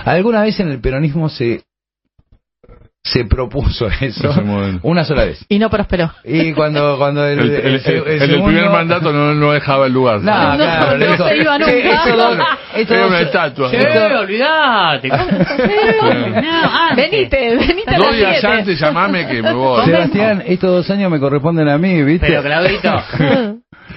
Alguna 0.05 0.41
vez 0.43 0.57
en 0.61 0.69
el 0.69 0.79
peronismo 0.79 1.27
se 1.27 1.61
se 3.03 3.23
propuso 3.23 3.87
eso 4.01 4.33
una 4.83 5.05
sola 5.05 5.23
vez. 5.23 5.45
Y 5.47 5.59
no 5.59 5.69
prosperó. 5.69 6.11
Y 6.25 6.51
cuando, 6.51 6.97
cuando 6.97 7.25
el, 7.27 7.39
El, 7.39 7.49
el- 7.51 7.55
el- 7.55 7.65
el 7.65 7.73
el 7.95 8.19
del 8.19 8.19
segundo- 8.31 8.45
primer 8.47 8.69
mandato 8.69 9.13
no, 9.13 9.33
no 9.33 9.51
dejaba 9.53 9.85
el 9.87 9.93
lugar. 9.93 10.19
No, 10.21 10.51
No, 10.51 10.57
claro, 10.57 10.97
no 10.97 11.17
se 11.29 11.37
iba 11.37 11.57
"Che, 11.57 11.83
nunca". 11.83 11.93
estos 11.93 12.17
dos- 12.17 12.37
estos 12.75 12.97
Era 12.97 13.07
una 13.07 13.19
estatua. 13.21 13.69
Sí, 13.71 13.77
antes. 13.77 15.11
Venite, 16.95 17.55
venite 17.57 17.95
a 17.95 17.97
Dos 17.97 18.15
días 18.15 18.43
antes 18.43 18.79
llamame 18.79 19.27
que 19.27 19.41
me 19.41 19.53
voy. 19.53 19.85
Sebastián, 19.85 20.43
estos 20.45 20.69
dos 20.69 20.89
años 20.91 21.09
me 21.11 21.19
corresponden 21.19 21.67
a 21.69 21.77
mí, 21.77 22.03
¿viste? 22.03 22.27
Pero 22.27 22.43
Claudito, 22.43 23.03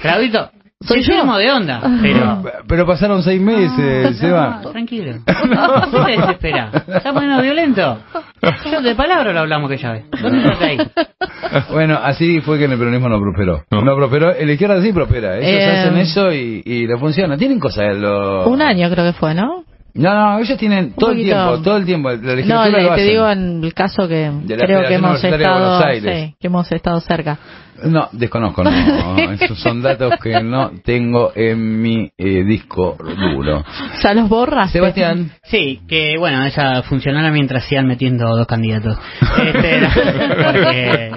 Claudito, 0.02 0.50
Soy 0.82 1.02
yo. 1.02 1.12
yo 1.26 1.36
de 1.36 1.50
onda, 1.52 1.80
pero... 2.00 2.42
Pero 2.66 2.86
pasaron 2.86 3.22
seis 3.22 3.40
meses, 3.40 4.16
Seba. 4.18 4.60
Tranquilo. 4.72 5.18
¿Por 5.90 6.06
qué 6.06 6.14
te 6.16 6.20
desesperás? 6.22 6.74
¿Estás 6.74 7.12
poniendo 7.12 7.42
violento? 7.42 7.98
Yo 8.70 8.80
de 8.80 8.94
palabra 8.94 9.32
lo 9.34 9.40
hablamos 9.40 9.70
que 9.70 9.76
ya 9.76 9.92
ves. 9.92 10.04
¿Dónde 10.22 10.38
estás 10.38 10.62
ahí? 10.62 10.78
Bueno, 11.70 11.98
así 12.02 12.40
fue 12.40 12.58
que 12.58 12.64
en 12.64 12.72
el 12.72 12.78
peronismo 12.78 13.08
no 13.10 13.20
prosperó. 13.20 13.62
No. 13.70 13.82
No, 13.82 13.94
prosperó. 13.96 14.34
En 14.34 14.46
la 14.46 14.52
izquierda 14.52 14.80
sí 14.80 14.92
prospera. 14.92 15.36
Ellos 15.36 15.48
Eh, 15.62 15.66
hacen 15.80 15.96
eso 15.98 16.32
y, 16.32 16.62
y 16.64 16.86
le 16.86 16.96
funciona. 16.98 17.36
Tienen 17.36 17.58
cosas. 17.60 17.94
Lo... 17.96 18.48
Un 18.48 18.62
año 18.62 18.88
creo 18.90 19.04
que 19.04 19.12
fue, 19.18 19.34
¿no? 19.34 19.64
No, 19.94 20.14
no, 20.14 20.38
ellos 20.38 20.56
tienen 20.58 20.92
todo 20.92 21.10
el 21.12 21.18
tiempo, 21.18 21.58
todo 21.62 21.76
el 21.76 21.84
tiempo. 21.84 22.10
La 22.10 22.16
No, 22.44 22.64
le- 22.66 22.82
lo 22.82 22.88
te 22.88 22.94
hacen. 22.94 23.06
digo 23.08 23.28
en 23.30 23.64
el 23.64 23.74
caso 23.74 24.06
que 24.08 24.30
De 24.44 24.56
la 24.56 24.64
creo 24.66 24.88
que 24.88 24.94
hemos 24.94 25.22
estado, 25.24 25.82
sí, 25.92 26.34
que 26.40 26.46
hemos 26.46 26.70
estado 26.72 27.00
cerca. 27.00 27.38
No, 27.82 28.08
desconozco, 28.12 28.62
no. 28.64 29.18
Esos 29.18 29.58
son 29.58 29.80
datos 29.82 30.12
que 30.22 30.42
no 30.42 30.70
tengo 30.84 31.32
en 31.34 31.80
mi 31.80 32.10
eh, 32.18 32.44
disco 32.44 32.96
duro. 33.00 33.60
O 33.60 34.00
sea, 34.00 34.12
los 34.12 34.28
borras. 34.28 34.70
Sebastián. 34.70 35.32
Sí, 35.44 35.80
que 35.88 36.16
bueno, 36.18 36.44
esa 36.44 36.82
funcionara 36.82 37.30
mientras 37.30 37.64
sigan 37.64 37.86
metiendo 37.86 38.28
dos 38.36 38.46
candidatos. 38.46 38.98
Este, 39.44 39.80
porque 40.44 41.10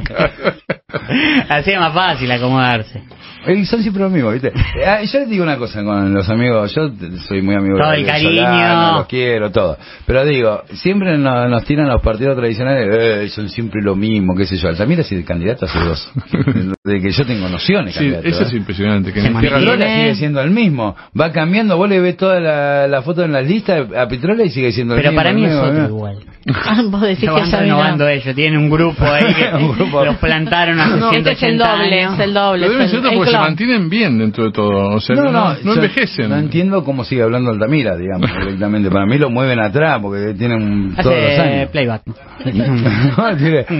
así 1.49 1.71
es 1.71 1.79
más 1.79 1.93
fácil 1.93 2.31
acomodarse. 2.31 3.01
Eh, 3.45 3.65
son 3.65 3.81
siempre 3.81 4.03
los 4.03 4.11
mismos, 4.11 4.33
¿viste? 4.33 4.51
Ah, 4.85 5.01
yo 5.03 5.19
les 5.19 5.29
digo 5.29 5.43
una 5.43 5.57
cosa 5.57 5.83
con 5.83 6.13
los 6.13 6.29
amigos, 6.29 6.73
yo 6.73 6.89
soy 7.27 7.41
muy 7.41 7.55
amigo 7.55 7.77
Todo 7.77 7.91
de 7.91 7.97
el 7.97 8.05
cariño. 8.05 8.29
Solano, 8.35 8.97
los 8.99 9.07
quiero, 9.07 9.51
todo. 9.51 9.77
Pero 10.05 10.25
digo, 10.25 10.61
siempre 10.73 11.17
nos, 11.17 11.49
nos 11.49 11.63
tiran 11.65 11.87
los 11.87 12.01
partidos 12.01 12.35
tradicionales, 12.37 12.87
eh, 12.97 13.29
son 13.29 13.49
siempre 13.49 13.81
lo 13.81 13.95
mismo, 13.95 14.35
qué 14.35 14.45
sé 14.45 14.55
yo. 14.57 14.69
Altamira 14.69 15.01
es 15.01 15.11
el 15.11 15.25
candidato 15.25 15.65
hace 15.65 15.79
dos. 15.79 16.11
De 16.83 16.99
que 17.01 17.11
yo 17.11 17.25
tengo 17.25 17.47
nociones, 17.49 17.93
Sí, 17.93 17.99
candidato, 17.99 18.27
eso 18.27 18.43
es 18.43 18.53
¿eh? 18.53 18.57
impresionante. 18.57 19.13
Que 19.13 19.19
en 19.25 19.37
Pitrola 19.39 19.87
sigue 19.87 20.15
siendo 20.15 20.41
el 20.41 20.51
mismo. 20.51 20.95
Va 21.19 21.31
cambiando, 21.31 21.77
vos 21.77 21.89
le 21.89 21.99
ves 21.99 22.17
toda 22.17 22.39
la, 22.39 22.87
la 22.87 23.01
foto 23.01 23.23
en 23.23 23.31
las 23.31 23.45
listas 23.47 23.87
a 23.95 24.07
Pitrola 24.07 24.43
y 24.43 24.49
sigue 24.49 24.71
siendo 24.71 24.95
el 24.95 25.01
Pero 25.01 25.11
mismo. 25.11 25.19
para 25.19 25.29
el 25.29 25.35
mí 25.35 25.45
es 25.45 25.53
otro 25.55 25.71
mismo. 25.73 25.87
igual. 25.87 26.17
Ah, 26.53 26.81
Vos 26.89 27.01
decís 27.01 27.23
No 27.23 27.35
que 27.35 27.43
vino. 27.43 27.57
renovando 27.57 28.07
ellos, 28.09 28.35
tienen 28.35 28.59
un 28.59 28.69
grupo 28.69 29.05
ahí 29.05 29.33
que 29.33 29.49
grupo. 29.75 30.03
los 30.03 30.17
plantaron 30.17 30.77
hace 30.79 30.97
No, 30.97 31.11
este 31.11 31.31
es 31.31 31.41
el 31.43 31.57
180 31.57 31.71
doble, 31.71 31.99
años. 32.01 32.13
es 32.15 32.19
el 32.19 32.33
doble. 32.33 32.67
Pero 32.67 32.83
es 32.83 32.93
el- 32.93 33.01
porque 33.01 33.15
se 33.33 33.39
mantienen 33.39 33.89
bien 33.89 34.17
dentro 34.17 34.45
de 34.45 34.51
todo. 34.51 34.95
O 34.95 34.99
sea, 34.99 35.15
No, 35.15 35.23
no, 35.25 35.31
no, 35.31 35.55
no 35.63 35.73
envejecen. 35.73 36.29
No 36.29 36.37
entiendo 36.37 36.83
cómo 36.83 37.03
sigue 37.03 37.21
hablando 37.23 37.51
Altamira, 37.51 37.95
digamos, 37.97 38.29
directamente. 38.39 38.89
Para 38.89 39.05
mí 39.05 39.17
lo 39.17 39.29
mueven 39.29 39.59
atrás 39.59 39.99
porque 40.01 40.33
tienen 40.33 40.95
todos 40.95 41.15
los 41.15 41.39
años. 41.39 41.69
playback. 41.69 42.03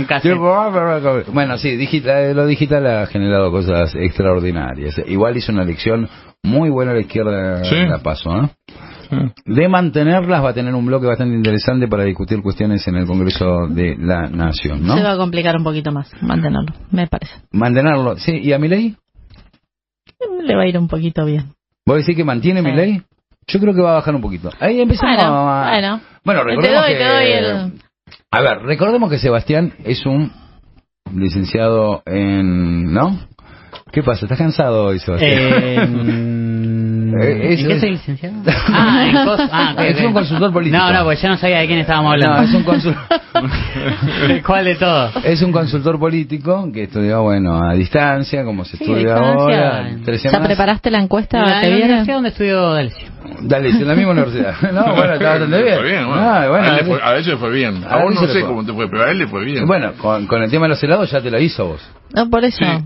Bueno, 1.34 1.58
sí, 1.58 1.76
digital, 1.76 2.36
lo 2.36 2.46
digital 2.46 2.86
ha 2.88 3.06
generado 3.08 3.52
cosas 3.52 3.94
extraordinarias. 3.96 5.00
Igual 5.08 5.38
hizo 5.38 5.52
una 5.52 5.64
elección 5.64 6.08
muy 6.44 6.70
buena 6.70 6.92
a 6.92 6.96
la 6.96 7.02
izquierda 7.02 7.64
Sí. 7.64 7.76
la 7.88 8.00
paso, 8.00 8.30
¿no? 8.36 8.50
Sí. 9.10 9.16
De 9.46 9.68
mantenerlas 9.70 10.44
va 10.44 10.50
a 10.50 10.54
tener 10.54 10.74
un 10.74 10.86
bloque 10.86 11.06
bastante 11.06 11.36
interesante 11.36 11.88
para 11.88 12.04
discutir 12.04 12.42
cuestiones 12.42 12.88
en 12.88 12.96
el 12.96 13.06
Congreso 13.06 13.68
de 13.70 13.96
la 14.00 14.28
Nación, 14.30 14.86
¿no? 14.86 14.96
Se 14.98 15.04
va 15.04 15.12
a 15.14 15.18
complicar 15.18 15.56
un 15.58 15.64
poquito 15.64 15.92
más 15.92 16.10
mantenerlo, 16.22 16.74
me 16.92 17.08
parece. 17.08 17.34
Mantenerlo, 17.52 18.18
sí. 18.18 18.40
¿Y 18.42 18.54
a 18.54 18.60
mi 18.60 18.68
ley? 18.70 18.96
Le 20.44 20.56
va 20.56 20.64
a 20.64 20.68
ir 20.68 20.78
un 20.78 20.88
poquito 20.88 21.26
bien. 21.26 21.54
¿Vos 21.86 21.98
decís 21.98 22.16
que 22.16 22.24
mantiene 22.24 22.62
Sí. 22.62 22.66
mi 22.68 22.74
ley? 22.74 23.02
Yo 23.48 23.60
creo 23.60 23.74
que 23.74 23.82
va 23.82 23.92
a 23.92 23.96
bajar 23.96 24.16
un 24.16 24.22
poquito. 24.22 24.50
Ahí 24.60 24.80
empezamos 24.82 25.16
Bueno, 25.18 25.50
a... 25.50 25.70
bueno. 25.70 26.02
Bueno, 26.24 26.42
Te 26.42 26.48
recordemos 26.48 26.82
doy, 26.82 26.94
que... 26.94 26.98
te 26.98 27.10
doy 27.10 27.32
el... 27.32 27.74
A 28.32 28.42
ver, 28.42 28.60
recordemos 28.64 29.10
que 29.10 29.18
Sebastián 29.20 29.74
es 29.84 30.06
un 30.06 30.32
licenciado 31.14 32.02
en... 32.06 32.94
¿No? 32.94 33.20
¿Qué 33.92 34.02
pasa? 34.02 34.26
¿Estás 34.26 34.38
cansado 34.38 34.86
hoy, 34.86 35.00
Sebastián? 35.00 35.32
Eh, 35.42 35.88
Eh, 37.22 37.54
es- 37.54 37.60
¿En 37.62 37.68
qué 37.68 37.80
soy 37.80 37.90
licenciado? 37.92 38.36
Ah, 38.68 39.06
en 39.08 39.18
ah, 39.18 39.76
Es 39.86 40.02
un 40.04 40.14
consultor 40.14 40.52
político. 40.54 40.78
No, 40.84 40.92
no, 40.94 41.04
pues 41.04 41.22
ya 41.22 41.30
no 41.30 41.38
sabía 41.38 41.60
de 41.60 41.68
quién 41.68 41.80
estábamos 41.80 42.14
hablando. 42.14 42.38
No, 42.38 42.44
es 42.44 42.54
un, 42.54 42.64
consul- 42.66 42.98
¿Cuál 44.46 44.66
de 44.66 44.76
todos? 44.76 45.12
es 45.24 45.42
un 45.42 45.52
consultor 45.52 46.00
político 46.00 46.70
que 46.74 46.84
estudia, 46.84 47.18
bueno, 47.20 47.62
a 47.64 47.74
distancia, 47.74 48.44
como 48.44 48.64
se 48.66 48.78
Sí, 48.78 48.84
estudia 48.84 49.16
ahora. 49.16 49.90
Tres 50.04 50.24
¿Ya 50.24 50.30
semanas. 50.30 50.48
preparaste 50.48 50.92
la 50.92 51.00
encuesta 51.00 51.40
En 51.40 51.50
la, 51.50 51.60
viene? 51.62 51.84
universidad 51.86 52.16
donde 52.16 52.30
estudió 52.30 52.74
Delcio. 52.74 53.08
Dale, 53.42 53.70
en 53.70 53.88
la 53.88 53.96
misma 53.96 54.12
universidad. 54.12 54.54
No, 54.74 54.96
bueno, 54.96 55.14
está 55.14 55.30
bastante 55.32 55.64
bien. 55.64 55.76
Fue 55.78 55.90
bien, 55.92 56.08
bueno. 56.08 56.22
Ah, 56.22 56.48
bueno, 56.50 56.66
a, 56.66 56.70
él 56.70 56.76
le 56.78 56.84
fue, 56.86 57.00
a 57.04 57.16
él 57.16 57.26
le 57.26 57.38
fue 57.38 57.52
bien. 57.52 57.84
A 57.84 57.94
A 57.96 58.04
vos 58.04 58.14
no 58.16 58.22
sé 58.22 58.28
fue. 58.28 58.42
cómo 58.46 58.66
te 58.66 58.74
fue, 58.74 58.90
pero 58.90 59.04
a 59.04 59.12
él 59.12 59.18
le 59.20 59.28
fue 59.28 59.44
bien. 59.46 59.66
Bueno, 59.66 59.94
con, 59.98 60.28
con 60.28 60.42
el 60.44 60.50
tema 60.52 60.66
de 60.66 60.70
los 60.70 60.84
helados 60.84 61.10
ya 61.12 61.22
te 61.22 61.32
lo 61.32 61.40
hizo 61.40 61.66
vos. 61.68 61.82
No, 62.14 62.30
por 62.30 62.44
eso. 62.44 62.58
Sí. 62.58 62.84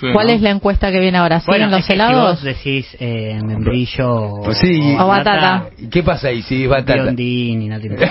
Sí, 0.00 0.06
¿Cuál 0.12 0.28
¿no? 0.28 0.32
es 0.34 0.40
la 0.42 0.50
encuesta 0.50 0.92
que 0.92 1.00
viene 1.00 1.18
ahora? 1.18 1.40
¿Siguen 1.40 1.52
Bueno, 1.62 1.66
los 1.70 1.80
es 1.80 1.86
que 1.86 1.92
si 1.92 1.94
helados? 1.94 2.30
vos 2.34 2.42
decís 2.44 2.96
eh, 3.00 3.40
membrillo 3.44 4.10
o, 4.12 4.42
Pues 4.44 4.58
sí. 4.58 4.80
O 4.98 5.06
batata. 5.08 5.70
¿Y 5.76 5.88
¿Qué 5.88 6.02
pasa 6.04 6.28
ahí 6.28 6.42
si 6.42 6.62
es 6.64 6.68
batata? 6.68 7.02
Biondini, 7.02 7.68
no 7.68 7.80
tiene- 7.80 7.96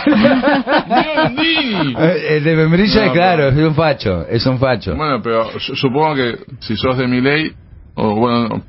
Ni. 1.32 1.94
Eh, 1.98 2.38
El 2.38 2.44
de 2.44 2.56
membrillo 2.56 3.00
No, 3.00 3.06
es 3.06 3.12
claro, 3.14 3.44
pero- 3.50 3.62
es 3.62 3.68
un 3.70 3.76
facho, 3.76 4.28
es 4.28 4.46
un 4.46 4.60
facho. 4.60 4.96
Bueno, 4.96 5.22
pero 5.22 5.60
su- 5.60 5.76
supongo 5.76 6.16
que 6.16 6.38
si 6.60 6.76
sos 6.76 6.98
de 6.98 7.08
mi 7.08 7.22
ley, 7.22 7.52
o 7.96 8.16
bueno, 8.16 8.64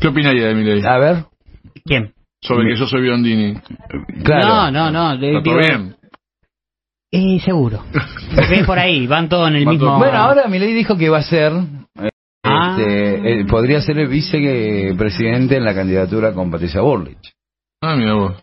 ¿qué 0.00 0.08
opinaría 0.08 0.46
de 0.48 0.54
mi 0.54 0.64
ley? 0.64 0.82
A 0.84 0.98
ver, 0.98 1.24
¿Quién? 1.84 2.12
Sobre 2.42 2.68
que 2.72 2.76
yo 2.78 2.86
soy 2.86 3.02
Biondini. 3.02 3.54
claro. 4.24 4.70
No, 4.70 4.70
no, 4.70 4.90
no. 4.90 5.12
¿Está 5.14 5.42
todo 5.42 5.56
digo- 5.56 5.58
bien? 5.58 5.96
Eh, 7.12 7.40
seguro. 7.44 7.82
Porque 8.36 8.62
por 8.64 8.78
ahí, 8.78 9.06
van 9.08 9.28
todos 9.28 9.48
en 9.48 9.56
el 9.56 9.64
Van 9.64 9.74
mismo... 9.74 9.88
todos- 9.88 9.98
Bueno, 9.98 10.16
ahora 10.18 10.46
Milei 10.46 10.72
dijo 10.72 10.96
que 10.96 11.08
va 11.08 11.18
a 11.18 11.22
ser. 11.22 11.52
Este, 12.80 13.40
eh, 13.40 13.44
podría 13.46 13.80
ser 13.80 13.98
el 13.98 14.08
vicepresidente 14.08 15.56
en 15.56 15.64
la 15.64 15.74
candidatura 15.74 16.32
con 16.32 16.50
Patricia 16.50 16.80
Burlich. 16.80 17.32
Ah, 17.82 17.96
mira 17.96 18.14
vos. 18.14 18.34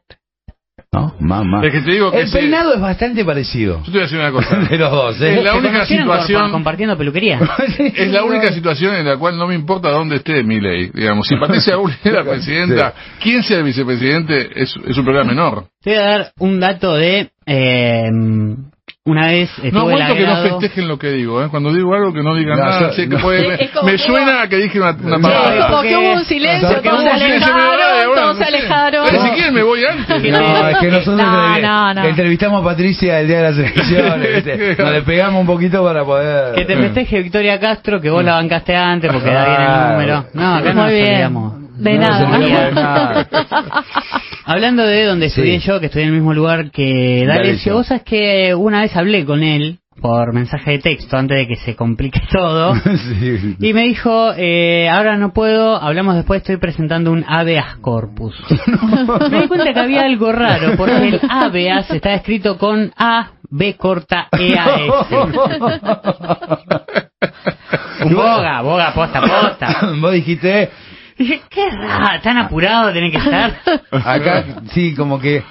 ¿No? 0.94 1.14
Mamá. 1.20 1.66
Es 1.66 1.74
que 1.74 1.82
te 1.82 1.92
digo 1.92 2.12
que 2.12 2.20
El 2.22 2.28
ese- 2.28 2.40
peinado 2.40 2.74
es 2.74 2.80
bastante 2.80 3.26
parecido. 3.26 3.80
Yo 3.80 3.86
te 3.86 3.92
voy 3.92 4.00
a 4.00 4.04
decir 4.04 4.20
una 4.20 4.32
cosa. 4.32 4.56
De 4.70 4.78
los 4.78 4.92
dos, 4.92 5.22
¿eh? 5.22 5.38
Es 5.38 5.44
la 5.44 5.52
¿Se 5.52 5.58
única 5.58 5.78
por- 5.80 5.88
situación- 5.88 6.42
por- 6.44 6.52
compartiendo 6.52 6.98
peluquería. 6.98 7.40
Es 7.78 8.08
la 8.10 8.24
única 8.24 8.52
situación 8.54 8.96
en 8.96 9.06
la 9.06 9.18
cual 9.18 9.38
no 9.38 9.48
me 9.48 9.56
importa 9.56 9.90
dónde 9.90 10.16
esté 10.18 10.44
mi 10.44 10.62
ley. 10.62 10.90
Digamos, 10.94 11.28
si 11.28 11.36
Patricia 11.36 11.76
Bullrich 11.78 12.00
es 12.06 12.14
la 12.14 12.24
presidenta, 12.24 12.94
quién 13.22 13.44
sea 13.44 13.58
el 13.58 13.64
vicepresidente 13.66 14.50
es, 14.56 14.76
es 14.88 14.98
un 14.98 15.04
problema 15.04 15.26
menor. 15.28 15.66
Te 15.82 15.90
voy 15.92 16.00
a 16.00 16.04
dar 16.04 16.32
un 16.40 16.60
dato 16.60 16.94
de... 16.96 17.30
eh, 17.46 18.10
una 19.08 19.28
vez 19.28 19.50
estuve 19.50 19.72
No 19.72 19.80
aguanto 19.82 20.16
que 20.16 20.26
no 20.28 20.36
festejen 20.44 20.88
lo 20.88 21.00
que 21.00 21.08
digo, 21.12 21.42
¿eh? 21.44 21.48
Cuando 21.50 21.72
digo 21.74 21.94
algo 21.96 22.12
que 22.14 22.22
no 22.22 22.36
digan 22.36 22.58
No, 22.60 22.66
nada, 22.66 22.92
que 22.94 23.08
no. 23.08 23.18
puede- 23.20 23.48
me 23.84 23.92
que 23.92 23.98
suena 23.98 24.42
a 24.42 24.48
que 24.50 24.58
dije 24.58 24.80
una, 24.80 24.92
una 24.92 25.18
palabra. 25.20 25.58
Es 25.60 25.66
como 25.66 25.82
que 25.82 25.96
hubo 25.98 26.14
un 26.14 26.26
silencio, 26.26 26.68
todos 26.68 26.82
hubo 26.84 27.02
se 27.02 27.10
un 27.14 27.20
silencio, 27.20 27.48
me 27.48 27.62
alejaron, 27.62 27.68
vale, 27.80 28.08
bueno, 28.08 28.22
todos 28.22 28.38
se 28.38 28.44
alejaron. 28.44 29.06
Pero 29.10 29.22
si 29.24 29.30
quieren 29.32 29.54
me 29.54 29.64
voy 29.64 29.86
antes. 29.86 30.22
Que 30.22 30.32
No, 30.32 30.68
es 30.70 30.78
que 30.78 30.88
nosotros 30.88 31.18
No, 31.18 31.24
entrev- 31.56 31.62
no, 31.62 31.94
no. 31.94 32.04
entrevistamos 32.06 32.62
a 32.62 32.66
Patricia 32.66 33.20
el 33.22 33.28
día 33.28 33.38
de 33.38 33.44
las 33.44 33.58
elecciones. 33.58 34.78
Nos 34.80 34.92
le 34.92 35.02
pegamos 35.04 35.42
un 35.42 35.48
poquito 35.48 35.84
para 35.84 36.04
poder... 36.04 36.56
Que 36.56 36.66
te 36.66 36.76
festeje 36.76 37.22
Victoria 37.24 37.60
Castro, 37.60 38.02
que 38.02 38.10
vos 38.10 38.24
la 38.24 38.34
bancaste 38.36 38.76
antes 38.76 39.12
porque 39.12 39.32
da 39.32 39.46
bien 39.46 39.62
el 39.62 39.92
número. 39.94 40.26
No, 40.34 40.56
acá 40.56 40.74
no 40.74 40.82
Muy 40.84 40.84
nos 40.84 40.92
bien. 40.92 41.06
olvidamos. 41.14 41.54
De 41.78 41.94
No, 41.94 42.00
nada. 42.02 42.38
de 42.38 42.72
nada. 42.74 43.28
Hablando 44.46 44.84
de 44.84 45.06
donde 45.06 45.30
Sí. 45.30 45.42
estudié 45.42 45.60
yo, 45.60 45.80
que 45.80 45.88
estudié 45.88 46.06
en 46.06 46.10
el 46.14 46.16
mismo 46.16 46.34
lugar 46.34 46.72
que 46.72 47.26
D'Alessio. 47.28 47.74
Vos 47.76 47.88
sabés 47.88 48.04
que 48.04 48.56
una 48.56 48.82
vez 48.82 48.96
hablé 48.96 49.26
con 49.26 49.44
él 49.44 49.80
por 50.02 50.32
mensaje 50.32 50.72
de 50.72 50.80
texto 50.80 51.18
antes 51.18 51.38
de 51.38 51.48
que 51.48 51.56
se 51.56 51.76
complique 51.76 52.22
todo. 52.32 52.74
Sí. 53.20 53.56
Y 53.60 53.74
me 53.74 53.82
dijo, 53.84 54.32
eh, 54.38 54.88
ahora 54.90 55.18
no 55.18 55.34
puedo, 55.34 55.76
hablamos 55.82 56.16
después, 56.16 56.42
estoy 56.42 56.58
presentando 56.58 57.12
un 57.12 57.26
habeas 57.28 57.76
corpus. 57.78 58.36
me 59.32 59.42
di 59.42 59.48
cuenta 59.48 59.74
que 59.74 59.80
había 59.80 60.04
algo 60.04 60.32
raro, 60.32 60.74
porque 60.78 61.08
el 61.10 61.20
habeas 61.30 61.90
está 61.92 62.14
escrito 62.14 62.58
con 62.58 62.92
A, 62.98 63.32
B 63.50 63.76
corta, 63.76 64.28
E, 64.38 64.56
A, 64.58 64.66
S. 64.76 64.92
Boga, 68.14 68.62
boga, 68.62 68.94
posta, 68.94 69.22
posta. 69.22 69.92
Vos 70.00 70.14
dijiste, 70.14 70.70
Dije, 71.18 71.42
qué 71.50 71.70
raro, 71.70 72.22
tan 72.22 72.38
apurado 72.38 72.92
tiene 72.92 73.12
que 73.12 73.18
estar. 73.18 73.60
acá 73.92 74.46
sí, 74.72 74.94
como 74.96 75.20
que 75.20 75.44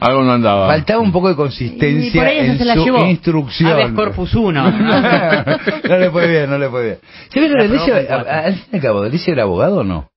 Algo 0.00 0.22
no 0.24 0.32
andaba. 0.32 0.66
faltaba 0.68 1.00
un 1.00 1.12
poco 1.12 1.28
de 1.28 1.34
Y 1.34 1.36
por 1.36 1.46
consistencia 1.46 2.22
ahí 2.24 2.38
esa 2.38 2.52
en 2.52 2.58
se 2.58 2.64
la 2.64 2.74
su 2.74 2.84
llevó. 2.84 3.04
instrucción. 3.06 3.70
Habeas 3.72 3.92
corpus 3.92 4.34
1. 4.34 4.70
no 5.88 5.96
le 5.98 6.10
fue 6.10 6.26
bien, 6.28 6.50
no 6.50 6.58
le 6.58 6.68
fue 6.68 6.84
bien. 6.84 6.98
¿Se 7.30 7.40
ve 7.40 7.48
La 7.48 7.62
Delicio, 7.64 7.94
al 7.94 8.54
fin 8.54 8.64
y 8.72 8.76
al 8.76 8.82
cabo, 8.82 9.02
¿Delicio 9.02 9.32
era 9.32 9.42
abogado 9.42 9.78
o 9.78 9.84
no? 9.84 10.08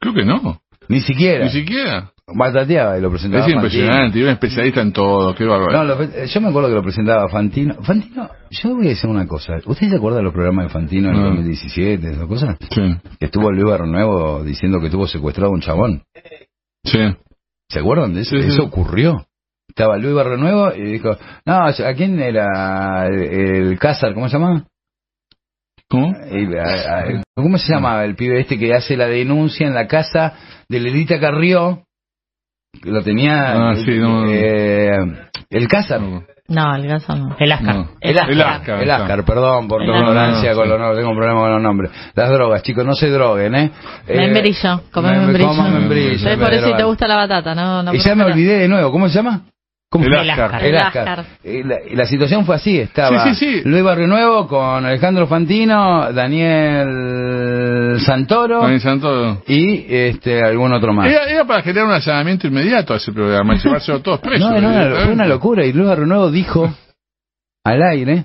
Creo 0.00 0.14
que 0.14 0.24
no. 0.24 0.60
Ni 0.88 1.00
siquiera. 1.00 1.44
Ni 1.44 1.50
siquiera. 1.50 2.11
Batateaba 2.26 2.96
y 2.96 3.00
lo 3.00 3.10
presentaba 3.10 3.44
Es 3.44 3.52
impresionante, 3.52 4.22
un 4.22 4.28
especialista 4.30 4.80
en 4.80 4.92
todo, 4.92 5.34
qué 5.34 5.44
bárbaro. 5.44 5.72
No, 5.72 5.84
lo- 5.84 6.24
yo 6.24 6.40
me 6.40 6.48
acuerdo 6.48 6.68
que 6.68 6.74
lo 6.76 6.82
presentaba 6.82 7.28
Fantino. 7.28 7.74
Fantino, 7.82 8.30
yo 8.50 8.74
voy 8.76 8.86
a 8.86 8.90
decir 8.90 9.10
una 9.10 9.26
cosa. 9.26 9.54
¿Usted 9.66 9.88
se 9.90 9.96
acuerda 9.96 10.18
de 10.18 10.22
los 10.24 10.32
programas 10.32 10.66
de 10.66 10.72
Fantino 10.72 11.08
en 11.10 11.14
No. 11.16 11.26
2017, 11.28 12.12
esas 12.12 12.26
cosas? 12.26 12.56
Sí, 12.70 12.94
Que 13.18 13.26
estuvo 13.26 13.50
Luis 13.50 13.80
Nuevo 13.86 14.44
diciendo 14.44 14.80
que 14.80 14.88
tuvo 14.88 15.06
secuestrado 15.08 15.50
a 15.50 15.54
un 15.54 15.60
chabón. 15.60 16.02
sí. 16.84 16.98
¿Se 17.68 17.78
acuerdan 17.80 18.12
de 18.14 18.20
eso? 18.20 18.36
Sí, 18.36 18.42
sí. 18.42 18.48
Eso 18.48 18.64
ocurrió. 18.64 19.26
Estaba 19.68 19.96
Luis 19.96 20.14
Nuevo 20.38 20.72
y 20.74 20.82
dijo, 20.82 21.16
no, 21.46 21.54
¿a 21.66 21.94
quién 21.96 22.20
era 22.20 23.06
el, 23.08 23.78
Cázar? 23.78 24.12
¿Cómo 24.14 24.28
se 24.28 24.38
llama? 24.38 24.66
¿Cómo? 25.88 26.14
¿Cómo 27.34 27.58
se 27.58 27.72
llama 27.72 28.04
el 28.04 28.14
pibe 28.14 28.40
este 28.40 28.58
que 28.58 28.74
hace 28.74 28.96
la 28.96 29.06
denuncia 29.06 29.66
en 29.66 29.74
la 29.74 29.86
casa 29.88 30.34
de 30.68 30.80
Lelita 30.80 31.18
Carrió? 31.18 31.84
Lo 32.84 33.02
tenía 33.02 33.70
Ah, 33.70 33.74
sí, 33.76 33.98
no. 33.98 34.24
eh, 34.28 34.96
el 35.50 35.68
Cázar. 35.68 36.00
No, 36.48 36.74
el 36.74 36.86
gaso 36.86 37.14
no. 37.14 37.36
El 37.38 37.52
Ascar. 37.52 37.74
No. 37.76 37.88
El 38.00 38.18
Ascar, 38.18 38.82
El 38.82 38.90
Ascar, 38.90 39.18
el 39.20 39.24
perdón 39.24 39.68
por 39.68 39.82
El 39.82 39.88
tu 39.88 39.94
ignorancia 39.94 40.50
No, 40.50 40.56
no, 40.56 40.56
con 40.56 40.64
sí. 40.64 40.70
los 40.70 40.78
nombres, 40.80 40.98
tengo 40.98 41.10
un 41.10 41.16
problema 41.16 41.40
con 41.40 41.52
los 41.52 41.62
nombres. 41.62 41.90
Las 42.14 42.30
drogas, 42.30 42.62
chicos, 42.62 42.84
no 42.84 42.94
se 42.94 43.08
droguen, 43.10 43.54
¿eh? 43.54 43.70
Eh, 44.06 44.16
Membrillo, 44.16 44.82
come 44.90 45.10
me- 45.12 45.18
me 45.18 45.24
membrillo. 45.26 45.48
como 45.48 45.68
membrillo, 45.68 46.38
por 46.38 46.52
eso 46.52 46.60
drogan. 46.62 46.76
te 46.78 46.84
gusta 46.84 47.06
la 47.08 47.16
batata, 47.16 47.54
¿no? 47.54 47.82
no 47.82 47.94
Y 47.94 47.98
ya 47.98 48.14
me 48.14 48.24
olvidé 48.24 48.58
de 48.58 48.68
nuevo, 48.68 48.90
¿cómo 48.90 49.08
se 49.08 49.14
llama? 49.14 49.42
¿Cómo? 49.92 50.06
El 50.06 50.14
El 50.14 50.30
Ascar. 50.30 50.64
El 50.64 50.76
Ascar. 50.78 51.24
La, 51.92 52.06
situación 52.06 52.46
fue 52.46 52.56
así, 52.56 52.78
estaba 52.78 53.24
Sí, 53.24 53.34
sí, 53.34 53.60
sí. 53.60 53.68
Luis 53.68 53.84
Barrio 53.84 54.06
Nuevo 54.06 54.48
con 54.48 54.86
Alejandro 54.86 55.26
Fantino, 55.26 56.10
Daniel 56.12 58.00
Santoro 58.00 58.62
Daniel 58.62 58.80
Santo. 58.80 59.42
y 59.46 59.84
este 59.94 60.42
algún 60.42 60.72
otro 60.72 60.94
más. 60.94 61.08
Era, 61.08 61.24
era 61.28 61.44
para 61.44 61.62
generar 61.62 61.86
un 61.88 61.92
allanamiento 61.92 62.46
inmediato 62.46 62.94
a 62.94 62.96
ese 62.96 63.12
programa 63.12 63.54
y 63.54 63.58
llevárselo 63.62 64.00
todos 64.00 64.20
presos. 64.20 64.50
No, 64.50 64.60
no, 64.60 64.70
no, 64.72 64.96
fue 64.96 65.12
una 65.12 65.26
locura 65.26 65.64
y 65.66 65.72
Luis 65.74 65.88
Barrio 65.88 66.06
Nuevo 66.06 66.30
dijo 66.30 66.72
al 67.64 67.82
aire, 67.82 68.24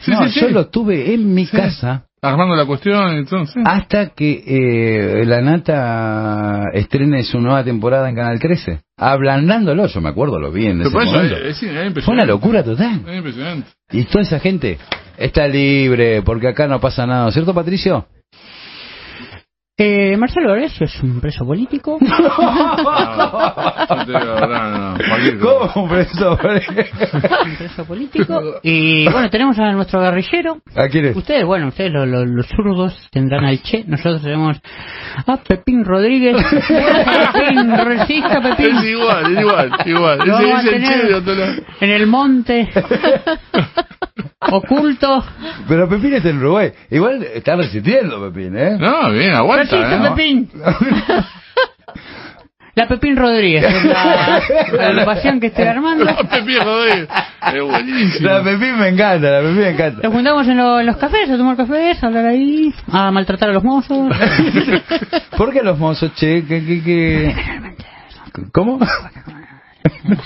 Sí, 0.00 0.10
no, 0.10 0.28
sí, 0.28 0.40
yo 0.40 0.48
sí. 0.48 0.52
lo 0.52 0.66
tuve 0.66 1.14
en 1.14 1.32
mi 1.32 1.46
Sí. 1.46 1.56
casa 1.56 2.03
Armando 2.24 2.56
la 2.56 2.64
cuestión, 2.64 3.16
entonces. 3.16 3.62
hasta 3.66 4.10
que 4.10 4.42
eh, 4.46 5.24
la 5.26 5.40
Nata 5.42 6.70
estrene 6.72 7.22
su 7.22 7.40
nueva 7.40 7.62
temporada 7.62 8.08
en 8.08 8.16
Canal 8.16 8.38
13. 8.38 8.80
Ablandándolo, 8.96 9.86
yo 9.86 10.00
me 10.00 10.08
acuerdo, 10.08 10.38
lo 10.38 10.50
vi 10.50 10.66
en 10.66 10.80
ese 10.80 10.90
momento. 10.90 11.36
es, 11.36 11.56
es 11.56 11.62
impresionante. 11.62 12.02
Fue 12.02 12.14
una 12.14 12.24
locura 12.24 12.62
total. 12.64 13.02
Es 13.06 13.16
impresionante. 13.16 13.68
Y 13.92 14.04
toda 14.04 14.22
esa 14.22 14.40
gente 14.40 14.78
está 15.18 15.46
libre 15.46 16.22
porque 16.22 16.48
acá 16.48 16.66
no 16.66 16.80
pasa 16.80 17.06
nada, 17.06 17.30
¿cierto 17.30 17.52
Patricio? 17.52 18.06
Eh, 19.76 20.16
Marcelo 20.16 20.52
Horacio 20.52 20.86
es 20.86 21.02
un 21.02 21.20
preso 21.20 21.44
político. 21.44 21.98
No, 24.06 24.46
no. 24.46 24.98
¿Cómo 25.40 25.88
preso? 25.88 26.38
un 27.44 27.56
preso 27.56 27.84
político. 27.84 28.40
Y 28.62 29.04
bueno, 29.10 29.28
tenemos 29.30 29.58
a 29.58 29.72
nuestro 29.72 30.00
guerrillero. 30.00 30.58
¿A 30.76 30.88
quién 30.88 31.06
es? 31.06 31.16
Ustedes, 31.16 31.44
bueno, 31.44 31.68
ustedes 31.68 31.92
lo- 31.92 32.06
lo- 32.06 32.24
los 32.24 32.46
zurdos 32.48 33.08
tendrán 33.10 33.44
al 33.44 33.60
Che, 33.62 33.84
nosotros 33.86 34.22
tenemos 34.22 34.60
a 35.26 35.36
Pepín 35.38 35.84
Rodríguez. 35.84 36.36
Pepín, 37.32 37.72
resista 37.76 38.40
Pepín. 38.40 38.76
Es 38.76 38.84
igual, 38.84 39.24
es 39.32 39.38
igual, 39.40 39.70
igual. 39.86 40.18
Es 40.28 40.72
el 40.72 40.84
che 40.84 41.06
de 41.06 41.14
otro 41.14 41.34
lado. 41.34 41.52
En 41.80 41.90
el 41.90 42.06
monte, 42.06 42.68
oculto. 44.40 45.24
Pero 45.68 45.88
Pepín 45.88 46.14
está 46.14 46.30
en 46.30 46.38
Uruguay. 46.38 46.70
Igual 46.90 47.22
está 47.34 47.56
resistiendo 47.56 48.20
Pepín, 48.30 48.56
¿eh? 48.56 48.76
No, 48.78 49.10
bien, 49.10 49.34
aguanta. 49.34 49.63
¿No? 49.72 50.14
Pepín. 50.14 50.50
La 52.76 52.88
Pepín 52.88 53.16
Rodríguez, 53.16 53.64
es 53.64 53.84
la, 53.84 54.42
la 54.72 54.86
agrupación 54.88 55.38
que 55.38 55.46
estoy 55.46 55.64
armando. 55.64 56.04
No, 56.06 56.16
Pepín 56.28 56.58
Rodríguez. 56.60 57.08
Es 57.54 57.62
buenísimo. 57.62 58.28
La 58.28 58.42
Pepín 58.42 58.76
me 58.80 58.88
encanta, 58.88 59.30
la 59.30 59.40
Pepín 59.42 59.58
me 59.58 59.68
encanta. 59.68 60.00
Nos 60.02 60.12
juntamos 60.12 60.48
en, 60.48 60.56
lo- 60.56 60.80
en 60.80 60.86
los 60.86 60.96
cafés 60.96 61.30
a 61.30 61.36
tomar 61.36 61.56
cafés, 61.56 62.02
a 62.02 62.06
hablar 62.08 62.26
ahí, 62.26 62.74
a 62.90 63.12
maltratar 63.12 63.50
a 63.50 63.52
los 63.52 63.62
mozos. 63.62 64.12
¿Por 65.36 65.52
qué 65.52 65.62
los 65.62 65.78
mozos, 65.78 66.12
che? 66.16 66.44
¿Qué, 66.46 66.64
qué, 66.66 66.82
qué? 66.82 67.36
¿Cómo? 68.52 68.80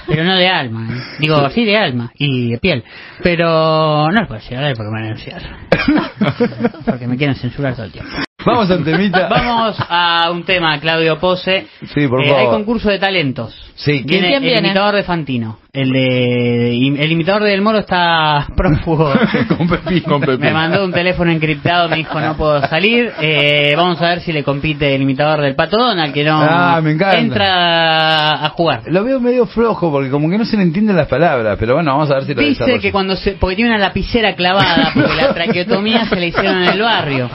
Pero 0.06 0.24
no 0.24 0.34
de 0.36 0.48
alma, 0.48 0.88
¿eh? 0.90 1.00
digo, 1.18 1.50
sí 1.50 1.66
de 1.66 1.76
alma 1.76 2.10
y 2.14 2.52
de 2.52 2.58
piel. 2.58 2.82
Pero 3.22 4.10
no 4.10 4.20
lo 4.22 4.26
puedo 4.26 4.40
decir 4.40 4.56
a 4.56 4.62
ver 4.62 4.74
porque 4.74 4.88
me 4.90 4.94
van 4.94 5.02
a 5.02 5.06
denunciar. 5.08 5.42
Porque 6.84 7.06
me 7.06 7.16
quieren 7.16 7.36
censurar 7.36 7.74
todo 7.74 7.86
el 7.86 7.92
tiempo. 7.92 8.10
Vamos 8.44 8.70
a 8.70 8.76
un 8.76 8.84
temita. 8.84 9.28
Vamos 9.30 9.76
a 9.88 10.30
un 10.30 10.44
tema, 10.44 10.78
Claudio 10.80 11.18
Pose. 11.18 11.66
Sí, 11.92 12.06
por 12.06 12.22
Eh, 12.22 12.28
favor. 12.28 12.40
hay 12.40 12.46
concurso 12.48 12.88
de 12.88 12.98
talentos. 12.98 13.54
Sí, 13.74 14.02
¿quién- 14.06 14.22
Viene 14.22 14.54
el 14.58 14.64
imitador 14.64 14.94
de 14.96 15.02
Fantino. 15.02 15.58
El 15.72 15.92
de 15.92 16.70
el 16.70 17.12
imitador 17.12 17.44
del 17.44 17.60
Moro 17.60 17.78
está 17.78 18.46
prófugo. 18.56 19.12
Con 19.56 19.68
Pepín. 19.68 20.00
Con 20.00 20.20
Pepín. 20.20 20.40
Me 20.40 20.52
mandó 20.52 20.84
un 20.84 20.92
teléfono 20.92 21.30
encriptado, 21.30 21.88
me 21.88 21.96
dijo 21.96 22.18
no 22.20 22.36
puedo 22.36 22.60
salir. 22.66 23.12
Eh, 23.20 23.74
vamos 23.76 24.00
a 24.02 24.08
ver 24.08 24.20
si 24.20 24.32
le 24.32 24.42
compite 24.42 24.94
el 24.94 25.02
imitador 25.02 25.40
del 25.42 25.54
Pato 25.54 25.76
Donald, 25.76 26.12
que 26.14 26.24
no 26.24 26.40
Ah, 26.40 26.80
me 26.82 26.92
encanta. 26.92 27.18
entra 27.18 28.44
a 28.44 28.48
jugar. 28.50 28.82
Lo 28.86 29.04
veo 29.04 29.20
medio 29.20 29.46
flojo 29.46 29.90
porque 29.92 30.10
como 30.10 30.28
que 30.30 30.38
no 30.38 30.44
se 30.44 30.56
le 30.56 30.62
entienden 30.62 30.96
las 30.96 31.06
palabras, 31.06 31.56
pero 31.60 31.74
bueno, 31.74 31.92
vamos 31.92 32.10
a 32.10 32.14
ver 32.14 32.24
si 32.24 32.34
lo 32.34 32.40
Dice 32.42 32.78
que 32.80 32.90
cuando 32.90 33.14
se, 33.14 33.32
porque 33.32 33.56
tiene 33.56 33.70
una 33.70 33.78
lapicera 33.78 34.34
clavada, 34.34 34.90
porque 34.94 35.14
la 35.14 35.34
traqueotomía 35.68 36.06
se 36.06 36.16
la 36.16 36.26
hicieron 36.26 36.62
en 36.62 36.68
el 36.68 36.82
barrio. 36.82 37.30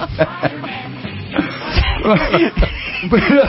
pero 3.09 3.43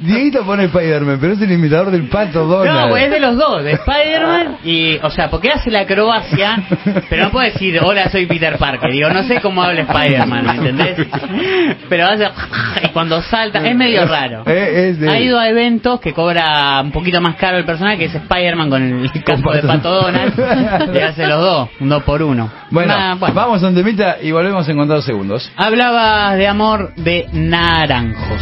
Dieguito 0.00 0.44
pone 0.44 0.64
Spider-Man, 0.64 1.18
pero 1.20 1.34
es 1.34 1.40
el 1.42 1.52
imitador 1.52 1.90
del 1.90 2.08
pato 2.08 2.46
Donald. 2.46 2.80
No, 2.80 2.88
pues 2.88 3.04
es 3.04 3.10
de 3.10 3.20
los 3.20 3.36
dos, 3.36 3.62
de 3.62 3.72
Spider-Man 3.72 4.56
y, 4.64 4.96
o 5.02 5.10
sea, 5.10 5.28
porque 5.28 5.50
hace 5.50 5.70
la 5.70 5.80
acrobacia, 5.80 6.62
pero 7.10 7.24
no 7.24 7.30
puede 7.30 7.52
decir, 7.52 7.78
hola, 7.82 8.08
soy 8.10 8.26
Peter 8.26 8.56
Parker. 8.56 8.90
Digo, 8.90 9.10
no 9.10 9.22
sé 9.24 9.40
cómo 9.40 9.62
habla 9.62 9.82
Spider-Man, 9.82 10.46
¿me 10.46 10.52
entendés? 10.52 11.06
Pero 11.88 12.06
hace, 12.06 12.28
y 12.84 12.88
cuando 12.88 13.20
salta, 13.22 13.66
es 13.66 13.76
medio 13.76 14.06
raro. 14.06 14.42
Eh, 14.46 14.90
es 14.90 15.00
de- 15.00 15.10
Ha 15.10 15.20
ido 15.20 15.38
a 15.38 15.48
eventos 15.48 16.00
que 16.00 16.12
cobra 16.14 16.80
un 16.80 16.92
poquito 16.92 17.20
más 17.20 17.36
caro 17.36 17.58
el 17.58 17.64
personaje, 17.64 17.98
que 17.98 18.04
es 18.06 18.14
Spider-Man 18.14 18.70
con 18.70 18.82
el 18.82 19.22
casco 19.24 19.52
de 19.52 19.62
Pato. 19.62 19.90
Donald, 20.02 20.94
y 20.94 20.98
hace 20.98 21.26
los 21.26 21.40
dos, 21.40 21.68
un 21.80 21.88
dos 21.88 22.02
por 22.04 22.22
uno. 22.22 22.50
Bueno, 22.70 22.94
bueno. 23.18 23.34
vamos 23.34 23.62
a 23.62 23.68
un 23.68 23.74
temita 23.74 24.16
y 24.22 24.30
volvemos 24.30 24.68
en 24.68 24.76
contados 24.76 25.04
segundos. 25.04 25.50
Hablabas 25.56 26.36
de 26.36 26.46
amor 26.48 26.94
de 26.96 27.26
naranjos. 27.32 28.40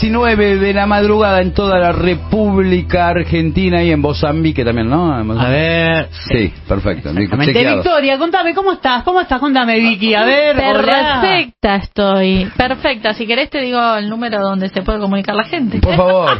19 0.00 0.58
de 0.58 0.72
la 0.74 0.86
madrugada 0.86 1.40
en 1.42 1.52
toda 1.52 1.76
la 1.78 1.90
República 1.90 3.08
Argentina 3.08 3.82
y 3.82 3.90
en 3.90 4.00
Mozambique 4.00 4.64
también, 4.64 4.88
¿no? 4.88 5.12
A 5.12 5.48
ver. 5.48 6.08
Sí, 6.30 6.52
perfecto. 6.68 7.12
Victoria, 7.12 8.16
contame, 8.16 8.54
¿cómo 8.54 8.72
estás? 8.74 9.02
¿Cómo 9.02 9.20
estás? 9.20 9.40
Contame, 9.40 9.80
Vicky. 9.80 10.14
A 10.14 10.24
ver, 10.24 10.56
hola. 10.56 11.20
Perfecta 11.20 11.76
estoy. 11.76 12.48
Perfecta. 12.56 13.12
Si 13.14 13.26
querés 13.26 13.50
te 13.50 13.60
digo 13.60 13.96
el 13.96 14.08
número 14.08 14.40
donde 14.40 14.68
se 14.68 14.82
puede 14.82 15.00
comunicar 15.00 15.34
la 15.34 15.44
gente. 15.44 15.80
Por 15.80 15.96
favor. 15.96 16.30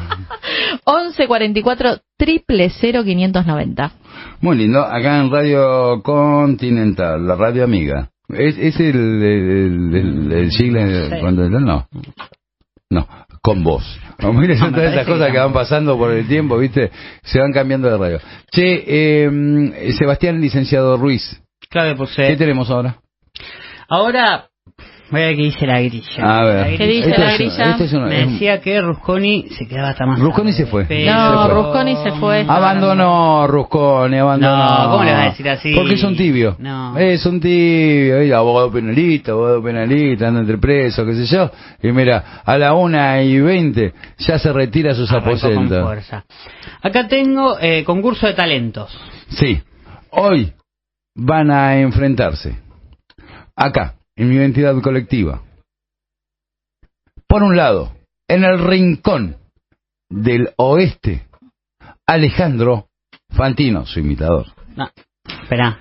11 0.85 1.27
44 1.27 1.97
triple 2.17 2.71
590. 2.71 3.93
Muy 4.41 4.57
lindo. 4.57 4.85
Acá 4.85 5.19
en 5.19 5.33
Radio 5.33 6.01
Continental, 6.05 7.27
la 7.27 7.35
radio 7.35 7.65
amiga. 7.65 8.11
¿Es, 8.29 8.57
es 8.57 8.79
el, 8.79 8.97
el, 9.23 9.95
el, 9.95 10.33
el 10.33 10.53
sigla 10.53 10.85
de- 10.85 11.19
cuando 11.21 11.49
no? 11.51 11.89
No, 12.91 13.07
con 13.49 13.65
vos. 13.65 13.83
No, 14.19 14.33
mire, 14.35 14.59
son 14.59 14.73
me 14.73 14.77
todas 14.79 14.93
esas 14.93 15.07
cosas 15.07 15.33
que 15.33 15.39
van 15.39 15.55
pasando 15.55 15.97
por 15.97 16.11
el 16.11 16.29
tiempo, 16.29 16.59
¿viste? 16.59 16.91
Se 17.23 17.39
van 17.41 17.51
cambiando 17.51 17.89
de 17.91 17.97
radio. 17.97 18.19
Che, 18.53 18.85
eh, 18.87 19.93
Sebastián 19.99 20.39
Licenciado 20.39 20.99
Ruiz, 20.99 21.41
Claro 21.70 21.89
que 21.91 21.95
¿qué 21.95 21.99
puse. 21.99 22.37
tenemos 22.37 22.69
ahora? 22.70 22.97
Ahora, 23.89 24.49
voy 25.11 25.21
a 25.23 25.27
ver 25.27 25.37
qué 25.37 25.43
dice 25.43 25.67
la 25.67 25.81
grilla. 25.81 26.39
A 26.39 26.45
ver. 26.45 26.77
¿Qué 26.77 26.87
dice 26.87 27.11
Esto 27.11 27.21
la 27.23 27.33
es- 27.33 27.39
grilla? 27.39 27.71
esto 27.71 27.85
es 27.85 27.93
una- 27.93 28.07
Me 28.07 28.21
es 28.21 28.27
un- 28.27 28.33
decía 28.35 28.61
que 28.61 28.81
Rusconi 28.81 29.47
se 29.51 29.67
quedaba 29.67 29.89
hasta 29.91 30.07
más 30.07 30.19
Rusconi 30.19 30.51
tarde, 30.53 30.65
se 30.65 30.71
fue. 30.71 30.85
pero- 30.85 31.13
No, 31.13 31.31
Se 31.31 31.49
fue. 31.49 31.55
Rusconi 31.63 31.97
se 31.97 32.11
fue. 32.13 32.45
Abandonó 32.49 33.47
Rusconi, 33.47 34.17
abandonó. 34.19 34.85
No, 34.85 34.91
¿cómo 34.93 35.05
le 35.05 35.13
vas 35.13 35.21
a 35.21 35.25
decir 35.31 35.49
así? 35.49 35.75
Porque 35.75 35.95
es 35.95 36.05
un 36.05 36.17
tibio. 36.17 36.57
No. 36.59 36.97
Es 36.99 37.25
un 37.27 37.41
tibio, 37.41 38.23
y 38.23 38.33
abogado 38.33 38.71
penalista, 38.71 39.33
abogado 39.33 39.63
penalista, 39.63 40.29
anda 40.29 40.41
entre 40.41 40.59
presos, 40.59 41.05
qué 41.07 41.15
sé 41.15 41.27
yo. 41.27 41.51
Y 41.83 41.93
mira, 41.93 42.43
a 42.45 42.59
la 42.59 42.75
una 42.75 43.23
y 43.23 43.41
veinte 43.41 43.93
ya 44.19 44.39
se 44.39 44.53
retira 44.53 44.93
a 44.93 44.95
sus 44.95 45.11
Arrancó 45.11 45.31
con 45.31 45.39
aposentos. 45.51 45.85
fuerza. 45.85 46.25
Acá 46.83 47.09
tengo 47.09 47.59
eh, 47.61 47.83
concurso 47.85 48.27
de 48.27 48.35
talentos. 48.35 48.97
Sí, 49.29 49.61
hoy 50.11 50.53
van 51.15 51.51
a 51.51 51.79
enfrentarse, 51.81 52.59
acá, 53.57 53.95
en 54.19 54.28
mi 54.28 54.35
identidad 54.35 54.74
colectiva. 54.82 55.43
Por 57.27 57.43
un 57.45 57.57
lado, 57.57 57.93
en 58.28 58.43
el 58.43 58.59
rincón 58.59 59.36
del 60.11 60.51
oeste, 60.57 61.27
Alejandro 62.07 62.89
Fantino, 63.31 63.86
su 63.86 64.01
imitador. 64.01 64.47
No, 64.77 64.90
espera. 65.24 65.78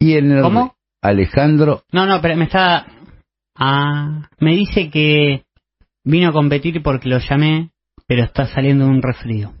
Y 0.00 0.16
en 0.16 0.32
el 0.32 0.42
¿Cómo? 0.42 0.74
Alejandro 1.00 1.84
No, 1.92 2.06
no, 2.06 2.20
pero 2.20 2.36
me 2.36 2.44
está... 2.46 2.86
Ah, 3.56 4.28
me 4.40 4.56
dice 4.56 4.90
que 4.90 5.44
vino 6.04 6.28
a 6.28 6.32
competir 6.32 6.82
porque 6.82 7.08
lo 7.08 7.18
llamé, 7.18 7.70
pero 8.06 8.24
está 8.24 8.46
saliendo 8.46 8.86
un 8.86 9.00
resfrío. 9.00 9.52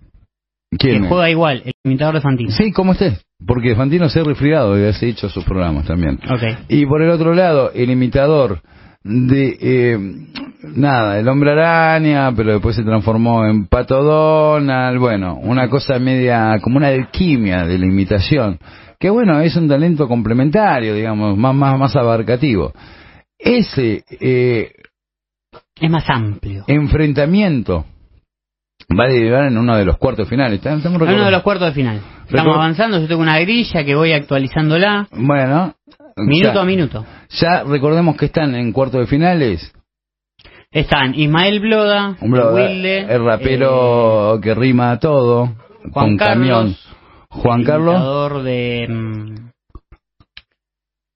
¿Quién? 0.76 1.02
Que 1.02 1.08
juega 1.08 1.30
igual, 1.30 1.62
el 1.64 1.72
imitador 1.84 2.16
de 2.16 2.20
Fantino. 2.20 2.50
Sí, 2.50 2.72
como 2.72 2.90
usted. 2.90 3.20
Porque 3.44 3.74
Fantino 3.74 4.08
se 4.08 4.20
ha 4.20 4.24
resfriado 4.24 4.78
y 4.78 4.84
ha 4.84 4.90
hecho 5.02 5.28
sus 5.28 5.44
programas 5.44 5.86
también. 5.86 6.18
Ok. 6.30 6.64
Y 6.68 6.86
por 6.86 7.02
el 7.02 7.10
otro 7.10 7.34
lado, 7.34 7.70
el 7.72 7.90
imitador 7.90 8.60
de, 9.04 9.58
eh, 9.60 9.98
nada, 10.74 11.18
el 11.18 11.28
hombre 11.28 11.52
araña, 11.52 12.32
pero 12.34 12.54
después 12.54 12.74
se 12.76 12.82
transformó 12.82 13.44
en 13.46 13.66
Pato 13.66 14.02
Donald, 14.02 14.98
bueno, 14.98 15.36
una 15.36 15.68
cosa 15.68 15.98
media, 15.98 16.58
como 16.62 16.78
una 16.78 16.88
alquimia 16.88 17.64
de 17.66 17.78
la 17.78 17.86
imitación, 17.86 18.58
que 18.98 19.10
bueno, 19.10 19.40
es 19.40 19.54
un 19.56 19.68
talento 19.68 20.08
complementario, 20.08 20.94
digamos, 20.94 21.36
más, 21.36 21.54
más, 21.54 21.78
más 21.78 21.94
abarcativo. 21.96 22.72
Ese 23.38 24.02
eh, 24.18 24.72
Es 25.78 25.90
más 25.90 26.08
amplio. 26.08 26.64
enfrentamiento 26.66 27.84
va 28.98 29.04
a 29.04 29.08
derivar 29.08 29.44
en 29.46 29.58
uno 29.58 29.76
de 29.76 29.84
los 29.84 29.98
cuartos 29.98 30.28
finales. 30.28 30.58
Estamos 30.58 30.84
Es 30.84 30.90
uno 30.90 31.24
de 31.24 31.30
los 31.30 31.42
cuartos 31.42 31.68
de 31.68 31.74
final. 31.74 32.00
Estamos 32.28 32.54
avanzando, 32.56 33.00
yo 33.00 33.06
tengo 33.08 33.22
una 33.22 33.38
grilla 33.40 33.84
que 33.84 33.94
voy 33.94 34.12
actualizándola 34.12 35.08
Bueno, 35.12 35.74
minuto 36.16 36.54
ya- 36.54 36.60
a 36.60 36.64
minuto. 36.64 37.06
Ya 37.30 37.62
recordemos 37.64 38.16
que 38.16 38.26
están 38.26 38.54
en 38.54 38.72
cuartos 38.72 39.00
de 39.00 39.06
finales. 39.06 39.72
Están 40.70 41.14
Ismael 41.14 41.60
Bloda, 41.60 42.16
bro- 42.20 42.52
Wilde, 42.54 43.00
el 43.14 43.24
rapero 43.24 44.38
que 44.42 44.54
rima 44.54 44.98
todo, 44.98 45.44
eh, 45.44 45.88
Juan 45.92 46.06
con 46.08 46.16
Carlos, 46.16 46.36
camión. 46.48 46.76
Juan 47.30 47.64
Carlos. 47.64 48.44
de 48.44 48.86
mm, 48.88 49.34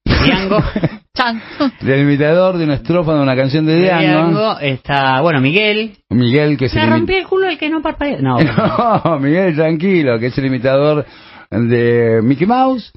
Chan. 1.16 1.42
Del 1.80 2.02
imitador 2.02 2.56
de 2.56 2.64
una 2.64 2.74
estrofa 2.74 3.14
de 3.14 3.20
una 3.20 3.34
canción 3.36 3.66
de 3.66 3.76
Diango. 3.80 4.00
Diango, 4.02 4.58
está, 4.60 5.20
bueno, 5.20 5.40
Miguel. 5.40 5.96
Miguel, 6.08 6.56
que 6.56 6.66
es 6.66 6.74
Me 6.74 6.84
el 6.84 6.90
rompí 6.90 7.12
imi- 7.14 7.18
el 7.18 7.26
culo 7.26 7.48
el 7.48 7.58
que 7.58 7.68
no 7.68 7.82
parpadea. 7.82 8.18
No, 8.20 8.38
No, 9.04 9.18
Miguel, 9.18 9.54
tranquilo, 9.56 10.18
que 10.18 10.26
es 10.26 10.38
el 10.38 10.46
imitador 10.46 11.04
de 11.50 12.20
Mickey 12.22 12.46
Mouse. 12.46 12.92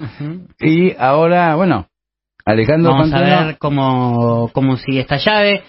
Y 0.60 0.96
ahora, 0.98 1.56
bueno, 1.56 1.88
Alejandro 2.46 2.92
Vamos 2.92 3.14
a 3.14 3.22
ver 3.22 3.58
cómo, 3.58 4.50
cómo 4.54 4.78
sigue 4.78 5.00
esta 5.02 5.18
llave. 5.18 5.64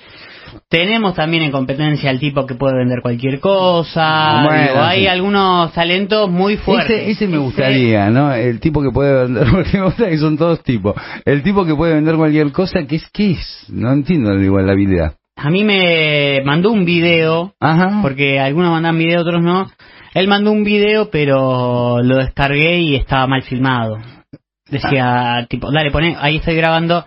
Tenemos 0.69 1.15
también 1.15 1.43
en 1.43 1.51
competencia 1.53 2.11
al 2.11 2.19
tipo 2.19 2.47
que 2.47 2.55
puede 2.55 2.77
vender 2.77 3.01
cualquier 3.03 3.41
cosa. 3.41 4.43
Bueno, 4.45 4.63
Digo, 4.63 4.81
hay 4.83 5.01
sí. 5.03 5.07
algunos 5.07 5.73
talentos 5.73 6.31
muy 6.31 6.57
fuertes. 6.57 7.03
Ese, 7.03 7.11
ese 7.11 7.29
me 7.29 7.39
gustaría, 7.39 8.11
¿no? 8.11 8.33
El 8.33 8.61
tipo 8.61 8.83
que 8.83 8.91
puede 8.91 9.25
vender, 9.25 9.47
me 9.73 9.83
gusta 9.83 10.09
que 10.09 10.19
son 10.19 10.37
todos 10.37 10.63
tipos. 10.63 10.95
El 11.25 11.43
tipo 11.43 11.65
que 11.65 11.75
puede 11.75 11.95
vender 11.95 12.17
cualquier 12.17 12.53
cosa, 12.53 12.87
¿qué 12.87 12.97
es? 12.97 13.09
¿Qué 13.13 13.33
es? 13.33 13.67
No 13.69 13.93
entiendo 13.93 14.35
igual 14.35 14.67
la 14.67 14.73
habilidad. 14.73 15.15
A 15.37 15.51
mí 15.51 15.65
me 15.65 16.43
mandó 16.45 16.71
un 16.71 16.85
video, 16.85 17.55
Ajá. 17.61 18.01
porque 18.03 18.39
algunos 18.39 18.71
mandan 18.71 18.97
video, 18.97 19.21
otros 19.23 19.43
no. 19.43 19.71
Él 20.15 20.29
mandó 20.29 20.53
un 20.53 20.63
video, 20.63 21.11
pero 21.11 22.01
lo 22.03 22.19
descargué 22.19 22.79
y 22.79 22.95
estaba 22.95 23.27
mal 23.27 23.43
filmado. 23.43 23.99
Decía, 24.71 25.47
tipo, 25.51 25.71
dale, 25.73 25.91
poné, 25.91 26.17
ahí 26.21 26.37
estoy 26.37 26.55
grabando. 26.55 27.05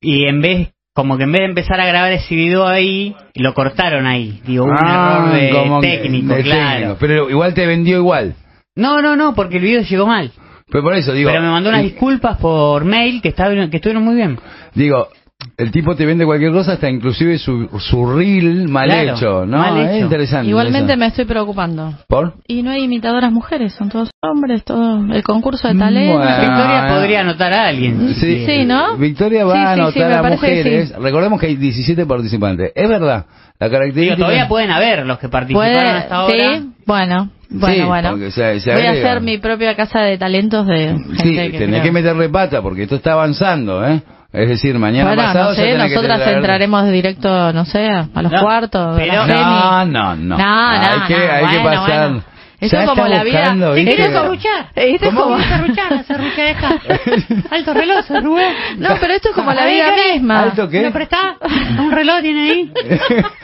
Y 0.00 0.26
en 0.26 0.40
vez, 0.40 0.68
como 0.94 1.16
que 1.16 1.24
en 1.24 1.32
vez 1.32 1.40
de 1.40 1.46
empezar 1.46 1.80
a 1.80 1.86
grabar 1.86 2.12
ese 2.12 2.34
video 2.34 2.66
ahí, 2.66 3.14
lo 3.34 3.54
cortaron 3.54 4.06
ahí. 4.06 4.40
Digo, 4.44 4.64
un 4.64 4.74
Ah, 4.76 5.32
error 5.40 5.80
de 5.82 5.88
técnico, 5.98 6.34
de 6.34 6.42
claro. 6.42 6.70
técnico. 6.78 6.96
Pero 7.00 7.30
igual 7.30 7.54
te 7.54 7.66
vendió 7.66 7.96
igual. 7.98 8.34
No, 8.76 9.00
no, 9.00 9.16
no, 9.16 9.34
porque 9.34 9.56
el 9.56 9.62
video 9.62 9.82
llegó 9.82 10.06
mal. 10.06 10.32
Pero 10.70 10.84
por 10.84 10.94
eso 10.94 11.12
digo. 11.12 11.30
Pero 11.30 11.42
me 11.42 11.50
mandó 11.50 11.68
unas 11.70 11.82
disculpas 11.82 12.36
por 12.38 12.84
mail 12.84 13.20
que, 13.22 13.28
estaban- 13.28 13.70
que 13.70 13.76
estuvieron 13.78 14.04
muy 14.04 14.14
bien. 14.14 14.38
Digo, 14.74 15.08
el 15.56 15.70
tipo 15.70 15.94
te 15.94 16.06
vende 16.06 16.24
cualquier 16.24 16.52
cosa, 16.52 16.72
hasta 16.72 16.88
inclusive 16.90 17.38
su, 17.38 17.68
su 17.78 18.06
reel 18.16 18.68
mal 18.68 18.88
Claro, 18.88 19.14
hecho, 19.16 19.46
¿no? 19.46 19.58
mal 19.58 19.78
Es 19.78 19.90
hecho. 19.96 20.04
interesante. 20.04 20.48
Igualmente 20.48 20.92
eso. 20.92 20.98
me 20.98 21.06
estoy 21.06 21.24
preocupando. 21.26 21.94
¿Por? 22.08 22.34
Y 22.46 22.62
no 22.62 22.70
hay 22.70 22.84
imitadoras 22.84 23.30
mujeres, 23.32 23.72
son 23.74 23.88
todos 23.88 24.10
hombres, 24.22 24.64
todo 24.64 25.04
el 25.12 25.22
concurso 25.22 25.68
de 25.68 25.74
talento. 25.74 26.16
Bueno. 26.18 26.36
Victoria 26.40 26.86
podría 26.88 27.20
anotar 27.20 27.52
a 27.52 27.66
alguien. 27.68 28.14
Sí, 28.14 28.44
Sí, 28.46 28.64
¿no? 28.64 28.96
Victoria 28.96 29.44
va 29.44 29.52
Sí, 29.54 29.58
a 29.58 29.62
sí, 29.62 29.74
sí, 29.74 29.80
anotar 30.02 30.08
me 30.22 30.28
a 30.28 30.30
mujeres. 30.30 30.94
Recordemos 30.98 31.40
que 31.40 31.46
hay 31.46 31.56
17 31.56 32.06
participantes. 32.06 32.72
Es 32.74 32.88
verdad. 32.88 33.26
La 33.58 33.66
Digo, 33.68 33.78
característica. 33.78 34.16
todavía 34.16 34.48
pueden 34.48 34.70
haber 34.70 35.04
los 35.06 35.18
que 35.18 35.28
participaron 35.28 35.74
Puede, 35.74 35.90
hasta 35.90 36.16
ahora. 36.16 36.34
sí, 36.58 36.70
bueno, 36.86 37.30
bueno, 37.50 37.74
Sí, 37.74 37.82
bueno. 37.82 38.10
porque 38.10 38.30
se- 38.30 38.60
se 38.60 38.72
Voy 38.72 38.86
a 38.86 38.90
hacer 38.92 39.20
mi 39.20 39.36
propia 39.38 39.76
casa 39.76 40.00
de 40.00 40.16
talentos 40.16 40.66
de 40.66 40.88
gente 40.96 41.22
Sí, 41.22 41.34
que 41.52 41.58
tenés 41.58 41.68
creo- 41.68 41.82
que 41.82 41.92
meterle 41.92 42.28
pata 42.30 42.62
porque 42.62 42.84
esto 42.84 42.96
está 42.96 43.12
avanzando, 43.12 43.86
¿eh? 43.86 44.00
Es 44.32 44.48
decir, 44.48 44.78
mañana 44.78 45.08
Bueno, 45.08 45.22
pasado 45.24 45.48
no 45.50 45.54
sé, 45.56 45.66
que 45.66 45.76
nosotras 45.76 46.18
tener- 46.20 46.36
entraremos 46.36 46.88
directo, 46.90 47.52
no 47.52 47.64
sé, 47.64 47.88
a 47.88 48.22
los 48.22 48.30
No, 48.30 48.40
cuartos. 48.40 48.96
pero- 48.96 49.26
No, 49.26 49.34
Geni. 49.34 49.92
no, 49.92 50.14
no. 50.16 50.38
No, 50.38 50.68
hay 50.70 50.98
no, 51.00 51.06
que, 51.08 51.14
no, 51.16 51.32
hay 51.32 51.46
que 51.46 51.58
bueno, 51.62 51.80
pasar. 51.82 52.08
bueno. 52.10 52.22
Esto 52.60 52.76
Ya 52.76 52.82
es 52.82 52.88
como 52.90 53.06
está 53.06 53.16
la 53.16 53.24
vida. 53.24 53.44
¿Te 53.54 53.74
¿viste? 53.74 53.96
querés 53.96 54.12
serruchar? 54.12 54.66
Es 54.74 55.00
¿Cómo 55.00 55.34
a 55.34 55.42
serruchar? 55.42 55.92
La 55.92 56.02
serrucha 56.04 56.42
deja. 56.42 56.68
Alto 57.50 57.74
reloj, 57.74 58.04
se 58.06 58.20
Rubén. 58.20 58.52
No, 58.78 58.88
pero 59.00 59.14
esto 59.14 59.30
es 59.30 59.34
como 59.34 59.52
la 59.52 59.62
¿A 59.62 59.64
ver 59.64 59.74
vida 59.74 60.12
misma. 60.14 60.42
¿Alto 60.42 60.64
¿Me 60.64 60.70
qué? 60.70 60.82
lo 60.82 60.92
prestás? 60.92 61.36
Un 61.78 61.90
reloj 61.90 62.20
tiene 62.20 62.50
ahí. 62.50 62.72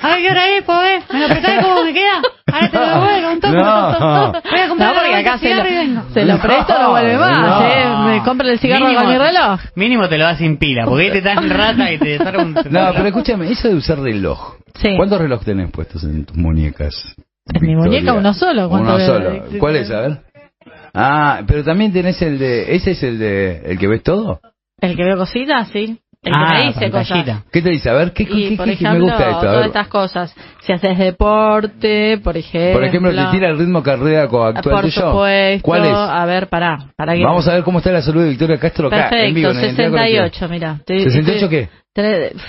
A 0.03 0.09
ver 0.09 0.19
qué 0.19 0.31
hora 0.31 0.49
es, 0.51 0.63
pues, 0.65 0.79
ver. 0.79 1.03
¿Me 1.13 1.21
lo 1.21 1.29
prestás 1.29 1.65
cómo 1.65 1.83
me 1.83 1.93
queda? 1.95 2.23
Ahora 2.53 2.69
te 2.71 2.79
lo 2.79 2.87
devuelvo, 2.87 3.33
un 3.33 3.41
toque. 3.41 3.57
No. 3.57 4.33
Voy 4.51 4.61
a 4.61 4.69
comprar 4.69 4.95
No, 4.95 5.01
porque 5.01 5.17
acá 5.17 5.39
se 5.39 5.51
y 5.51 5.55
lo, 5.55 5.63
vengo. 5.65 6.03
se 6.13 6.25
lo 6.25 6.39
presto 6.39 6.79
no 6.83 6.91
vuelve 6.91 7.17
más, 7.17 7.39
No. 7.39 7.63
¿eh? 7.67 8.13
Me 8.19 8.23
compra 8.23 8.51
el 8.51 8.59
cigarro 8.59 8.87
Mínimo- 8.87 9.01
con 9.03 9.13
mi 9.13 9.19
reloj. 9.19 9.61
Mínimo 9.75 10.09
te 10.09 10.19
lo 10.19 10.25
das 10.25 10.39
sin 10.39 10.57
pila, 10.59 10.85
porque 10.85 11.07
este 11.09 11.23
tan 11.23 11.49
rata 11.51 11.87
que 11.89 11.99
te 11.99 12.09
desarma 12.19 12.43
un... 12.43 12.53
No, 12.55 12.93
pero 12.95 13.07
escúchame, 13.07 13.51
eso 13.51 13.69
de 13.69 13.75
usar 13.75 13.99
reloj. 13.99 14.57
Sí. 14.75 14.95
¿Cuántos 14.97 15.19
relojes 15.21 15.47
tenés 15.47 15.71
puestos 15.71 16.05
en 16.05 16.25
tus 16.27 16.37
muñecas? 16.37 16.95
En 17.53 17.63
mi 17.63 17.69
Victoria? 17.75 17.77
muñeca 18.01 18.13
uno 18.15 18.35
solo. 18.35 18.69
¿cuánto 18.69 18.95
Uno 18.97 19.07
solo. 19.07 19.31
de- 19.31 19.59
¿Cuál 19.59 19.77
es? 19.77 19.91
A 19.91 20.01
ver. 20.01 20.19
Ah, 20.95 21.43
pero 21.47 21.63
también 21.63 21.93
tenés 21.93 22.21
el 22.23 22.39
de... 22.39 22.75
¿Ese 22.75 22.93
es 22.93 23.03
el 23.03 23.19
de... 23.19 23.63
el 23.67 23.79
que 23.79 23.87
ves 23.87 24.03
todo? 24.03 24.41
El 24.81 24.97
que 24.97 25.05
veo 25.05 25.17
cositas, 25.17 25.69
sí. 25.69 25.99
El 26.23 26.33
que 26.33 26.39
Ah, 26.43 26.55
me 26.55 26.63
dice 26.69 26.81
pantallita. 26.91 27.33
cosas. 27.35 27.45
¿Qué 27.53 27.63
te 27.63 27.71
dice? 27.71 27.91
A 27.91 27.93
ver, 27.93 28.13
¿qué, 28.13 28.23
Y, 28.25 28.27
qué- 28.27 28.57
por 28.57 28.65
qué- 28.67 28.71
qué 28.77 28.85
ejemplo, 28.85 29.05
me 29.07 29.11
gusta 29.13 29.25
esto? 29.29 29.37
A 29.39 29.41
todas 29.43 29.57
ver. 29.59 29.67
estas 29.67 29.89
cosas. 29.89 30.35
Si 30.61 30.73
haces 30.73 30.99
deporte, 30.99 32.19
por 32.25 32.37
ejemplo. 32.37 32.73
Por 32.81 32.85
ejemplo, 32.85 33.11
te 33.13 33.31
tira 33.31 33.51
el 33.51 33.59
ritmo 33.59 33.83
cardíaco 33.83 34.43
actual 34.45 34.75
Por 34.75 34.85
tuyo. 34.87 35.11
supuesto. 35.11 35.63
¿Cuál 35.63 35.85
es? 35.85 35.93
A 35.95 36.25
ver, 36.27 36.49
pará. 36.49 36.79
pará 36.97 37.15
que- 37.15 37.23
Vamos 37.25 37.47
a 37.47 37.55
ver 37.55 37.63
cómo 37.63 37.79
está 37.79 37.93
la 37.93 38.03
salud 38.03 38.23
de 38.25 38.31
Victoria 38.31 38.59
Castro 38.59 38.89
acá, 38.89 39.11
en 39.11 39.35
vivo, 39.35 39.49
Perfecto, 39.51 39.69
en 39.69 39.75
Identidad 39.77 39.91
Colectiva. 39.91 40.25
68, 40.25 40.49
mira. 40.49 40.77
Estoy- 40.81 41.05
¿68 41.05 41.35
estoy- 41.35 41.49
qué? 41.49 41.69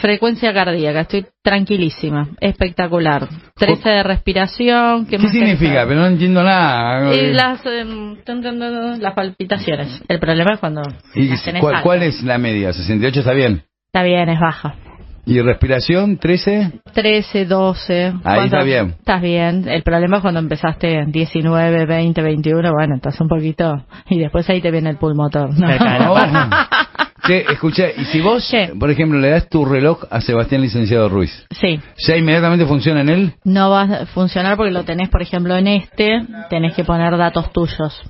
Frecuencia 0.01 0.53
cardíaca, 0.53 1.01
estoy 1.01 1.25
tranquilísima, 1.41 2.29
espectacular. 2.39 3.27
13 3.55 3.89
de 3.89 4.03
respiración. 4.03 5.05
¿Qué, 5.05 5.11
¿Qué 5.11 5.23
más 5.23 5.31
querés 5.31 5.49
significa? 5.49 5.85
Pero 5.87 6.01
no 6.01 6.07
entiendo 6.07 6.43
nada. 6.43 7.15
Y 7.15 7.33
las, 7.33 7.61
tun, 7.63 8.19
tun, 8.25 8.41
tun, 8.41 9.01
las 9.01 9.13
palpitaciones. 9.13 10.03
El 10.07 10.19
problema 10.19 10.53
es 10.53 10.59
cuando 10.59 10.81
¿Y 11.15 11.29
las 11.29 11.43
tenés 11.43 11.61
cuál, 11.61 12.03
es 12.03 12.21
la 12.23 12.37
media? 12.37 12.71
¿68 12.71 13.17
está 13.17 13.33
bien? 13.33 13.63
Está 13.85 14.03
bien, 14.03 14.29
es 14.29 14.39
baja. 14.39 14.75
¿Y 15.27 15.41
respiración? 15.41 16.17
¿13? 16.19 16.81
13, 16.93 17.45
12. 17.45 18.13
Ahí 18.23 18.45
está 18.45 18.63
bien. 18.63 18.95
Estás 18.97 19.21
bien. 19.21 19.67
El 19.67 19.83
problema 19.83 20.17
es 20.17 20.21
cuando 20.21 20.39
empezaste 20.39 20.99
en 20.99 21.11
19, 21.11 21.85
20, 21.85 22.21
21. 22.21 22.71
Bueno, 22.71 22.95
estás 22.95 23.19
un 23.19 23.27
poquito. 23.27 23.85
Y 24.09 24.19
después 24.19 24.49
ahí 24.49 24.61
te 24.61 24.71
viene 24.71 24.89
el 24.89 24.95
pulmotor. 24.95 25.49
¿no? 25.49 25.67
Cerca 25.67 25.93
de 25.93 25.99
la 25.99 26.13
panza. 26.13 26.69
Che, 27.27 27.45
escucha, 27.51 27.83
y 27.95 28.05
si 28.05 28.21
vos, 28.21 28.47
¿Qué? 28.49 28.71
por 28.79 28.89
ejemplo, 28.89 29.19
le 29.19 29.29
das 29.29 29.49
tu 29.49 29.65
reloj 29.65 30.05
a 30.09 30.21
Sebastián 30.21 30.61
Licenciado 30.61 31.09
Ruiz, 31.09 31.45
Sí. 31.51 31.79
¿ya 32.07 32.15
inmediatamente 32.15 32.65
funciona 32.65 33.01
en 33.01 33.09
él? 33.09 33.33
No 33.43 33.69
va 33.69 33.81
a 33.83 34.05
funcionar 34.07 34.55
porque 34.57 34.71
lo 34.71 34.83
tenés, 34.85 35.09
por 35.09 35.21
ejemplo, 35.21 35.55
en 35.57 35.67
este. 35.67 36.21
Tenés 36.49 36.73
que 36.73 36.83
poner 36.85 37.17
datos 37.17 37.51
tuyos. 37.51 38.01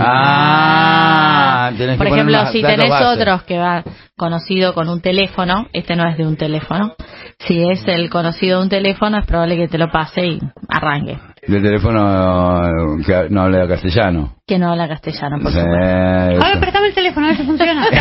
Ah, 0.00 1.70
tenés 1.76 1.96
Por 1.98 2.06
que 2.06 2.12
ejemplo, 2.14 2.46
si 2.52 2.62
tenés 2.62 2.88
base. 2.90 3.04
otros 3.06 3.42
que 3.42 3.58
va 3.58 3.82
conocido 4.16 4.72
con 4.74 4.88
un 4.88 5.00
teléfono, 5.00 5.66
este 5.72 5.96
no 5.96 6.08
es 6.08 6.16
de 6.16 6.26
un 6.26 6.36
teléfono. 6.36 6.94
Si 7.40 7.68
es 7.68 7.86
el 7.86 8.08
conocido 8.10 8.58
de 8.58 8.62
un 8.64 8.68
teléfono, 8.70 9.18
es 9.18 9.26
probable 9.26 9.56
que 9.56 9.68
te 9.68 9.78
lo 9.78 9.90
pase 9.90 10.26
y 10.26 10.38
arranque. 10.68 11.18
Del 11.46 11.62
teléfono 11.62 12.64
eh, 12.64 13.02
que 13.06 13.26
no 13.30 13.42
habla 13.42 13.66
castellano. 13.68 14.34
Que 14.48 14.58
no 14.58 14.70
habla 14.72 14.88
castellano, 14.88 15.36
por 15.42 15.52
Sí, 15.52 15.58
supuesto. 15.60 15.84
A 15.86 16.48
ver, 16.48 16.58
préstame 16.60 16.86
el 16.88 16.94
teléfono, 16.94 17.26
a 17.26 17.28
ver 17.28 17.36
si 17.38 17.44
funciona. 17.44 17.82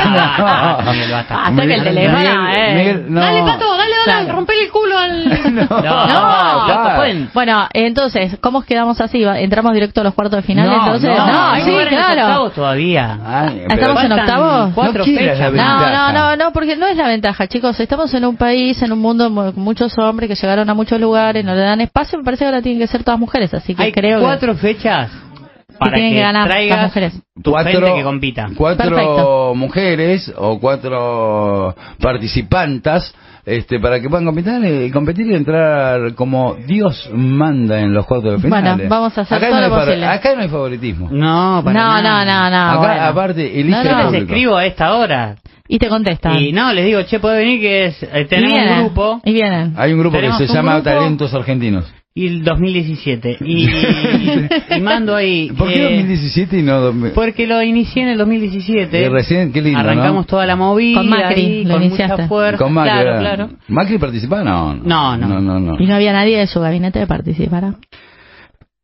Hasta 1.30 1.62
que 1.62 1.74
el 1.74 1.84
teléfono, 1.84 2.18
Miguel, 2.20 2.56
eh. 2.56 2.74
Miguel, 2.76 3.06
no. 3.10 3.20
Dale, 3.20 3.42
pato, 3.44 3.66
dale, 3.78 3.96
dale, 4.06 4.24
Claro. 4.24 4.32
rompele 4.38 4.64
el 4.64 4.72
culo 4.72 4.98
al... 4.98 5.26
No, 5.58 6.08
No, 6.08 6.96
pueden. 6.96 7.30
Bueno, 7.34 7.68
entonces, 7.74 8.38
¿cómo 8.40 8.62
quedamos 8.62 9.02
así? 9.02 9.24
¿Va- 9.26 9.40
¿Entramos 9.40 9.74
directo 9.74 10.00
a 10.02 10.04
los 10.06 10.14
cuartos 10.14 10.38
de 10.38 10.42
final? 10.44 10.68
No, 10.68 10.76
entonces, 10.86 11.10
no, 11.18 11.28
no, 11.28 11.56
sí, 11.56 11.76
claro. 11.90 12.22
octavos 12.22 12.54
todavía. 12.54 13.18
Ay, 13.26 13.64
¿Estamos 13.70 14.04
en 14.06 14.12
octavos? 14.14 14.72
Cuatro 14.74 15.04
No 15.06 15.52
No, 15.52 15.92
no, 15.92 16.12
no, 16.14 16.36
no, 16.38 16.54
porque 16.54 16.78
no 16.78 16.88
es 16.88 16.96
la 16.96 17.08
ventaja, 17.08 17.48
chicos. 17.48 17.78
Estamos 17.80 18.14
en 18.14 18.24
un 18.26 18.38
país, 18.38 18.82
en 18.82 18.94
un 18.94 19.00
mundo 19.00 19.30
mu- 19.30 19.52
con 19.54 19.64
muchos 19.64 19.98
hombres 19.98 20.30
que 20.30 20.36
llegaron 20.36 20.70
a 20.70 20.74
muchos 20.74 21.00
lugares, 21.00 21.44
no 21.44 21.54
le 21.54 21.62
dan 21.62 21.82
espacio. 21.82 22.18
Me 22.20 22.24
parece 22.24 22.44
que 22.44 22.46
ahora 22.48 22.62
tienen 22.62 22.80
que 22.80 22.88
ser 22.88 23.04
todas 23.04 23.20
mujeres, 23.20 23.54
así 23.54 23.76
que 23.76 23.84
Hay 23.84 23.92
creo 23.92 24.22
cuatro 24.22 24.56
fechas 24.56 25.10
para 25.78 25.98
que, 25.98 26.10
que 26.10 26.20
ganar 26.20 26.44
las 26.48 26.50
traigas 26.56 26.84
mujeres. 26.84 27.14
tu 27.42 27.52
cuatro, 27.52 27.72
gente 27.72 27.94
que 27.94 28.04
compita. 28.04 28.48
cuatro 28.56 28.90
Perfecto. 28.90 29.54
mujeres 29.56 30.34
o 30.38 30.60
cuatro 30.60 31.76
participantes 32.00 33.14
este, 33.46 33.80
para 33.80 34.02
que 34.02 34.10
puedan 34.10 34.26
competir, 34.26 34.54
y 34.66 34.92
competir 34.92 35.26
y 35.28 35.34
entrar 35.36 36.14
como 36.16 36.56
Dios 36.56 37.10
manda 37.14 37.80
en 37.80 37.94
los 37.94 38.06
cuartos 38.06 38.34
de 38.34 38.40
final. 38.40 38.76
Bueno, 38.76 38.90
vamos 38.90 39.18
a 39.18 39.22
hacer 39.22 39.38
acá 39.38 39.48
todo 39.48 39.56
no 39.60 39.64
hay 39.64 39.70
lo 39.70 39.76
fa- 39.76 39.86
posible. 39.86 40.06
Acá 40.06 40.36
no 40.36 40.42
hay 40.42 40.48
favoritismo. 40.50 41.08
No, 41.12 41.56
No, 41.58 41.64
para 41.64 41.80
no, 41.80 42.02
nada. 42.02 42.26
no, 42.26 42.50
no. 42.50 42.72
acá, 42.72 42.78
bueno. 42.80 43.02
aparte, 43.04 43.60
elige 43.62 43.84
No, 43.86 44.04
no. 44.04 44.12
Les 44.12 44.22
escribo 44.24 44.56
a 44.58 44.66
esta 44.66 44.94
hora 44.96 45.36
Y 45.70 45.80
te 45.80 45.88
contestan. 45.88 46.36
y 46.42 46.52
no, 46.52 46.74
les 46.74 46.86
digo, 46.86 47.02
che, 47.04 47.20
puede 47.22 47.38
venir 47.38 47.62
que 47.62 47.86
es, 47.86 48.04
eh, 48.04 48.10
Y 48.22 48.26
tenemos 48.26 48.52
vienen, 48.54 48.74
un 48.80 48.86
grupo 48.86 49.22
Y 49.24 49.32
vienen. 49.34 49.74
Hay 49.78 49.94
un 49.94 50.00
grupo 50.00 50.20
que 50.20 50.30
se 50.34 50.48
llama 50.48 50.74
grupo- 50.82 50.90
Talentos 50.90 51.34
Argentinos. 51.34 51.86
Y 52.20 52.28
el 52.28 52.44
2017 52.44 53.38
y, 53.42 53.68
y 54.78 54.82
mando 54.82 55.16
ahí 55.16 55.52
¿Por 55.58 55.68
qué 55.70 55.80
eh, 55.80 55.84
2017 55.98 56.58
y 56.60 56.62
no 56.64 56.80
2000? 56.82 57.12
porque 57.12 57.46
lo 57.48 57.62
inicié 57.62 58.04
en 58.04 58.10
el 58.10 58.18
2017 58.18 59.02
Y 59.02 59.08
recién, 59.10 59.52
qué 59.54 59.62
lindo, 59.62 59.80
arrancamos 59.80 60.24
¿no? 60.26 60.28
toda 60.28 60.46
la 60.46 60.56
movida 60.56 61.00
Con 61.00 61.10
Macri, 61.10 61.42
ahí, 61.42 61.64
lo 61.66 61.74
con 61.76 61.84
iniciaste. 61.84 62.14
mucha 62.16 62.28
fuerza 62.28 62.58
Con 62.64 62.74
Macri. 62.74 62.92
claro 62.92 63.20
claro 63.20 63.50
¿Macri 63.68 63.98
participaba? 63.98 64.44
No, 64.44 64.74
No, 64.76 65.16
no. 65.18 65.28
no, 65.28 65.40
no, 65.42 65.60
no. 65.60 65.76
Y 65.80 65.86
no 65.86 65.96
había 65.96 66.12
nadie 66.14 66.38
de 66.40 66.48
su 66.48 66.60
gabinete 66.60 67.00
que 67.00 67.08
participara. 67.08 67.76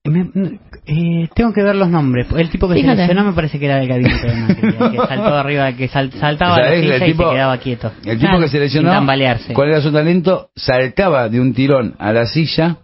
Me- 0.05 0.59
eh, 0.85 1.29
tengo 1.33 1.53
que 1.53 1.63
ver 1.63 1.75
los 1.77 1.87
nombres. 1.89 2.27
El 2.35 2.49
tipo 2.49 2.67
que 2.67 2.73
Fíjate. 2.75 2.95
seleccionó 2.97 3.23
me 3.23 3.31
parece 3.31 3.57
que 3.57 3.65
era 3.67 3.77
del 3.77 3.87
gabinete 3.87 4.27
de 4.27 4.35
Macri, 4.35 4.67
el 4.67 4.91
que 4.91 4.97
saltó 5.07 5.33
arriba, 5.35 5.71
que 5.73 5.87
sal- 5.87 6.11
saltaba 6.11 6.55
a 6.55 6.59
la 6.59 6.75
silla 6.75 6.95
El 6.97 7.03
y 7.09 7.13
se 7.13 7.17
quedaba 7.17 7.57
quieto. 7.57 7.91
El 8.03 8.17
tipo 8.17 8.27
Claro, 8.31 8.39
que 8.41 8.49
seleccionó, 8.49 8.89
sin 8.89 8.97
tambalearse. 8.97 9.53
¿cuál 9.53 9.69
era 9.69 9.79
su 9.81 9.93
talento? 9.93 10.49
Saltaba 10.57 11.29
de 11.29 11.39
un 11.39 11.53
tirón 11.53 11.95
a 11.99 12.11
la 12.11 12.25
silla 12.25 12.77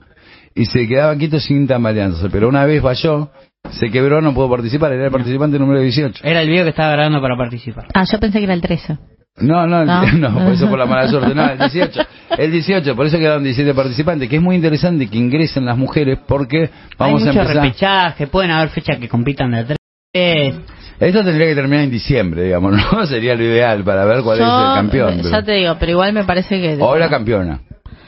y 0.56 0.66
se 0.66 0.88
quedaba 0.88 1.16
quieto 1.16 1.40
sin 1.40 1.68
tambaleándose. 1.68 2.30
Pero 2.30 2.48
una 2.50 2.66
vez 2.66 2.82
falló, 2.82 3.30
se 3.72 3.90
quebró, 3.90 4.22
no 4.22 4.34
pudo 4.34 4.50
participar. 4.50 4.92
Era 4.94 5.06
el 5.06 5.12
participante 5.12 5.58
número 5.60 5.80
18. 5.82 6.22
Era 6.24 6.42
el 6.42 6.50
video 6.50 6.64
que 6.64 6.70
estaba 6.72 6.92
grabando 6.92 7.22
para 7.22 7.38
participar. 7.38 7.88
Ah, 7.94 8.04
yo 8.12 8.20
pensé 8.20 8.40
que 8.40 8.46
era 8.46 8.54
el 8.54 8.62
13. 8.62 8.98
No, 9.42 9.66
no, 9.68 9.86
No. 9.86 10.02
no, 10.14 10.34
por 10.34 10.54
eso 10.54 10.68
por 10.70 10.78
la 10.80 10.86
mala 10.86 11.08
suerte. 11.08 11.34
No, 11.34 11.50
el 11.50 11.58
18. 11.72 12.02
El 12.38 12.52
18, 12.52 12.96
por 12.96 13.06
eso 13.06 13.18
quedaron 13.18 13.44
17 13.44 13.74
participantes. 13.74 14.28
Que 14.30 14.36
es 14.38 14.42
muy 14.42 14.56
interesante 14.56 15.08
que 15.08 15.18
ingresen 15.18 15.66
las 15.66 15.78
mujeres 15.78 16.20
porque 16.28 16.70
vamos 16.98 17.22
Hay 17.22 17.30
a 17.30 17.32
empezar. 17.32 17.56
repechaje, 17.64 18.28
pueden 18.28 18.52
haber 18.52 18.70
fechas 18.70 18.98
que 18.98 19.08
compitan 19.08 19.52
de 19.52 19.64
tres. 19.66 20.56
Esto 21.00 21.24
tendría 21.24 21.48
que 21.48 21.56
terminar 21.56 21.86
en 21.86 21.92
diciembre, 21.92 22.44
digamos, 22.44 22.74
¿no? 22.92 23.06
Sería 23.06 23.34
lo 23.36 23.44
ideal 23.44 23.84
para 23.84 24.04
ver 24.06 24.22
cuál 24.24 24.40
es 24.40 24.44
el 24.46 24.76
campeón. 24.76 25.14
pero- 25.18 25.30
Ya 25.30 25.42
te 25.44 25.54
digo, 25.54 25.76
pero 25.80 25.92
igual 25.94 26.12
me 26.14 26.24
parece 26.26 26.60
que... 26.60 26.78
O 26.82 26.98
la 26.98 27.08
campeona. 27.10 27.62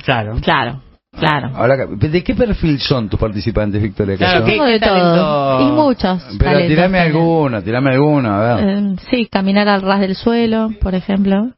Claro. 0.03 0.35
Claro, 0.41 0.81
claro. 1.17 1.51
Ahora, 1.55 1.85
¿De 1.87 2.23
qué 2.23 2.35
perfil 2.35 2.79
son 2.79 3.09
tus 3.09 3.19
participantes, 3.19 3.81
Victoria? 3.81 4.17
Claro, 4.17 4.45
Tengo 4.45 4.65
de 4.65 4.79
todo. 4.79 5.61
Y 5.61 5.71
muchos. 5.71 6.23
Pero 6.37 6.51
talentos 6.51 6.69
tirame 6.69 6.99
alguno, 6.99 7.61
tirame 7.61 7.91
alguno, 7.91 8.33
a 8.33 8.55
ver. 8.55 8.69
Eh, 8.69 8.95
sí, 9.09 9.27
caminar 9.27 9.67
al 9.67 9.81
ras 9.81 9.99
del 9.99 10.15
suelo, 10.15 10.69
por 10.81 10.95
ejemplo. 10.95 11.51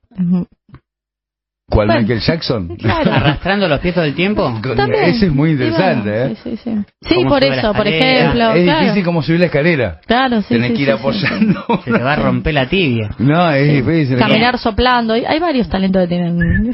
¿Cuál 1.70 1.88
bueno. 1.88 2.02
Michael 2.02 2.20
Jackson? 2.20 2.78
Claro. 2.78 3.14
Arrastrando 3.14 3.68
los 3.68 3.80
pies 3.80 3.94
todo 3.96 4.04
el 4.04 4.14
tiempo. 4.16 4.44
También. 4.76 5.06
Ese 5.06 5.28
es 5.28 5.32
muy 5.34 5.52
interesante, 5.52 6.10
bueno, 6.10 6.26
¿eh? 6.34 6.38
Sí, 6.44 6.58
sí, 6.58 6.62
sí. 6.64 7.16
Sí, 7.16 7.26
por 7.26 7.44
eso, 7.44 7.74
por 7.74 7.88
ejemplo. 7.88 8.52
es 8.54 8.64
claro. 8.66 8.82
difícil 8.82 9.06
como 9.06 9.24
subir 9.24 9.40
la 9.40 9.46
escalera. 9.48 10.00
Claro, 10.06 10.42
sí. 10.42 10.50
Tenés 10.50 10.72
sí, 10.72 10.76
que 10.76 10.82
ir 10.82 10.90
sí, 10.90 10.94
sí. 10.94 11.00
apoyando. 11.00 11.66
Se 11.86 11.92
te 11.92 12.04
va 12.04 12.14
a 12.14 12.16
romper 12.18 12.54
la 12.54 12.68
tibia. 12.68 13.10
No, 13.20 13.50
es 13.52 13.86
difícil. 13.86 14.18
Caminar 14.18 14.58
soplando. 14.58 15.14
Hay 15.14 15.40
varios 15.40 15.70
talentos 15.70 16.02
que 16.04 16.08
tienen. 16.08 16.74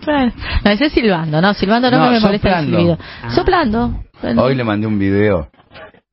claro. 0.00 0.32
No, 0.64 0.70
ese 0.70 0.86
es 0.86 0.92
silbando, 0.92 1.40
¿no? 1.40 1.54
Silbando 1.54 1.90
no, 1.90 1.98
No, 1.98 2.10
me 2.10 2.20
molesta 2.20 2.58
el 2.58 2.64
soplando. 2.64 2.76
silbido. 2.78 2.98
Ah. 3.22 3.30
Soplando. 3.30 4.04
Hoy 4.36 4.54
le 4.54 4.64
mandé 4.64 4.86
un 4.86 4.98
video 4.98 5.48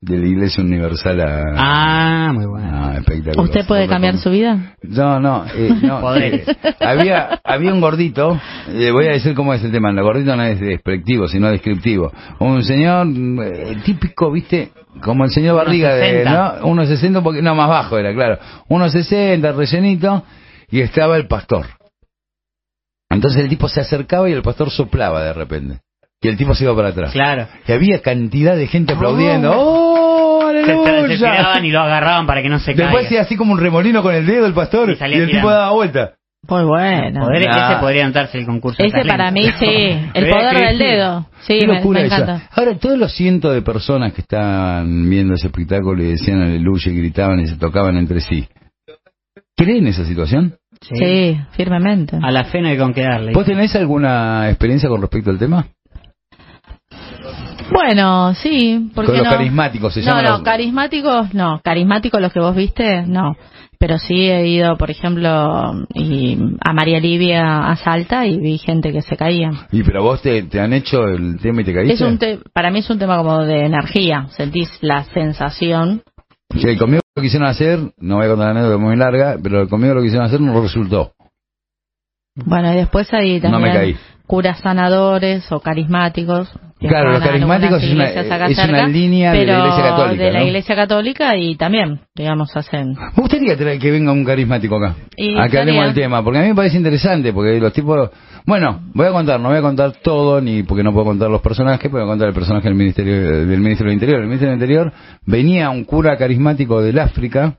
de 0.02 0.18
la 0.18 0.28
Iglesia 0.28 0.64
Universal 0.64 1.22
a... 1.22 1.44
Ah, 1.56 2.34
muy 2.34 2.48
bueno. 2.48 2.68
Ah, 2.74 2.96
espectacular. 2.98 3.46
¿Usted 3.46 3.68
puede 3.68 3.88
cambiar 3.88 4.18
su 4.18 4.32
vida? 4.32 4.76
No, 4.82 5.20
no, 5.20 5.46
eh, 5.46 5.70
no. 5.82 6.02
Eh, 6.22 6.44
había, 6.80 7.40
había 7.44 7.74
un 7.74 7.80
gordito, 7.82 8.40
le 8.68 8.92
voy 8.92 9.06
a 9.06 9.12
decir 9.12 9.34
cómo 9.34 9.54
es 9.54 9.64
el 9.64 9.72
tema, 9.72 9.90
el 9.90 10.02
gordito 10.02 10.36
no 10.36 10.44
es 10.44 10.60
despectivo, 10.60 11.28
sino 11.28 11.50
descriptivo. 11.50 12.12
Un 12.40 12.64
señor 12.64 13.08
eh, 13.44 13.78
típico, 13.84 14.32
viste, 14.32 14.72
como 15.02 15.24
el 15.24 15.32
señor 15.32 15.56
Barriga 15.56 15.96
de, 15.96 16.26
1,60. 16.26 16.62
¿no? 16.62 16.84
1,60, 16.84 17.18
un 17.18 17.24
poquito, 17.24 17.44
no, 17.44 17.56
más 17.56 17.70
bajo 17.70 17.98
era, 17.98 18.14
claro. 18.14 18.40
1,60, 18.70 19.56
rellenito, 19.56 20.24
y 20.70 20.82
estaba 20.82 21.16
el 21.18 21.28
pastor. 21.28 21.68
Entonces 23.10 23.44
el 23.44 23.50
tipo 23.50 23.68
se 23.68 23.82
acercaba 23.82 24.30
y 24.30 24.34
el 24.34 24.42
pastor 24.42 24.70
soplaba 24.70 25.24
de 25.24 25.34
repente. 25.34 25.80
Y 26.24 26.28
el 26.28 26.38
tipo 26.38 26.54
se 26.54 26.66
iba 26.66 26.76
para 26.76 26.90
atrás. 26.90 27.12
Claro. 27.12 27.48
Y 27.68 27.72
había 27.72 28.00
cantidad 28.02 28.56
de 28.56 28.68
gente 28.68 28.94
aplaudiendo. 28.94 29.52
¡Oh, 29.56 29.91
Se, 30.66 30.74
se- 30.74 31.18
se 31.18 31.28
aleluya! 31.28 31.60
y 31.66 31.72
lo 31.72 31.80
agarraban 31.82 32.26
para 32.26 32.42
que 32.42 32.50
no 32.50 32.60
se 32.60 32.74
Después 32.74 32.90
caiga. 32.94 33.06
hacía 33.08 33.22
así 33.22 33.36
como 33.36 33.54
un 33.54 33.60
remolino 33.60 34.02
con 34.02 34.14
el 34.16 34.26
dedo 34.26 34.46
el 34.46 34.54
pastor 34.54 34.90
Y 34.90 34.94
y, 34.94 34.96
salía 34.96 35.18
el 35.24 35.30
tipo 35.32 35.50
daba 35.50 35.72
vuelta. 35.72 36.14
Muy 36.48 36.64
bueno. 36.64 37.20
Poder, 37.26 37.46
Nah. 37.48 37.72
Ese 37.72 37.80
podría 37.80 38.04
anotarse 38.06 38.38
el 38.40 38.46
concurso. 38.48 38.84
Ese 38.84 39.06
para 39.06 39.30
mí 39.30 39.44
sí, 39.60 40.00
el 40.14 40.28
poder 40.30 40.58
del 40.58 40.80
dedo. 40.80 41.28
Sí, 41.42 41.60
Qué 41.60 41.68
me, 41.68 41.76
locura 41.76 42.00
me 42.02 42.08
esa. 42.08 42.16
encanta. 42.18 42.50
Ahora, 42.56 42.76
todos 42.80 42.98
los 42.98 43.14
cientos 43.14 43.54
de 43.54 43.62
personas 43.62 44.12
que 44.14 44.22
estaban 44.22 45.08
viendo 45.08 45.36
ese 45.36 45.48
espectáculo 45.48 46.02
y 46.04 46.08
decían 46.14 46.42
aleluya 46.42 46.92
y 46.92 46.98
gritaban 46.98 47.40
y 47.42 47.48
se 47.48 47.58
tocaban 47.58 47.96
entre 47.96 48.22
sí, 48.22 48.48
¿creen 49.56 49.86
esa 49.88 50.04
situación? 50.06 50.56
Sí. 50.82 50.96
Sí, 50.96 51.38
firmemente. 51.52 52.18
A 52.22 52.32
la 52.32 52.44
fe 52.46 52.60
no 52.62 52.70
hay 52.70 52.78
con 52.78 52.92
qué 52.94 53.04
darle. 53.04 53.34
¿Vos 53.34 53.46
tenés 53.46 53.76
alguna 53.76 54.50
experiencia 54.50 54.90
con 54.90 55.00
respecto 55.02 55.30
al 55.30 55.38
tema? 55.38 55.68
Bueno, 57.72 58.34
sí, 58.36 58.92
porque 58.94 59.14
los 59.14 59.24
no? 59.24 59.30
carismáticos, 59.30 59.94
se 59.94 60.02
no, 60.02 60.22
no, 60.22 60.30
los- 60.32 60.42
carismáticos, 60.42 61.34
no, 61.34 61.62
carismáticos 61.64 62.20
los 62.22 62.34
que 62.34 62.40
vos 62.40 62.56
viste, 62.56 63.04
no. 63.08 63.36
Pero 63.80 63.98
sí 63.98 64.14
he 64.30 64.48
ido, 64.48 64.78
por 64.78 64.92
ejemplo, 64.92 65.74
y 65.96 66.38
a 66.64 66.72
María 66.74 67.00
Livia 67.00 67.68
a 67.68 67.76
Salta 67.78 68.28
y 68.28 68.38
vi 68.40 68.60
gente 68.60 68.92
que 68.92 69.02
se 69.02 69.18
caía. 69.18 69.50
Y 69.72 69.82
pero 69.82 70.04
vos 70.04 70.22
te, 70.22 70.44
te 70.44 70.60
han 70.60 70.72
hecho 70.74 71.06
el 71.08 71.40
tema 71.42 71.62
y 71.62 71.64
te 71.64 71.74
caíste. 71.74 71.94
Es 71.94 72.02
un 72.02 72.20
te- 72.20 72.40
para 72.54 72.70
mí 72.70 72.80
es 72.80 72.90
un 72.92 73.00
tema 73.00 73.18
como 73.18 73.40
de 73.44 73.66
energía, 73.66 74.28
sentís 74.38 74.70
la 74.82 75.04
sensación. 75.06 76.04
Sí, 76.56 76.78
conmigo 76.78 77.02
lo 77.16 77.24
quisieron 77.24 77.48
hacer, 77.48 77.80
no 77.98 78.18
voy 78.18 78.26
a 78.26 78.30
contar 78.30 78.48
la 78.54 78.60
anécdota 78.60 78.78
muy 78.78 78.96
larga, 78.98 79.38
pero 79.42 79.68
conmigo 79.68 79.96
lo 79.96 80.02
quisieron 80.04 80.26
hacer 80.28 80.42
no 80.42 80.62
resultó. 80.62 81.14
Bueno, 82.36 82.72
y 82.74 82.76
después 82.78 83.08
No 83.12 83.18
también 83.42 83.62
me 83.62 83.74
caí. 83.74 83.96
curas 84.28 84.60
sanadores 84.60 85.52
o 85.52 85.60
carismáticos. 85.60 86.52
Que 86.82 86.88
Claro, 86.88 87.12
los 87.12 87.22
a 87.22 87.26
carismáticos 87.26 87.84
es 87.84 87.94
una- 87.94 88.10
es 88.10 88.58
una 88.70 88.88
línea 88.88 89.32
de 89.32 89.46
la 89.46 89.60
Iglesia 89.60 89.84
Católica, 89.84 90.24
de 90.24 90.32
la 90.32 90.40
¿no? 90.40 90.46
iglesia 90.48 90.76
católica 90.76 91.38
y 91.38 91.56
también, 91.56 92.00
digamos, 92.16 92.58
hacen 92.58 92.94
Me 92.94 93.12
gustaría 93.16 93.56
que 93.80 93.92
venga 93.92 94.12
un 94.12 94.26
carismático 94.26 94.78
acá. 94.78 94.96
Y 95.16 95.30
hablemos 95.38 95.46
estaría- 95.54 95.84
del 95.84 95.94
tema, 95.94 96.24
porque 96.24 96.40
a 96.40 96.42
mí 96.42 96.48
me 96.50 96.56
parece 96.56 96.78
interesante, 96.78 97.32
porque 97.34 97.60
los 97.60 97.72
tipos... 97.72 98.10
Bueno, 98.48 98.82
voy 98.96 99.06
a 99.06 99.12
contar, 99.12 99.40
no 99.40 99.50
voy 99.50 99.60
a 99.60 99.62
contar 99.62 99.92
todo, 100.02 100.42
ni 100.42 100.64
porque 100.64 100.82
no 100.84 100.92
puedo 100.92 101.06
contar 101.06 101.30
los 101.30 101.42
personajes, 101.42 101.92
voy 101.92 102.02
a 102.02 102.06
contar 102.06 102.28
el 102.30 102.34
personaje 102.34 102.68
del 102.68 102.76
Ministerio 102.76 103.46
del 103.46 103.60
Ministerio 103.60 103.90
del 103.92 103.94
Interior. 103.94 104.20
El 104.22 104.26
Ministerio 104.28 104.52
del 104.56 104.60
Interior 104.62 104.94
venía 105.28 105.70
un 105.70 105.84
cura 105.86 106.18
carismático 106.18 106.82
del 106.82 106.98
África 106.98 107.58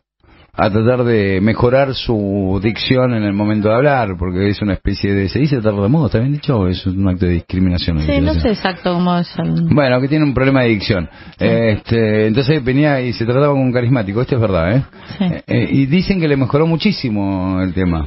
a 0.55 0.69
tratar 0.69 1.05
de 1.05 1.41
mejorar 1.41 1.95
su 1.95 2.61
dicción 2.62 3.15
en 3.15 3.23
el 3.23 3.33
momento 3.33 3.70
de 3.70 3.74
hablar, 3.74 4.16
porque 4.19 4.51
es 4.51 4.61
una 4.61 4.74
especie 4.74 5.15
de... 5.15 5.31
¿Se 5.31 5.39
dice 5.39 5.62
tartamudo? 5.62 6.07
¿Está 6.07 6.19
bien 6.19 6.33
dicho? 6.33 6.59
¿O 6.59 6.69
es 6.69 6.85
un 6.85 7.09
acto 7.09 7.24
de 7.24 7.33
discriminación? 7.33 8.01
Sí, 8.01 8.20
no 8.20 8.35
sé 8.35 8.51
exacto 8.51 8.93
cómo 8.93 9.16
es 9.16 9.35
el... 9.39 9.69
Bueno, 9.70 9.99
que 10.03 10.09
tiene 10.09 10.27
un 10.27 10.35
problema 10.35 10.62
de 10.62 10.69
dicción. 10.69 11.09
Este, 11.39 12.27
entonces 12.27 12.62
venía 12.62 13.01
y 13.01 13.15
se 13.15 13.24
trataba 13.24 13.49
con 13.49 13.61
un 13.61 13.73
carismático, 13.73 14.20
esto 14.20 14.35
es 14.35 14.41
verdad, 14.43 14.77
¿eh? 14.77 14.85
Sí. 15.16 15.24
Eh, 15.47 15.69
y 15.70 15.87
dicen 15.87 16.20
que 16.20 16.29
le 16.29 16.37
mejoró 16.37 16.66
muchísimo 16.66 17.62
el 17.62 17.73
tema. 17.73 18.07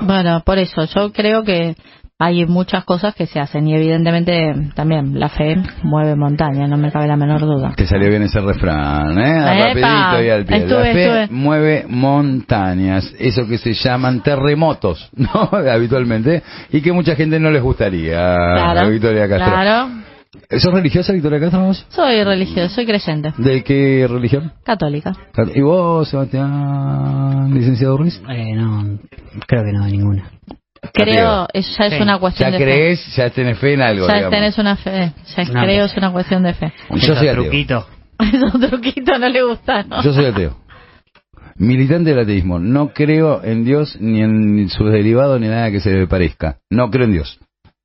Bueno, 0.00 0.42
por 0.46 0.56
eso, 0.56 0.86
yo 0.86 1.12
creo 1.12 1.44
que 1.44 1.76
hay 2.24 2.46
muchas 2.46 2.84
cosas 2.84 3.14
que 3.16 3.26
se 3.26 3.40
hacen 3.40 3.66
y 3.66 3.74
evidentemente 3.74 4.54
también 4.76 5.18
la 5.18 5.28
fe 5.28 5.56
mueve 5.82 6.14
montañas, 6.14 6.68
no 6.70 6.76
me 6.76 6.92
cabe 6.92 7.08
la 7.08 7.16
menor 7.16 7.40
duda. 7.40 7.72
Te 7.76 7.84
salió 7.86 8.08
bien 8.08 8.22
ese 8.22 8.40
refrán, 8.40 9.18
¿eh? 9.18 9.64
Rapidito 9.64 10.22
y 10.24 10.28
al 10.30 10.44
pie. 10.44 10.56
estuve, 10.58 10.78
la 10.86 10.92
fe 10.92 11.02
estuve. 11.22 11.36
mueve 11.36 11.84
montañas, 11.88 13.12
eso 13.18 13.46
que 13.48 13.58
se 13.58 13.72
llaman 13.74 14.22
terremotos, 14.22 15.10
¿no? 15.16 15.50
Habitualmente, 15.52 16.42
y 16.70 16.80
que 16.80 16.92
mucha 16.92 17.16
gente 17.16 17.40
no 17.40 17.50
les 17.50 17.62
gustaría 17.62 18.18
Claro, 18.36 18.90
Victoria 18.90 19.28
Castro. 19.28 19.52
claro. 19.52 19.88
¿Sos 20.58 20.72
religiosa, 20.72 21.12
Victoria 21.12 21.40
Castro, 21.40 21.60
vos? 21.66 21.84
Soy 21.90 22.22
religiosa, 22.24 22.74
soy 22.74 22.86
creyente, 22.86 23.32
¿De 23.36 23.62
qué 23.64 24.06
religión? 24.08 24.52
católica. 24.64 25.12
¿Y 25.54 25.60
vos, 25.60 26.08
Sebastián, 26.08 27.52
licenciado 27.52 27.96
Ruiz? 27.98 28.22
Eh, 28.30 28.54
no, 28.54 28.98
creo 29.46 29.62
que 29.64 29.72
no, 29.72 29.86
ninguna. 29.86 30.30
Creo, 30.92 31.46
ya 31.52 31.60
es 31.86 31.94
Sí. 31.94 32.02
una 32.02 32.18
cuestión 32.18 32.50
Ya 32.52 32.58
de 32.58 32.64
crees, 32.64 33.16
ya 33.16 33.30
tenés 33.30 33.58
fe 33.58 33.74
en 33.74 33.82
algo, 33.82 34.06
fe. 34.06 34.12
Ya 34.12 34.16
digamos. 34.16 34.34
tenés 34.36 34.58
una 34.58 34.76
fe, 34.76 35.12
ya 35.36 35.44
No, 35.44 35.62
creo, 35.62 35.84
es 35.84 35.96
una 35.96 36.10
cuestión 36.12 36.42
de 36.42 36.54
fe. 36.54 36.72
Yo 36.90 37.14
soy 37.14 37.28
ateo. 37.28 37.42
truquitos. 37.44 37.86
Esos 38.18 38.60
truquitos 38.70 39.20
no 39.20 39.28
le 39.28 39.42
gustan, 39.42 39.88
¿no? 39.88 40.02
Yo 40.02 40.12
soy 40.12 40.26
ateo. 40.26 40.56
Militante 41.56 42.10
del 42.10 42.20
ateísmo. 42.20 42.58
No 42.58 42.88
creo 42.92 43.44
en 43.44 43.64
Dios 43.64 43.96
ni 44.00 44.22
en 44.22 44.68
sus 44.70 44.90
derivados 44.90 45.40
ni 45.40 45.48
nada 45.48 45.70
que 45.70 45.80
se 45.80 45.90
le 45.92 46.06
parezca. 46.06 46.58
No 46.70 46.90
creo 46.90 47.04
en 47.06 47.12
Dios. 47.12 47.38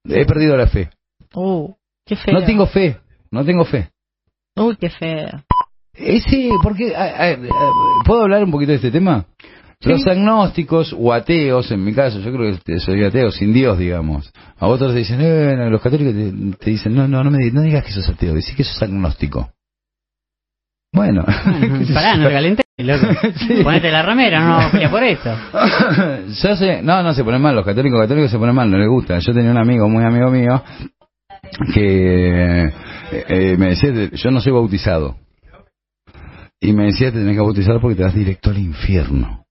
He 0.05 0.25
perdido 0.25 0.55
la 0.57 0.67
fe. 0.67 0.89
Uh, 1.35 1.73
qué 2.05 2.15
feo. 2.15 2.33
No 2.33 2.45
tengo 2.45 2.65
fe. 2.65 2.97
No 3.29 3.43
tengo 3.45 3.65
fe. 3.65 3.89
Uy, 4.55 4.75
qué 4.77 4.89
feo. 4.89 5.27
Ese, 5.93 6.49
porque 6.63 6.93
¿Puedo 8.05 8.21
hablar 8.23 8.43
un 8.43 8.51
poquito 8.51 8.71
de 8.71 8.77
este 8.77 8.91
tema? 8.91 9.25
Los 9.83 10.07
agnósticos 10.07 10.95
o 10.97 11.13
ateos, 11.13 11.69
en 11.71 11.83
mi 11.83 11.93
caso, 11.93 12.19
yo 12.19 12.31
creo 12.31 12.49
que 12.51 12.57
este, 12.57 12.79
soy 12.79 13.03
ateo, 13.03 13.29
sin 13.31 13.53
Dios, 13.53 13.77
digamos. 13.77 14.31
A 14.57 14.67
otros 14.67 14.91
te 14.93 14.99
dicen, 14.99 15.21
eh, 15.21 15.55
no, 15.55 15.69
los 15.69 15.81
católicos 15.81 16.13
te, 16.15 16.57
te 16.65 16.71
dicen, 16.71 16.95
no, 16.95 17.07
no, 17.07 17.23
no 17.23 17.29
me 17.29 17.37
di- 17.37 17.51
no 17.51 17.61
digas 17.61 17.85
que 17.85 17.91
sos 17.91 18.09
ateo, 18.09 18.33
decís 18.33 18.55
que 18.55 18.63
sos 18.63 18.81
agnóstico. 18.81 19.51
Bueno. 20.91 21.23
Pará, 21.93 22.15
no 22.17 22.27
te 22.27 22.33
calenté, 22.33 22.63
loco. 22.79 23.05
Ponete 23.63 23.91
la 23.91 24.01
ramera, 24.01 24.39
no 24.63 24.71
pelea 24.71 24.89
por 24.89 25.03
esto. 25.03 25.29
yo 26.43 26.55
sé, 26.55 26.81
no, 26.81 27.03
no 27.03 27.13
se 27.13 27.23
ponen 27.23 27.41
mal, 27.41 27.55
los 27.55 27.65
católicos 27.65 27.99
católicos 28.01 28.31
se 28.31 28.39
ponen 28.39 28.55
mal, 28.55 28.71
no 28.71 28.77
les 28.79 28.87
gusta. 28.89 29.19
Yo 29.19 29.31
tenía 29.33 29.51
un 29.51 29.57
amigo, 29.59 29.87
muy 29.87 30.03
amigo 30.03 30.31
mío, 30.31 30.63
que 31.73 32.65
eh, 32.65 32.73
eh, 33.11 33.55
me 33.59 33.69
decía, 33.69 33.91
yo 34.11 34.31
no 34.31 34.41
soy 34.41 34.53
bautizado. 34.53 35.17
Y 36.59 36.73
me 36.73 36.85
decía, 36.85 37.11
te 37.11 37.19
tenés 37.19 37.35
que 37.35 37.41
bautizar 37.41 37.79
porque 37.79 37.95
te 37.95 38.03
vas 38.03 38.15
directo 38.15 38.49
al 38.49 38.57
infierno. 38.57 39.43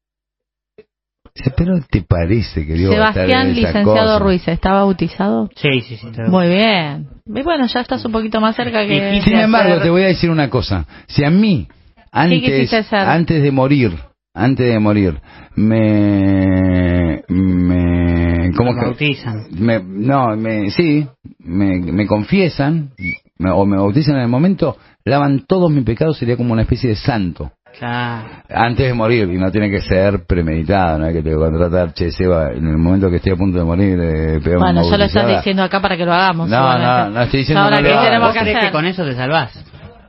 Dice, 1.36 1.52
pero 1.56 1.74
¿te 1.90 2.00
parece 2.02 2.66
que 2.66 2.74
Dios 2.74 2.92
Sebastián 2.94 3.52
Licenciado 3.54 3.84
cosa? 3.84 4.18
Ruiz, 4.18 4.48
¿está 4.48 4.72
bautizado? 4.72 5.50
Sí, 5.54 5.80
sí, 5.82 5.96
sí. 5.96 6.06
Muy 6.28 6.48
bien. 6.48 7.08
Y 7.26 7.42
bueno, 7.42 7.66
ya 7.66 7.80
estás 7.80 8.04
un 8.04 8.12
poquito 8.12 8.40
más 8.40 8.56
cerca 8.56 8.86
que... 8.86 9.20
Sin 9.22 9.34
embargo, 9.34 9.72
hacer- 9.74 9.82
te 9.82 9.90
voy 9.90 10.02
a 10.02 10.06
decir 10.06 10.30
una 10.30 10.48
cosa. 10.48 10.86
Si 11.06 11.24
a 11.24 11.30
mí, 11.30 11.68
antes, 12.10 12.72
antes 12.90 13.42
de 13.42 13.50
morir, 13.50 13.92
antes 14.32 14.66
de 14.72 14.78
morir, 14.78 15.20
me, 15.56 17.22
me, 17.28 18.52
¿cómo 18.56 18.74
que? 18.74 18.80
bautizan. 18.80 19.46
me, 19.58 19.80
no, 19.82 20.36
me, 20.36 20.70
sí, 20.70 21.06
me, 21.40 21.78
me 21.80 22.06
confiesan 22.06 22.90
me- 23.38 23.50
o 23.50 23.66
me 23.66 23.76
bautizan 23.76 24.16
en 24.16 24.22
el 24.22 24.28
momento, 24.28 24.76
lavan 25.04 25.44
todos 25.46 25.70
mis 25.70 25.84
pecados, 25.84 26.16
sería 26.18 26.36
como 26.36 26.52
una 26.54 26.62
especie 26.62 26.88
de 26.90 26.96
santo. 26.96 27.52
Claro. 27.78 28.28
Antes 28.48 28.86
de 28.86 28.94
morir, 28.94 29.28
y 29.30 29.36
no 29.36 29.50
tiene 29.50 29.70
que 29.70 29.80
ser 29.82 30.24
premeditado, 30.26 30.98
no 30.98 31.06
hay 31.06 31.12
que 31.14 31.22
te 31.22 31.34
contratar, 31.34 31.92
che, 31.92 32.10
Seba, 32.10 32.52
en 32.52 32.66
el 32.66 32.78
momento 32.78 33.10
que 33.10 33.16
estoy 33.16 33.32
a 33.32 33.36
punto 33.36 33.58
de 33.58 33.64
morir, 33.64 33.98
eh, 34.00 34.40
Bueno, 34.58 34.88
ya 34.88 34.96
lo 34.96 35.04
estás 35.04 35.26
diciendo 35.28 35.62
acá 35.62 35.80
para 35.80 35.96
que 35.96 36.04
lo 36.06 36.12
hagamos. 36.12 36.48
No, 36.48 36.78
no, 36.78 37.10
no 37.10 37.22
estoy 37.22 37.40
diciendo 37.40 37.62
Ahora, 37.64 37.76
no 37.76 37.82
lo 37.82 37.88
¿qué 37.88 37.92
hagas. 37.94 38.04
tenemos 38.06 38.28
¿Vos 38.28 38.34
que 38.34 38.40
crees 38.40 38.56
hacer? 38.56 38.68
que 38.68 38.72
con 38.72 38.86
eso 38.86 39.04
te 39.04 39.14
salvás? 39.14 39.64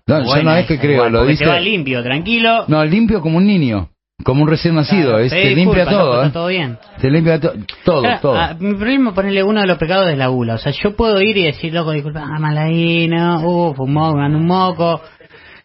No, 0.07 0.23
yo 0.23 0.43
no 0.43 0.55
es 0.55 0.65
que 0.65 0.79
creo, 0.79 0.93
igual, 0.93 1.11
lo 1.11 1.25
dice... 1.25 1.43
te 1.43 1.49
va 1.49 1.59
limpio, 1.59 2.01
tranquilo. 2.01 2.63
No, 2.69 2.85
limpio 2.85 3.19
como 3.19 3.37
un 3.39 3.45
niño, 3.45 3.89
como 4.23 4.43
un 4.43 4.47
recién 4.47 4.73
nacido, 4.75 5.09
Claro, 5.09 5.19
es, 5.19 5.31
te 5.31 5.53
limpia 5.53 5.85
todo, 5.85 6.23
¿eh? 6.23 6.29
todo 6.31 6.47
bien. 6.47 6.77
Te 7.01 7.11
limpia 7.11 7.37
to- 7.41 7.51
todo, 7.83 8.01
Claro, 8.03 8.19
todo. 8.21 8.37
mi 8.59 8.73
problema 8.75 9.09
es 9.09 9.15
ponerle 9.15 9.43
uno 9.43 9.59
de 9.59 9.67
los 9.67 9.77
pecados 9.77 10.07
es 10.07 10.17
la 10.17 10.27
gula. 10.27 10.53
O 10.53 10.57
sea, 10.57 10.71
yo 10.71 10.95
puedo 10.95 11.19
ir 11.21 11.35
y 11.37 11.43
decir, 11.43 11.73
loco, 11.73 11.91
disculpa, 11.91 12.23
ah, 12.23 12.39
mal 12.39 12.57
ahí, 12.57 13.09
no, 13.09 13.41
uh, 13.41 13.73
fumó, 13.73 14.11
un 14.13 14.45
moco. 14.45 15.01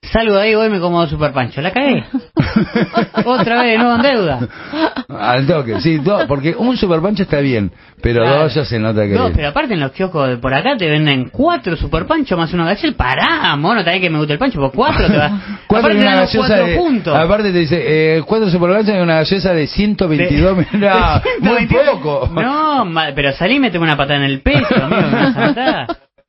Salgo 0.03 0.35
de 0.35 0.43
ahí, 0.43 0.55
voy 0.55 0.67
y 0.67 0.71
me 0.71 0.81
como 0.81 1.07
super 1.07 1.33
pancho. 1.33 1.61
La 1.63 1.71
cagué. 1.71 2.05
Otra 3.25 3.63
vez, 3.63 3.79
nuevo 3.79 3.95
en 3.97 4.03
deuda. 4.03 4.41
Al 5.09 5.47
toque, 5.47 5.81
sí, 5.81 5.99
do- 5.99 6.27
porque 6.27 6.55
un 6.59 6.77
super 6.77 7.01
pancho 7.01 7.23
está 7.23 7.39
bien, 7.39 7.71
pero 8.03 8.23
Claro. 8.25 8.43
dos 8.43 8.55
ya 8.55 8.65
se 8.65 8.79
nota 8.81 9.03
que... 9.07 9.15
No, 9.15 9.31
pero 9.33 9.49
aparte 9.49 9.75
en 9.75 9.81
los 9.81 9.93
kioscos 9.93 10.29
de 10.29 10.37
por 10.39 10.53
acá 10.53 10.77
te 10.77 10.91
venden 10.91 11.29
cuatro 11.31 11.77
super 11.77 12.07
pancho 12.07 12.37
más 12.37 12.53
uno 12.53 12.65
gallel. 12.65 12.95
Pará, 12.95 13.55
mono, 13.57 13.85
también 13.85 14.03
que 14.03 14.11
me 14.11 14.19
gusta 14.19 14.33
el 14.33 14.39
pancho, 14.41 14.59
por 14.59 14.73
cuatro 14.73 15.07
te 15.07 15.17
va. 15.17 15.31
Cuatro 15.69 15.93
aparte 15.93 15.95
y 15.97 16.01
te 16.01 16.03
una 16.07 16.11
dan 16.17 16.21
los 16.25 16.35
cuatro 16.37 16.67
de, 16.67 16.77
puntos. 16.77 17.17
Aparte 17.17 17.53
te 17.53 17.59
dice, 17.59 18.17
eh, 18.17 18.23
cuatro 18.27 18.51
superganchas 18.51 18.97
y 18.97 18.99
una 18.99 19.15
gaseosa 19.21 19.55
de 19.55 19.67
122 19.69 20.57
De- 20.57 20.65
de 20.79 20.91
muy 21.41 21.67
122. 21.69 21.89
poco. 21.91 22.29
No, 22.43 22.91
pero 23.15 23.33
salí 23.33 23.55
y 23.55 23.61
meteme 23.61 23.85
una 23.85 23.97
patada 23.97 24.17
en 24.19 24.25
el 24.25 24.41
pecho, 24.43 24.67
amigo, 24.83 25.01
me 25.03 25.17
vas 25.23 25.37
a 25.37 25.41
matar. 25.41 25.87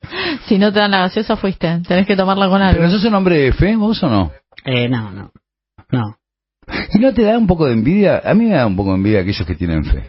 Si 0.46 0.58
no 0.58 0.72
te 0.72 0.80
dan 0.80 0.90
la 0.90 0.98
gaseosa, 1.00 1.36
fuiste. 1.36 1.80
Tenés 1.86 2.06
que 2.06 2.16
tomarla 2.16 2.48
con 2.48 2.60
algo. 2.62 2.78
¿Pero 2.78 2.90
sos 2.90 3.04
un 3.04 3.14
hombre 3.14 3.38
de 3.38 3.52
fe, 3.52 3.76
vos 3.76 4.02
o 4.02 4.08
no? 4.08 4.32
Eh, 4.64 4.88
no, 4.88 5.10
no. 5.10 5.30
No. 5.90 6.16
¿Y 6.92 6.98
no 6.98 7.12
te 7.12 7.22
da 7.22 7.36
un 7.38 7.46
poco 7.46 7.66
de 7.66 7.74
envidia? 7.74 8.22
A 8.24 8.34
mí 8.34 8.46
me 8.46 8.54
da 8.56 8.66
un 8.66 8.76
poco 8.76 8.90
de 8.90 8.96
envidia 8.96 9.20
aquellos 9.20 9.46
que 9.46 9.54
tienen 9.54 9.84
fe. 9.84 10.04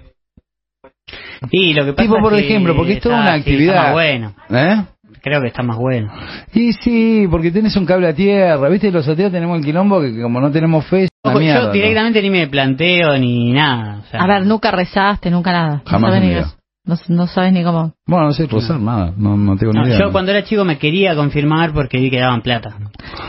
Y 1.52 1.74
lo 1.74 1.86
que 1.86 1.94
pasa 1.94 2.04
Tipo, 2.04 2.18
es 2.18 2.24
por 2.24 2.34
que 2.34 2.40
ejemplo, 2.40 2.76
porque 2.76 2.94
es 2.94 3.00
toda 3.02 3.22
una 3.22 3.34
sí, 3.34 3.40
actividad. 3.40 3.74
está 3.76 3.84
más 3.84 3.94
bueno. 3.94 4.34
¿Eh? 4.50 4.84
Creo 5.22 5.42
que 5.42 5.48
está 5.48 5.64
más 5.64 5.78
bueno. 5.78 6.12
Y 6.54 6.74
sí, 6.74 7.28
porque 7.30 7.52
tenés 7.52 7.76
un 7.76 7.86
cable 7.86 8.08
a 8.08 8.14
tierra, 8.14 8.70
¿viste? 8.70 8.92
Los 8.92 9.08
ateos 9.08 9.32
tenemos 9.32 9.58
el 9.60 9.66
quilombo 9.66 10.00
que 10.02 10.22
como 10.22 10.40
no 10.40 10.52
tenemos 10.52 10.86
fe, 10.86 11.04
es 11.04 11.10
una 11.24 11.34
Ojo, 11.34 11.40
mierda, 11.40 11.62
yo 11.62 11.68
¿no? 11.68 11.74
directamente 11.74 12.22
ni 12.22 12.30
me 12.30 12.48
planteo 12.48 13.18
ni 13.18 13.52
nada. 13.52 14.02
o 14.06 14.10
sea, 14.10 14.22
A 14.22 14.28
ver, 14.28 14.46
nunca 14.46 14.72
rezaste, 14.72 15.30
nunca 15.32 15.52
nada. 15.52 15.82
Jamás 15.86 16.22
no, 16.22 16.46
sabes 16.86 17.10
no, 17.10 17.16
no 17.16 17.28
sabes 17.28 17.52
ni 17.54 17.64
cómo. 17.64 17.94
Bueno, 18.06 18.26
no 18.28 18.32
sé 18.34 18.48
nada, 18.80 19.14
no, 19.18 19.36
no 19.38 19.56
tengo 19.58 19.74
ni 19.74 19.80
no, 19.80 19.88
idea. 19.88 20.00
yo 20.00 20.12
cuando 20.12 20.32
era 20.32 20.44
chico 20.44 20.64
me 20.66 20.78
quería 20.78 21.16
confirmar 21.16 21.74
porque 21.74 21.98
vi 21.98 22.10
que 22.12 22.20
daban 22.20 22.42
plata. 22.42 22.76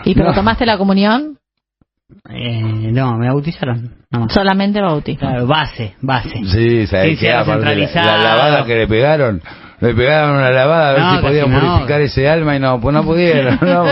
¿Y 0.05 0.15
pero 0.15 0.29
No. 0.29 0.35
tomaste 0.35 0.67
la 0.67 0.77
comunión? 0.79 1.39
Eh, 2.31 2.61
no, 2.93 3.17
me 3.19 3.29
bautizaron. 3.29 3.95
No. 4.11 4.29
Solamente 4.29 4.81
bautismo. 4.81 5.21
Claro, 5.29 5.47
base, 5.47 5.95
base. 6.03 6.41
Sí, 6.45 6.87
algo 6.97 7.27
Aparte, 7.27 7.45
la, 7.45 7.45
centralizado. 7.45 8.07
la 8.07 8.19
lavada 8.23 8.65
que 8.65 8.75
le 8.77 8.87
pegaron, 8.87 9.43
le 9.81 9.95
pegaron 9.95 10.37
una 10.37 10.51
lavada 10.51 10.91
a 10.91 10.93
ver 10.93 11.01
No, 11.03 11.17
si 11.17 11.23
podían 11.23 11.51
no. 11.51 11.59
purificar 11.61 12.01
ese 12.03 12.29
alma 12.29 12.57
y 12.57 12.61
no, 12.61 12.81
pues 12.81 12.95
no 12.95 13.03
pudieron. 13.05 13.59
No, 13.61 13.85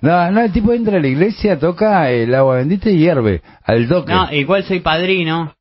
no, 0.00 0.30
no, 0.30 0.40
el 0.40 0.52
tipo 0.52 0.72
entra 0.72 0.96
a 0.96 1.00
la 1.00 1.08
iglesia, 1.08 1.58
toca 1.58 2.08
el 2.10 2.34
agua 2.34 2.56
bendita 2.56 2.88
y 2.88 2.98
hierve 2.98 3.42
al 3.64 3.86
toque. 3.88 4.12
No, 4.12 4.32
igual 4.32 4.62
soy 4.64 4.80
padrino. 4.80 5.52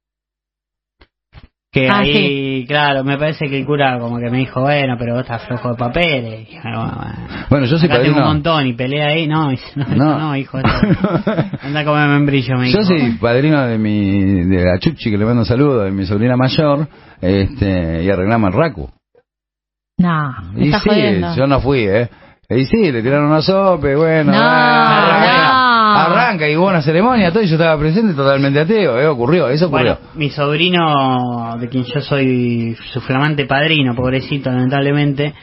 Que 1.80 1.90
Ah, 1.90 1.99
ahí, 1.99 2.66
claro, 2.68 3.04
me 3.04 3.18
parece 3.18 3.48
que 3.49 3.58
el 3.60 3.66
cura 3.66 3.98
como 3.99 4.18
que 4.18 4.30
me 4.30 4.40
dijo, 4.40 4.62
bueno, 4.62 4.95
pero 4.98 5.14
vos 5.14 5.22
estás 5.24 5.44
flojo 5.45 5.70
de 5.70 5.76
papeles. 5.76 6.34
Y 6.34 6.38
dije, 6.45 6.60
bueno, 6.64 6.91
bueno. 6.95 7.45
bueno, 7.49 7.66
yo 7.66 7.78
soy 7.78 7.90
Acá 7.90 8.02
tengo 8.02 8.18
un 8.18 8.24
montón 8.24 8.66
y 8.68 8.74
pelea 8.74 9.08
ahí. 9.08 9.28
No, 9.28 9.52
no, 9.76 9.86
No. 9.95 10.20
no, 10.20 10.36
hijo. 10.36 10.58
Anda 10.58 11.80
a 11.82 11.86
comer 11.86 12.08
membrillo, 12.10 12.58
me 12.58 12.66
dijo. 12.68 12.80
Yo 12.80 12.84
soy 12.86 13.12
padrino 13.20 13.66
de 13.68 13.78
mi 13.78 14.44
de 14.45 14.66
la 14.66 14.80
Chuchi 14.80 15.12
que 15.12 15.18
le 15.18 15.26
mando 15.26 15.41
un 15.41 15.45
saludo, 15.45 15.84
de 15.84 15.91
mi 15.91 16.06
sobrina 16.06 16.36
mayor, 16.36 16.88
este, 17.22 18.04
y 18.04 18.10
arreglamos 18.10 18.52
el 18.54 18.58
racu. 18.60 18.90
No, 19.99 20.34
me 20.54 20.64
Y 20.66 20.68
estás 20.68 20.84
sí, 20.84 20.90
jodiendo. 20.90 21.36
yo 21.36 21.48
no 21.48 21.60
fui, 21.60 21.80
¿eh? 21.88 22.10
Y 22.49 22.64
sí, 22.66 22.91
le 22.91 23.02
tiraron 23.02 23.26
una 23.30 23.41
sopa, 23.41 23.91
y 23.91 23.95
bueno, 23.95 24.32
No, 24.32 24.38
ah, 24.41 25.20
no. 25.52 25.57
Arranca 26.06 26.49
y 26.49 26.56
hubo 26.56 26.68
una 26.68 26.82
ceremonia, 26.82 27.32
todo, 27.32 27.44
y 27.44 27.48
yo 27.48 27.56
estaba 27.56 27.78
presente 27.80 28.14
totalmente 28.14 28.60
ateo, 28.60 28.99
¿eh? 28.99 29.07
Ocurrió, 29.07 29.49
eso 29.49 29.68
ocurrió. 29.68 29.98
Bueno, 29.99 30.11
mi 30.15 30.30
sobrino, 30.30 31.56
de 31.60 31.68
quien 31.69 31.84
yo 31.84 32.02
soy 32.02 32.76
su 32.94 33.02
flamante 33.02 33.45
padrino, 33.45 33.95
pobrecito, 33.95 34.49
lamentablemente, 34.49 35.34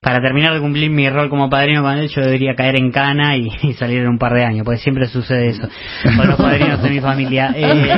para 0.00 0.20
terminar 0.20 0.54
de 0.54 0.60
cumplir 0.60 0.90
mi 0.90 1.08
rol 1.10 1.28
como 1.28 1.50
padrino 1.50 1.82
con 1.82 1.96
él, 1.98 2.08
yo 2.08 2.20
debería 2.22 2.54
caer 2.54 2.76
en 2.76 2.92
cana 2.92 3.36
y, 3.36 3.48
y 3.62 3.72
salir 3.74 3.98
en 4.02 4.08
un 4.08 4.18
par 4.18 4.32
de 4.34 4.44
años, 4.44 4.64
porque 4.64 4.78
siempre 4.80 5.06
sucede 5.08 5.48
eso 5.48 5.68
con 6.16 6.26
los 6.28 6.36
padrinos 6.36 6.82
de 6.82 6.90
mi 6.90 7.00
familia. 7.00 7.52
Eh, 7.56 7.88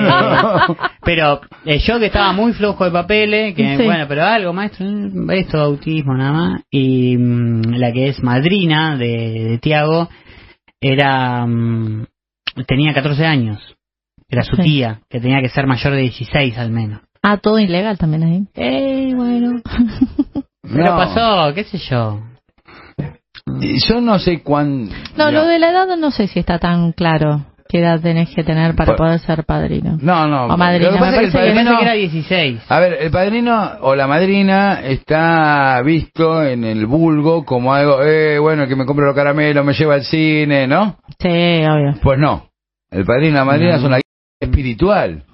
pero 1.04 1.40
eh, 1.64 1.78
yo 1.78 1.98
que 1.98 2.06
estaba 2.06 2.32
muy 2.32 2.52
flojo 2.52 2.84
de 2.84 2.90
papeles, 2.90 3.54
que 3.54 3.76
Sí. 3.76 3.84
bueno, 3.84 4.06
pero 4.08 4.24
algo, 4.24 4.52
maestro, 4.52 4.86
esto 5.30 5.58
de 5.58 5.62
autismo 5.64 6.14
nada 6.14 6.32
más, 6.32 6.62
y 6.70 7.16
mm, 7.16 7.74
la 7.76 7.92
que 7.92 8.08
es 8.08 8.22
madrina 8.22 8.96
de, 8.96 9.46
de 9.50 9.58
Tiago 9.58 10.08
era 10.80 11.44
mm, 11.46 12.06
tenía 12.66 12.94
14 12.94 13.24
años. 13.26 13.76
Era 14.28 14.42
su 14.44 14.56
Sí. 14.56 14.62
tía, 14.62 15.00
que 15.08 15.20
tenía 15.20 15.40
que 15.42 15.48
ser 15.48 15.66
mayor 15.66 15.92
de 15.94 16.02
16 16.02 16.56
al 16.58 16.70
menos. 16.70 17.00
Ah, 17.22 17.36
todo 17.38 17.58
ilegal 17.58 17.98
también 17.98 18.22
ahí. 18.22 18.46
Eh, 18.54 19.12
bueno. 19.14 19.60
Pero 20.62 20.84
No. 20.84 20.96
pasó, 20.96 21.52
qué 21.54 21.64
sé 21.64 21.78
yo. 21.78 22.20
Yo 23.88 24.00
no 24.00 24.18
sé 24.18 24.42
cuán... 24.42 24.88
No, 25.16 25.30
lo 25.30 25.44
de 25.46 25.58
la 25.58 25.70
edad 25.70 25.96
no 25.96 26.10
sé 26.10 26.28
si 26.28 26.38
está 26.38 26.58
tan 26.58 26.92
claro 26.92 27.46
qué 27.70 27.78
edad 27.80 28.00
tenés 28.00 28.28
que 28.34 28.42
tener 28.42 28.74
para 28.74 28.92
Pa- 28.92 28.96
poder 28.96 29.20
ser 29.20 29.44
padrino. 29.44 29.96
No, 30.00 30.26
no. 30.26 30.46
O 30.46 30.56
madrina, 30.56 30.90
Lo 30.90 30.94
que 30.94 30.98
pasa 31.00 31.16
me 31.20 31.26
es 31.26 31.32
que 31.32 31.38
parece 31.38 31.50
el 31.50 31.54
padrino... 31.54 31.78
que 31.78 31.84
era 31.84 31.92
16. 31.94 32.60
A 32.68 32.80
ver, 32.80 32.96
el 33.00 33.10
padrino 33.10 33.70
o 33.82 33.94
la 33.94 34.06
madrina 34.06 34.80
está 34.82 35.80
visto 35.82 36.42
en 36.44 36.64
el 36.64 36.86
vulgo 36.86 37.44
como 37.44 37.72
algo, 37.72 38.02
eh, 38.02 38.38
bueno, 38.38 38.66
que 38.66 38.76
me 38.76 38.84
compre 38.86 39.06
los 39.06 39.14
caramelos, 39.14 39.64
me 39.64 39.72
lleva 39.72 39.94
al 39.94 40.02
cine, 40.04 40.66
¿no? 40.66 40.96
Sí, 41.18 41.28
obvio. 41.28 41.94
Pues 42.02 42.18
no. 42.18 42.46
El 42.90 43.04
padrino 43.04 43.28
y 43.30 43.34
la 43.34 43.44
madrina 43.44 43.78
son 43.78 43.92
la 43.92 43.98
guía 43.98 44.02
espiritual. 44.40 45.24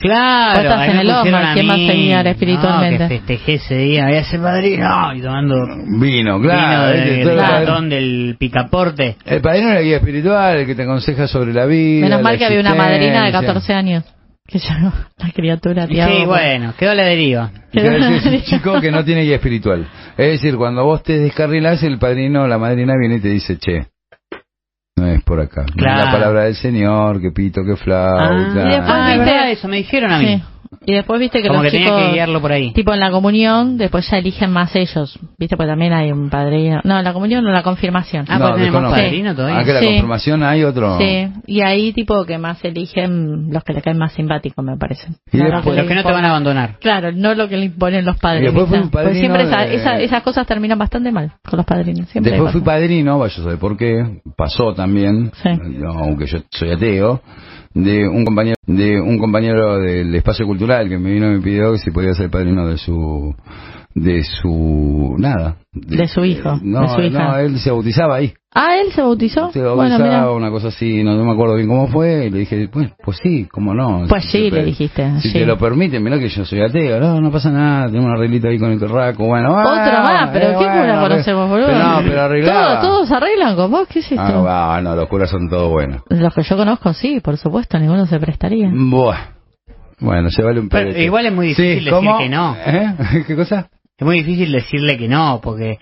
Claro, 0.00 0.76
ahí 0.76 0.90
en 0.92 0.98
el 1.00 1.10
a 1.10 1.22
¿quién 1.52 1.68
va 1.68 1.74
a 1.74 1.76
enseñar 1.76 2.26
espiritualmente? 2.26 3.04
No, 3.04 3.08
que 3.10 3.18
festejé 3.18 3.54
ese 3.54 3.76
día, 3.76 4.06
voy 4.06 4.16
a 4.16 4.24
ser 4.24 4.40
padrino, 4.40 5.14
y 5.14 5.20
tomando 5.20 5.56
Vino, 6.00 6.40
claro. 6.40 7.04
vino 7.04 7.28
del 7.28 7.38
cartón 7.38 7.90
del 7.90 8.36
picaporte. 8.38 9.16
El 9.26 9.42
padrino 9.42 9.68
es 9.68 9.74
la 9.74 9.82
guía 9.82 9.96
espiritual, 9.98 10.56
el 10.56 10.66
que 10.66 10.74
te 10.74 10.84
aconseja 10.84 11.26
sobre 11.26 11.52
la 11.52 11.66
vida. 11.66 12.06
Menos 12.06 12.22
mal 12.22 12.32
la 12.32 12.38
que 12.38 12.44
había 12.46 12.60
una 12.60 12.74
madrina 12.74 13.24
de 13.24 13.28
existencia. 13.28 13.40
14 13.40 13.74
años. 13.74 14.04
Que 14.46 14.58
yo, 14.58 14.92
la 15.18 15.30
criatura, 15.32 15.86
Tiago. 15.86 16.12
sí, 16.12 16.24
bueno, 16.24 16.72
quedó 16.78 16.94
la 16.94 17.04
deriva. 17.04 17.50
Es 17.72 18.24
un 18.24 18.42
chico 18.42 18.80
que 18.80 18.90
no 18.90 19.04
tiene 19.04 19.22
guía 19.22 19.36
espiritual. 19.36 19.86
Es 20.16 20.40
decir, 20.40 20.56
cuando 20.56 20.82
vos 20.82 21.02
te 21.02 21.18
descarrilás, 21.18 21.82
el 21.82 21.98
padrino 21.98 22.44
o 22.44 22.46
la 22.48 22.56
madrina 22.56 22.94
viene 22.98 23.16
y 23.16 23.20
te 23.20 23.28
dice, 23.28 23.58
che, 23.58 23.86
no 25.00 25.06
es 25.06 25.22
por 25.24 25.40
acá. 25.40 25.62
No 25.62 25.74
Claro. 25.76 26.04
la 26.06 26.12
palabra 26.12 26.44
del 26.44 26.54
Señor, 26.54 27.20
que 27.20 27.30
pito, 27.32 27.62
que 27.64 27.76
flauta. 27.76 28.60
y 28.62 28.64
después 28.68 28.84
Ah, 28.88 29.06
viste- 29.08 29.18
verdad, 29.24 29.50
eso 29.50 29.68
me 29.68 29.76
dijeron 29.78 30.12
a 30.12 30.18
mí. 30.18 30.26
Sí. 30.36 30.42
Y 30.86 30.94
después 30.94 31.18
viste 31.18 31.42
que 31.42 31.48
Como 31.48 31.64
los 31.64 31.72
que 31.72 31.78
chicos, 31.78 31.92
tenía 31.94 32.06
que 32.10 32.12
guiarlo 32.14 32.40
por 32.40 32.52
ahí. 32.52 32.72
tipo 32.72 32.94
en 32.94 33.00
la 33.00 33.10
comunión, 33.10 33.76
después 33.76 34.08
ya 34.08 34.18
eligen 34.18 34.52
más 34.52 34.74
ellos. 34.76 35.18
Viste, 35.36 35.56
pues 35.56 35.68
también 35.68 35.92
hay 35.92 36.12
un 36.12 36.30
padrino. 36.30 36.80
No, 36.84 36.96
en 36.98 37.04
la 37.04 37.12
comunión 37.12 37.44
o 37.44 37.50
la 37.50 37.64
confirmación. 37.64 38.24
Ah, 38.28 38.38
pues 38.38 38.50
tenemos 38.54 38.60
desconozco. 38.64 38.96
padrino 38.96 39.34
todavía. 39.34 39.58
Ah, 39.58 39.64
que 39.64 39.72
la 39.72 39.80
Sí. 39.80 39.86
confirmación 39.86 40.42
hay 40.44 40.62
otro. 40.62 40.96
Sí, 40.98 41.28
y 41.46 41.60
ahí 41.62 41.92
tipo 41.92 42.24
que 42.24 42.38
más 42.38 42.64
eligen 42.64 43.50
los 43.52 43.64
que 43.64 43.72
le 43.74 43.82
caen 43.82 43.98
más 43.98 44.12
simpáticos, 44.12 44.64
me 44.64 44.76
parece. 44.76 45.08
Y 45.32 45.38
No 45.38 45.44
después- 45.46 45.64
lo 45.76 45.82
Los 45.82 45.88
que 45.88 45.94
no 45.96 46.02
te 46.04 46.12
van 46.12 46.24
a 46.24 46.30
abandonar. 46.30 46.76
Claro, 46.80 47.10
no 47.12 47.34
lo 47.34 47.48
que 47.48 47.56
le 47.56 47.64
imponen 47.66 48.04
los 48.04 48.16
padres. 48.18 48.42
Y 48.42 48.44
después 48.46 48.68
fui 48.68 48.78
un 48.78 48.90
padrino 48.90 49.10
Porque 49.10 49.18
siempre 49.18 49.42
esa- 49.42 49.66
de- 49.66 49.74
esa- 49.74 49.98
esas 49.98 50.22
cosas 50.22 50.46
terminan 50.46 50.78
bastante 50.78 51.10
mal 51.10 51.32
con 51.48 51.56
los 51.56 51.66
padrinos. 51.66 52.08
Siempre 52.10 52.30
Después 52.32 52.52
fui 52.52 52.60
padrino, 52.62 53.18
vaya 53.18 53.34
a 53.34 53.42
saber 53.42 53.58
por 53.58 53.76
qué, 53.76 54.20
pasó 54.36 54.72
también, 54.72 54.89
Sí. 55.42 55.48
aunque 55.86 56.26
yo 56.26 56.38
soy 56.50 56.70
ateo, 56.70 57.22
de 57.74 58.08
un 58.08 58.24
compañero 58.24 58.56
de 58.66 59.00
un 59.00 59.18
compañero 59.18 59.78
del 59.78 60.14
espacio 60.14 60.46
cultural 60.46 60.88
que 60.88 60.98
me 60.98 61.12
vino 61.12 61.30
y 61.30 61.36
me 61.36 61.40
pidió 61.40 61.72
que 61.72 61.78
si 61.78 61.90
podía 61.90 62.12
ser 62.14 62.30
padrino 62.30 62.66
de 62.66 62.78
su 62.78 63.34
de 63.94 64.22
su 64.22 65.16
nada 65.18 65.56
De 65.72 66.06
su 66.06 66.24
hijo, 66.24 66.58
no 66.62 66.82
de 66.82 66.88
su 66.88 67.00
hija. 67.02 67.18
no 67.24 67.36
él 67.38 67.58
se 67.58 67.70
bautizaba 67.70 68.16
ahí 68.16 68.32
Ah, 68.52 68.76
él 68.84 68.90
se 68.92 69.00
bautizó. 69.02 69.50
se 69.52 69.60
bueno, 69.60 69.76
bautizaba 69.76 70.04
mira. 70.04 70.30
una 70.32 70.50
cosa 70.50 70.68
así 70.68 71.02
no, 71.04 71.14
no 71.14 71.24
me 71.24 71.32
acuerdo 71.32 71.54
bien 71.56 71.68
cómo 71.68 71.86
fue 71.88 72.26
y 72.26 72.30
le 72.30 72.38
dije 72.40 72.68
pues 72.72 72.90
pues 73.04 73.18
sí 73.22 73.46
cómo 73.50 73.74
no 73.74 74.06
Pues 74.08 74.24
Si 74.24 74.30
sí, 74.44 74.50
te- 74.50 74.56
le 74.56 74.64
dijiste. 74.64 75.20
si 75.20 75.28
sí. 75.30 75.38
te 75.38 75.46
lo 75.46 75.56
permiten, 75.58 76.02
mirá 76.02 76.18
que 76.18 76.28
yo 76.28 76.44
soy 76.44 76.60
ateo, 76.60 76.98
no, 77.00 77.20
no 77.20 77.30
pasa 77.30 77.50
nada, 77.50 77.90
tengo 77.90 78.06
un 78.06 78.12
arreglito 78.12 78.48
ahí 78.48 78.58
con 78.58 78.70
el 78.72 78.80
raco, 78.80 79.24
bueno, 79.26 79.52
Otro 79.54 79.68
ah, 79.72 80.02
más, 80.02 80.30
pero 80.32 80.46
eh, 80.46 80.48
¿qué 80.50 80.64
bueno, 80.64 80.82
cura 80.82 81.00
conocemos, 81.00 81.48
boludo? 81.48 81.66
pero 81.66 81.78
no, 81.78 81.98
pero 82.04 82.20
arreglaba. 82.22 82.80
Todos, 82.80 83.06
todos 83.08 83.12
arreglan 83.12 83.56
con 83.56 83.70
vos, 83.70 83.88
¿qué 83.88 83.98
es 84.00 84.06
esto? 84.12 84.20
Ah, 84.22 84.40
va, 84.42 84.80
no, 84.82 84.96
los 84.96 85.08
curas 85.08 85.30
son 85.30 85.48
todos 85.48 85.70
buenos. 85.70 86.02
Los 86.08 86.34
que 86.34 86.42
yo 86.42 86.56
conozco, 86.56 86.92
sí, 86.92 87.20
por 87.20 87.36
supuesto, 87.36 87.78
ninguno 87.78 88.06
se 88.06 88.18
prestaría. 88.18 88.68
Buah. 88.72 89.16
Bueno, 90.00 90.30
se 90.30 90.42
vale 90.42 90.60
un 90.60 90.68
Pero 90.70 90.98
igual 90.98 91.26
es 91.26 91.32
muy 91.34 91.48
difícil 91.48 91.84
decir 91.84 91.90
¿cómo? 91.92 92.18
que 92.18 92.28
no. 92.30 92.56
¿Eh? 92.66 92.94
¿Qué 93.26 93.36
cosa? 93.36 93.68
Es 94.00 94.06
muy 94.06 94.16
difícil 94.22 94.50
decirle 94.50 94.96
que 94.96 95.08
no, 95.08 95.40
porque... 95.42 95.78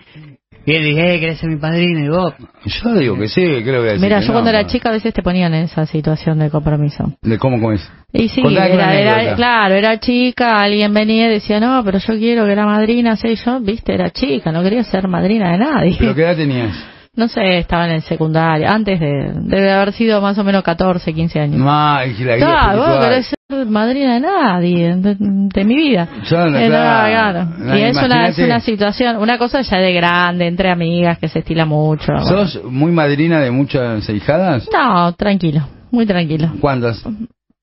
Y 0.65 0.73
él 0.73 0.83
dice, 0.83 1.15
eh, 1.15 1.19
¿querés 1.21 1.39
ser 1.39 1.49
mi 1.49 1.55
padrino? 1.55 1.99
Y 2.01 2.09
vos... 2.09 2.33
Yo 2.65 2.93
digo 2.95 3.17
que 3.17 3.29
sí, 3.29 3.41
¿qué 3.41 3.63
le 3.71 3.77
voy 3.79 3.87
a 3.87 3.91
decir? 3.93 4.01
Mira, 4.01 4.19
que 4.19 4.23
yo 4.25 4.27
no? 4.27 4.33
cuando 4.33 4.49
era 4.49 4.67
chica 4.67 4.89
a 4.89 4.91
veces 4.91 5.13
te 5.13 5.23
ponían 5.23 5.53
en 5.53 5.63
esa 5.63 5.85
situación 5.85 6.37
de 6.39 6.49
compromiso. 6.49 7.13
¿De 7.21 7.37
cómo, 7.39 7.55
cómo 7.55 7.71
es? 7.71 7.89
Y 8.11 8.27
sí, 8.27 8.41
era, 8.45 8.93
era- 8.93 9.35
claro, 9.35 9.73
era 9.75 9.99
chica, 10.01 10.61
alguien 10.61 10.93
venía 10.93 11.27
y 11.27 11.35
decía, 11.35 11.61
no, 11.61 11.81
pero 11.85 11.97
yo 11.99 12.13
quiero 12.17 12.45
que 12.45 12.55
la 12.55 12.65
madrina 12.65 13.15
sea 13.15 13.31
y 13.31 13.35
yo, 13.37 13.61
viste, 13.61 13.93
era 13.93 14.09
chica, 14.09 14.51
no 14.51 14.61
quería 14.61 14.83
ser 14.83 15.07
madrina 15.07 15.53
de 15.53 15.57
nadie. 15.59 15.95
¿Pero 15.97 16.13
qué 16.13 16.21
edad 16.23 16.35
tenías? 16.35 16.75
No 17.19 17.27
sé, 17.27 17.57
estaba 17.57 17.85
en 17.85 17.91
el 17.91 18.01
secundario, 18.03 18.69
antes 18.69 18.97
de, 18.97 19.33
debe 19.35 19.73
haber 19.73 19.91
sido 19.91 20.21
más 20.21 20.37
o 20.37 20.43
menos 20.45 20.63
14, 20.63 21.13
15 21.13 21.39
años. 21.41 21.57
Ma, 21.57 21.99
y 22.05 22.23
la 22.23 22.37
guía 22.37 22.73
vos 22.77 22.87
no 22.87 22.99
querés 23.01 23.27
ser 23.27 23.65
madrina 23.65 24.13
de 24.13 24.19
nadie, 24.21 24.95
de, 24.95 25.17
de 25.19 25.63
mi 25.65 25.75
vida. 25.75 26.07
Yo 26.23 26.49
no, 26.49 26.57
Eh, 26.57 26.69
no, 26.69 26.75
claro. 26.75 27.47
Y 27.75 27.81
es 27.81 27.97
una, 27.97 28.27
es 28.29 28.37
una 28.39 28.61
situación, 28.61 29.17
una 29.17 29.37
cosa 29.37 29.59
ya 29.59 29.77
de 29.79 29.91
grande, 29.91 30.47
entre 30.47 30.71
amigas, 30.71 31.19
que 31.19 31.27
se 31.27 31.39
estila 31.39 31.65
mucho. 31.65 32.17
¿Sos 32.19 32.63
muy 32.63 32.93
madrina 32.93 33.41
de 33.41 33.51
muchas 33.51 34.07
hijadas? 34.09 34.69
No, 34.71 35.11
tranquilo, 35.11 35.67
muy 35.91 36.05
tranquilo. 36.05 36.53
¿Cuántas? 36.61 37.03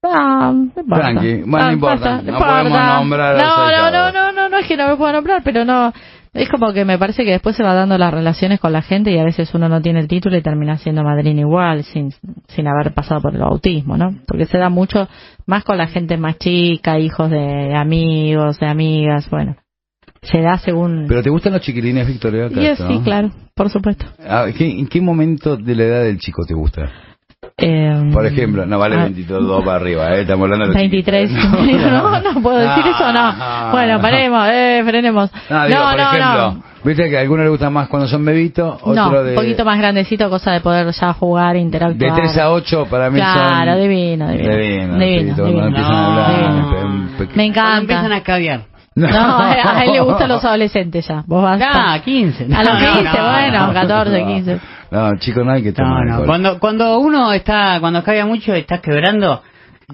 Ah, 0.03 0.53
no. 0.53 0.97
Tranqui. 0.97 1.43
Bueno, 1.47 1.67
no 1.67 1.73
importa. 1.73 2.21
No 2.23 2.39
podemos 2.39 2.79
nombrar 2.79 3.37
a 3.37 3.43
No, 3.43 3.71
no, 3.71 3.91
no, 3.91 4.13
no, 4.13 4.33
no, 4.33 4.49
no 4.51 4.59
es 4.59 4.67
que 4.67 4.77
no 4.77 4.89
me 4.89 4.97
puedo 4.97 5.13
nombrar, 5.13 5.43
pero 5.43 5.65
no. 5.65 5.93
Es 6.37 6.49
como 6.49 6.73
que 6.73 6.85
me 6.85 6.99
parece 6.99 7.25
que 7.25 7.31
después 7.33 7.57
se 7.57 7.63
va 7.63 7.75
dando 7.75 7.97
las 7.99 8.13
relaciones 8.13 8.61
con 8.61 8.73
la 8.73 8.83
gente 8.83 9.11
y 9.11 9.19
a 9.19 9.25
veces 9.25 9.53
uno 9.55 9.69
no 9.69 9.81
tiene 9.81 10.01
el 10.01 10.09
título 10.09 10.37
y 10.37 10.43
termina 10.43 10.77
siendo 10.79 11.03
madrina 11.03 11.41
igual, 11.41 11.85
sin, 11.85 12.13
sin 12.49 12.67
haber 12.69 12.93
pasado 12.93 13.21
por 13.23 13.35
el 13.35 13.41
bautismo, 13.41 13.97
¿no? 13.97 14.15
Porque 14.27 14.45
se 14.47 14.59
da 14.59 14.69
mucho 14.69 15.09
más 15.47 15.65
con 15.65 15.79
la 15.79 15.87
gente 15.87 16.17
más 16.17 16.39
chica, 16.39 16.99
hijos 16.99 17.31
de 17.31 17.75
amigos, 17.75 18.59
de 18.59 18.67
amigas, 18.67 19.29
bueno. 19.31 19.57
se 20.23 20.41
da 20.41 20.59
según... 20.59 21.07
¿Pero 21.09 21.23
te 21.23 21.31
gustan 21.31 21.53
los 21.53 21.63
chiquilines, 21.63 22.07
Victoria? 22.07 22.49
Y 22.51 22.67
es- 22.67 22.79
sí, 22.79 23.01
claro, 23.05 23.31
por 23.55 23.71
supuesto. 23.71 24.05
Ah, 24.29 24.47
¿qué- 24.57 24.79
¿En 24.79 24.89
qué 24.89 25.01
momento 25.01 25.57
de 25.57 25.75
la 25.77 25.85
edad 25.85 26.03
del 26.05 26.19
chico 26.19 26.45
te 26.47 26.55
gusta? 26.55 26.91
Eh, 27.59 28.11
Por 28.13 28.27
ejemplo, 28.27 28.67
no 28.67 28.79
vale 28.79 28.97
ah, 28.97 29.05
22 29.05 29.65
para 29.65 29.77
arriba, 29.77 30.11
¿eh? 30.15 30.21
Estamos 30.23 30.45
hablando 30.45 30.65
de 30.67 30.69
los 30.69 30.77
23. 30.77 31.31
chiquitos. 31.31 31.93
No, 31.93 32.21
no 32.21 32.43
puedo 32.43 32.59
decir 32.59 32.85
eso, 32.87 33.13
no. 33.13 33.35
Bueno, 33.73 34.01
paremos, 34.01 34.49
eh, 34.51 34.83
frenemos. 34.85 35.31
No, 35.51 35.67
digo, 35.67 35.79
no, 35.79 35.85
por 35.91 35.97
no, 35.97 36.03
ejemplo, 36.13 36.53
no. 36.53 36.63
viste 36.85 37.09
que 37.11 37.17
a 37.17 37.21
algunos 37.21 37.45
les 37.45 37.51
gusta 37.51 37.71
más 37.71 37.89
cuando 37.89 38.09
son 38.09 38.25
bebitos, 38.25 38.77
otro 38.83 38.95
No, 38.95 39.23
de, 39.23 39.31
un 39.31 39.37
poquito 39.37 39.65
más 39.65 39.79
grandecito, 39.79 40.29
cosa 40.29 40.53
de 40.53 40.61
poder 40.61 40.91
ya 40.93 41.13
jugar, 41.15 41.55
de 41.55 41.61
interactuar. 41.61 42.15
3 42.15 42.39
a 42.39 42.51
8 42.53 42.87
para 42.91 43.11
mí 43.11 43.17
Claro, 43.19 43.73
son... 43.73 43.81
divino, 43.83 44.29
divino. 44.29 44.57
Divino, 44.57 44.99
Divino, 44.99 45.37
todo, 45.37 45.47
divino. 45.47 45.61
cuando 45.63 45.67
empiezan 45.67 45.95
a 45.95 46.01
No. 46.03 46.09
hablar, 46.09 46.53
Divino. 46.53 47.09
pe- 47.19 47.27
pe- 47.27 47.37
Me 47.37 47.45
encanta. 47.47 47.79
empiezan 47.81 48.13
a 48.13 48.23
caviar. 48.23 48.61
No, 48.97 49.07
a 49.39 49.85
él 49.85 49.93
le 49.93 50.01
gustan 50.01 50.27
los 50.31 50.43
adolescentes 50.43 51.07
ya. 51.07 51.23
Vos 51.27 51.43
vas 51.43 51.61
Ah, 51.63 51.99
15. 52.03 52.45
a 52.45 52.65
los 52.65 52.73
No, 52.73 52.81
no, 52.81 52.95
15, 53.03 53.19
no, 53.19 53.31
bueno, 53.31 53.67
no. 53.67 53.73
14, 53.75 54.25
15. 54.25 54.59
No, 54.91 55.17
chicos, 55.19 55.45
no 55.45 55.53
hay 55.53 55.63
que 55.63 55.71
No, 55.71 55.75
tomar 55.77 56.05
no. 56.07 56.11
alcohol. 56.13 56.27
Cuando, 56.27 56.59
cuando 56.61 56.99
uno 57.01 57.33
está, 57.33 57.79
cuando 57.81 58.03
cavia 58.05 58.25
mucho, 58.27 58.55
estás 58.55 58.81
quebrando 58.81 59.43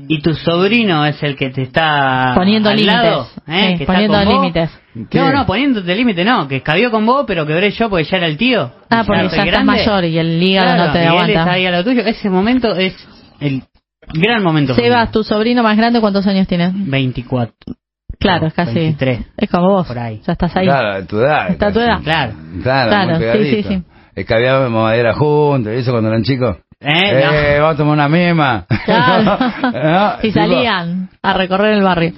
y 0.08 0.20
tu 0.22 0.34
sobrino 0.34 1.04
es 1.04 1.22
el 1.22 1.36
que 1.36 1.50
te 1.50 1.62
está 1.62 2.32
Poniendo 2.34 2.70
al 2.70 2.76
límites. 2.76 2.94
lado, 3.02 3.26
¿eh? 3.46 3.68
Sí, 3.72 3.76
que 3.78 3.82
está 3.84 3.92
poniendo 3.92 4.24
límites. 4.24 4.70
¿Qué? 5.10 5.18
No, 5.18 5.32
no, 5.32 5.46
poniéndote 5.46 5.94
límite, 5.94 6.24
no, 6.24 6.46
que 6.48 6.60
cabió 6.62 6.90
con 6.90 7.04
vos, 7.06 7.24
pero 7.26 7.46
quebré 7.46 7.70
yo 7.70 7.88
porque 7.90 8.04
ya 8.04 8.16
era 8.18 8.26
el 8.26 8.36
tío. 8.36 8.70
Ah, 8.90 9.00
Y 9.02 9.06
porque 9.06 9.22
ya 9.22 9.26
estás 9.28 9.46
grande. 9.46 9.64
mayor 9.66 10.04
y 10.04 10.18
el 10.18 10.42
hígado 10.42 10.66
Claro, 10.74 10.86
no 10.86 10.92
te 10.92 10.98
y 10.98 11.02
él 11.02 11.08
aguanta. 11.08 11.32
está 11.40 11.52
ahí 11.52 11.66
a 11.66 11.70
lo 11.70 11.84
tuyo. 11.84 12.02
Ese 12.02 12.28
momento 12.30 12.74
es 12.74 12.94
el 13.40 13.62
gran 14.14 14.42
momento. 14.42 14.74
Sebas, 14.74 15.10
tu 15.10 15.24
sobrino 15.24 15.62
más 15.62 15.76
grande, 15.76 16.00
¿cuántos 16.00 16.26
años 16.26 16.46
tiene? 16.46 16.70
24. 16.74 17.54
Claro, 18.18 18.46
es 18.46 18.54
casi. 18.54 18.74
23. 18.74 19.20
Es 19.36 19.50
como 19.50 19.68
vos. 19.70 19.86
Por 19.86 19.98
ahí. 19.98 20.20
Ya 20.26 20.32
estás 20.34 20.54
ahí. 20.56 20.66
Claro, 20.66 21.04
tu 21.06 21.18
edad. 21.18 21.50
Está 21.50 21.72
tu 21.72 21.80
edad. 21.80 22.00
Claro. 22.02 22.32
Claro, 22.62 22.88
Claro, 22.90 23.06
muy 23.10 23.14
sí, 23.16 23.20
pegadito. 23.32 23.68
sí, 23.68 23.82
sí. 24.14 24.20
Escabeábamos 24.20 24.82
madera 24.82 25.14
juntos, 25.14 25.72
¿eso 25.72 25.90
cuando 25.90 26.08
eran 26.10 26.22
chicos? 26.22 26.56
¿Eh? 26.80 27.24
No. 27.24 27.32
Eh, 27.32 27.58
vamos 27.60 27.74
a 27.74 27.76
tomar 27.76 27.94
una 27.94 28.08
mema. 28.08 28.66
Claro. 28.84 29.38
¿No? 29.72 30.12
y 30.22 30.32
Tipo, 30.32 30.34
salían 30.34 31.10
a 31.22 31.34
recorrer 31.34 31.74
el 31.74 31.82
barrio. 31.82 32.12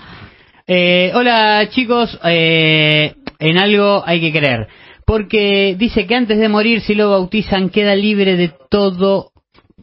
Eh, 0.66 1.12
hola 1.14 1.68
chicos, 1.68 2.18
eh, 2.24 3.14
en 3.38 3.58
algo 3.58 4.02
hay 4.06 4.20
que 4.20 4.32
creer. 4.32 4.66
Porque 5.06 5.76
dice 5.78 6.06
que 6.06 6.14
antes 6.14 6.38
de 6.38 6.48
morir, 6.48 6.80
si 6.80 6.94
lo 6.94 7.10
bautizan, 7.10 7.68
queda 7.68 7.94
libre 7.94 8.36
de 8.36 8.52
todo 8.70 9.32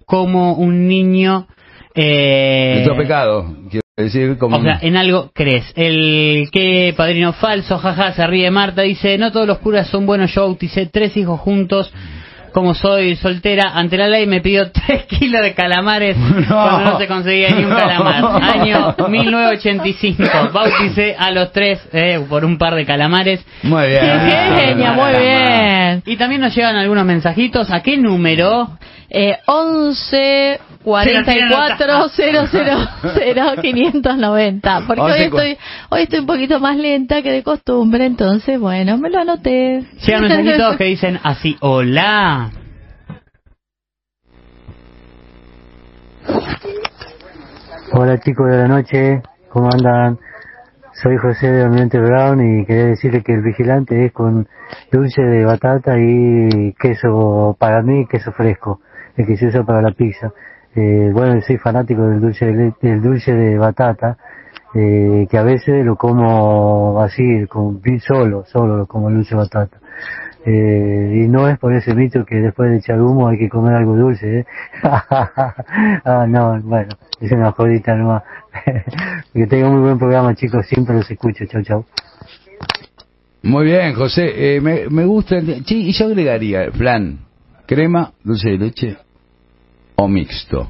como 0.05 0.55
un 0.55 0.87
niño. 0.87 1.47
Eh, 1.93 2.77
De 2.79 2.85
todo 2.85 2.97
pecado, 2.97 3.45
O 4.39 4.61
sea, 4.61 4.79
en 4.81 4.97
algo 4.97 5.31
crees. 5.33 5.71
El 5.75 6.49
que 6.51 6.93
padrino 6.95 7.33
falso, 7.33 7.77
jaja, 7.77 8.13
se 8.13 8.25
ríe 8.27 8.49
Marta, 8.51 8.81
dice, 8.81 9.17
no 9.17 9.31
todos 9.31 9.47
los 9.47 9.59
curas 9.59 9.87
son 9.87 10.05
buenos, 10.05 10.33
yo 10.33 10.41
bauticé 10.41 10.87
tres 10.87 11.15
hijos 11.17 11.39
juntos. 11.39 11.91
Como 12.53 12.73
soy 12.73 13.15
soltera, 13.15 13.71
ante 13.73 13.97
la 13.97 14.07
ley 14.07 14.25
me 14.27 14.41
pidió 14.41 14.71
tres 14.71 15.05
kilos 15.05 15.41
de 15.41 15.53
calamares 15.53 16.15
cuando 16.47 16.91
no 16.91 16.97
se 16.97 17.07
conseguía 17.07 17.49
ni 17.49 17.63
un 17.63 17.69
No. 17.71 17.75
calamar. 17.77 18.43
Año 18.59 18.95
1985. 19.07 20.23
Bauticé 20.53 21.15
a 21.17 21.31
los 21.31 21.51
tres 21.51 21.79
eh, 21.93 22.23
por 22.29 22.43
un 22.45 22.57
par 22.57 22.75
de 22.75 22.85
calamares. 22.85 23.45
Muy 23.63 23.87
bien. 23.87 24.01
¡Qué 24.01 24.61
genia! 24.61 24.91
Muy 24.93 25.11
bien. 25.19 26.03
Y 26.05 26.15
también 26.17 26.41
nos 26.41 26.55
llegan 26.55 26.75
algunos 26.75 27.05
mensajitos. 27.05 27.71
¿A 27.71 27.81
qué 27.81 27.97
número? 27.97 28.69
Eh, 29.09 29.37
11 29.45 30.59
44 30.83 32.09
000 32.09 32.47
590. 33.61 34.83
Porque 34.87 35.01
hoy 35.01 35.11
11, 35.11 35.23
estoy, 35.25 35.57
hoy 35.89 36.01
estoy 36.03 36.19
un 36.19 36.25
poquito 36.25 36.59
más 36.59 36.77
lenta 36.77 37.21
que 37.21 37.31
de 37.31 37.43
costumbre, 37.43 38.05
entonces, 38.05 38.59
bueno, 38.59 38.97
me 38.97 39.09
lo 39.09 39.19
anoté. 39.19 39.83
Llegan 40.05 40.21
mensajitos 40.21 40.77
que 40.77 40.83
dicen 40.85 41.19
así, 41.23 41.57
hola. 41.59 42.40
Hola 47.93 48.17
chicos 48.19 48.49
de 48.49 48.57
la 48.57 48.69
noche, 48.69 49.21
¿cómo 49.49 49.69
andan? 49.69 50.17
Soy 50.93 51.17
José 51.17 51.51
de 51.51 51.63
Almirante 51.63 51.99
Brown 51.99 52.39
y 52.39 52.65
quería 52.65 52.85
decirle 52.85 53.21
que 53.21 53.33
el 53.33 53.41
vigilante 53.41 54.05
es 54.05 54.13
con 54.13 54.47
dulce 54.89 55.21
de 55.21 55.43
batata 55.43 55.99
y 55.99 56.73
queso, 56.79 57.53
para 57.59 57.81
mí, 57.81 58.07
queso 58.07 58.31
fresco, 58.31 58.79
el 59.17 59.27
que 59.27 59.35
se 59.35 59.47
usa 59.47 59.63
para 59.63 59.81
la 59.81 59.91
pizza. 59.91 60.31
Eh, 60.73 61.11
bueno, 61.11 61.41
soy 61.41 61.57
fanático 61.57 62.03
del 62.03 62.21
dulce 62.21 62.45
de, 62.45 62.73
del 62.81 63.01
dulce 63.01 63.33
de 63.33 63.57
batata, 63.57 64.17
eh, 64.73 65.27
que 65.29 65.37
a 65.37 65.43
veces 65.43 65.85
lo 65.85 65.97
como 65.97 67.01
así, 67.01 67.45
como 67.47 67.77
solo, 67.99 68.45
solo 68.45 68.77
lo 68.77 68.87
como 68.87 69.11
dulce 69.11 69.35
de 69.35 69.41
batata. 69.41 69.77
Eh, 70.45 71.23
y 71.23 71.27
no 71.27 71.47
es 71.47 71.59
por 71.59 71.71
ese 71.73 71.93
mito 71.93 72.25
que 72.25 72.35
después 72.37 72.71
de 72.71 72.77
echar 72.77 72.99
humo 72.99 73.27
hay 73.27 73.37
que 73.37 73.47
comer 73.49 73.75
algo 73.75 73.95
dulce, 73.95 74.39
¿eh? 74.39 74.45
ah, 74.83 76.25
no, 76.27 76.59
bueno, 76.61 76.89
es 77.19 77.31
una 77.31 77.51
jodita 77.51 77.95
nomás. 77.95 78.23
que 79.33 79.45
tengan 79.47 79.73
muy 79.73 79.81
buen 79.81 79.99
programa, 79.99 80.33
chicos, 80.33 80.65
siempre 80.67 80.95
los 80.95 81.09
escucho, 81.11 81.45
chau, 81.45 81.61
chau. 81.61 81.85
Muy 83.43 83.65
bien, 83.65 83.93
José. 83.93 84.55
Eh, 84.55 84.61
me, 84.61 84.87
me 84.89 85.05
gusta. 85.05 85.37
el- 85.37 85.65
Sí, 85.65 85.87
y 85.89 85.91
yo 85.93 86.05
agregaría, 86.05 86.69
plan, 86.71 87.19
crema, 87.67 88.11
dulce 88.23 88.49
de 88.49 88.57
leche 88.57 88.97
o 89.95 90.07
mixto. 90.07 90.69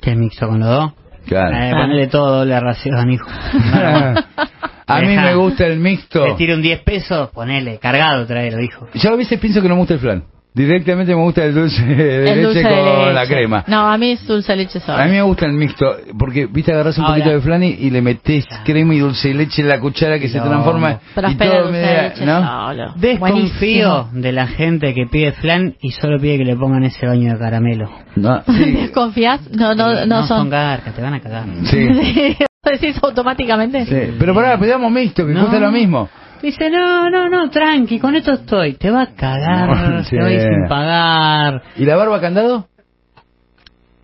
¿Qué 0.00 0.14
mixto 0.14 0.48
con 0.48 0.60
los 0.60 0.68
dos? 0.68 0.92
Claro. 1.26 1.56
Eh, 1.56 1.70
ponele 1.72 2.06
todo 2.06 2.44
la 2.44 2.60
ración, 2.60 3.10
hijo. 3.10 3.28
A 4.88 5.00
mí 5.00 5.14
me 5.16 5.34
gusta 5.34 5.66
el 5.66 5.78
mixto. 5.78 6.24
Te 6.24 6.32
tiro 6.34 6.54
un 6.54 6.62
10 6.62 6.80
pesos, 6.80 7.30
ponele, 7.30 7.78
cargado, 7.78 8.26
traelo, 8.26 8.60
hijo. 8.62 8.88
Yo 8.94 9.10
a 9.12 9.16
veces 9.16 9.38
pienso 9.38 9.60
que 9.62 9.68
no 9.68 9.74
me 9.74 9.80
gusta 9.80 9.94
el 9.94 10.00
flan. 10.00 10.24
Directamente 10.54 11.14
me 11.14 11.22
gusta 11.22 11.44
el 11.44 11.54
dulce 11.54 11.84
de 11.84 12.18
el 12.18 12.24
leche 12.24 12.42
dulce 12.42 12.58
de 12.60 12.64
con 12.64 12.98
leche. 13.00 13.12
la 13.12 13.26
crema. 13.26 13.64
No, 13.68 13.92
a 13.92 13.96
mí 13.98 14.12
es 14.12 14.26
dulce 14.26 14.50
de 14.52 14.56
leche 14.58 14.80
solo. 14.80 14.98
A 14.98 15.04
mí 15.04 15.12
me 15.12 15.22
gusta 15.22 15.46
el 15.46 15.52
mixto, 15.52 15.86
porque, 16.18 16.46
viste, 16.46 16.72
agarras 16.72 16.98
un 16.98 17.04
Ahora. 17.04 17.16
poquito 17.16 17.34
de 17.36 17.40
flan 17.42 17.62
y, 17.62 17.68
y 17.78 17.90
le 17.90 18.02
metes 18.02 18.44
crema 18.64 18.92
y 18.94 18.98
dulce 18.98 19.28
de 19.28 19.34
leche 19.34 19.62
en 19.62 19.68
la 19.68 19.78
cuchara 19.78 20.18
que 20.18 20.28
se 20.28 20.40
transforma 20.40 20.98
Pero 21.14 21.28
y 21.28 21.30
espera, 21.32 21.50
todo 21.52 21.62
dulce 21.64 21.72
me 21.72 21.78
de 21.86 21.94
da- 21.94 22.02
leche 22.02 22.26
¿no? 22.26 22.66
solo. 22.66 22.92
Desconfío 22.96 23.88
Buenísimo. 23.90 24.08
de 24.22 24.32
la 24.32 24.46
gente 24.48 24.94
que 24.94 25.06
pide 25.06 25.32
flan 25.32 25.76
y 25.80 25.90
solo 25.92 26.18
pide 26.18 26.38
que 26.38 26.44
le 26.44 26.56
pongan 26.56 26.82
ese 26.82 27.06
baño 27.06 27.34
de 27.34 27.38
caramelo. 27.38 27.90
No, 28.16 28.42
sí, 28.46 28.70
¿Desconfías? 28.72 29.48
No, 29.52 29.74
no, 29.76 29.94
no, 29.94 30.06
no 30.06 30.26
son. 30.26 30.50
garcas, 30.50 30.92
te 30.94 31.02
van 31.02 31.14
a 31.14 31.20
cagar. 31.20 31.44
sí, 31.64 31.86
¿Decís 32.62 32.98
automáticamente? 33.02 33.86
sí. 33.86 34.16
Pero 34.18 34.34
pará, 34.34 34.58
pedamos 34.58 34.90
mixto, 34.90 35.24
que 35.26 35.32
No. 35.32 35.40
cuesta 35.42 35.60
lo 35.60 35.70
mismo. 35.72 36.08
Dice, 36.42 36.70
no, 36.70 37.08
no, 37.10 37.28
no, 37.28 37.50
tranqui, 37.50 37.98
con 37.98 38.14
esto 38.14 38.32
estoy. 38.32 38.74
Te 38.74 38.90
va 38.90 39.02
a 39.02 39.06
cagar, 39.14 40.04
te 40.08 40.20
voy 40.20 40.38
sin 40.40 40.68
pagar. 40.68 41.62
¿Y 41.76 41.84
la 41.84 41.96
barba 41.96 42.20
candado? 42.20 42.68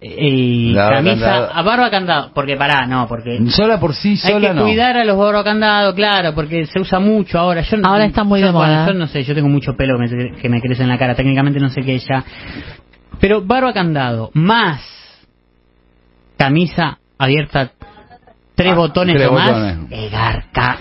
Y 0.00 0.72
La 0.72 0.84
barba 0.84 0.96
camisa, 0.96 1.14
candado. 1.26 1.50
a 1.54 1.62
barba 1.62 1.90
candado. 1.90 2.30
Porque 2.34 2.56
pará, 2.56 2.86
no, 2.86 3.06
porque 3.08 3.38
Sola 3.48 3.78
por 3.80 3.94
sí, 3.94 4.10
hay 4.10 4.16
sola 4.32 4.48
que 4.48 4.54
no. 4.54 4.62
cuidar 4.62 4.96
a 4.98 5.04
los 5.04 5.16
barba 5.16 5.44
candado, 5.44 5.94
claro, 5.94 6.34
porque 6.34 6.66
se 6.66 6.80
usa 6.80 6.98
mucho 7.00 7.38
ahora. 7.38 7.62
Yo, 7.62 7.76
no- 7.76 7.88
Ahora 7.88 8.04
está 8.04 8.22
muy 8.24 8.40
yo, 8.40 8.46
de 8.46 8.52
bueno, 8.52 8.72
moda. 8.72 8.86
yo 8.86 8.94
no 8.94 9.06
sé, 9.06 9.22
yo 9.24 9.34
tengo 9.34 9.48
mucho 9.48 9.76
pelo 9.76 9.96
que 9.98 10.14
me, 10.16 10.32
que 10.40 10.48
me 10.48 10.60
crece 10.60 10.82
en 10.82 10.88
la 10.88 10.98
cara. 10.98 11.14
Técnicamente 11.14 11.58
no 11.60 11.70
sé 11.70 11.82
qué 11.82 11.98
ya. 11.98 12.24
Pero 13.20 13.42
barba 13.42 13.72
candado, 13.72 14.30
más 14.34 14.80
camisa 16.36 16.98
abierta, 17.16 17.70
tres 18.54 18.72
Ah, 18.72 18.74
botones 18.76 19.16
tres 19.16 19.28
o 19.28 19.32
botones. 19.32 19.76
eh. 19.90 20.10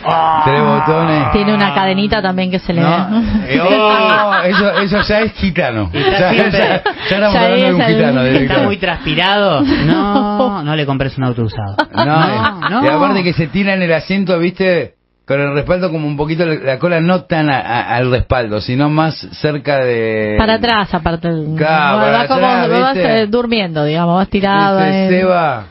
¡Oh! 0.06 0.42
Tres 0.46 0.62
botones. 0.62 1.32
Tiene 1.32 1.54
una 1.56 1.74
cadenita 1.74 2.22
también 2.22 2.52
que 2.52 2.60
se 2.60 2.74
le 2.74 2.82
No, 2.82 2.90
ve. 2.90 3.56
eh, 3.56 3.60
oh, 3.62 4.34
eso, 4.44 4.72
eso 4.80 5.02
ya 5.02 5.20
es 5.22 5.34
gitano. 5.34 5.90
Ya, 5.94 6.32
ya- 6.34 6.50
ya 6.50 6.76
estamos 6.76 7.34
Ya 7.34 7.42
hablando 7.46 7.66
de 7.66 7.74
un 7.74 7.82
gitano. 7.82 8.22
Está 8.24 8.64
muy 8.64 8.78
transpirado. 8.78 9.62
No, 9.62 10.64
no 10.64 10.76
le 10.76 10.86
compres 10.86 11.18
un 11.18 11.24
auto 11.26 11.44
usado. 11.44 11.76
No, 11.96 12.06
No, 12.06 12.70
no. 12.70 12.84
y 12.86 12.88
aparte 12.88 13.24
que 13.24 13.34
se 13.34 13.48
tira 13.48 13.74
en 13.74 13.82
el 13.82 13.94
asiento, 13.94 14.38
viste, 14.40 14.94
con 15.26 15.40
el 15.40 15.54
respaldo 15.54 15.90
como 15.90 16.06
un 16.06 16.18
poquito, 16.18 16.46
la 16.46 16.56
la 16.56 16.80
cola 16.80 17.00
no 17.00 17.24
tan 17.24 17.50
a- 17.50 17.60
a- 17.60 17.96
al 17.96 18.12
respaldo, 18.12 18.60
sino 18.62 18.90
más 18.90 19.16
cerca 19.42 19.78
de... 19.78 20.36
Para 20.38 20.56
atrás, 20.56 20.94
aparte. 20.94 21.30
Claro, 21.58 21.98
vas 21.98 22.06
para 22.08 22.28
como, 22.28 22.46
atrás, 22.46 22.70
vas 22.82 22.94
¿viste? 22.94 23.22
eh, 23.22 23.28
durmiendo, 23.28 23.86
digamos, 23.86 24.16
vas 24.18 24.28
tirado. 24.30 24.80
Dice, 24.80 25.06
eh. 25.06 25.10
Seba, 25.22 25.64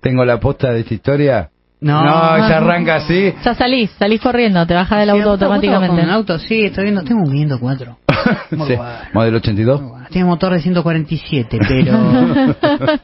tengo 0.00 0.24
la 0.24 0.38
posta 0.40 0.72
de 0.72 0.80
esta 0.80 0.94
historia. 0.94 1.50
No. 1.80 2.00
ella 2.36 2.56
arranca 2.56 2.96
así. 2.96 3.32
Ya 3.44 3.54
salís, 3.54 3.90
salís 3.92 4.20
corriendo, 4.20 4.66
te 4.66 4.74
bajas 4.74 4.98
del 4.98 5.10
Sí, 5.10 5.16
auto 5.18 5.28
¿vos- 5.30 5.38
vos 5.38 5.42
automáticamente. 5.42 6.02
un 6.02 6.10
auto, 6.10 6.38
sí, 6.40 6.64
estoy 6.64 6.84
viendo, 6.84 7.02
tengo 7.04 7.22
un 7.22 7.30
504. 7.30 7.98
Muy 8.50 8.66
Sí. 8.68 8.76
Modelo 9.12 9.36
82. 9.36 9.82
Tiene 10.10 10.26
motor 10.26 10.54
de 10.54 10.60
147, 10.60 11.58
pero... 11.68 11.98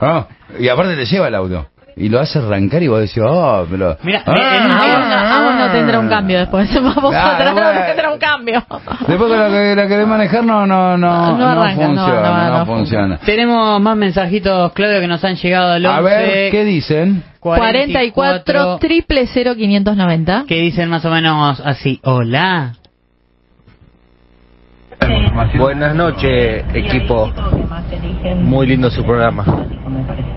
Ah, 0.00 0.26
y 0.58 0.68
aparte 0.68 0.96
te 0.96 1.04
lleva 1.06 1.28
el 1.28 1.34
auto. 1.36 1.68
Y 1.94 2.08
lo 2.08 2.18
hace 2.20 2.38
arrancar 2.38 2.82
y 2.82 2.88
vos 2.88 3.00
decís, 3.00 3.22
oh, 3.24 3.66
pero... 3.70 3.96
Mira, 4.02 4.22
Ah, 4.26 4.32
en- 4.56 4.64
en- 4.64 4.70
vos, 5.52 5.58
no, 5.58 5.64
a 5.64 5.66
vos 5.66 5.72
vos 5.72 5.72
no 5.72 5.78
tendrá 5.78 5.98
un 6.00 6.08
cambio 6.08 6.38
después. 6.38 6.82
Vos 6.82 7.10
Claro, 7.10 7.34
atrás 7.34 7.52
bueno. 7.52 7.72
no 7.74 7.86
tendrá 7.86 8.12
un 8.12 8.18
cambio. 8.18 8.64
Después 9.06 9.30
que 9.30 9.36
la, 9.36 9.48
que 9.48 9.74
la 9.76 9.88
querés 9.88 10.06
manejar 10.06 10.44
no, 10.44 10.66
no, 10.66 10.96
no, 10.96 11.32
No 11.32 11.38
no, 11.38 11.62
arranca, 11.62 11.88
no, 11.88 11.94
funciona, 11.94 12.22
no, 12.22 12.50
no, 12.50 12.58
no 12.58 12.66
funciona. 12.66 13.18
Tenemos 13.18 13.80
más 13.80 13.96
mensajitos, 13.96 14.72
Claudio, 14.72 15.00
que 15.00 15.06
nos 15.06 15.22
han 15.24 15.36
llegado 15.36 15.72
al 15.72 15.84
11. 15.84 15.98
A 15.98 16.00
ver, 16.00 16.50
¿qué 16.50 16.64
dicen? 16.64 17.22
44 17.40 18.78
triple 18.78 19.26
0590. 19.26 20.44
Que 20.46 20.60
dicen 20.60 20.88
más 20.88 21.04
o 21.04 21.10
menos 21.10 21.60
así. 21.64 22.00
Hola. 22.04 22.74
Buenas 25.58 25.94
noches, 25.94 26.64
equipo. 26.74 27.30
Muy 28.40 28.66
lindo 28.66 28.90
su 28.90 29.04
programa. 29.04 29.44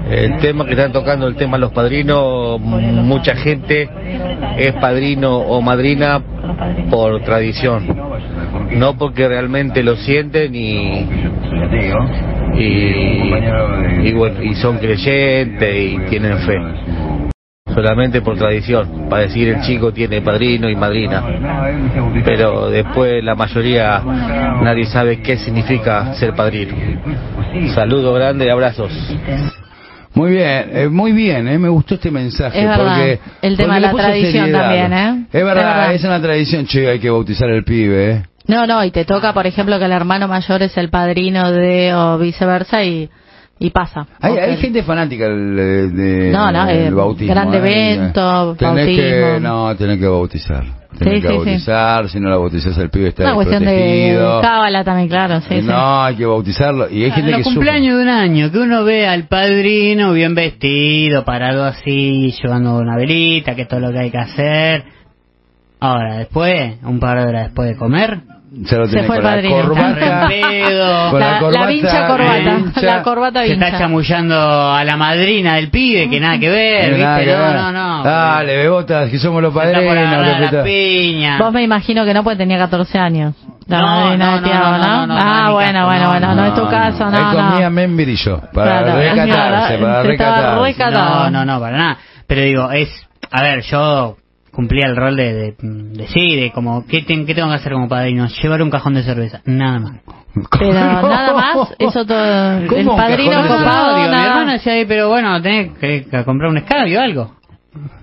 El 0.09 0.37
tema 0.37 0.65
que 0.65 0.71
están 0.71 0.91
tocando, 0.91 1.27
el 1.27 1.35
tema 1.35 1.57
de 1.57 1.61
los 1.61 1.71
padrinos, 1.71 2.59
mucha 2.59 3.35
gente 3.35 3.89
es 4.57 4.73
padrino 4.73 5.37
o 5.37 5.61
madrina 5.61 6.21
por 6.89 7.21
tradición, 7.23 7.87
no 8.71 8.97
porque 8.97 9.27
realmente 9.27 9.83
lo 9.83 9.95
sienten 9.95 10.53
y, 10.53 11.07
y, 12.55 13.33
y 14.03 14.13
bueno, 14.13 14.43
y 14.43 14.55
son 14.55 14.77
creyentes 14.77 15.75
y 15.75 15.97
tienen 16.09 16.37
fe. 16.39 16.59
Solamente 17.75 18.21
por 18.21 18.37
tradición, 18.37 19.09
para 19.09 19.23
decir 19.23 19.49
el 19.49 19.61
chico 19.61 19.91
tiene 19.91 20.21
padrino 20.21 20.69
y 20.69 20.75
madrina. 20.75 21.21
Pero 22.23 22.69
después 22.69 23.21
la 23.21 23.35
mayoría 23.35 24.01
nadie 24.61 24.85
sabe 24.85 25.21
qué 25.21 25.37
significa 25.37 26.13
ser 26.13 26.33
padrino. 26.33 26.73
Saludo 27.73 28.13
grande 28.13 28.45
y 28.45 28.49
abrazos. 28.49 28.91
Muy 30.13 30.31
bien, 30.31 30.69
eh, 30.71 30.87
muy 30.87 31.11
bien, 31.11 31.45
eh, 31.49 31.59
me 31.59 31.67
gustó 31.67 31.95
este 31.95 32.09
mensaje. 32.09 32.57
Es 32.61 32.65
verdad, 32.65 32.95
porque, 32.95 33.19
el 33.41 33.57
tema 33.57 33.75
de 33.75 33.81
la 33.81 33.91
tradición 33.91 34.31
seriedad. 34.45 34.61
también, 34.61 34.93
¿eh? 34.93 35.25
Es 35.33 35.43
verdad, 35.43 35.57
Es 35.57 35.75
verdad. 35.75 35.93
es 35.93 36.03
una 36.05 36.21
tradición, 36.21 36.65
che, 36.67 36.89
hay 36.89 36.99
que 36.99 37.09
bautizar 37.09 37.49
al 37.49 37.65
pibe, 37.65 38.11
¿eh? 38.11 38.23
No, 38.47 38.65
no, 38.65 38.81
y 38.85 38.91
te 38.91 39.03
toca, 39.03 39.33
por 39.33 39.45
ejemplo, 39.45 39.77
que 39.77 39.83
el 39.85 39.91
hermano 39.91 40.29
mayor 40.29 40.61
es 40.61 40.77
el 40.77 40.89
padrino 40.89 41.51
de 41.51 41.93
o 41.93 42.17
viceversa 42.17 42.81
y, 42.85 43.09
y 43.57 43.69
pasa. 43.69 44.05
Hay, 44.19 44.37
hay 44.37 44.57
gente 44.57 44.83
fanática 44.83 45.29
del, 45.29 45.55
de, 45.55 45.87
de- 45.89 46.31
No, 46.31 46.51
no, 46.51 46.65
del 46.65 46.87
eh, 46.87 46.91
bautismo. 46.91 47.33
gran 47.33 47.53
¿eh? 47.53 47.57
evento, 47.57 48.55
Tenés 48.57 48.85
que, 48.85 49.37
no, 49.41 49.75
tenés 49.75 49.99
que 49.99 50.07
bautizar. 50.07 50.63
Tenés 50.97 51.15
Sí, 51.15 51.21
que 51.21 51.27
sí, 51.27 51.33
sí. 51.33 51.35
bautizar, 51.37 52.09
si 52.09 52.19
no 52.21 52.29
la 52.29 52.37
bautizás 52.37 52.77
el 52.77 52.89
pibe 52.89 53.09
está 53.09 53.23
Una 53.23 53.33
cuestión 53.35 53.65
de 53.65 54.17
cábala 54.41 54.83
también, 54.85 55.09
claro, 55.09 55.41
sí, 55.41 55.47
Eh, 55.55 55.61
sí. 55.61 55.67
no, 55.67 56.03
hay 56.03 56.15
que 56.15 56.25
bautizarlo. 56.25 56.89
Y 56.89 57.03
hay 57.03 57.11
gente 57.11 57.31
En 57.31 57.37
que 57.37 57.43
los 57.43 57.47
cumpleaños 57.53 57.97
de 57.97 58.03
un 58.03 58.09
año, 58.09 58.51
que 58.51 58.57
uno 58.59 58.83
ve 58.85 59.05
al 59.07 59.27
padrino 59.27 60.13
bien 60.13 60.35
vestido, 60.35 61.23
parado 61.25 61.63
así, 61.65 62.33
llevando 62.41 62.77
una 62.77 62.95
velita, 62.97 63.55
que 63.55 63.63
es 63.63 63.67
todo 63.67 63.79
lo 63.81 63.91
que 63.91 63.99
hay 63.99 64.11
que 64.11 64.17
hacer. 64.17 64.83
Ahora, 65.81 66.17
después, 66.17 66.77
un 66.83 66.99
par 66.99 67.19
de 67.19 67.27
horas 67.29 67.43
después 67.47 67.69
de 67.69 67.75
comer. 67.75 68.19
Se 68.65 68.77
lo 68.77 68.87
Se 68.87 69.03
fue 69.03 69.07
con 69.07 69.17
el 69.17 69.23
la 69.23 69.29
padrino. 69.31 69.55
corbata. 69.63 70.27
pedo. 70.29 71.09
Con 71.11 71.19
la 71.19 71.25
La, 71.25 71.31
la 71.33 71.39
corbata 71.39 71.65
vincha 71.67 72.07
corbata, 72.07 72.55
vincha. 72.55 72.81
la 72.81 73.03
corbata 73.03 73.39
se 73.43 73.51
está 73.51 73.65
vincha. 73.65 73.79
chamullando 73.79 74.71
a 74.73 74.83
la 74.85 74.95
madrina 74.97 75.55
del 75.55 75.69
pibe, 75.69 76.09
que 76.09 76.19
nada 76.21 76.39
que 76.39 76.49
ver, 76.49 76.91
No, 76.91 76.97
nada 76.97 77.17
¿viste? 77.17 77.31
que 77.31 77.37
No, 77.37 77.43
ver. 77.47 77.55
no, 77.55 77.71
no. 77.71 78.03
Dale, 78.03 78.55
bebotas, 78.57 79.09
que 79.09 79.19
somos 79.19 79.41
los 79.41 79.53
Se 79.53 79.59
está 79.59 79.71
padrinos. 79.73 79.95
la 80.39 80.49
puta. 80.49 80.63
piña. 80.63 81.37
Vos 81.37 81.51
me 81.51 81.63
imagino 81.63 82.05
que 82.05 82.13
no, 82.13 82.23
porque 82.23 82.37
tenía 82.37 82.57
14 82.57 82.97
años. 82.97 83.35
La 83.67 83.79
No, 83.79 83.85
madrina 83.87 84.25
no, 84.25 84.35
de 84.35 84.41
no, 84.41 84.47
Tiago, 84.47 84.65
no, 84.65 84.77
no, 84.77 85.07
no, 85.07 85.15
ah, 85.17 85.43
no, 85.47 85.53
bueno, 85.53 85.71
caso, 85.73 85.85
bueno, 85.87 86.03
no, 86.05 86.09
bueno, 86.11 86.35
no, 86.35 86.45
es 86.45 86.53
tu 86.53 86.69
caso, 86.69 87.09
no, 87.11 87.17
Él 87.17 87.23
comía 87.35 87.65
no. 87.65 87.71
membrillo 87.71 88.41
para 88.53 88.83
Claro, 88.83 88.99
recatarse, 88.99 89.77
para 89.79 90.03
recatarse. 90.03 90.91
No, 90.91 91.29
no, 91.31 91.45
no, 91.45 91.59
para 91.59 91.77
nada. 91.77 91.97
Pero 92.27 92.41
digo, 92.41 92.71
es, 92.71 92.89
a 93.31 93.41
ver, 93.41 93.61
yo 93.63 94.17
cumplía 94.55 94.87
el 94.87 94.95
rol 94.95 95.15
de, 95.17 95.33
de, 95.33 95.55
de 95.59 96.07
sí, 96.07 96.35
de 96.35 96.51
como, 96.51 96.85
¿qué, 96.87 97.01
ten- 97.03 97.25
¿qué 97.25 97.35
tengo 97.35 97.49
que 97.49 97.55
hacer 97.55 97.73
como 97.73 97.87
padrino? 97.89 98.27
Llevar 98.41 98.61
un 98.61 98.69
cajón 98.69 98.93
de 98.93 99.03
cerveza, 99.03 99.41
nada 99.45 99.79
más. 99.79 99.93
Pero 100.59 100.73
nada 100.73 101.33
más, 101.33 101.73
eso 101.77 102.05
todo. 102.05 102.57
El 102.57 102.67
¿Cómo 102.67 102.91
un 102.91 102.97
padrino 102.97 103.41
copado, 103.41 103.95
digo, 103.97 104.07
mi 104.07 104.11
nada. 104.15 104.27
hermano 104.27 104.51
decía, 104.53 104.73
"Ay, 104.73 104.85
pero 104.85 105.09
bueno, 105.09 105.41
tenés 105.41 105.77
que, 105.77 106.05
que 106.09 106.23
comprar 106.23 106.49
un 106.49 106.57
escabio 106.57 106.99
o 106.99 107.03
algo. 107.03 107.35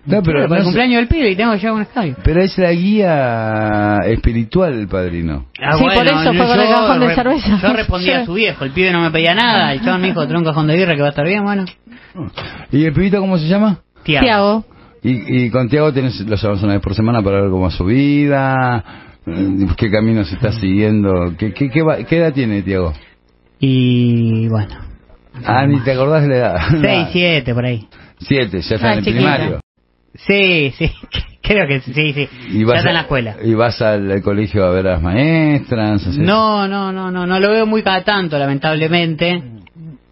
No, 0.04 0.20
pero, 0.22 0.40
Pero 0.40 0.48
para 0.48 0.58
el 0.58 0.58
no 0.58 0.64
cumpleaños 0.64 0.96
del 0.98 1.08
pibe 1.08 1.30
y 1.30 1.36
tengo 1.36 1.52
que 1.52 1.58
llevar 1.60 1.74
un 1.76 1.82
escabio. 1.82 2.16
pero 2.22 2.42
es 2.42 2.58
la 2.58 2.72
guía 2.72 3.96
espiritual 4.04 4.74
el 4.74 4.86
padrino. 4.88 5.46
Ah, 5.62 5.76
Sí, 5.78 5.84
por 5.84 6.06
eso 6.06 6.32
fue 6.34 6.46
con 6.46 6.60
el 6.60 6.68
yo 6.68 6.74
cajón 6.74 7.00
de 7.00 7.14
cerveza. 7.14 7.58
Yo 7.62 7.72
respondía 7.72 8.18
a 8.20 8.24
su 8.26 8.34
viejo, 8.34 8.64
el 8.64 8.72
pibe 8.72 8.92
no 8.92 9.00
me 9.00 9.10
pedía 9.10 9.34
nada, 9.34 9.72
el 9.72 9.80
chabón 9.82 10.02
me 10.02 10.08
dijo, 10.08 10.26
trae 10.26 10.38
un 10.38 10.44
cajón 10.44 10.66
de 10.66 10.76
birra 10.76 10.94
que 10.94 11.00
va 11.00 11.06
a 11.06 11.10
estar 11.10 11.24
bien, 11.26 11.42
bueno. 11.44 11.64
¿Y 12.70 12.84
el 12.84 12.92
pibito 12.92 13.18
cómo 13.20 13.38
se 13.38 13.46
llama? 13.48 13.78
Tiago. 14.04 14.64
Y, 15.02 15.44
y 15.46 15.50
con 15.50 15.68
Tiago 15.68 15.92
tenés, 15.92 16.20
lo 16.20 16.36
llamamos 16.36 16.62
una 16.62 16.74
vez 16.74 16.82
por 16.82 16.94
semana 16.94 17.22
para 17.22 17.40
ver 17.42 17.50
cómo 17.50 17.66
es 17.68 17.74
su 17.74 17.84
vida, 17.84 18.84
eh, 19.26 19.66
qué 19.76 19.90
camino 19.90 20.24
se 20.24 20.34
está 20.36 20.52
siguiendo, 20.52 21.34
qué, 21.38 21.52
qué, 21.52 21.70
qué, 21.70 21.82
va- 21.82 22.04
qué 22.04 22.18
edad 22.18 22.32
tiene 22.32 22.62
Tiago. 22.62 22.92
Y 23.58 24.48
bueno, 24.48 24.76
Ah, 25.44 25.66
ni 25.66 25.80
te 25.80 25.92
acordás 25.92 26.22
de 26.22 26.28
la 26.28 26.36
edad. 26.36 26.56
6, 26.82 27.08
7 27.12 27.54
por 27.54 27.64
ahí. 27.64 27.88
Siete, 28.18 28.60
ya 28.60 28.74
está 28.76 28.88
Ah, 28.90 28.92
en 28.92 28.98
el 28.98 29.04
primario. 29.04 29.60
Sí, 30.14 30.72
sí, 30.76 30.92
creo 31.42 31.66
que 31.66 31.80
sí, 31.80 32.12
sí. 32.12 32.28
Y 32.52 32.64
ya 32.66 32.74
está 32.74 32.88
a- 32.88 32.90
en 32.90 32.94
la 32.94 33.00
escuela. 33.00 33.36
Y 33.42 33.54
vas 33.54 33.80
al, 33.82 34.10
al 34.10 34.22
colegio 34.22 34.64
a 34.64 34.70
ver 34.70 34.86
a 34.86 34.92
las 34.92 35.02
maestras. 35.02 36.06
o 36.06 36.12
sea, 36.12 36.22
No, 36.22 36.68
no, 36.68 36.92
no, 36.92 37.10
no, 37.10 37.26
no 37.26 37.40
lo 37.40 37.50
veo 37.50 37.66
muy 37.66 37.82
cada 37.82 38.04
tanto, 38.04 38.38
lamentablemente. 38.38 39.42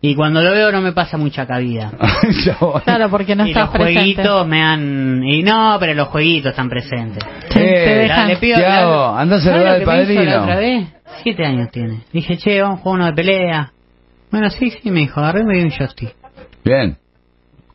Y 0.03 0.15
cuando 0.15 0.41
lo 0.43 0.53
veo 0.53 0.73
no 0.73 0.81
me 0.81 0.93
pasa 0.93 1.17
mucha 1.19 1.47
cabida. 1.47 1.93
Claro, 2.85 3.11
porque 3.11 3.37
no 3.37 3.47
y 3.47 3.51
estás 3.51 3.65
los 3.67 3.73
presente. 3.73 3.95
jueguitos 4.01 4.47
me 4.47 4.63
han... 4.63 5.23
Y 5.25 5.43
no, 5.43 5.77
pero 5.79 5.93
los 5.95 6.09
jueguitos 6.09 6.51
están 6.51 6.69
presentes. 6.69 7.23
Te- 7.53 7.61
Eh, 7.63 7.85
te 7.85 7.95
dejan. 7.97 8.29
Le 8.29 8.37
pido- 8.37 8.57
Tiago, 8.57 9.15
andá 9.17 9.37
a 9.37 9.41
¿Sabes 9.41 9.53
saludar 9.55 9.75
al 9.75 9.81
la 9.81 9.85
padrino. 9.87 10.43
otra 10.43 10.57
vez? 10.57 10.89
Siete 11.23 11.45
años 11.45 11.69
tiene. 11.71 12.01
Dije, 12.13 12.39
che, 12.39 12.63
vamos 12.63 12.79
a 12.81 12.83
jugar 12.83 12.97
uno 13.01 13.07
de 13.07 13.13
pelea. 13.13 13.73
Bueno, 14.31 14.49
sí, 14.51 14.71
sí, 14.71 14.91
me 14.91 15.01
dijo, 15.01 15.21
agarré 15.21 15.41
y 15.41 15.45
me 15.45 15.55
dio 15.57 15.65
un 15.65 15.71
joystick. 15.71 16.15
Bien. 16.65 16.97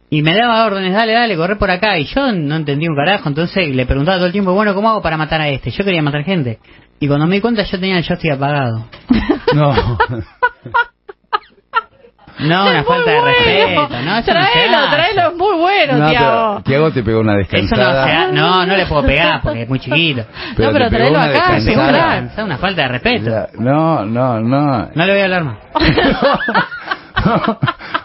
Y 0.10 0.22
me 0.22 0.34
daba 0.36 0.66
órdenes, 0.66 0.94
dale, 0.94 1.14
dale, 1.14 1.36
corre 1.36 1.58
por 1.58 1.70
acá. 1.70 1.98
Y 2.00 2.06
yo 2.06 2.32
no 2.32 2.56
entendí 2.56 2.88
un 2.88 2.96
carajo, 2.96 3.28
entonces 3.30 3.68
le 3.76 3.86
preguntaba 3.86 4.18
todo 4.18 4.28
el 4.28 4.32
tiempo, 4.32 4.54
bueno, 4.54 4.74
¿cómo 4.74 4.90
hago 4.90 5.02
para 5.02 5.18
matar 5.18 5.42
a 5.42 5.50
este? 5.50 5.70
Yo 5.72 5.84
quería 5.84 6.02
matar 6.02 6.24
gente. 6.24 6.60
Y 7.00 7.08
cuando 7.08 7.28
me 7.28 7.36
di 7.36 7.42
cuenta 7.42 7.64
yo 7.64 7.80
tenía 7.80 7.98
el 7.98 8.04
joystick 8.06 8.32
apagado. 8.32 8.88
No. 9.54 9.74
No, 12.40 12.64
una 12.70 12.80
Es 12.82 12.86
falta 12.86 13.12
de 13.12 13.20
bueno. 13.20 13.34
respeto, 13.38 14.02
¿no? 14.04 14.18
Eso 14.18 14.34
no 14.34 14.40
Traelo, 14.42 14.78
traelo, 14.92 15.22
es 15.32 15.36
muy 15.38 15.56
bueno, 15.58 15.94
No, 15.98 16.10
Tiago. 16.10 16.26
pero 16.56 16.62
Tiago 16.64 16.92
te 16.92 17.04
pegó 17.04 17.20
una 17.22 17.40
Eso 17.40 17.42
no 17.42 17.50
se 17.50 17.58
descansada. 17.58 18.28
no, 18.32 18.66
no 18.66 18.76
le 18.76 18.86
puedo 18.88 19.04
pegar 19.06 19.42
porque 19.42 19.62
es 19.62 19.70
muy 19.70 19.80
chiquito. 19.80 20.26
No, 20.58 20.72
pero 20.74 20.90
te 20.90 20.98
pegó 20.98 21.12
traelo 21.14 21.20
acá, 21.20 21.28
un 21.30 21.36
una, 21.46 21.56
descansada. 21.56 22.18
es 22.18 22.38
una 22.44 22.58
falta 22.58 22.82
de 22.82 22.88
respeto. 22.90 23.30
Ya, 23.30 23.48
No, 23.58 24.06
no, 24.06 24.40
no. 24.42 24.90
No 24.94 25.06
le 25.06 25.12
voy 25.14 25.22
a 25.22 25.24
hablar 25.26 25.44
más. 25.46 25.58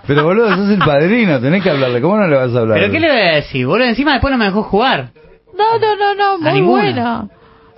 Pero 0.07 0.25
boludo, 0.25 0.49
sos 0.57 0.71
el 0.71 0.79
padrino, 0.79 1.41
tenés 1.41 1.63
que 1.63 1.71
hablarle. 1.71 2.01
¿Cómo 2.01 2.17
no 2.17 2.27
le 2.27 2.37
vas 2.37 2.55
a 2.55 2.61
hablar? 2.61 2.79
¿Pero 2.79 2.91
qué 2.93 3.01
le 3.01 3.09
voy 3.11 3.21
a 3.21 3.35
decir? 3.37 3.67
Boludo, 3.67 3.87
encima 3.87 4.13
después 4.13 4.33
no 4.33 4.39
me 4.39 4.47
dejó 4.47 4.63
jugar. 4.63 5.09
No, 5.57 5.79
no, 5.79 5.97
no, 5.97 6.15
no, 6.15 6.39
muy 6.39 6.61
bueno. 6.63 7.29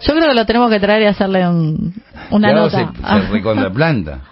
Yo 0.00 0.14
creo 0.14 0.28
que 0.28 0.34
lo 0.34 0.46
tenemos 0.46 0.70
que 0.70 0.80
traer 0.80 1.02
y 1.02 1.06
hacerle 1.06 1.46
un, 1.48 1.94
una 2.30 2.48
Tiago 2.48 2.64
nota. 2.66 2.92
se, 3.20 3.22
se 3.26 3.32
recontraplanta. 3.32 4.18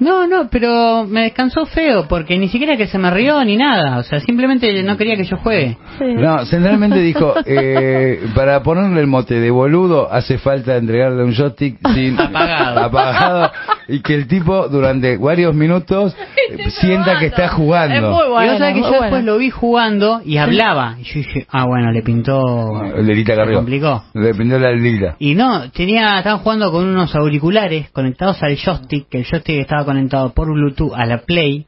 No, 0.00 0.26
no, 0.26 0.48
pero 0.50 1.06
me 1.06 1.22
descansó 1.22 1.66
feo 1.66 2.06
porque 2.08 2.38
ni 2.38 2.48
siquiera 2.48 2.76
que 2.76 2.86
se 2.86 2.98
me 2.98 3.10
rió 3.10 3.44
ni 3.44 3.56
nada. 3.56 3.98
O 3.98 4.02
sea, 4.02 4.20
simplemente 4.20 4.82
no 4.82 4.96
quería 4.96 5.16
que 5.16 5.24
yo 5.24 5.36
juegue. 5.36 5.76
No, 6.00 6.44
centralmente 6.46 6.98
dijo, 7.00 7.34
eh, 7.44 8.20
para 8.34 8.62
ponerle 8.62 9.00
el 9.00 9.06
mote 9.06 9.38
de 9.40 9.50
boludo 9.50 10.10
hace 10.10 10.38
falta 10.38 10.76
entregarle 10.76 11.22
un 11.24 11.34
joystick 11.34 11.76
sin 11.94 12.18
Apagado. 12.20 12.80
apagado 12.80 13.50
y 13.88 14.00
que 14.00 14.14
el 14.14 14.26
tipo 14.26 14.68
durante 14.68 15.16
varios 15.18 15.54
minutos 15.54 16.16
sienta 16.80 17.18
que 17.18 17.26
está 17.26 17.48
jugando. 17.48 17.94
Es 17.94 18.02
muy 18.02 18.24
y 18.26 18.30
bueno. 18.30 18.50
vos 18.52 18.58
sabés 18.58 18.74
que 18.74 18.80
yo 18.80 18.86
bueno. 18.88 19.02
después 19.02 19.24
lo 19.24 19.38
vi 19.38 19.50
jugando 19.50 20.20
y 20.24 20.36
hablaba. 20.38 20.96
Y 20.98 21.04
yo 21.04 21.14
dije, 21.16 21.46
ah, 21.50 21.66
bueno, 21.66 21.92
le 21.92 22.02
pintó... 22.02 22.82
Lelita 23.02 23.34
Carrió. 23.36 23.56
complicó. 23.56 24.04
Le 24.14 24.34
prendió 24.34 24.58
la 24.58 24.72
lila. 24.72 25.16
Y 25.18 25.34
no, 25.34 25.70
tenía, 25.70 26.18
estaban 26.18 26.38
jugando 26.40 26.70
con 26.72 26.86
unos 26.86 27.14
auriculares 27.14 27.90
conectados 27.90 28.42
al 28.42 28.56
joystick, 28.56 29.08
que 29.08 29.18
el 29.18 29.24
joystick 29.24 29.60
estaba 29.60 29.84
conectado 29.90 30.32
por 30.32 30.52
Bluetooth 30.52 30.92
a 30.94 31.06
la 31.06 31.18
Play. 31.18 31.66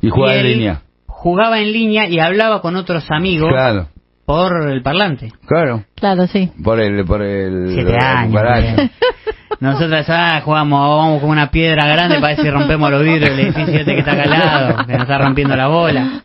Y 0.00 0.08
juega 0.10 0.36
Y 0.36 0.38
en 0.40 0.46
línea. 0.46 0.82
Jugaba 1.06 1.60
en 1.60 1.72
línea 1.72 2.08
y 2.08 2.18
hablaba 2.18 2.60
con 2.60 2.74
otros 2.76 3.08
amigos 3.10 3.50
Claro, 3.52 3.88
por 4.26 4.68
el 4.68 4.82
parlante. 4.82 5.32
claro. 5.46 5.84
Claro, 5.94 6.26
sí. 6.26 6.50
Por 6.64 6.80
el, 6.80 7.04
por 7.04 7.22
el, 7.22 7.68
Siete 7.74 7.94
el 7.96 8.02
años. 8.46 8.90
Nosotros 9.60 10.04
ah, 10.08 10.40
jugamos, 10.44 10.80
vamos 10.98 11.20
con 11.20 11.30
una 11.30 11.50
piedra 11.52 11.86
grande 11.86 12.16
para 12.18 12.34
ver 12.34 12.44
si 12.44 12.50
rompemos 12.50 12.90
los 12.90 13.02
vidrios 13.04 13.30
del 13.30 13.38
edificio 13.46 13.74
este 13.76 13.92
que 13.94 13.98
está 14.00 14.12
acá 14.12 14.22
al 14.24 14.30
lado, 14.30 14.76
que 14.86 14.92
nos 14.94 15.02
está 15.02 15.18
rompiendo 15.18 15.54
la 15.54 15.68
bola. 15.68 16.22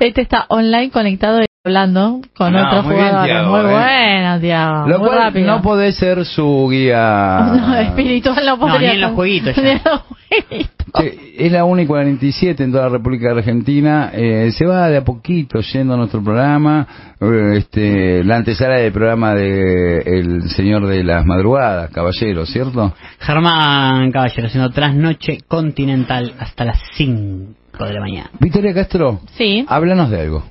Este 0.00 0.22
está 0.22 0.46
online 0.48 0.90
conectado 0.90 1.40
hablando 1.72 2.20
con 2.36 2.52
No, 2.52 2.66
otros 2.66 2.84
muy 2.86 2.94
bien, 2.96 3.06
jugadores. 3.08 3.46
Muy 3.46 3.60
eh. 3.60 3.74
bueno, 3.74 4.40
Tiago. 4.40 4.88
Lo 4.88 4.98
muy 4.98 5.08
cual 5.08 5.18
rápido. 5.20 5.46
no 5.46 5.62
podés 5.62 5.96
ser 5.96 6.24
su 6.24 6.68
guía. 6.70 7.38
No, 7.62 7.76
espiritual 7.76 8.44
no 8.44 8.56
No, 8.56 8.58
podría 8.58 8.88
ni 8.90 8.94
en 8.96 9.00
los 9.00 9.10
ser. 9.10 9.14
jueguitos 9.16 9.56
ya. 9.56 9.62
Ni 9.62 9.70
en 9.70 9.80
los 9.84 10.00
jueguitos. 10.02 10.86
Che, 10.94 11.34
es 11.46 11.52
la 11.52 11.64
1 11.64 11.82
y 11.82 11.86
47 11.86 12.64
en 12.64 12.72
toda 12.72 12.84
la 12.84 12.88
República 12.90 13.30
Argentina. 13.30 14.10
Eh, 14.12 14.50
se 14.52 14.66
va 14.66 14.88
de 14.88 14.96
a 14.98 15.04
poquito 15.04 15.60
yendo 15.60 15.94
a 15.94 15.96
nuestro 15.96 16.22
programa. 16.22 16.86
eh, 17.20 17.54
este, 17.58 18.24
la 18.24 18.36
antesala 18.36 18.76
del 18.78 18.92
programa 18.92 19.32
de 19.34 19.98
El 20.00 20.50
Señor 20.50 20.86
de 20.88 21.04
las 21.04 21.24
Madrugadas, 21.24 21.90
Caballero, 21.92 22.44
¿cierto? 22.44 22.92
Germán 23.20 24.10
Caballero 24.10 24.48
haciendo 24.48 24.70
trasnoche 24.70 25.38
continental 25.46 26.34
hasta 26.40 26.64
las 26.64 26.80
5 26.96 27.84
de 27.86 27.92
la 27.92 28.00
mañana. 28.00 28.30
Victoria 28.40 28.74
Castro, 28.74 29.20
Sí. 29.36 29.64
háblanos 29.68 30.10
de 30.10 30.20
algo. 30.22 30.42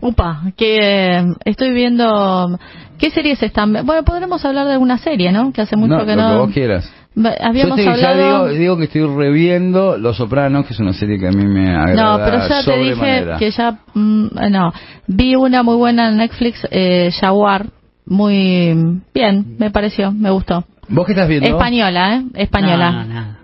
Upa, 0.00 0.42
que 0.56 0.78
eh, 1.18 1.24
estoy 1.44 1.72
viendo. 1.72 2.58
¿Ququé 2.98 3.10
series 3.10 3.42
están? 3.42 3.72
Bueno, 3.84 4.04
podremos 4.04 4.44
hablar 4.44 4.66
de 4.66 4.74
alguna 4.74 4.98
serie, 4.98 5.32
¿no? 5.32 5.52
Que 5.52 5.62
hace 5.62 5.76
mucho 5.76 5.96
no, 5.98 6.06
que 6.06 6.14
lo 6.16 6.22
no. 6.22 6.30
que 6.30 6.36
vos 6.38 6.50
quieras. 6.52 6.92
Habíamos 7.40 7.78
Yo 7.78 7.92
te- 7.92 8.00
ya 8.00 8.10
hablado. 8.10 8.46
digo, 8.46 8.58
digo 8.60 8.76
que 8.76 8.84
estoy 8.84 9.02
reviendo 9.16 9.98
Los 9.98 10.16
Sopranos, 10.18 10.66
que 10.66 10.72
es 10.74 10.78
una 10.78 10.92
serie 10.92 11.18
que 11.18 11.26
a 11.26 11.32
mí 11.32 11.44
me 11.46 11.70
agrada 11.74 12.18
No, 12.18 12.24
pero 12.24 12.48
ya 12.48 12.62
te 12.62 12.78
dije 12.78 13.26
que 13.40 13.50
ya. 13.50 13.78
mm, 13.94 14.26
no. 14.50 14.72
Vi 15.08 15.34
una 15.34 15.64
muy 15.64 15.74
buena 15.76 16.10
en 16.10 16.18
Netflix, 16.18 16.64
eh, 16.70 17.10
Jaguar. 17.20 17.66
Muy 18.06 19.02
bien, 19.12 19.56
me 19.58 19.70
pareció, 19.70 20.12
me 20.12 20.30
gustó. 20.30 20.64
¿Vos 20.88 21.04
qué 21.06 21.12
estás 21.12 21.28
viendo? 21.28 21.46
Española, 21.48 22.16
¿eh? 22.16 22.22
Española. 22.34 23.04
No, 23.04 23.37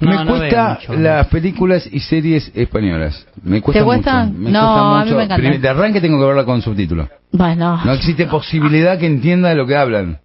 me 0.00 0.14
No, 0.24 0.26
cuesta 0.26 0.78
mucho. 0.80 0.94
las 1.00 1.26
películas 1.28 1.88
y 1.90 2.00
series 2.00 2.50
españolas. 2.54 3.26
Me 3.42 3.60
cuesta 3.60 3.80
¿Te 3.80 3.84
cuesta? 3.84 4.24
mucho. 4.24 4.38
Me 4.38 4.50
No, 4.50 4.60
cuesta 4.60 4.80
a 5.00 5.04
mí 5.04 5.10
me 5.10 5.24
encanta. 5.24 5.36
Prim- 5.36 5.60
De 5.60 5.68
arranque 5.68 6.00
tengo 6.00 6.18
que 6.20 6.26
verla 6.26 6.44
con 6.44 6.62
subtítulos. 6.62 7.08
Bueno, 7.32 7.80
No 7.84 7.92
existe 7.92 8.26
posibilidad 8.26 8.98
que 8.98 9.06
entienda 9.06 9.54
lo 9.54 9.66
que 9.66 9.76
hablan. 9.76 10.18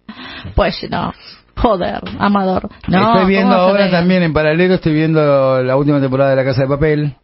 pues 0.54 0.76
no. 0.90 1.12
Joder, 1.56 2.00
Amador. 2.18 2.68
No, 2.88 2.98
estoy 3.14 3.26
viendo 3.28 3.56
¿cómo 3.56 3.64
se 3.64 3.70
ahora 3.70 3.90
también 3.90 4.22
en 4.22 4.32
paralelo, 4.34 4.74
estoy 4.74 4.92
viendo 4.92 5.62
la 5.62 5.76
última 5.76 6.00
temporada 6.00 6.30
de 6.30 6.36
La 6.36 6.44
Casa 6.44 6.62
de 6.62 6.68
Papel. 6.68 7.14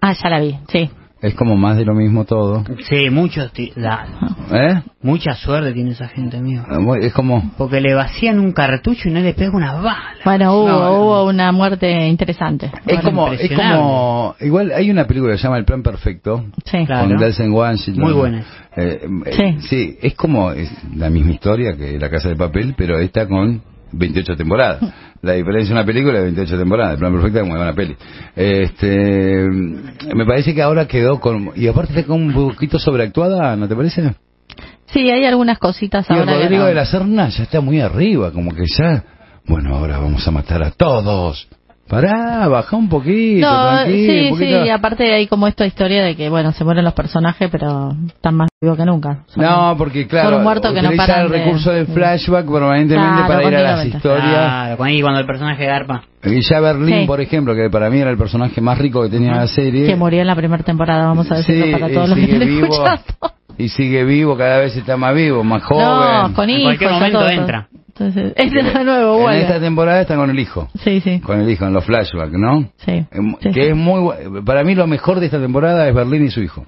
Ah, 0.00 0.12
ya 0.12 0.28
la 0.28 0.40
vi, 0.40 0.58
sí. 0.72 0.90
Es 1.22 1.34
como 1.34 1.56
más 1.56 1.78
de 1.78 1.84
lo 1.86 1.94
mismo 1.94 2.26
todo. 2.26 2.62
Sí, 2.88 3.08
muchos 3.10 3.50
ti- 3.52 3.72
la- 3.74 4.06
¿Eh? 4.52 4.82
mucha 5.00 5.34
suerte 5.34 5.72
tiene 5.72 5.92
esa 5.92 6.08
gente, 6.08 6.36
amigo. 6.36 6.62
Es 6.96 7.12
como... 7.14 7.52
Porque 7.56 7.80
le 7.80 7.94
vacían 7.94 8.38
un 8.38 8.52
cartucho 8.52 9.08
y 9.08 9.12
no 9.12 9.20
le 9.20 9.32
pega 9.32 9.56
una 9.56 9.72
bala. 9.74 10.14
Bueno, 10.26 10.52
hubo, 10.54 10.68
No, 10.68 10.90
hubo 11.00 11.24
una 11.24 11.52
muerte 11.52 12.06
interesante. 12.06 12.70
Es 12.86 13.00
como, 13.00 13.32
es 13.32 13.50
como, 13.50 14.34
igual 14.40 14.72
hay 14.76 14.90
una 14.90 15.06
película 15.06 15.32
que 15.32 15.38
se 15.38 15.44
llama 15.44 15.56
El 15.58 15.64
Plan 15.64 15.82
Perfecto, 15.82 16.44
Sí. 16.64 16.84
Claro. 16.84 17.08
con 17.08 17.16
Denzel 17.16 17.50
Washington. 17.50 18.04
Muy 18.04 18.12
buena. 18.12 18.44
Eh, 18.76 19.08
eh, 19.24 19.32
Sí. 19.32 19.68
sí, 19.68 19.98
es 20.02 20.14
como 20.14 20.52
es 20.52 20.70
la 20.94 21.08
misma 21.08 21.32
historia 21.32 21.74
que 21.76 21.98
La 21.98 22.10
Casa 22.10 22.28
de 22.28 22.36
Papel, 22.36 22.74
pero 22.76 22.98
esta 22.98 23.26
con 23.26 23.62
28 23.92 24.36
temporadas. 24.36 24.80
La 25.22 25.32
diferencia 25.32 25.74
de 25.74 25.80
una 25.80 25.86
película 25.86 26.18
de 26.18 26.24
28 26.24 26.58
temporadas. 26.58 26.92
El 26.94 26.98
Plan 26.98 27.12
Perfecto 27.12 27.38
es 27.40 27.46
muy 27.46 27.56
buena 27.56 27.74
peli. 27.74 27.96
Este, 28.34 29.48
me 30.14 30.26
parece 30.26 30.54
que 30.54 30.62
ahora 30.62 30.86
quedó 30.86 31.20
con... 31.20 31.50
Y 31.56 31.66
aparte 31.68 32.00
está 32.00 32.12
un 32.12 32.32
poquito 32.32 32.78
sobreactuada, 32.78 33.56
¿no 33.56 33.66
te 33.68 33.74
parece? 33.74 34.14
Sí, 34.86 35.10
hay 35.10 35.24
algunas 35.24 35.58
cositas 35.58 36.06
Y 36.08 36.12
el 36.12 36.20
ahora. 36.20 36.32
que 36.34 36.42
Rodrigo 36.42 36.62
no. 36.62 36.68
de 36.68 36.74
la 36.74 36.84
Serna 36.86 37.28
ya 37.28 37.42
está 37.42 37.60
muy 37.60 37.80
arriba, 37.80 38.30
como 38.32 38.54
que 38.54 38.64
ya... 38.78 39.04
Bueno, 39.48 39.76
ahora 39.76 39.98
vamos 39.98 40.26
a 40.26 40.30
matar 40.30 40.62
a 40.62 40.70
todos. 40.72 41.48
Pará, 41.88 42.48
baja 42.48 42.76
un 42.76 42.88
poquito, 42.88 43.46
No, 43.46 43.68
tranquilo, 43.70 44.12
sí, 44.12 44.20
un 44.24 44.30
poquito. 44.30 44.60
sí, 44.62 44.66
y 44.66 44.70
aparte 44.70 45.14
hay 45.14 45.26
como 45.28 45.46
esta 45.46 45.66
historia 45.66 46.02
de 46.04 46.16
que, 46.16 46.28
bueno, 46.28 46.50
se 46.50 46.64
mueren 46.64 46.84
los 46.84 46.94
personajes, 46.94 47.48
pero 47.50 47.94
están 48.08 48.34
más 48.34 48.48
vivos 48.60 48.76
que 48.76 48.84
nunca. 48.84 49.20
Son- 49.26 49.44
No, 49.44 49.74
porque 49.78 50.08
claro, 50.08 50.30
son 50.30 50.42
muertos 50.42 50.72
que 50.72 50.82
no 50.82 50.90
el 50.90 50.96
de- 50.96 51.38
recurso 51.44 51.70
del 51.70 51.86
flashback 51.86 52.44
permanentemente 52.50 53.12
Claro, 53.24 53.26
para 53.28 53.48
ir 53.48 53.56
a 53.56 53.62
las 53.62 53.86
historias. 53.86 54.24
Claro, 54.24 54.76
cuando- 54.78 54.96
y 54.96 55.00
cuando 55.00 55.20
el 55.20 55.26
personaje 55.26 55.64
garpa. 55.64 56.02
Y 56.24 56.40
ya 56.40 56.58
Berlín, 56.60 57.00
Sí. 57.02 57.06
por 57.06 57.20
ejemplo, 57.20 57.54
que 57.54 57.70
para 57.70 57.88
mí 57.88 58.00
era 58.00 58.10
el 58.10 58.18
personaje 58.18 58.60
más 58.60 58.78
rico 58.78 59.02
que 59.04 59.08
tenía 59.08 59.32
la 59.36 59.46
serie. 59.46 59.86
Que 59.86 59.94
murió 59.94 60.22
en 60.22 60.26
la 60.26 60.34
primera 60.34 60.64
temporada, 60.64 61.06
vamos 61.06 61.30
a 61.30 61.36
decirlo 61.36 61.66
Sí, 61.66 61.72
para 61.72 61.88
todos 61.88 62.08
los 62.08 62.18
que 62.18 62.26
vivo. 62.38 62.64
escuchando. 62.66 63.02
Y 63.58 63.68
sigue 63.70 64.04
vivo, 64.04 64.36
cada 64.36 64.58
vez 64.58 64.76
está 64.76 64.96
más 64.96 65.14
vivo, 65.14 65.42
más 65.44 65.62
joven. 65.62 65.84
No, 65.86 66.32
con 66.34 66.50
En 66.50 66.56
hijos. 66.58 66.62
cualquier 66.64 66.90
ya 66.90 66.94
momento 66.96 67.18
todo. 67.20 67.28
entra. 67.30 67.68
Entonces, 67.88 68.32
este 68.36 68.62
de 68.62 68.84
nuevo 68.84 69.16
en 69.16 69.22
vuelve. 69.22 69.40
esta 69.42 69.58
temporada 69.60 70.00
está 70.02 70.16
con 70.16 70.28
el 70.30 70.38
hijo. 70.38 70.68
Sí, 70.84 71.00
sí, 71.00 71.20
Con 71.20 71.40
el 71.40 71.48
hijo, 71.50 71.64
en 71.66 71.72
los 71.72 71.84
flashbacks, 71.84 72.32
¿no? 72.32 72.68
sí. 72.76 72.92
Em, 73.10 73.34
Sí, 73.40 73.50
que 73.52 73.62
sí. 73.62 73.68
es 73.70 73.76
muy 73.76 74.12
Para 74.44 74.62
mí 74.64 74.74
lo 74.74 74.86
mejor 74.86 75.20
de 75.20 75.26
esta 75.26 75.40
temporada 75.40 75.88
es 75.88 75.94
Berlín 75.94 76.26
y 76.26 76.30
su 76.30 76.42
hijo. 76.42 76.66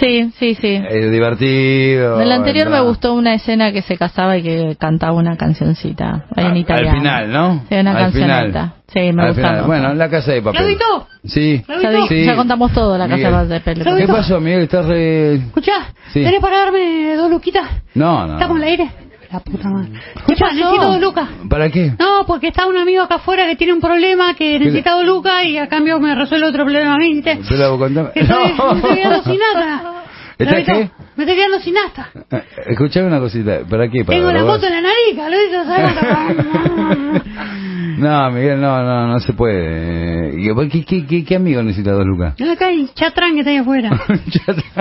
Sí, 0.00 0.32
sí, 0.38 0.54
sí. 0.56 0.80
Es 0.88 1.10
divertido. 1.10 2.20
En 2.20 2.28
la 2.28 2.34
anterior 2.36 2.68
me 2.68 2.80
gustó 2.80 3.14
una 3.14 3.34
escena 3.34 3.72
que 3.72 3.82
se 3.82 3.96
casaba 3.96 4.36
y 4.36 4.42
que 4.42 4.76
cantaba 4.78 5.12
una 5.12 5.36
cancioncita 5.36 6.24
ahí 6.36 6.44
en 6.46 6.50
Al 6.52 6.56
italiano. 6.58 6.98
final, 6.98 7.32
¿no? 7.32 7.64
Sí, 7.68 7.74
una 7.76 7.92
Al. 7.92 8.12
Sí, 8.12 9.00
me 9.12 9.22
Al 9.24 9.34
me 9.34 9.62
Bueno, 9.62 9.94
la 9.94 10.08
casa 10.10 10.32
de 10.32 10.42
papel. 10.42 10.58
¿Claudito? 10.58 11.08
Sí. 11.24 11.64
ya, 11.82 11.90
di- 11.90 12.08
Sí. 12.08 12.24
ya 12.24 12.36
contamos 12.36 12.72
todo 12.72 12.98
la 12.98 13.08
casa 13.08 13.30
Miguel. 13.30 13.48
de 13.48 13.60
pelo. 13.60 13.82
Claudito. 13.84 14.06
¿Qué 14.06 14.12
pasó, 14.12 14.40
Miguel? 14.40 14.60
¿Estás 14.62 14.86
re...? 14.86 15.34
Escuchá, 15.36 15.72
Sí. 16.12 16.22
¿tenés 16.22 16.40
para 16.40 16.58
darme 16.58 17.14
dos 17.16 17.30
luquitas? 17.30 17.68
No, 17.94 18.26
no. 18.26 18.34
¿Estamos 18.34 18.56
al 18.58 18.62
aire? 18.64 18.90
La 19.34 19.40
puta 19.40 19.68
madre. 19.68 19.90
Escuchá, 20.14 20.44
pasó? 20.44 20.54
necesito 20.54 20.92
dos 20.92 21.00
lucas. 21.00 21.28
¿Para 21.50 21.68
qué? 21.68 21.92
No, 21.98 22.24
porque 22.24 22.46
está 22.46 22.68
un 22.68 22.76
amigo 22.76 23.02
acá 23.02 23.16
afuera 23.16 23.48
que 23.48 23.56
tiene 23.56 23.72
un 23.72 23.80
problema 23.80 24.32
que 24.34 24.60
necesita 24.60 24.92
dos 24.92 25.04
lucas 25.04 25.44
y 25.44 25.58
a 25.58 25.66
cambio 25.66 25.98
me 25.98 26.14
resuelve 26.14 26.46
otro 26.46 26.62
problema 26.62 26.94
a 26.94 26.98
mí. 26.98 27.20
Pero 27.20 27.76
contame. 27.76 28.12
Que 28.12 28.20
estoy, 28.20 28.52
me 28.52 28.76
estoy 28.76 28.94
quedando 28.94 29.24
sin 29.24 29.40
nada. 29.40 30.04
¿Está 30.38 30.62
qué? 30.62 30.90
Me 31.16 31.24
estoy 31.24 31.36
quedando 31.36 31.58
sin 31.58 31.74
nasta. 31.74 32.10
Eh, 32.30 32.44
Escuchame 32.66 33.08
una 33.08 33.18
cosita. 33.18 33.62
¿Para 33.68 33.88
qué? 33.88 34.04
¿Para 34.04 34.18
Tengo 34.18 34.30
la 34.30 34.44
moto 34.44 34.68
en 34.68 34.72
la 34.72 34.80
nariz, 34.82 35.14
Claudito, 35.14 35.64
¿sabes? 35.64 37.22
No, 37.98 38.30
Miguel, 38.30 38.60
no, 38.60 38.82
no, 38.82 39.06
no 39.08 39.18
se 39.20 39.32
puede. 39.32 40.30
Eh, 40.30 40.34
¿y 40.38 40.68
¿Qué, 40.70 40.84
qué, 40.84 41.06
qué, 41.06 41.24
qué 41.24 41.36
amigo 41.36 41.62
necesita 41.62 41.92
dos 41.92 42.04
lucas? 42.06 42.34
Acá 42.40 42.66
hay 42.68 42.88
chatrán 42.94 43.34
que 43.34 43.40
está 43.40 43.50
ahí 43.50 43.58
afuera. 43.58 43.90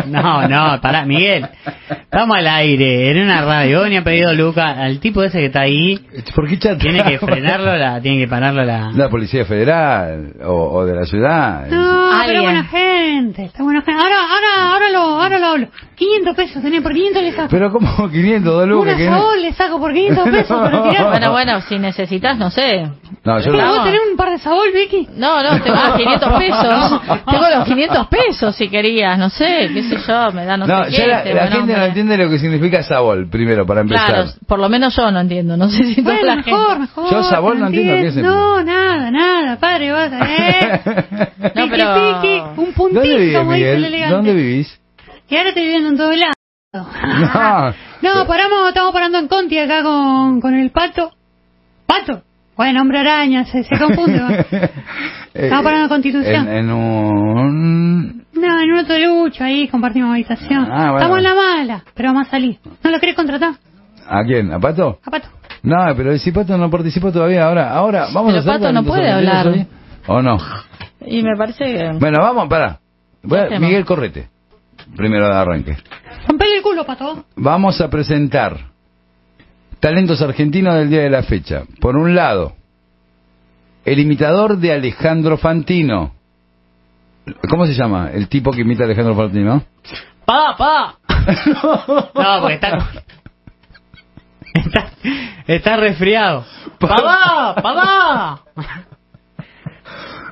No, 0.08 0.48
no, 0.48 0.82
pará, 0.82 1.06
Miguel. 1.06 1.48
Estamos 1.90 2.38
al 2.38 2.48
aire, 2.48 3.12
en 3.12 3.24
una 3.24 3.42
radio. 3.44 3.88
Ni 3.88 3.98
ha 3.98 4.04
pedido 4.04 4.34
Luca 4.34 4.72
al 4.72 5.00
tipo 5.00 5.24
ese 5.24 5.40
que 5.40 5.46
está 5.46 5.62
ahí. 5.62 6.00
¿Por 6.36 6.48
qué 6.48 6.58
chatrán? 6.58 6.80
Tiene 6.80 7.04
que 7.04 7.20
frenarlo, 7.20 7.76
la, 7.78 8.02
tiene 8.02 8.20
que 8.20 8.28
pararlo 8.28 8.64
la. 8.64 8.92
La 8.92 9.10
Policía 9.10 9.46
Federal 9.46 10.34
o, 10.44 10.54
o 10.80 10.86
de 10.86 10.96
la 10.96 11.06
ciudad. 11.06 11.68
No, 11.68 12.10
pero 12.26 12.44
buena 12.44 12.64
gente, 12.66 13.46
está 13.46 13.64
buena 13.64 13.82
gente. 13.82 14.02
Ahora, 14.02 14.16
ahora, 14.22 14.72
ahora 14.74 14.90
lo, 14.92 15.00
ahora 15.22 15.40
lo 15.40 15.46
hablo. 15.48 15.68
500 15.96 16.36
pesos 16.36 16.62
tenés, 16.64 16.82
por 16.82 16.94
500 16.94 17.24
le 17.24 17.32
saco. 17.32 17.48
Pero 17.50 17.72
como 17.72 18.10
500, 18.10 18.44
dos 18.54 18.68
lucas. 18.68 18.96
Una 18.96 19.06
no- 19.10 19.18
sabor 19.18 19.38
le 19.40 19.54
saco 19.54 19.80
por 19.80 19.94
500 19.94 20.24
pesos 20.30 20.60
para 20.62 20.84
tirar. 20.90 21.08
Bueno, 21.10 21.32
bueno, 21.32 21.62
si 21.62 21.80
necesitas, 21.80 22.38
no 22.38 22.50
sé. 22.52 22.88
No, 23.24 23.40
yo 23.40 23.52
¿Pero 23.52 23.58
lo- 23.66 23.68
vos 23.76 23.84
tenés 23.84 24.02
un 24.10 24.18
par 24.18 24.30
de 24.32 24.38
sabor, 24.40 24.72
Vicky? 24.74 25.08
No, 25.16 25.44
no, 25.44 25.62
tengo 25.62 25.78
ah, 25.78 25.94
500 25.98 26.34
pesos. 26.40 27.02
Tengo 27.30 27.50
los 27.56 27.66
500 27.66 28.08
pesos 28.08 28.56
si 28.56 28.70
querías, 28.70 29.18
no 29.20 29.30
sé, 29.30 29.70
qué 29.74 29.84
sé 29.84 29.98
yo, 30.08 30.32
me 30.32 30.46
da 30.46 30.58
no, 30.58 30.66
No, 30.66 30.86
sé 30.86 30.92
ya 30.92 30.98
qué. 31.04 31.08
la, 31.08 31.18
este 31.20 31.34
la 31.34 31.48
gente 31.48 31.78
no 31.78 31.84
entiende 31.86 32.18
lo 32.18 32.30
que 32.30 32.40
significa 32.40 32.82
sabor, 32.84 33.30
primero, 33.30 33.66
para 33.66 33.82
empezar. 33.82 34.08
Claro, 34.08 34.30
por 34.48 34.60
lo 34.60 34.68
menos 34.70 34.96
yo 34.96 35.12
no 35.12 35.20
entiendo, 35.20 35.56
no 35.58 35.70
sé 35.70 35.84
si 35.86 36.02
toda 36.02 36.16
Bueno, 36.16 36.28
la 36.28 36.36
mejor, 36.38 36.68
gente. 36.70 36.80
mejor. 36.82 37.12
Yo 37.12 37.24
sabor 37.24 37.56
no 37.58 37.68
entiendo 37.68 37.94
qué 37.94 38.08
es 38.08 38.18
el- 38.18 38.24
No, 38.24 38.64
nada, 38.64 39.12
nada, 39.12 39.58
padre, 39.60 39.92
vas 39.92 40.12
a 40.12 40.20
eh. 40.30 40.82
No, 41.56 41.66
Piqui, 41.66 41.70
pero- 41.70 42.22
piqui, 42.22 42.40
un 42.40 42.56
¿Dónde 42.56 42.74
puntín, 42.74 43.02
vives, 43.04 43.38
como 43.38 43.54
dice 43.54 43.74
el 43.74 43.86
elegante. 43.86 44.16
¿Dónde 44.16 44.34
vivís? 44.34 44.80
Y 45.30 45.36
ahora 45.38 45.50
estoy 45.50 45.64
viviendo 45.64 45.90
en 45.90 45.98
todo 45.98 46.12
lado. 46.14 46.34
No. 48.02 48.16
No, 48.16 48.28
paramos, 48.28 48.68
estamos 48.70 48.92
parando 48.92 49.18
en 49.20 49.28
Conti 49.28 49.58
acá 49.60 49.84
con, 49.84 50.42
con 50.42 50.56
el 50.56 50.72
pato. 50.72 51.12
¿Pato? 51.86 52.24
Bueno, 52.56 52.82
hombre 52.82 53.00
araña, 53.00 53.46
se, 53.46 53.64
se 53.64 53.78
confunde. 53.78 54.20
va. 54.22 54.30
Eh, 54.32 54.70
Estamos 55.34 55.64
parando 55.64 55.84
en 55.86 55.90
Constitución. 55.90 56.48
En, 56.48 56.56
en 56.56 56.72
un... 56.72 58.26
No, 58.34 58.60
en 58.62 58.72
un 58.72 58.78
otro 58.80 58.98
lucho, 59.00 59.44
ahí 59.44 59.68
compartimos 59.68 60.12
habitación. 60.12 60.66
Ah, 60.72 60.92
bueno. 60.92 60.98
Estamos 60.98 61.18
en 61.18 61.24
la 61.24 61.36
mala, 61.36 61.84
pero 61.96 62.10
vamos 62.14 62.28
a 62.28 62.32
salir. 62.32 62.60
¿No 62.84 62.92
lo 62.92 63.00
querés 63.00 63.16
contratar? 63.16 63.54
¿A 64.08 64.24
quién? 64.24 64.52
¿A 64.54 64.60
Pato? 64.60 65.00
A 65.04 65.10
Pato. 65.10 65.30
No, 65.64 65.78
pero 65.96 66.18
si 66.18 66.32
Pato 66.32 66.58
no 66.58 66.70
participó 66.70 67.12
todavía, 67.12 67.46
ahora, 67.46 67.72
ahora, 67.72 68.08
vamos 68.14 68.34
Pero 68.34 68.38
a 68.38 68.40
hacer 68.42 68.54
Pato 68.62 68.74
no 68.74 68.84
puede 68.84 69.10
hablar. 69.10 69.48
hoy? 69.48 69.66
¿O 70.08 70.22
no? 70.22 70.38
Y 71.06 71.24
me 71.24 71.36
parece 71.38 71.64
que... 71.64 71.90
Bueno, 72.00 72.20
vamos, 72.22 72.48
para. 72.50 72.80
hacemos? 73.24 73.60
Miguel, 73.60 73.86
correte. 73.86 74.28
Primero 74.96 75.28
de 75.28 75.34
arranque. 75.34 75.78
Rompele 76.28 76.58
el 76.58 76.62
culo, 76.62 76.86
Pato. 76.86 77.26
Vamos 77.38 77.80
a 77.82 77.90
presentar 77.90 78.73
talentos 79.84 80.22
argentinos 80.22 80.76
del 80.76 80.90
día 80.90 81.02
de 81.02 81.10
la 81.10 81.24
fecha. 81.24 81.64
Por 81.82 81.98
un 81.98 82.16
lado, 82.16 82.54
el 83.84 84.00
imitador 84.00 84.58
de 84.58 84.72
Alejandro 84.72 85.38
Fantino. 85.38 86.14
¿Cómo 87.50 87.66
se 87.66 87.74
llama? 87.74 88.10
El 88.14 88.30
tipo 88.30 88.52
que 88.52 88.62
imita 88.62 88.84
a 88.84 88.86
Alejandro 88.86 89.14
Fantino. 89.14 89.62
¡Pa, 90.24 90.56
pa! 90.58 90.96
No, 92.16 92.40
porque 92.40 92.54
está. 92.54 92.92
Está, 94.54 94.92
está 95.48 95.76
resfriado. 95.76 96.46
¡Papá! 96.80 97.56
¡Papá! 97.62 98.42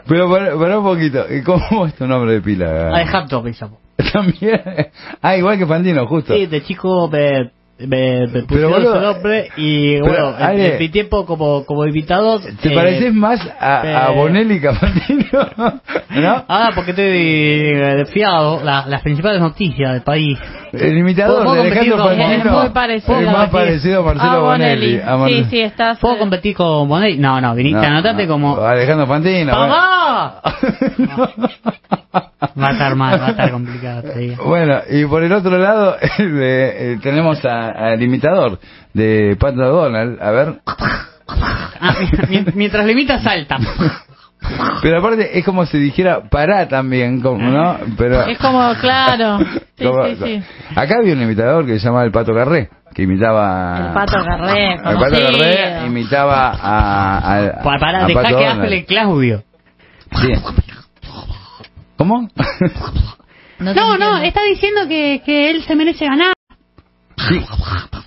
Pero 0.07 0.29
para, 0.29 0.57
para 0.57 0.79
un 0.79 0.85
poquito, 0.85 1.25
¿cómo 1.45 1.87
es 1.87 1.95
tu 1.95 2.07
nombre 2.07 2.35
de 2.35 2.41
pila? 2.41 2.87
Alejandro 2.87 3.43
Pisapo. 3.43 3.79
También. 4.13 4.61
Ah, 5.21 5.35
igual 5.35 5.57
que 5.57 5.65
Fantino, 5.65 6.07
justo. 6.07 6.33
Sí, 6.33 6.45
de 6.45 6.63
chico, 6.63 7.09
de, 7.09 7.51
me, 7.87 8.27
me 8.27 8.43
pusieron 8.43 8.83
su 8.83 8.99
nombre 8.99 9.49
y 9.57 9.99
bueno, 9.99 10.35
en- 10.37 10.43
Ale, 10.43 10.73
en 10.73 10.79
mi 10.79 10.89
tiempo 10.89 11.25
como, 11.25 11.65
como 11.65 11.85
invitado... 11.85 12.39
¿Te 12.39 12.69
eh, 12.69 12.75
pareces 12.75 13.13
más 13.13 13.39
a, 13.59 14.07
a 14.07 14.11
Bonelli 14.11 14.59
que 14.59 14.67
a 14.67 14.73
Fantino? 14.75 15.23
¿No? 16.09 16.45
Ah, 16.47 16.71
porque 16.75 16.91
estoy 16.91 17.05
eh, 17.07 18.05
fiado 18.11 18.63
la- 18.63 18.85
las 18.87 19.01
principales 19.01 19.39
noticias 19.41 19.93
del 19.93 20.01
país. 20.01 20.37
El 20.73 20.97
imitador 20.97 21.43
¿Puedo 21.43 21.55
de 21.55 21.61
Alejandro 21.71 21.97
Fantino 21.97 22.31
Es 22.31 22.45
muy 22.45 22.69
parecido. 22.69 23.19
es 23.19 23.25
más 23.27 23.49
parecido 23.49 23.99
a 24.01 24.03
Marcelo 24.05 24.31
Ah, 24.31 24.39
Bonelli. 24.39 25.01
a 25.01 25.17
Mar- 25.17 25.29
Sí, 25.29 25.45
sí, 25.49 25.59
estás. 25.61 25.99
¿Puedo 25.99 26.17
competir 26.17 26.55
con 26.55 26.87
Bonelli? 26.87 27.17
No, 27.17 27.41
no, 27.41 27.53
viniste 27.55 27.79
No, 27.79 27.85
a 27.85 27.89
anotarte 27.89 28.25
no, 28.25 28.33
como... 28.33 28.57
Alejandro 28.65 29.07
Fantino. 29.07 29.57
bueno. 29.57 29.73
¡Papá! 29.73 30.41
Va 32.61 32.67
a 32.67 32.71
estar 32.71 32.95
mal, 32.95 33.21
va 33.21 33.27
a 33.27 33.29
estar 33.31 33.51
complicado. 33.51 34.01
te 34.03 34.19
digo. 34.19 34.43
Bueno, 34.45 34.79
y 34.89 35.05
por 35.05 35.23
el 35.23 35.31
otro 35.31 35.57
lado 35.57 35.95
de- 36.17 36.93
eh, 36.93 36.99
tenemos 37.01 37.43
a- 37.45 37.69
al 37.69 38.01
imitador 38.01 38.59
de 38.93 39.37
Pato 39.39 39.61
Donald. 39.61 40.21
A 40.21 40.31
ver. 40.31 40.55
Ah, 41.27 41.95
mi- 42.29 42.45
mientras 42.55 42.85
le 42.85 42.91
imitas, 42.91 43.23
salta. 43.23 43.57
Pero 44.81 44.99
aparte 44.99 45.37
es 45.37 45.45
como 45.45 45.65
si 45.65 45.77
dijera 45.77 46.23
pará 46.29 46.67
también, 46.67 47.21
como, 47.21 47.47
¿no? 47.49 47.77
Pero 47.97 48.21
Es 48.23 48.37
como, 48.39 48.73
claro. 48.79 49.39
Sí, 49.81 49.85
como- 49.87 50.05
sí, 50.05 50.15
sí. 50.23 50.43
acá 50.75 50.95
había 50.99 51.13
un 51.13 51.21
imitador 51.23 51.65
que 51.65 51.79
se 51.79 51.85
llamaba 51.85 52.03
el 52.05 52.11
Pato 52.11 52.33
Carré, 52.35 52.69
que 52.93 53.01
imitaba 53.03 53.87
El 53.87 53.93
Pato 53.93 54.23
Garré, 54.23 54.73
el 54.73 54.79
Pato. 54.81 54.99
Carré 55.09 55.85
imitaba 55.87 56.51
a, 56.51 57.17
a, 57.17 57.61
Pa- 57.63 57.77
Para, 57.79 58.03
a 58.03 58.07
dejá 58.07 58.21
Pato 58.21 58.37
que 58.37 58.45
hable 58.45 58.85
Claudio. 58.85 59.43
Sí. 60.21 60.33
¿Cómo? 61.97 62.27
No, 63.59 63.73
No, 63.73 63.97
no, 63.97 64.17
está 64.17 64.41
diciendo 64.43 64.81
que, 64.87 65.21
que 65.25 65.51
él 65.51 65.63
se 65.63 65.75
merece 65.75 66.05
ganar. 66.05 66.33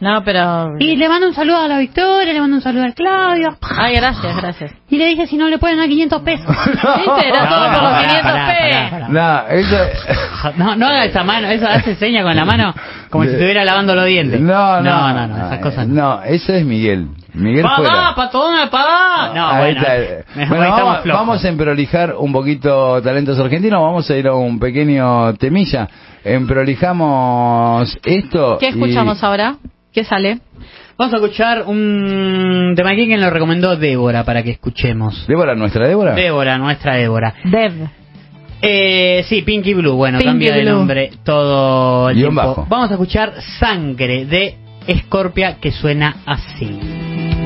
No, 0.01 0.23
pero. 0.25 0.77
Y 0.79 0.97
le 0.97 1.09
manda 1.09 1.27
un 1.27 1.35
saludo 1.35 1.59
a 1.59 1.69
la 1.69 1.79
Victoria, 1.79 2.33
le 2.33 2.41
manda 2.41 2.57
un 2.57 2.63
saludo 2.63 2.85
al 2.85 2.95
Claudio. 2.95 3.57
Ay, 3.79 3.95
gracias, 3.97 4.37
gracias. 4.37 4.73
Y 4.91 4.99
le 4.99 5.07
dice 5.07 5.27
si 5.27 5.37
no 5.37 5.49
le 5.49 5.59
pueden 5.59 5.79
dar 5.79 5.89
500 5.89 6.23
pesos. 6.23 6.47
¿Viste? 6.67 7.29
Era 7.29 7.45
No, 7.45 7.49
todo 7.49 7.69
no, 7.69 7.75
por 7.75 7.83
los 7.83 7.93
pará, 7.93 8.09
500 8.09 8.33
pará, 8.33 8.47
p. 8.47 8.71
pará, 8.71 8.91
pará. 8.91 9.09
No, 9.09 9.49
eso 9.49 9.77
No, 10.57 10.77
no 10.77 10.87
haga 10.87 11.05
esa 11.07 11.25
mano, 11.25 11.49
eso 11.49 11.67
hace 11.67 11.95
seña 11.97 12.23
con 12.23 12.37
la 12.37 12.45
mano 12.45 12.75
como 13.11 13.25
si 13.25 13.31
estuviera 13.31 13.65
lavando 13.65 13.95
los 13.95 14.07
dientes. 14.07 14.41
No, 14.41 14.81
no, 14.81 15.13
no, 15.13 15.13
no, 15.15 15.27
no, 15.29 15.47
esas 15.47 15.59
cosas 15.61 15.87
no. 15.87 15.95
No, 15.95 16.23
eso 16.25 16.53
es 16.53 16.65
Miguel. 16.65 17.09
Miguel 17.33 17.65
fuera. 17.77 17.93
¡Papá, 17.93 18.15
patón, 18.17 18.57
papá! 18.71 19.31
No, 19.35 19.57
bueno, 19.59 19.81
Bueno, 20.35 20.71
vamos, 20.71 20.99
flojos. 21.03 21.21
vamos 21.21 21.45
a 21.45 21.49
emprolijar 21.49 22.15
un 22.19 22.33
poquito 22.33 23.01
talentos 23.03 23.39
argentinos. 23.39 23.81
Vamos 23.81 24.11
a 24.11 24.17
ir 24.17 24.27
a 24.27 24.35
un 24.35 24.59
pequeño 24.59 25.33
temilla. 25.35 25.89
Emprolijamos 26.25 27.99
esto. 28.05 28.57
¿Qué 28.59 28.67
y- 28.67 28.71
escuchamos 28.71 29.23
ahora? 29.23 29.57
¿Qué 29.93 30.05
sale? 30.05 30.41
Vamos 30.97 31.13
a 31.15 31.17
escuchar 31.19 31.65
un 31.67 32.73
tema 32.77 32.95
que 32.95 33.17
lo 33.17 33.31
recomendó 33.31 33.77
Débora 33.77 34.25
para 34.25 34.43
que 34.43 34.51
escuchemos. 34.53 35.27
Débora, 35.27 35.55
nuestra 35.55 35.87
Débora. 35.89 36.15
Débora, 36.15 36.57
nuestra 36.59 36.95
Débora. 36.95 37.35
Dev. 37.45 37.89
Eh, 38.63 39.25
sí, 39.29 39.43
Pinky 39.43 39.75
Blue, 39.75 39.95
bueno, 39.95 40.19
Pinky 40.19 40.31
cambia 40.31 40.55
de 40.55 40.65
nombre 40.65 41.11
todo 41.25 42.09
el 42.09 42.17
Guión 42.17 42.31
tiempo. 42.35 42.49
bajo. 42.49 42.67
Vamos 42.71 42.91
a 42.91 42.95
escuchar 42.95 43.35
Sangre 43.59 44.25
de 44.25 44.55
Scorpia 45.05 45.57
que 45.61 45.71
suena 45.73 46.17
así. 46.25 47.44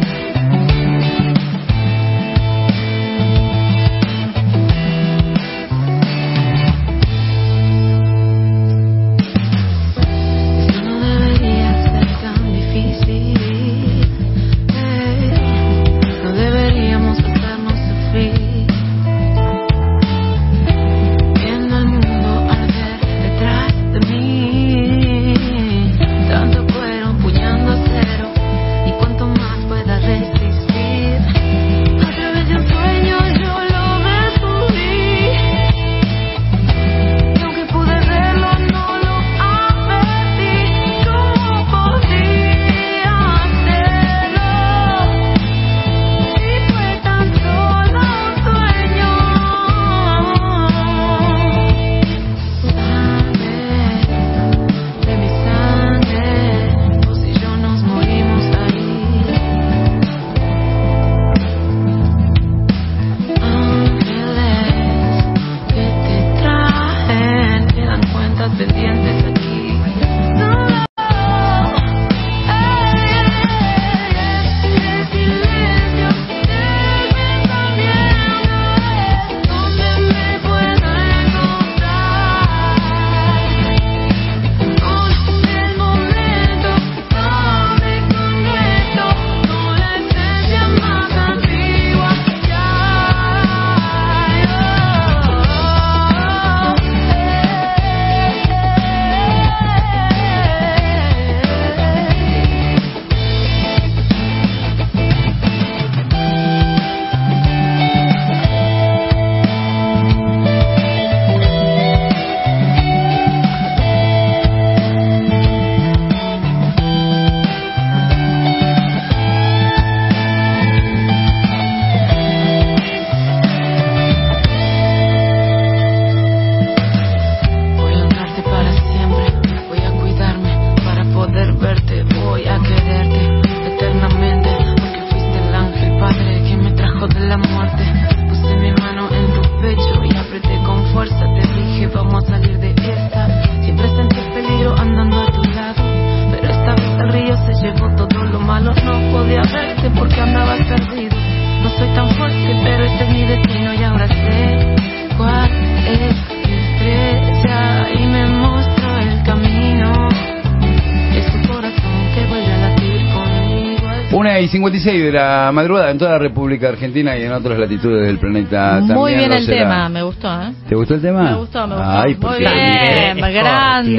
Y 164.49 164.51
56 164.51 165.03
de 165.05 165.13
la 165.13 165.51
madrugada 165.53 165.91
en 165.91 165.99
toda 165.99 166.13
la 166.13 166.19
República 166.19 166.69
Argentina 166.71 167.17
y 167.17 167.23
en 167.23 167.33
otras 167.33 167.59
latitudes 167.59 168.07
del 168.07 168.19
planeta. 168.19 168.81
Muy 168.81 168.89
también 168.89 169.19
bien 169.19 169.31
lo 169.31 169.37
el 169.37 169.45
será. 169.45 169.59
tema, 169.63 169.89
me 169.89 170.03
gustó, 170.03 170.29
¿eh? 170.43 170.53
¿Te 170.69 170.75
gustó 170.75 170.95
el 170.95 171.03
tema? 171.03 171.23
Me 171.23 171.35
gustó, 171.37 171.67
me 171.67 171.75
gustó. 171.75 171.91
Ay, 171.91 172.15
Muy 172.15 172.39
bien, 172.39 173.33
grande, 173.33 173.93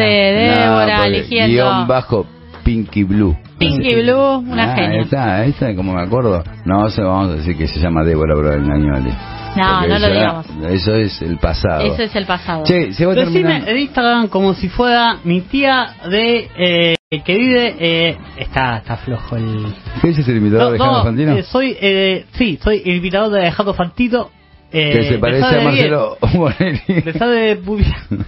No, 0.56 0.62
Débora, 0.62 0.96
porque 0.98 1.08
eligiendo. 1.18 1.54
Guión 1.54 1.88
bajo 1.88 2.26
Pinky 2.64 3.04
Blue. 3.04 3.38
Pinky 3.58 3.96
Blue, 3.96 4.38
una 4.40 4.72
ah, 4.72 4.76
genia. 4.76 5.02
Esta, 5.02 5.46
esta, 5.46 5.76
como 5.76 5.94
me 5.94 6.02
acuerdo. 6.02 6.44
No, 6.66 6.90
se 6.90 7.02
vamos 7.02 7.30
a 7.30 7.36
decir 7.36 7.58
que 7.58 7.68
se 7.68 7.80
llama 7.80 8.04
Débora 8.04 8.36
Brown 8.36 8.72
Añoli. 8.72 9.12
No, 9.56 9.80
Porque 9.80 9.88
no 9.90 10.00
lo 10.00 10.08
ya- 10.08 10.14
digamos. 10.14 10.46
Eso 10.70 10.96
es 10.96 11.22
el 11.22 11.38
pasado. 11.38 11.82
Eso 11.82 12.04
es 12.04 12.16
el 12.16 12.26
pasado. 12.26 12.64
Che, 12.64 12.94
se 12.94 13.06
va 13.06 13.14
Decime 13.16 13.64
Instagram 13.80 14.28
como 14.28 14.54
si 14.54 14.70
fuera 14.70 15.18
mi 15.24 15.42
tía 15.42 15.96
de... 16.10 16.48
eh, 16.58 16.96
que 17.10 17.36
vive 17.36 17.76
eh, 17.80 18.18
está 18.38 18.78
está 18.78 18.98
flojo 18.98 19.36
el 19.36 19.66
¿Qué 20.00 20.10
dices 20.10 20.28
el 20.28 20.38
imitador 20.38 20.74
de 20.74 20.78
No, 20.78 20.84
Alejandro 20.86 20.98
no, 21.00 21.04
Fantino? 21.06 21.38
eh, 21.38 21.42
soy 21.44 21.76
eh, 21.82 22.26
sí 22.34 22.60
soy 22.62 22.84
el 22.86 22.98
invitador 22.98 23.32
de 23.32 23.40
Alejandro 23.42 23.74
Fantino 23.74 24.30
eh, 24.72 24.92
que 24.94 25.04
se 25.10 25.18
parece 25.18 25.44
a. 25.58 25.62
Marcelo 25.64 26.18
Bonelli. 26.36 27.12
Sabe 27.18 27.56
muy 27.56 27.78
bien. 27.78 27.96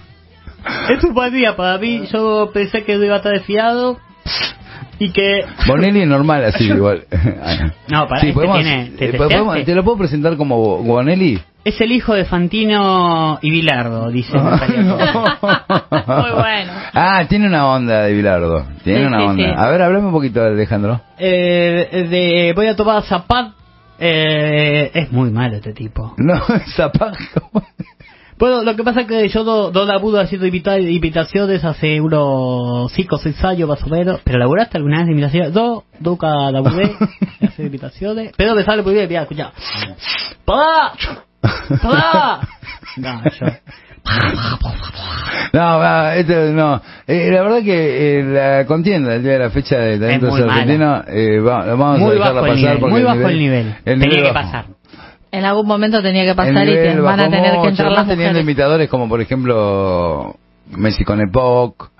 Es 0.98 1.04
un 1.04 1.14
buen 1.14 1.32
día 1.32 1.54
para 1.54 1.78
mí. 1.78 2.02
Yo 2.12 2.50
pensé 2.52 2.82
que 2.82 2.94
iba 2.96 3.14
a 3.14 3.18
estar 3.18 3.32
desfiado 3.32 4.00
y 4.98 5.12
que. 5.12 5.44
Bonelli 5.68 6.00
es 6.00 6.08
normal 6.08 6.44
así, 6.46 6.64
igual. 6.64 7.04
No, 7.88 8.08
para 8.08 8.20
Sí, 8.20 8.30
este 8.30 8.32
podemos- 8.40 8.60
tiene. 8.64 8.90
¿te 8.98 9.10
eh, 9.10 9.12
podemos-? 9.16 9.64
¿Te 9.64 9.74
lo 9.76 9.84
puedo 9.84 9.98
presentar 9.98 10.36
como 10.36 10.78
Bonelli? 10.82 11.38
Es 11.64 11.80
el 11.80 11.92
hijo 11.92 12.14
de 12.14 12.24
Fantino 12.24 13.38
y 13.40 13.50
Bilardo, 13.50 14.10
dice. 14.10 14.36
Muy 14.38 14.50
bueno. 16.32 16.72
Ah, 16.92 17.24
tiene 17.28 17.46
una 17.46 17.68
onda 17.68 18.02
de 18.02 18.12
Bilardo. 18.14 18.66
Tiene 18.82 19.00
Sí, 19.00 19.06
una 19.06 19.18
sí, 19.18 19.24
onda. 19.24 19.44
sí. 19.44 19.50
A 19.56 19.68
ver, 19.70 19.82
hablame 19.82 20.06
un 20.06 20.12
poquito 20.12 20.40
de 20.40 20.48
Alejandro. 20.48 21.00
Eh, 21.18 22.06
de 22.10 22.52
voy 22.56 22.66
a 22.66 22.74
tomar 22.74 23.02
zapat. 23.04 23.52
Eh, 24.00 24.90
es 24.92 25.12
muy 25.12 25.30
malo 25.30 25.56
este 25.56 25.72
tipo. 25.72 26.14
No, 26.18 26.34
zapato. 26.74 27.16
Bueno, 28.38 28.64
lo 28.64 28.74
que 28.74 28.82
pasa 28.82 29.02
es 29.02 29.06
que 29.06 29.28
yo 29.28 29.44
no, 29.44 29.70
no 29.70 29.84
labudo 29.84 30.18
haciendo 30.18 30.46
imitaciones 30.48 31.64
hace 31.64 32.00
unos 32.00 32.90
5 32.90 33.14
o 33.14 33.18
6 33.18 33.44
años 33.44 33.68
más 33.68 33.80
o 33.84 33.86
menos. 33.86 34.20
¿Pero 34.24 34.38
laburaste 34.38 34.78
alguna 34.78 34.96
vez 34.98 35.06
de 35.06 35.12
imitaciones? 35.12 35.52
No, 35.54 35.84
nunca 36.00 36.50
laburé 36.50 36.90
hacer 37.46 37.66
imitaciones. 37.66 38.32
Pero 38.36 38.56
me 38.56 38.64
sale 38.64 38.82
muy 38.82 38.94
bien, 38.94 39.06
mira, 39.08 39.22
escucha. 39.22 39.52
¡Papá! 40.44 40.94
No, 42.96 43.22
yo... 43.24 43.46
No, 45.52 46.10
esto 46.12 46.34
no. 46.52 46.80
Eh, 47.06 47.30
la 47.30 47.42
verdad 47.42 47.62
que 47.62 48.20
eh, 48.20 48.22
la 48.24 48.66
contienda 48.66 49.14
el 49.14 49.22
día 49.22 49.32
de 49.32 49.38
la 49.38 49.50
fecha 49.50 49.78
de 49.78 49.98
talentos 49.98 50.30
argentinos 50.40 51.04
eh, 51.08 51.38
va- 51.40 51.64
vamos 51.74 51.98
Muy 52.00 52.10
a 52.10 52.14
dejarla 52.14 52.40
bajo 52.40 52.46
el 52.46 52.62
pasar 52.62 52.74
nivel, 52.76 52.90
muy 52.90 53.02
bajo 53.02 53.28
el 53.28 53.38
nivel. 53.38 53.74
Tenía 53.84 54.06
nivel 54.08 54.24
que 54.24 54.32
pasar. 54.32 54.64
En 55.30 55.44
algún 55.44 55.66
momento 55.66 56.02
tenía 56.02 56.24
que 56.24 56.34
pasar 56.34 56.68
y 56.68 56.72
te 56.74 57.00
van 57.00 57.20
a 57.20 57.30
tener 57.30 57.52
que 57.62 57.68
entrar 57.68 57.92
las 57.92 58.06
teniendo 58.06 58.24
mujeres. 58.32 58.42
imitadores 58.42 58.88
como 58.88 59.08
por 59.08 59.20
ejemplo 59.20 60.36
Messi 60.70 61.04
con 61.04 61.20
Epoch. 61.20 61.90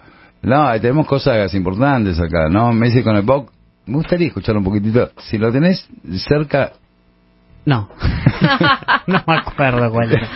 No, 0.43 0.71
tenemos 0.81 1.07
cosas 1.07 1.55
importantes 1.55 2.19
acá, 2.19 2.49
¿no? 2.51 2.73
Messi 2.73 3.03
con 3.03 3.17
Epoch. 3.17 3.51
Me 3.87 3.95
gustaría 3.97 4.27
escuchar 4.29 4.57
un 4.57 4.65
poquitito. 4.65 5.11
Si 5.19 5.39
lo 5.39 5.53
tenés 5.53 5.87
cerca. 6.29 6.73
No. 7.65 7.89
no 9.07 9.23
me 9.27 9.35
acuerdo 9.37 9.91
cuál 9.93 10.13
era. 10.13 10.29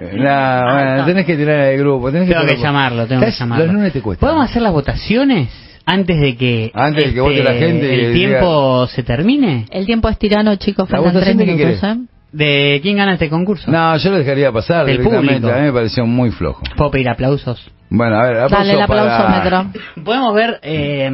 No, 0.00 0.72
bueno, 0.74 1.04
tenés 1.06 1.26
que 1.26 1.36
tirar 1.36 1.58
el 1.68 1.78
grupo. 1.80 2.10
Tenés 2.12 2.28
Tengo 2.28 2.40
que 2.42 2.46
ponerlo. 2.46 2.62
llamarlo, 2.64 3.06
tengo 3.06 3.24
que 3.24 3.30
llamarlo. 3.32 3.64
Los 3.66 3.74
lunes 3.74 3.92
te 3.92 4.00
cuesta. 4.00 4.20
¿Podemos 4.26 4.48
hacer 4.48 4.62
las 4.62 4.72
votaciones 4.72 5.48
antes 5.84 6.20
de 6.20 6.36
que, 6.36 6.64
este, 6.66 6.78
Antes 6.78 7.06
de 7.06 7.14
que 7.14 7.20
vote 7.20 7.42
la 7.42 7.54
gente 7.54 7.86
y 7.96 8.00
el 8.00 8.10
diga- 8.10 8.14
tiempo 8.14 8.86
se 8.86 9.02
termine? 9.02 9.66
El 9.70 9.86
tiempo 9.86 10.08
es 10.08 10.18
tirano, 10.18 10.54
chicos. 10.56 10.88
¿La 10.90 10.98
Faltan 11.02 11.20
tres 11.22 11.36
minutos? 11.36 11.82
¿eh? 11.82 11.96
¿De 12.32 12.78
quién 12.82 12.96
gana 12.96 13.14
este 13.14 13.28
concurso? 13.28 13.70
No, 13.70 13.96
yo 13.98 14.10
lo 14.10 14.18
dejaría 14.18 14.50
pasar 14.52 14.86
Del 14.86 14.98
directamente. 14.98 15.34
público. 15.40 15.54
A 15.54 15.60
mí 15.60 15.66
me 15.66 15.72
pareció 15.72 16.06
muy 16.06 16.30
flojo. 16.30 16.62
¿Puedo 16.76 16.90
pedir 16.92 17.08
aplausos? 17.10 17.70
Bueno, 17.90 18.16
a 18.16 18.22
ver, 18.22 18.36
aplauso 18.38 18.56
Dale 18.56 18.72
el 18.72 18.80
aplauso, 18.82 19.22
para... 19.24 19.38
Metro. 19.64 19.66
Podemos 20.02 20.34
ver 20.34 20.58
eh, 20.62 21.10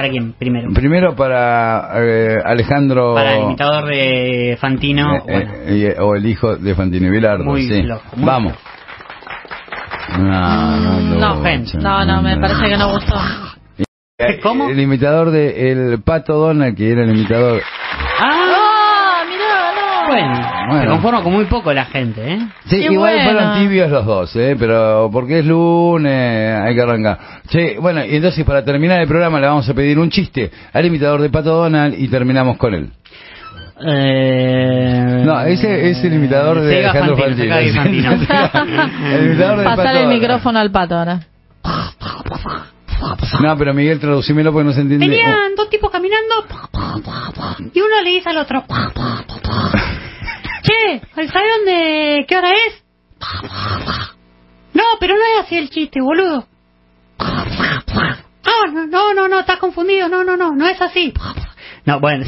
para 0.00 0.10
quién 0.10 0.32
primero. 0.32 0.72
Primero 0.72 1.14
para 1.14 1.90
eh, 1.96 2.38
Alejandro... 2.42 3.12
Para 3.14 3.34
el 3.36 3.42
imitador 3.42 3.84
de 3.86 4.56
Fantino. 4.58 5.16
Eh, 5.16 5.22
bueno, 5.24 5.52
eh, 5.66 5.94
y- 5.98 6.00
o 6.00 6.14
el 6.14 6.24
hijo 6.24 6.56
de 6.56 6.74
Fantino 6.74 7.08
y 7.08 7.10
Bilardo, 7.10 7.44
Muy 7.44 7.68
sí. 7.68 7.82
flojo, 7.82 8.16
muy 8.16 8.24
Vamos. 8.24 8.54
No, 10.16 10.22
no, 10.24 11.00
No, 11.00 11.44
no, 11.80 12.04
no, 12.06 12.22
me 12.22 12.36
parece 12.38 12.68
que 12.68 12.76
no 12.78 12.92
gustó. 12.92 13.14
Eh, 14.18 14.40
¿Cómo? 14.42 14.68
El 14.70 14.80
imitador 14.80 15.30
de 15.30 15.70
el 15.72 16.02
Pato 16.02 16.34
Donald, 16.34 16.74
que 16.76 16.90
era 16.92 17.04
el 17.04 17.10
imitador... 17.10 17.60
¡Ah! 20.02 20.06
Bueno, 20.08 20.66
Bueno. 20.68 20.82
se 20.82 20.88
conforma 20.88 21.22
con 21.22 21.32
muy 21.32 21.44
poco 21.46 21.72
la 21.72 21.84
gente, 21.86 22.32
¿eh? 22.34 22.38
Sí, 22.66 22.76
Qué 22.80 22.92
igual 22.92 23.14
bueno. 23.14 23.30
fueron 23.30 23.58
tibios 23.58 23.90
los 23.90 24.06
dos, 24.06 24.34
¿eh? 24.36 24.56
Pero 24.58 25.08
porque 25.12 25.40
es 25.40 25.44
lunes, 25.46 26.60
hay 26.62 26.74
que 26.74 26.80
arrancar. 26.82 27.18
Che, 27.48 27.78
bueno, 27.78 28.04
y 28.04 28.16
entonces 28.16 28.44
para 28.44 28.64
terminar 28.64 29.00
el 29.00 29.08
programa 29.08 29.38
le 29.40 29.46
vamos 29.46 29.68
a 29.68 29.74
pedir 29.74 29.98
un 29.98 30.10
chiste 30.10 30.50
al 30.72 30.86
imitador 30.86 31.20
de 31.20 31.30
Pato 31.30 31.54
Donald 31.54 31.94
y 31.98 32.08
terminamos 32.08 32.56
con 32.56 32.74
él. 32.74 32.90
Eh... 33.82 35.22
No, 35.24 35.40
ese 35.42 35.90
es 35.90 36.04
el 36.04 36.14
imitador 36.14 36.60
de 36.60 36.68
Sega 36.76 36.90
Alejandro 36.90 37.16
Fantino, 37.16 37.54
Fantino. 37.74 38.12
El 39.14 39.24
imitador 39.26 39.58
de 39.58 39.64
Pato 39.64 39.76
Pasar 39.76 39.96
el 39.96 40.08
micrófono 40.08 40.58
al 40.58 40.70
pato 40.70 40.98
ahora. 40.98 41.20
No, 43.40 43.56
pero 43.56 43.74
Miguel, 43.74 44.00
traducímelo 44.00 44.52
porque 44.52 44.66
no 44.66 44.72
se 44.72 44.80
entiende. 44.82 45.08
Venían 45.08 45.54
dos 45.56 45.70
tipos 45.70 45.90
caminando 45.90 46.46
y 47.72 47.80
uno 47.80 48.00
le 48.02 48.10
dice 48.10 48.28
al 48.30 48.38
otro, 48.38 48.64
che, 50.62 51.00
¿sabes 51.14 51.50
dónde, 51.56 52.24
qué 52.28 52.36
hora 52.36 52.50
es? 52.52 52.84
No, 54.72 54.84
pero 54.98 55.14
no 55.14 55.20
es 55.20 55.46
así 55.46 55.56
el 55.56 55.70
chiste, 55.70 56.00
boludo. 56.00 56.46
No, 57.18 58.66
no, 58.72 58.86
no, 58.86 59.14
no, 59.14 59.28
no, 59.28 59.40
estás 59.40 59.58
confundido, 59.58 60.08
no, 60.08 60.24
no, 60.24 60.36
no, 60.36 60.52
no 60.52 60.66
es 60.66 60.80
así. 60.80 61.12
No, 61.84 62.00
bueno, 62.00 62.24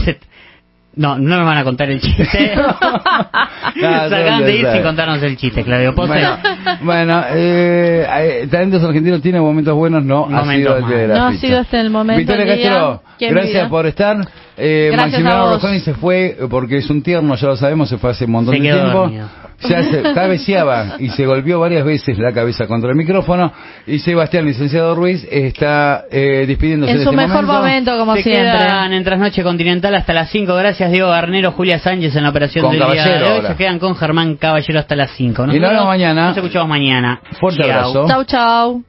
no, 0.95 1.19
no 1.19 1.37
nos 1.39 1.47
van 1.47 1.59
a 1.59 1.65
contar 1.65 1.91
el 1.91 2.01
chiste. 2.01 2.25
se 3.75 3.87
acaban 3.87 4.45
de 4.45 4.57
ir 4.57 4.67
sin 4.73 4.83
contarnos 4.83 5.23
el 5.23 5.37
chiste, 5.37 5.65
Claudio 5.65 5.95
Pose. 5.95 6.09
Bueno, 6.13 6.39
bueno 6.83 7.25
eh, 7.31 8.07
eh, 8.43 8.49
Talentos 8.51 8.83
Argentinos 8.85 9.23
tiene 9.23 9.41
momentos 9.41 9.75
buenos, 9.75 10.05
no 10.05 10.27
ha 10.31 10.45
sido 10.53 10.77
el 10.77 10.87
día 10.87 10.97
de 10.99 11.09
la 11.09 11.15
No 11.15 11.25
ha 11.27 11.31
fecha. 11.31 11.41
sido 11.41 11.61
este 11.61 11.81
el 11.81 11.91
momento. 11.91 12.19
Victoria. 12.19 12.47
Castro, 12.47 13.03
¿Quién 13.19 13.31
mi 13.35 13.41
gracias 13.41 13.63
vida? 13.63 13.69
por 13.71 13.87
estar. 13.87 14.17
Eh, 14.57 14.93
Maximiliano 14.97 15.45
vos. 15.45 15.55
Rossoni 15.55 15.81
se 15.81 15.95
fue 15.95 16.27
eh, 16.39 16.47
porque 16.51 16.77
es 16.77 16.91
un 16.91 17.03
tierno, 17.03 17.35
ya 17.37 17.47
lo 17.49 17.57
sabemos, 17.57 17.89
se 17.89 17.97
fue 17.99 18.11
hace 18.11 18.27
un 18.27 18.33
montón 18.33 18.55
Se 18.55 18.61
de 18.61 18.69
quedó 18.69 18.81
tiempo. 18.81 18.99
dormido. 19.01 19.29
Ya 19.69 19.83
se 19.85 20.03
cabeceaba 20.15 20.97
y 20.99 21.09
se 21.11 21.25
golpeó 21.25 21.61
varias 21.61 21.85
veces 21.85 22.19
la 22.19 22.33
cabeza 22.33 22.67
contra 22.67 22.91
el 22.91 22.97
micrófono. 22.97 23.53
Y 23.87 24.01
Sebastián, 24.01 24.45
licenciado 24.45 24.95
Ruiz, 24.97 25.25
está 25.31 26.05
eh, 26.11 26.45
despidiéndose 26.49 26.93
En 26.93 26.99
de 26.99 27.05
su 27.05 27.11
este 27.11 27.27
mejor 27.29 27.47
momento, 27.47 27.97
como 27.97 28.15
Se 28.17 28.25
siempre. 28.25 28.43
quedan 28.59 28.93
en 28.93 29.05
Trasnoche 29.05 29.43
Continental 29.45 29.95
hasta 29.95 30.13
las 30.13 30.31
5. 30.31 30.53
Gracias, 30.55 30.91
Diego 30.91 31.09
Garnero, 31.11 31.53
Julia 31.53 31.79
Sánchez 31.79 32.15
en 32.17 32.25
la 32.25 32.31
operación 32.31 32.65
Con 32.67 32.77
del 32.79 32.91
día 32.91 33.05
de 33.07 33.23
hoy. 33.25 33.37
ahora. 33.37 33.49
Se 33.51 33.57
quedan 33.57 33.79
con 33.79 33.95
Germán 33.95 34.37
Caballero 34.37 34.81
hasta 34.81 34.97
las 34.97 35.13
5. 35.13 35.45
Y 35.53 35.61
nos 35.61 35.71
vemos 35.71 35.87
mañana. 35.87 36.27
Nos 36.29 36.37
escuchamos 36.37 36.69
mañana. 36.69 37.21
Fuerte 37.39 37.63
Chau. 37.63 37.71
abrazo. 37.71 38.07
Chau, 38.09 38.25
chau. 38.25 38.83